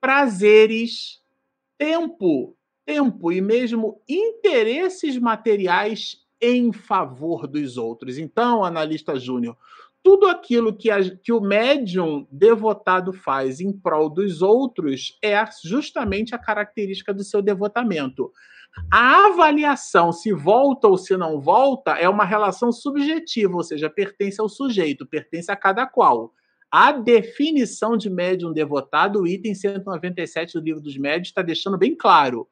prazeres, 0.02 1.22
tempo, 1.78 2.55
tempo 2.86 3.32
e 3.32 3.42
mesmo 3.42 4.02
interesses 4.08 5.18
materiais 5.18 6.18
em 6.42 6.72
favor 6.72 7.48
dos 7.48 7.78
outros. 7.78 8.18
Então, 8.18 8.64
analista 8.64 9.18
júnior, 9.18 9.58
tudo 10.04 10.28
aquilo 10.28 10.72
que, 10.72 10.92
a, 10.92 11.00
que 11.18 11.34
o 11.34 11.42
médium 11.42 12.28
devotado 12.32 13.12
faz 13.12 13.60
em 13.60 13.74
prol 13.74 14.08
dos 14.08 14.44
outros 14.44 15.18
é 15.24 15.44
justamente 15.64 16.36
a 16.36 16.38
característica 16.38 17.12
do 17.12 17.24
seu 17.24 17.42
devotamento. 17.42 18.32
A 18.92 19.28
avaliação 19.28 20.12
se 20.12 20.32
volta 20.32 20.88
ou 20.88 20.98
se 20.98 21.18
não 21.18 21.40
volta 21.40 21.94
é 21.94 22.08
uma 22.08 22.26
relação 22.26 22.72
subjetiva, 22.72 23.56
ou 23.56 23.64
seja, 23.64 23.90
pertence 23.90 24.40
ao 24.40 24.50
sujeito, 24.50 25.08
pertence 25.08 25.52
a 25.52 25.56
cada 25.56 25.88
qual. 25.88 26.32
A 26.70 26.92
definição 26.92 27.96
de 27.98 28.10
médium 28.10 28.52
devotado, 28.52 29.22
o 29.22 29.28
item 29.28 29.56
197 29.56 30.54
do 30.54 30.64
livro 30.64 30.82
dos 30.82 30.98
médios, 30.98 31.30
está 31.30 31.42
deixando 31.42 31.78
bem 31.78 31.96
claro. 31.96 32.48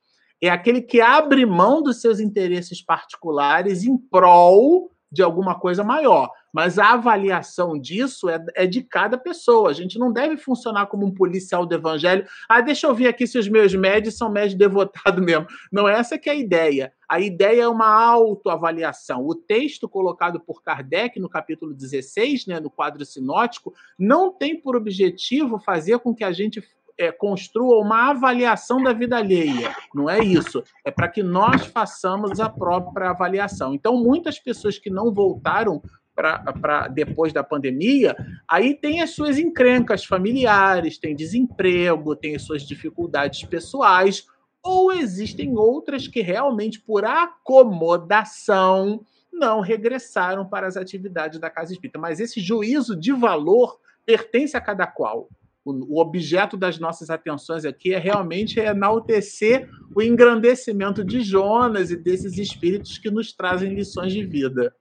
É 0.45 0.49
aquele 0.49 0.81
que 0.81 0.99
abre 0.99 1.45
mão 1.45 1.81
dos 1.81 2.01
seus 2.01 2.19
interesses 2.19 2.81
particulares 2.81 3.85
em 3.85 3.97
prol 3.97 4.91
de 5.09 5.23
alguma 5.23 5.57
coisa 5.57 5.85
maior. 5.85 6.29
Mas 6.51 6.77
a 6.77 6.91
avaliação 6.91 7.79
disso 7.79 8.27
é, 8.27 8.43
é, 8.53 8.67
de 8.67 8.83
cada 8.83 9.17
pessoa. 9.17 9.69
A 9.69 9.73
gente 9.73 9.97
não 9.97 10.11
deve 10.11 10.35
funcionar 10.35 10.87
como 10.87 11.05
um 11.05 11.13
policial 11.13 11.65
do 11.65 11.73
evangelho. 11.73 12.25
Ah, 12.49 12.59
deixa 12.59 12.87
eu 12.87 12.93
ver 12.93 13.07
aqui 13.07 13.25
se 13.25 13.37
os 13.37 13.47
meus 13.47 13.73
médios 13.73 14.17
são 14.17 14.29
médios 14.29 14.55
devotados 14.55 15.23
mesmo. 15.23 15.47
Não, 15.71 15.87
essa 15.87 16.17
que 16.17 16.29
é 16.29 16.33
a 16.33 16.35
ideia. 16.35 16.91
A 17.07 17.21
ideia 17.21 17.61
é 17.61 17.67
uma 17.67 17.87
autoavaliação. 17.87 19.25
O 19.25 19.33
texto 19.33 19.87
colocado 19.87 20.41
por 20.41 20.61
Kardec 20.61 21.21
no 21.21 21.29
capítulo 21.29 21.73
16, 21.73 22.47
né, 22.47 22.59
no 22.59 22.69
quadro 22.69 23.05
sinótico, 23.05 23.73
não 23.97 24.29
tem 24.29 24.59
por 24.59 24.75
objetivo 24.75 25.57
fazer 25.57 25.99
com 25.99 26.13
que 26.13 26.25
a 26.25 26.33
gente 26.33 26.61
é, 26.97 27.11
construa 27.11 27.79
uma 27.79 28.11
avaliação 28.11 28.81
da 28.81 28.93
vida 28.93 29.17
alheia. 29.17 29.75
Não 29.93 30.09
é 30.09 30.19
isso. 30.19 30.63
É 30.85 30.91
para 30.91 31.07
que 31.07 31.23
nós 31.23 31.65
façamos 31.65 32.39
a 32.39 32.49
própria 32.49 33.09
avaliação. 33.09 33.73
Então, 33.73 33.97
muitas 33.97 34.39
pessoas 34.39 34.77
que 34.77 34.89
não 34.89 35.13
voltaram 35.13 35.81
para 36.15 36.87
depois 36.89 37.33
da 37.33 37.43
pandemia, 37.43 38.15
aí 38.47 38.75
tem 38.75 39.01
as 39.01 39.11
suas 39.11 39.39
encrencas 39.39 40.05
familiares, 40.05 40.99
tem 40.99 41.15
desemprego, 41.15 42.15
tem 42.15 42.35
as 42.35 42.43
suas 42.43 42.61
dificuldades 42.61 43.43
pessoais, 43.43 44.27
ou 44.61 44.91
existem 44.91 45.57
outras 45.57 46.07
que 46.07 46.21
realmente, 46.21 46.79
por 46.79 47.03
acomodação, 47.03 49.03
não 49.31 49.59
regressaram 49.59 50.47
para 50.47 50.67
as 50.67 50.77
atividades 50.77 51.39
da 51.39 51.49
casa 51.49 51.73
espírita. 51.73 51.97
Mas 51.97 52.19
esse 52.19 52.39
juízo 52.39 52.95
de 52.95 53.11
valor 53.11 53.79
pertence 54.05 54.55
a 54.55 54.61
cada 54.61 54.85
qual 54.85 55.27
o, 55.65 55.99
objeto 55.99 56.57
das 56.57 56.77
nossas 56.77 57.09
atenções 57.09 57.65
aqui 57.65 57.93
é 57.93 57.97
realmente 57.97 58.59
enaltecer 58.59 59.69
o 59.95 60.01
engrandecimento 60.01 61.03
de 61.03 61.21
Jonas 61.21 61.89
e 61.91 61.95
desses 61.95 62.37
espíritos 62.37 62.97
que 62.97 63.09
nos 63.09 63.33
trazem 63.33 63.73
lições 63.73 64.11
de 64.11 64.25
vida. 64.25 64.75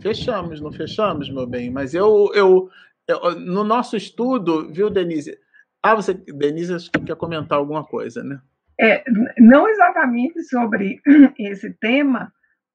Fechamos, 0.00 0.60
não 0.60 0.72
fechamos, 0.72 1.28
meu 1.30 1.46
bem? 1.46 1.70
Mas 1.70 1.94
eu, 1.94 2.30
eu, 2.34 2.70
eu 3.06 3.38
no 3.38 3.62
nosso 3.62 3.96
estudo, 3.96 4.72
viu, 4.72 4.88
Denise? 4.88 5.38
Ah, 5.82 5.94
você, 5.94 6.14
Denise, 6.14 6.74
acho 6.74 6.90
que 6.90 7.00
quer 7.00 7.16
comentar 7.16 7.58
alguma 7.58 7.84
coisa, 7.84 8.22
né? 8.22 8.40
É, 8.80 9.04
não 9.38 9.68
exatamente 9.68 10.42
sobre 10.44 11.00
esse 11.38 11.70
tema, 11.74 12.32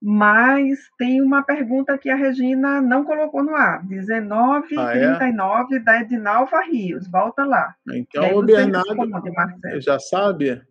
mas 0.07 0.77
tem 0.99 1.19
uma 1.19 1.41
pergunta 1.41 1.98
que 1.98 2.11
a 2.11 2.15
Regina 2.15 2.80
não 2.80 3.03
colocou 3.03 3.41
no 3.44 3.56
ar. 3.56 3.84
1939 3.88 4.77
ah, 4.77 5.77
é? 5.77 5.80
da 5.80 5.99
Edinalva 5.99 6.61
Rios. 6.61 7.07
Volta 7.07 7.44
lá. 7.44 7.76
Então 7.91 8.36
o 8.38 8.44
Bernardo 8.44 8.95
já 9.82 9.98
sabe. 9.98 10.61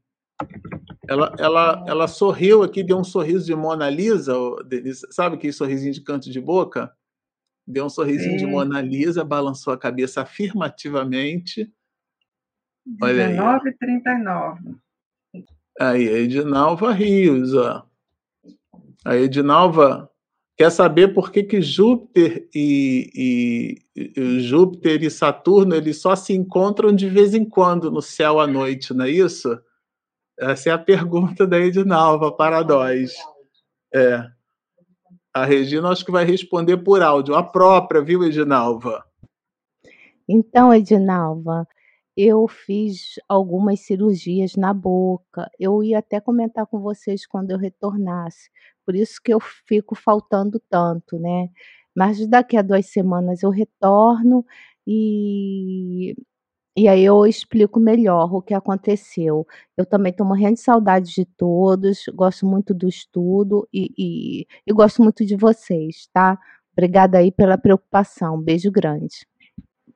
Ela, 1.09 1.35
ela, 1.36 1.85
ela 1.89 2.06
sorriu 2.06 2.62
aqui, 2.62 2.85
deu 2.85 2.97
um 2.97 3.02
sorriso 3.02 3.44
de 3.44 3.56
Mona 3.56 3.90
Lisa. 3.90 4.35
Sabe 5.11 5.35
aquele 5.35 5.52
sorrisinho 5.52 5.93
de 5.93 6.05
canto 6.05 6.31
de 6.31 6.40
boca? 6.40 6.94
Deu 7.66 7.86
um 7.86 7.90
sorrisinho 7.90 8.39
Sim. 8.39 8.47
de 8.47 8.47
Mona 8.47 8.81
Lisa, 8.81 9.24
balançou 9.24 9.73
a 9.73 9.78
cabeça 9.78 10.23
afirmativamente. 10.23 11.69
1939. 12.86 14.77
Aí, 15.81 16.06
Edinalva 16.06 16.93
Rios, 16.93 17.52
ó. 17.52 17.85
A 19.05 19.16
Edinalva 19.16 20.10
quer 20.56 20.70
saber 20.70 21.09
por 21.14 21.31
que, 21.31 21.43
que 21.43 21.60
Júpiter 21.60 22.48
e, 22.55 23.78
e, 23.94 24.40
Júpiter 24.40 25.02
e 25.02 25.10
Saturno 25.10 25.74
eles 25.74 26.01
só 26.01 26.16
se 26.16 26.32
encontram 26.32 26.94
de 26.94 27.09
vez 27.09 27.35
em 27.35 27.44
quando 27.44 27.90
no 27.90 28.01
céu 28.01 28.40
à 28.40 28.47
noite, 28.47 28.94
não 28.94 29.05
é 29.05 29.10
isso? 29.10 29.60
Essa 30.39 30.70
é 30.70 30.72
a 30.72 30.78
pergunta 30.78 31.47
da 31.47 31.59
Edinalva 31.59 32.32
para 32.32 32.64
nós. 32.64 33.12
É. 33.94 34.26
A 35.32 35.44
Regina 35.44 35.89
acho 35.89 36.05
que 36.05 36.12
vai 36.12 36.24
responder 36.24 36.76
por 36.78 37.02
áudio, 37.02 37.35
a 37.35 37.43
própria, 37.43 38.01
viu, 38.01 38.22
Edinalva? 38.24 39.05
Então, 40.28 40.72
Edinalva, 40.72 41.66
eu 42.16 42.47
fiz 42.47 43.14
algumas 43.28 43.81
cirurgias 43.81 44.55
na 44.55 44.72
boca. 44.72 45.51
Eu 45.59 45.82
ia 45.82 45.98
até 45.98 46.20
comentar 46.20 46.66
com 46.66 46.81
vocês 46.81 47.26
quando 47.26 47.51
eu 47.51 47.59
retornasse, 47.59 48.48
por 48.85 48.94
isso 48.94 49.20
que 49.23 49.32
eu 49.32 49.40
fico 49.40 49.94
faltando 49.94 50.61
tanto, 50.70 51.19
né? 51.19 51.48
Mas 51.94 52.27
daqui 52.27 52.56
a 52.56 52.62
duas 52.62 52.86
semanas 52.86 53.43
eu 53.43 53.51
retorno 53.51 54.44
e, 54.86 56.15
e 56.77 56.89
aí 56.89 57.05
eu 57.05 57.24
explico 57.27 57.78
melhor 57.78 58.35
o 58.35 58.43
que 58.43 58.55
aconteceu. 58.55 59.47
Eu 59.77 59.86
também 59.86 60.11
estou 60.11 60.27
morrendo 60.27 60.55
de 60.55 60.61
saudade 60.61 61.12
de 61.12 61.24
todos, 61.24 62.05
gosto 62.15 62.47
muito 62.47 62.74
do 62.74 62.89
estudo 62.89 63.69
e, 63.73 63.90
e, 63.97 64.47
e 64.66 64.73
gosto 64.73 65.02
muito 65.02 65.24
de 65.24 65.36
vocês, 65.36 66.09
tá? 66.12 66.39
Obrigada 66.73 67.19
aí 67.19 67.31
pela 67.31 67.56
preocupação. 67.56 68.40
Beijo 68.40 68.70
grande. 68.73 69.27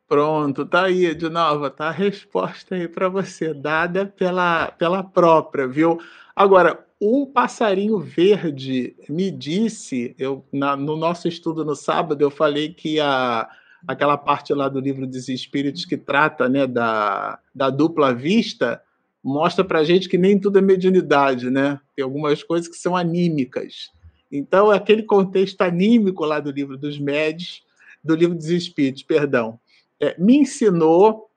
Pronto, 0.07 0.65
tá 0.65 0.85
aí, 0.85 1.15
novo, 1.29 1.69
tá 1.69 1.89
a 1.89 1.91
resposta 1.91 2.75
aí 2.75 2.89
para 2.89 3.11
você, 3.11 3.53
dada 3.53 4.07
pela, 4.07 4.71
pela 4.73 5.05
própria, 5.05 5.69
viu? 5.69 5.99
Agora, 6.35 6.88
um 7.01 7.25
passarinho 7.27 7.99
verde 7.99 8.97
me 9.09 9.31
disse, 9.31 10.15
eu, 10.19 10.45
na, 10.53 10.77
no 10.77 10.97
nosso 10.97 11.29
estudo 11.29 11.65
no 11.65 11.77
sábado, 11.77 12.21
eu 12.21 12.31
falei 12.31 12.73
que 12.75 12.99
a, 12.99 13.49
aquela 13.87 14.17
parte 14.17 14.53
lá 14.53 14.69
do 14.69 14.81
livro 14.81 15.07
dos 15.07 15.29
Espíritos 15.29 15.85
que 15.85 15.97
trata 15.97 16.49
né, 16.49 16.67
da, 16.67 17.39
da 17.55 17.71
dupla 17.71 18.13
vista 18.13 18.83
mostra 19.23 19.65
para 19.65 19.85
gente 19.85 20.09
que 20.09 20.19
nem 20.19 20.39
tudo 20.39 20.59
é 20.59 20.63
mediunidade, 20.63 21.51
né? 21.51 21.81
Tem 21.95 22.03
algumas 22.05 22.43
coisas 22.43 22.69
que 22.69 22.77
são 22.77 22.97
anímicas. 22.97 23.91
Então, 24.31 24.71
aquele 24.71 25.03
contexto 25.03 25.61
anímico 25.63 26.25
lá 26.25 26.41
do 26.41 26.51
livro 26.51 26.77
dos 26.77 26.99
médios, 26.99 27.63
do 28.03 28.15
livro 28.15 28.35
dos 28.35 28.49
Espíritos, 28.49 29.03
perdão, 29.03 29.59
é, 30.01 30.15
me 30.19 30.37
ensinou 30.37 31.29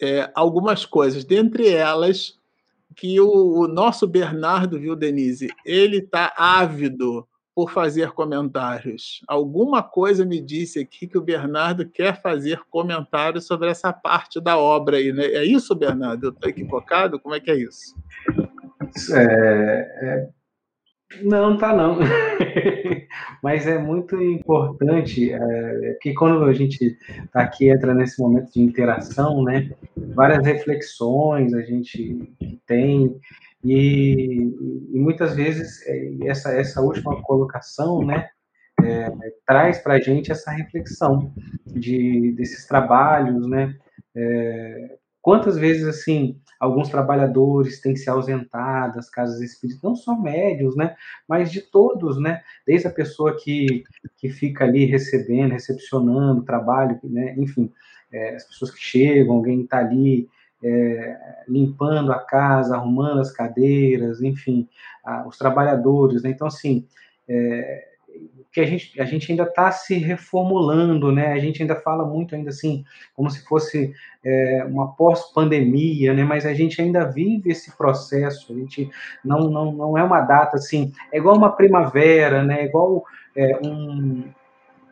é, 0.00 0.30
algumas 0.34 0.84
coisas, 0.84 1.24
dentre 1.24 1.68
elas 1.68 2.38
que 2.96 3.20
o, 3.20 3.60
o 3.60 3.68
nosso 3.68 4.06
Bernardo, 4.06 4.78
viu, 4.78 4.96
Denise, 4.96 5.48
ele 5.64 5.98
está 5.98 6.32
ávido 6.36 7.26
por 7.54 7.70
fazer 7.70 8.10
comentários. 8.10 9.22
Alguma 9.28 9.82
coisa 9.82 10.24
me 10.24 10.40
disse 10.40 10.80
aqui 10.80 11.06
que 11.06 11.16
o 11.16 11.22
Bernardo 11.22 11.88
quer 11.88 12.20
fazer 12.20 12.60
comentários 12.68 13.46
sobre 13.46 13.70
essa 13.70 13.92
parte 13.92 14.40
da 14.40 14.58
obra 14.58 14.96
aí, 14.96 15.12
né? 15.12 15.26
É 15.26 15.44
isso, 15.44 15.74
Bernardo? 15.74 16.26
Eu 16.26 16.30
estou 16.30 16.50
equivocado? 16.50 17.20
Como 17.20 17.34
é 17.34 17.40
que 17.40 17.50
é 17.50 17.56
isso? 17.56 17.94
É, 19.12 19.22
é... 20.02 20.28
Não, 21.22 21.56
tá 21.56 21.74
não. 21.74 21.98
Mas 23.42 23.66
é 23.66 23.78
muito 23.78 24.20
importante 24.20 25.32
é, 25.32 25.98
que 26.00 26.12
quando 26.14 26.44
a 26.44 26.52
gente 26.52 26.96
está 27.24 27.42
aqui 27.42 27.68
entra 27.68 27.94
nesse 27.94 28.20
momento 28.20 28.52
de 28.52 28.60
interação, 28.60 29.42
né? 29.44 29.70
Várias 29.96 30.44
reflexões 30.44 31.54
a 31.54 31.62
gente 31.62 32.32
tem 32.66 33.20
e, 33.64 34.52
e 34.92 35.00
muitas 35.00 35.34
vezes 35.34 35.82
é, 35.86 36.28
essa, 36.28 36.52
essa 36.52 36.82
última 36.82 37.20
colocação, 37.22 38.04
né, 38.04 38.28
é, 38.82 39.10
traz 39.46 39.78
para 39.78 39.94
a 39.94 40.00
gente 40.00 40.30
essa 40.30 40.50
reflexão 40.50 41.32
de, 41.66 42.32
desses 42.32 42.66
trabalhos, 42.66 43.48
né, 43.48 43.74
é, 44.14 44.98
quantas 45.22 45.56
vezes, 45.56 45.86
assim, 45.86 46.38
alguns 46.64 46.88
trabalhadores 46.88 47.80
têm 47.80 47.94
se 47.94 48.08
ausentado 48.08 48.94
das 48.94 49.10
casas 49.10 49.40
espíritas, 49.40 49.82
não 49.82 49.94
só 49.94 50.16
médios, 50.16 50.74
né, 50.76 50.96
mas 51.28 51.52
de 51.52 51.60
todos, 51.60 52.18
né, 52.20 52.42
desde 52.66 52.88
a 52.88 52.92
pessoa 52.92 53.36
que, 53.36 53.84
que 54.16 54.28
fica 54.28 54.64
ali 54.64 54.84
recebendo, 54.84 55.52
recepcionando 55.52 56.42
trabalho, 56.42 56.98
né, 57.04 57.34
enfim, 57.36 57.70
é, 58.12 58.36
as 58.36 58.44
pessoas 58.44 58.70
que 58.70 58.80
chegam, 58.80 59.36
alguém 59.36 59.62
está 59.62 59.78
ali 59.78 60.28
é, 60.62 61.44
limpando 61.46 62.12
a 62.12 62.18
casa, 62.18 62.76
arrumando 62.76 63.20
as 63.20 63.30
cadeiras, 63.30 64.22
enfim, 64.22 64.66
a, 65.04 65.26
os 65.26 65.36
trabalhadores, 65.36 66.22
né? 66.22 66.30
Então, 66.30 66.46
assim, 66.46 66.86
é, 67.28 67.93
que 68.54 68.60
a 68.60 68.66
gente, 68.66 69.00
a 69.00 69.04
gente 69.04 69.32
ainda 69.32 69.42
está 69.42 69.72
se 69.72 69.96
reformulando, 69.96 71.10
né? 71.10 71.32
A 71.32 71.38
gente 71.38 71.60
ainda 71.60 71.74
fala 71.74 72.06
muito 72.06 72.36
ainda 72.36 72.50
assim, 72.50 72.84
como 73.12 73.28
se 73.28 73.44
fosse 73.44 73.92
é, 74.24 74.64
uma 74.68 74.92
pós-pandemia, 74.92 76.14
né? 76.14 76.22
Mas 76.22 76.46
a 76.46 76.54
gente 76.54 76.80
ainda 76.80 77.04
vive 77.04 77.50
esse 77.50 77.76
processo. 77.76 78.52
A 78.52 78.56
gente 78.56 78.88
não, 79.24 79.50
não, 79.50 79.72
não 79.72 79.98
é 79.98 80.04
uma 80.04 80.20
data 80.20 80.56
assim, 80.56 80.92
é 81.12 81.18
igual 81.18 81.36
uma 81.36 81.50
primavera, 81.50 82.44
né? 82.44 82.60
É 82.60 82.64
igual 82.66 83.04
é, 83.36 83.58
um, 83.66 84.24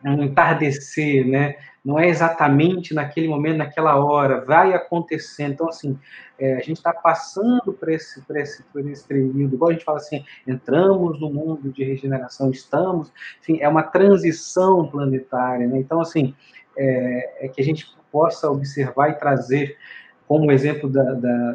um 0.05 0.23
entardecer, 0.23 1.25
né? 1.25 1.55
Não 1.83 1.99
é 1.99 2.07
exatamente 2.07 2.93
naquele 2.93 3.27
momento, 3.27 3.57
naquela 3.57 3.95
hora, 3.97 4.41
vai 4.45 4.73
acontecendo. 4.73 5.53
Então, 5.53 5.67
assim, 5.67 5.99
é, 6.39 6.53
a 6.53 6.59
gente 6.59 6.77
está 6.77 6.93
passando 6.93 7.73
por 7.73 7.89
esse, 7.89 8.21
por, 8.21 8.37
esse, 8.37 8.63
por 8.63 8.87
esse 8.89 9.05
período, 9.05 9.53
igual 9.53 9.69
a 9.69 9.73
gente 9.73 9.83
fala 9.83 9.97
assim, 9.97 10.23
entramos 10.47 11.19
no 11.19 11.29
mundo 11.29 11.71
de 11.71 11.83
regeneração, 11.83 12.49
estamos, 12.51 13.11
enfim, 13.41 13.59
é 13.59 13.67
uma 13.67 13.83
transição 13.83 14.87
planetária. 14.87 15.67
Né? 15.67 15.79
Então, 15.79 15.99
assim, 15.99 16.33
é, 16.77 17.45
é, 17.45 17.47
que 17.49 17.61
a 17.61 17.65
gente 17.65 17.85
possa 18.11 18.49
observar 18.49 19.09
e 19.09 19.13
trazer 19.15 19.77
como 20.25 20.51
exemplo 20.51 20.89
da, 20.89 21.03
da, 21.03 21.51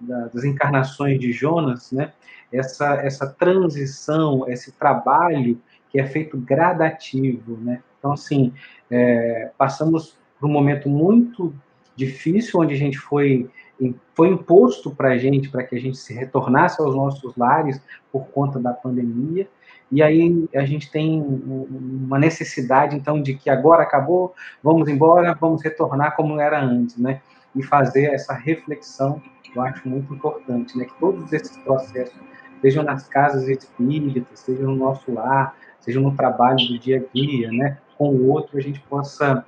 da, 0.00 0.26
das 0.28 0.44
encarnações 0.44 1.18
de 1.18 1.32
Jonas, 1.32 1.90
né? 1.90 2.12
essa, 2.52 2.94
essa 2.94 3.26
transição, 3.26 4.48
esse 4.48 4.70
trabalho 4.72 5.60
que 5.90 5.98
é 5.98 6.06
feito 6.06 6.36
gradativo, 6.36 7.56
né? 7.56 7.82
Então, 8.02 8.12
assim, 8.14 8.52
é, 8.90 9.52
passamos 9.56 10.18
por 10.40 10.48
um 10.48 10.52
momento 10.52 10.88
muito 10.88 11.54
difícil, 11.94 12.58
onde 12.58 12.74
a 12.74 12.76
gente 12.76 12.98
foi, 12.98 13.48
foi 14.12 14.26
imposto 14.26 14.90
para 14.90 15.10
a 15.10 15.18
gente, 15.18 15.48
para 15.48 15.62
que 15.62 15.76
a 15.76 15.78
gente 15.78 15.96
se 15.96 16.12
retornasse 16.12 16.82
aos 16.82 16.96
nossos 16.96 17.36
lares 17.36 17.80
por 18.10 18.26
conta 18.26 18.58
da 18.58 18.72
pandemia, 18.72 19.48
e 19.90 20.02
aí 20.02 20.48
a 20.52 20.64
gente 20.64 20.90
tem 20.90 21.22
uma 21.22 22.18
necessidade, 22.18 22.96
então, 22.96 23.22
de 23.22 23.34
que 23.34 23.48
agora 23.48 23.84
acabou, 23.84 24.34
vamos 24.60 24.88
embora, 24.88 25.32
vamos 25.40 25.62
retornar 25.62 26.16
como 26.16 26.40
era 26.40 26.60
antes, 26.60 26.96
né? 26.96 27.20
E 27.54 27.62
fazer 27.62 28.06
essa 28.06 28.32
reflexão, 28.32 29.22
eu 29.54 29.62
acho 29.62 29.88
muito 29.88 30.12
importante, 30.12 30.76
né? 30.76 30.86
Que 30.86 30.98
todos 30.98 31.32
esses 31.32 31.56
processos, 31.58 32.18
sejam 32.60 32.82
nas 32.82 33.06
casas 33.06 33.46
espíritas, 33.46 34.40
sejam 34.40 34.72
no 34.72 34.76
nosso 34.76 35.12
lar, 35.12 35.54
seja 35.82 36.00
no 36.00 36.16
trabalho 36.16 36.58
do 36.68 36.78
dia 36.78 36.98
a 36.98 37.14
dia, 37.14 37.50
né, 37.50 37.76
com 38.02 38.16
o 38.16 38.28
outro, 38.30 38.58
a 38.58 38.60
gente 38.60 38.80
possa 38.80 39.46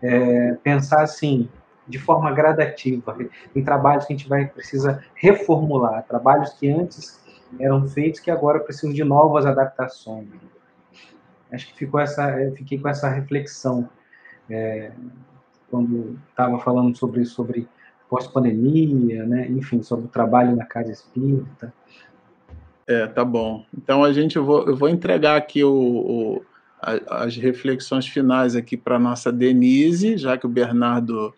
é, 0.00 0.52
pensar 0.62 1.02
assim, 1.02 1.48
de 1.88 1.98
forma 1.98 2.30
gradativa. 2.30 3.16
Em 3.54 3.64
trabalhos 3.64 4.04
que 4.04 4.12
a 4.12 4.16
gente 4.16 4.28
vai 4.28 4.46
precisa 4.46 5.02
reformular, 5.14 6.04
trabalhos 6.04 6.50
que 6.50 6.70
antes 6.70 7.20
eram 7.58 7.86
feitos 7.88 8.20
que 8.20 8.30
agora 8.30 8.60
precisam 8.60 8.92
de 8.92 9.02
novas 9.02 9.44
adaptações. 9.44 10.28
Acho 11.52 11.66
que 11.66 11.74
ficou 11.74 11.98
essa, 11.98 12.32
fiquei 12.56 12.78
com 12.78 12.88
essa 12.88 13.08
reflexão 13.08 13.88
é, 14.48 14.92
quando 15.68 16.16
estava 16.30 16.58
falando 16.60 16.96
sobre 16.96 17.24
sobre 17.24 17.68
pós-pandemia, 18.08 19.24
né? 19.24 19.48
Enfim, 19.48 19.82
sobre 19.82 20.06
o 20.06 20.08
trabalho 20.08 20.54
na 20.54 20.64
casa 20.64 20.92
espírita. 20.92 21.72
É, 22.86 23.04
tá 23.08 23.24
bom. 23.24 23.64
Então 23.76 24.04
a 24.04 24.12
gente 24.12 24.36
eu 24.36 24.44
vou, 24.44 24.64
eu 24.64 24.76
vou 24.76 24.88
entregar 24.88 25.36
aqui 25.36 25.64
o, 25.64 25.72
o 25.72 26.42
as 27.08 27.36
reflexões 27.36 28.06
finais 28.06 28.54
aqui 28.54 28.76
para 28.76 28.98
nossa 28.98 29.32
Denise, 29.32 30.16
já 30.16 30.38
que 30.38 30.46
o 30.46 30.48
Bernardo 30.48 31.34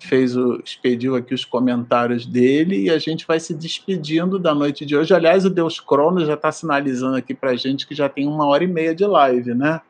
fez 0.00 0.36
o 0.36 0.60
expediu 0.64 1.16
aqui 1.16 1.34
os 1.34 1.44
comentários 1.44 2.26
dele 2.26 2.84
e 2.84 2.90
a 2.90 2.98
gente 2.98 3.26
vai 3.26 3.38
se 3.38 3.54
despedindo 3.54 4.38
da 4.38 4.54
noite 4.54 4.86
de 4.86 4.96
hoje. 4.96 5.14
Aliás, 5.14 5.44
o 5.44 5.50
Deus 5.50 5.80
Crono 5.80 6.24
já 6.24 6.34
está 6.34 6.50
sinalizando 6.50 7.16
aqui 7.16 7.34
para 7.34 7.50
a 7.50 7.56
gente 7.56 7.86
que 7.86 7.94
já 7.94 8.08
tem 8.08 8.26
uma 8.26 8.46
hora 8.46 8.64
e 8.64 8.68
meia 8.68 8.94
de 8.94 9.04
live, 9.04 9.54
né? 9.54 9.80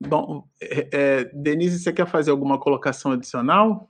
Bom, 0.00 0.44
é, 0.60 0.88
é, 0.92 1.24
Denise, 1.32 1.78
você 1.78 1.92
quer 1.92 2.06
fazer 2.06 2.30
alguma 2.30 2.58
colocação 2.58 3.12
adicional? 3.12 3.88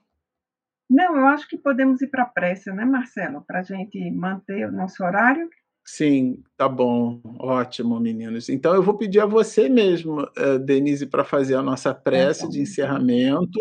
Não, 0.88 1.16
eu 1.16 1.26
acho 1.26 1.48
que 1.48 1.56
podemos 1.56 2.02
ir 2.02 2.08
para 2.08 2.24
a 2.24 2.26
prece, 2.26 2.70
né, 2.72 2.84
Marcelo, 2.84 3.42
para 3.46 3.60
a 3.60 3.62
gente 3.62 3.98
manter 4.10 4.68
o 4.68 4.72
nosso 4.72 5.02
horário. 5.02 5.48
Sim, 5.86 6.42
tá 6.56 6.66
bom. 6.68 7.20
Ótimo, 7.38 8.00
meninos. 8.00 8.48
Então 8.48 8.74
eu 8.74 8.82
vou 8.82 8.96
pedir 8.96 9.20
a 9.20 9.26
você 9.26 9.68
mesmo, 9.68 10.26
eh, 10.36 10.58
Denise, 10.58 11.06
para 11.06 11.24
fazer 11.24 11.56
a 11.56 11.62
nossa 11.62 11.94
prece 11.94 12.48
de 12.48 12.60
encerramento. 12.60 13.58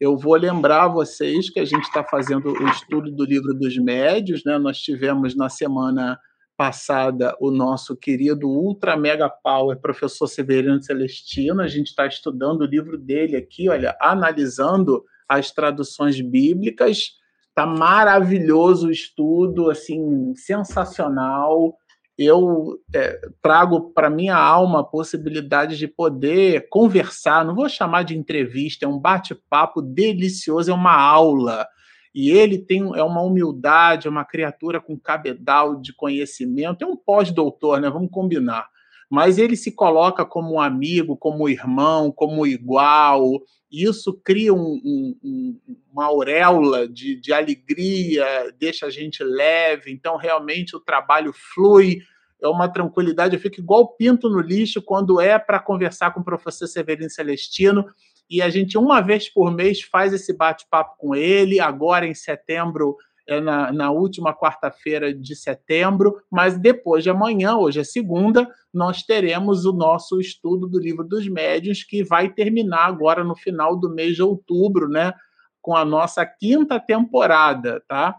Eu 0.00 0.16
vou 0.16 0.34
lembrar 0.34 0.88
vocês 0.88 1.48
que 1.50 1.60
a 1.60 1.64
gente 1.64 1.84
está 1.84 2.02
fazendo 2.02 2.52
o 2.52 2.68
estudo 2.68 3.12
do 3.12 3.24
livro 3.24 3.54
dos 3.54 3.76
médios, 3.78 4.42
né? 4.44 4.58
Nós 4.58 4.78
tivemos 4.78 5.36
na 5.36 5.48
semana 5.48 6.18
passada 6.56 7.36
o 7.40 7.50
nosso 7.50 7.96
querido 7.96 8.48
Ultra 8.48 8.96
Mega 8.96 9.28
Power, 9.28 9.78
professor 9.80 10.26
Severino 10.26 10.82
Celestino. 10.82 11.62
A 11.62 11.68
gente 11.68 11.88
está 11.88 12.06
estudando 12.06 12.62
o 12.62 12.66
livro 12.66 12.98
dele 12.98 13.36
aqui, 13.36 13.68
olha, 13.68 13.96
analisando 14.00 15.04
as 15.28 15.52
traduções 15.52 16.20
bíblicas 16.20 17.12
Tá 17.54 17.66
maravilhoso 17.66 18.88
o 18.88 18.90
estudo, 18.90 19.70
assim, 19.70 20.34
sensacional. 20.34 21.76
Eu 22.16 22.78
é, 22.94 23.20
trago 23.42 23.92
para 23.92 24.10
minha 24.10 24.36
alma 24.36 24.80
a 24.80 24.84
possibilidade 24.84 25.76
de 25.76 25.88
poder 25.88 26.68
conversar. 26.68 27.44
Não 27.44 27.54
vou 27.54 27.68
chamar 27.68 28.02
de 28.02 28.16
entrevista, 28.16 28.84
é 28.84 28.88
um 28.88 28.98
bate-papo 28.98 29.80
delicioso, 29.82 30.70
é 30.70 30.74
uma 30.74 30.94
aula. 30.94 31.66
E 32.14 32.30
ele 32.30 32.58
tem 32.58 32.82
é 32.96 33.02
uma 33.02 33.22
humildade, 33.22 34.06
é 34.06 34.10
uma 34.10 34.24
criatura 34.24 34.80
com 34.80 34.98
cabedal 34.98 35.80
de 35.80 35.94
conhecimento, 35.94 36.84
é 36.84 36.86
um 36.86 36.96
pós-doutor, 36.96 37.80
né? 37.80 37.88
Vamos 37.88 38.10
combinar 38.10 38.66
mas 39.10 39.38
ele 39.38 39.56
se 39.56 39.72
coloca 39.72 40.24
como 40.24 40.54
um 40.54 40.60
amigo, 40.60 41.16
como 41.16 41.48
irmão, 41.48 42.12
como 42.12 42.46
igual. 42.46 43.42
Isso 43.70 44.14
cria 44.24 44.54
um, 44.54 44.80
um, 44.84 45.60
uma 45.92 46.04
auréola 46.04 46.88
de, 46.88 47.16
de 47.16 47.32
alegria, 47.32 48.24
deixa 48.56 48.86
a 48.86 48.90
gente 48.90 49.24
leve. 49.24 49.90
Então, 49.90 50.16
realmente, 50.16 50.76
o 50.76 50.80
trabalho 50.80 51.32
flui, 51.34 51.98
é 52.40 52.46
uma 52.46 52.68
tranquilidade. 52.68 53.34
Eu 53.34 53.40
fico 53.40 53.58
igual 53.58 53.96
pinto 53.96 54.28
no 54.28 54.40
lixo 54.40 54.80
quando 54.80 55.20
é 55.20 55.36
para 55.40 55.58
conversar 55.58 56.12
com 56.12 56.20
o 56.20 56.24
professor 56.24 56.68
Severino 56.68 57.10
Celestino. 57.10 57.84
E 58.30 58.40
a 58.40 58.48
gente, 58.48 58.78
uma 58.78 59.00
vez 59.00 59.28
por 59.28 59.50
mês, 59.52 59.82
faz 59.82 60.12
esse 60.12 60.32
bate-papo 60.32 60.96
com 60.96 61.16
ele. 61.16 61.58
Agora, 61.58 62.06
em 62.06 62.14
setembro, 62.14 62.96
é 63.30 63.40
na, 63.40 63.72
na 63.72 63.90
última 63.92 64.34
quarta-feira 64.34 65.14
de 65.14 65.36
setembro, 65.36 66.20
mas 66.28 66.58
depois 66.58 67.04
de 67.04 67.10
amanhã, 67.10 67.56
hoje 67.56 67.78
é 67.78 67.84
segunda, 67.84 68.48
nós 68.74 69.04
teremos 69.04 69.64
o 69.64 69.72
nosso 69.72 70.20
estudo 70.20 70.66
do 70.66 70.80
livro 70.80 71.04
dos 71.04 71.28
médiuns, 71.28 71.84
que 71.84 72.02
vai 72.02 72.28
terminar 72.28 72.86
agora 72.86 73.22
no 73.22 73.36
final 73.36 73.78
do 73.78 73.88
mês 73.88 74.16
de 74.16 74.22
outubro, 74.22 74.88
né? 74.88 75.14
Com 75.62 75.76
a 75.76 75.84
nossa 75.84 76.26
quinta 76.26 76.80
temporada, 76.80 77.80
tá? 77.86 78.16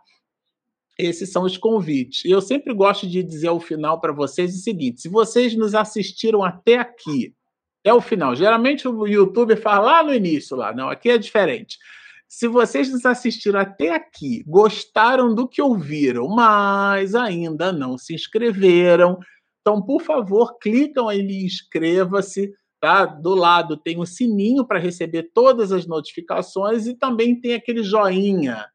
Esses 0.97 1.29
são 1.29 1.43
os 1.43 1.57
convites. 1.57 2.23
Eu 2.23 2.39
sempre 2.39 2.73
gosto 2.73 3.05
de 3.05 3.21
dizer 3.21 3.49
ao 3.49 3.59
final 3.59 3.99
para 3.99 4.13
vocês 4.13 4.55
o 4.55 4.59
seguinte: 4.59 5.01
se 5.01 5.09
vocês 5.09 5.53
nos 5.55 5.75
assistiram 5.75 6.41
até 6.41 6.77
aqui, 6.77 7.35
é 7.83 7.93
o 7.93 7.99
final. 7.99 8.33
Geralmente 8.33 8.87
o 8.87 9.05
YouTube 9.05 9.57
fala 9.57 9.85
lá 9.85 10.03
no 10.03 10.13
início, 10.13 10.55
lá, 10.55 10.73
não, 10.73 10.89
aqui 10.89 11.09
é 11.09 11.17
diferente. 11.17 11.77
Se 12.31 12.47
vocês 12.47 12.89
nos 12.89 13.05
assistiram 13.05 13.59
até 13.59 13.93
aqui, 13.93 14.41
gostaram 14.47 15.35
do 15.35 15.45
que 15.45 15.61
ouviram, 15.61 16.29
mas 16.29 17.13
ainda 17.13 17.73
não 17.73 17.97
se 17.97 18.15
inscreveram, 18.15 19.19
Então, 19.59 19.81
por 19.81 20.01
favor, 20.01 20.57
clicam 20.57 21.09
ali, 21.09 21.45
inscreva-se. 21.45 22.49
Tá? 22.79 23.05
Do 23.05 23.35
lado 23.35 23.75
tem 23.75 23.99
o 23.99 24.05
sininho 24.05 24.65
para 24.65 24.79
receber 24.79 25.29
todas 25.33 25.73
as 25.73 25.85
notificações 25.85 26.87
e 26.87 26.95
também 26.95 27.39
tem 27.39 27.53
aquele 27.53 27.83
joinha 27.83 28.65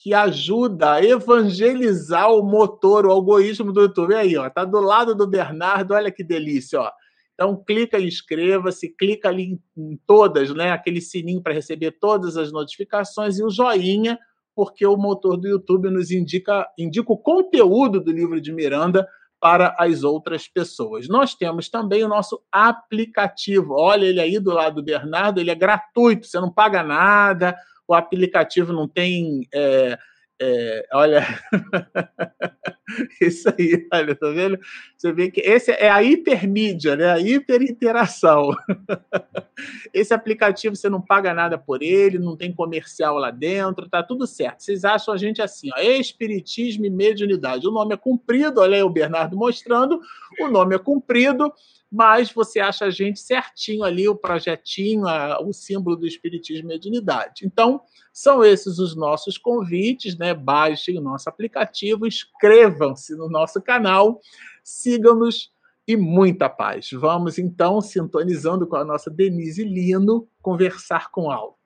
que 0.00 0.12
ajuda 0.12 0.94
a 0.94 1.04
evangelizar 1.04 2.30
o 2.30 2.42
motor, 2.42 3.06
o 3.06 3.12
algoritmo 3.12 3.72
do 3.72 3.82
YouTube. 3.82 4.16
Aí, 4.16 4.36
ó, 4.36 4.50
tá 4.50 4.64
do 4.64 4.80
lado 4.80 5.14
do 5.14 5.28
Bernardo, 5.28 5.94
olha 5.94 6.10
que 6.10 6.24
delícia, 6.24 6.80
ó. 6.80 6.90
Então 7.36 7.54
clica 7.54 8.00
em 8.00 8.06
inscreva-se, 8.06 8.88
clica 8.88 9.28
ali 9.28 9.60
em 9.76 10.00
todas, 10.06 10.54
né? 10.54 10.72
Aquele 10.72 11.02
sininho 11.02 11.42
para 11.42 11.52
receber 11.52 11.92
todas 11.92 12.38
as 12.38 12.50
notificações 12.50 13.38
e 13.38 13.44
o 13.44 13.50
joinha, 13.50 14.18
porque 14.54 14.86
o 14.86 14.96
motor 14.96 15.36
do 15.36 15.46
YouTube 15.46 15.90
nos 15.90 16.10
indica, 16.10 16.66
indica 16.78 17.12
o 17.12 17.18
conteúdo 17.18 18.00
do 18.00 18.10
livro 18.10 18.40
de 18.40 18.54
Miranda 18.54 19.06
para 19.38 19.76
as 19.78 20.02
outras 20.02 20.48
pessoas. 20.48 21.08
Nós 21.08 21.34
temos 21.34 21.68
também 21.68 22.02
o 22.02 22.08
nosso 22.08 22.42
aplicativo. 22.50 23.74
Olha 23.74 24.06
ele 24.06 24.18
aí 24.20 24.38
do 24.38 24.52
lado 24.52 24.76
do 24.76 24.82
Bernardo, 24.82 25.38
ele 25.38 25.50
é 25.50 25.54
gratuito, 25.54 26.26
você 26.26 26.40
não 26.40 26.50
paga 26.50 26.82
nada, 26.82 27.54
o 27.86 27.94
aplicativo 27.94 28.72
não 28.72 28.88
tem. 28.88 29.46
É, 29.52 29.98
é, 30.40 30.86
olha, 30.92 31.26
isso 33.20 33.48
aí, 33.48 33.86
olha, 33.92 34.14
tá 34.14 34.28
vendo? 34.30 34.58
Você 34.96 35.12
vê 35.12 35.30
que 35.30 35.40
esse 35.40 35.70
é 35.72 35.90
a 35.90 36.02
hipermídia, 36.02 36.94
né? 36.94 37.10
A 37.10 37.18
hiperinteração. 37.18 38.50
Esse 39.92 40.12
aplicativo 40.12 40.76
você 40.76 40.90
não 40.90 41.00
paga 41.00 41.32
nada 41.32 41.56
por 41.56 41.82
ele, 41.82 42.18
não 42.18 42.36
tem 42.36 42.52
comercial 42.52 43.16
lá 43.16 43.30
dentro, 43.30 43.88
tá 43.88 44.02
tudo 44.02 44.26
certo. 44.26 44.60
Vocês 44.60 44.84
acham 44.84 45.14
a 45.14 45.16
gente 45.16 45.40
assim, 45.40 45.70
ó, 45.74 45.80
Espiritismo 45.80 46.84
e 46.84 46.90
Mediunidade. 46.90 47.66
O 47.66 47.70
nome 47.70 47.94
é 47.94 47.96
comprido, 47.96 48.60
olha 48.60 48.76
aí 48.76 48.82
o 48.82 48.90
Bernardo 48.90 49.34
mostrando, 49.34 49.98
o 50.40 50.48
nome 50.48 50.74
é 50.74 50.78
comprido, 50.78 51.50
mas 51.90 52.32
você 52.32 52.60
acha 52.60 52.86
a 52.86 52.90
gente 52.90 53.20
certinho 53.20 53.84
ali, 53.84 54.08
o 54.08 54.16
projetinho, 54.16 55.06
a, 55.06 55.40
o 55.40 55.52
símbolo 55.52 55.96
do 55.96 56.06
Espiritismo 56.06 56.64
e 56.64 56.74
Mediunidade. 56.74 57.46
Então, 57.46 57.80
são 58.12 58.44
esses 58.44 58.78
os 58.78 58.96
nossos 58.96 59.38
convites, 59.38 60.16
né? 60.18 60.34
Baixem 60.34 60.98
o 60.98 61.02
nosso 61.02 61.28
aplicativo, 61.28 62.06
inscrevam-se 62.06 63.14
no 63.14 63.28
nosso 63.28 63.60
canal, 63.62 64.20
sigam-nos 64.64 65.52
e 65.86 65.96
muita 65.96 66.48
paz. 66.48 66.90
Vamos 66.92 67.38
então, 67.38 67.80
sintonizando 67.80 68.66
com 68.66 68.76
a 68.76 68.84
nossa 68.84 69.08
Denise 69.08 69.64
Lino, 69.64 70.26
conversar 70.42 71.10
com 71.10 71.30
alto. 71.30 71.56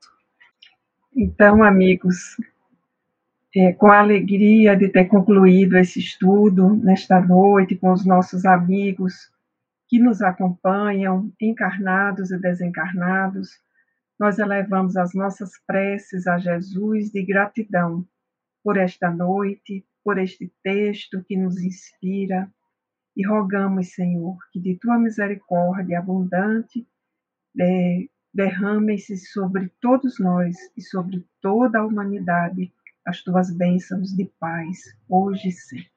Então, 1.16 1.64
amigos, 1.64 2.36
é, 3.56 3.72
com 3.72 3.86
a 3.90 4.00
alegria 4.00 4.76
de 4.76 4.88
ter 4.88 5.06
concluído 5.06 5.76
esse 5.78 5.98
estudo 5.98 6.76
nesta 6.76 7.20
noite 7.20 7.74
com 7.74 7.92
os 7.92 8.04
nossos 8.04 8.44
amigos 8.44 9.30
que 9.90 9.98
nos 9.98 10.22
acompanham, 10.22 11.32
encarnados 11.40 12.30
e 12.30 12.38
desencarnados, 12.38 13.60
nós 14.16 14.38
elevamos 14.38 14.96
as 14.96 15.12
nossas 15.14 15.58
preces 15.66 16.28
a 16.28 16.38
Jesus 16.38 17.10
de 17.10 17.24
gratidão 17.24 18.06
por 18.62 18.76
esta 18.76 19.10
noite, 19.10 19.84
por 20.04 20.16
este 20.16 20.52
texto 20.62 21.24
que 21.24 21.36
nos 21.36 21.60
inspira, 21.60 22.48
e 23.16 23.26
rogamos, 23.26 23.88
Senhor, 23.88 24.38
que 24.52 24.60
de 24.60 24.76
tua 24.76 24.96
misericórdia 24.96 25.98
abundante 25.98 26.86
derrame-se 28.32 29.16
sobre 29.16 29.72
todos 29.80 30.20
nós 30.20 30.56
e 30.76 30.82
sobre 30.82 31.26
toda 31.40 31.80
a 31.80 31.84
humanidade 31.84 32.72
as 33.04 33.22
tuas 33.24 33.50
bênçãos 33.50 34.14
de 34.14 34.26
paz, 34.38 34.96
hoje 35.08 35.48
e 35.48 35.52
sempre. 35.52 35.90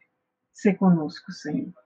Se 0.52 0.74
conosco, 0.74 1.32
Senhor. 1.32 1.83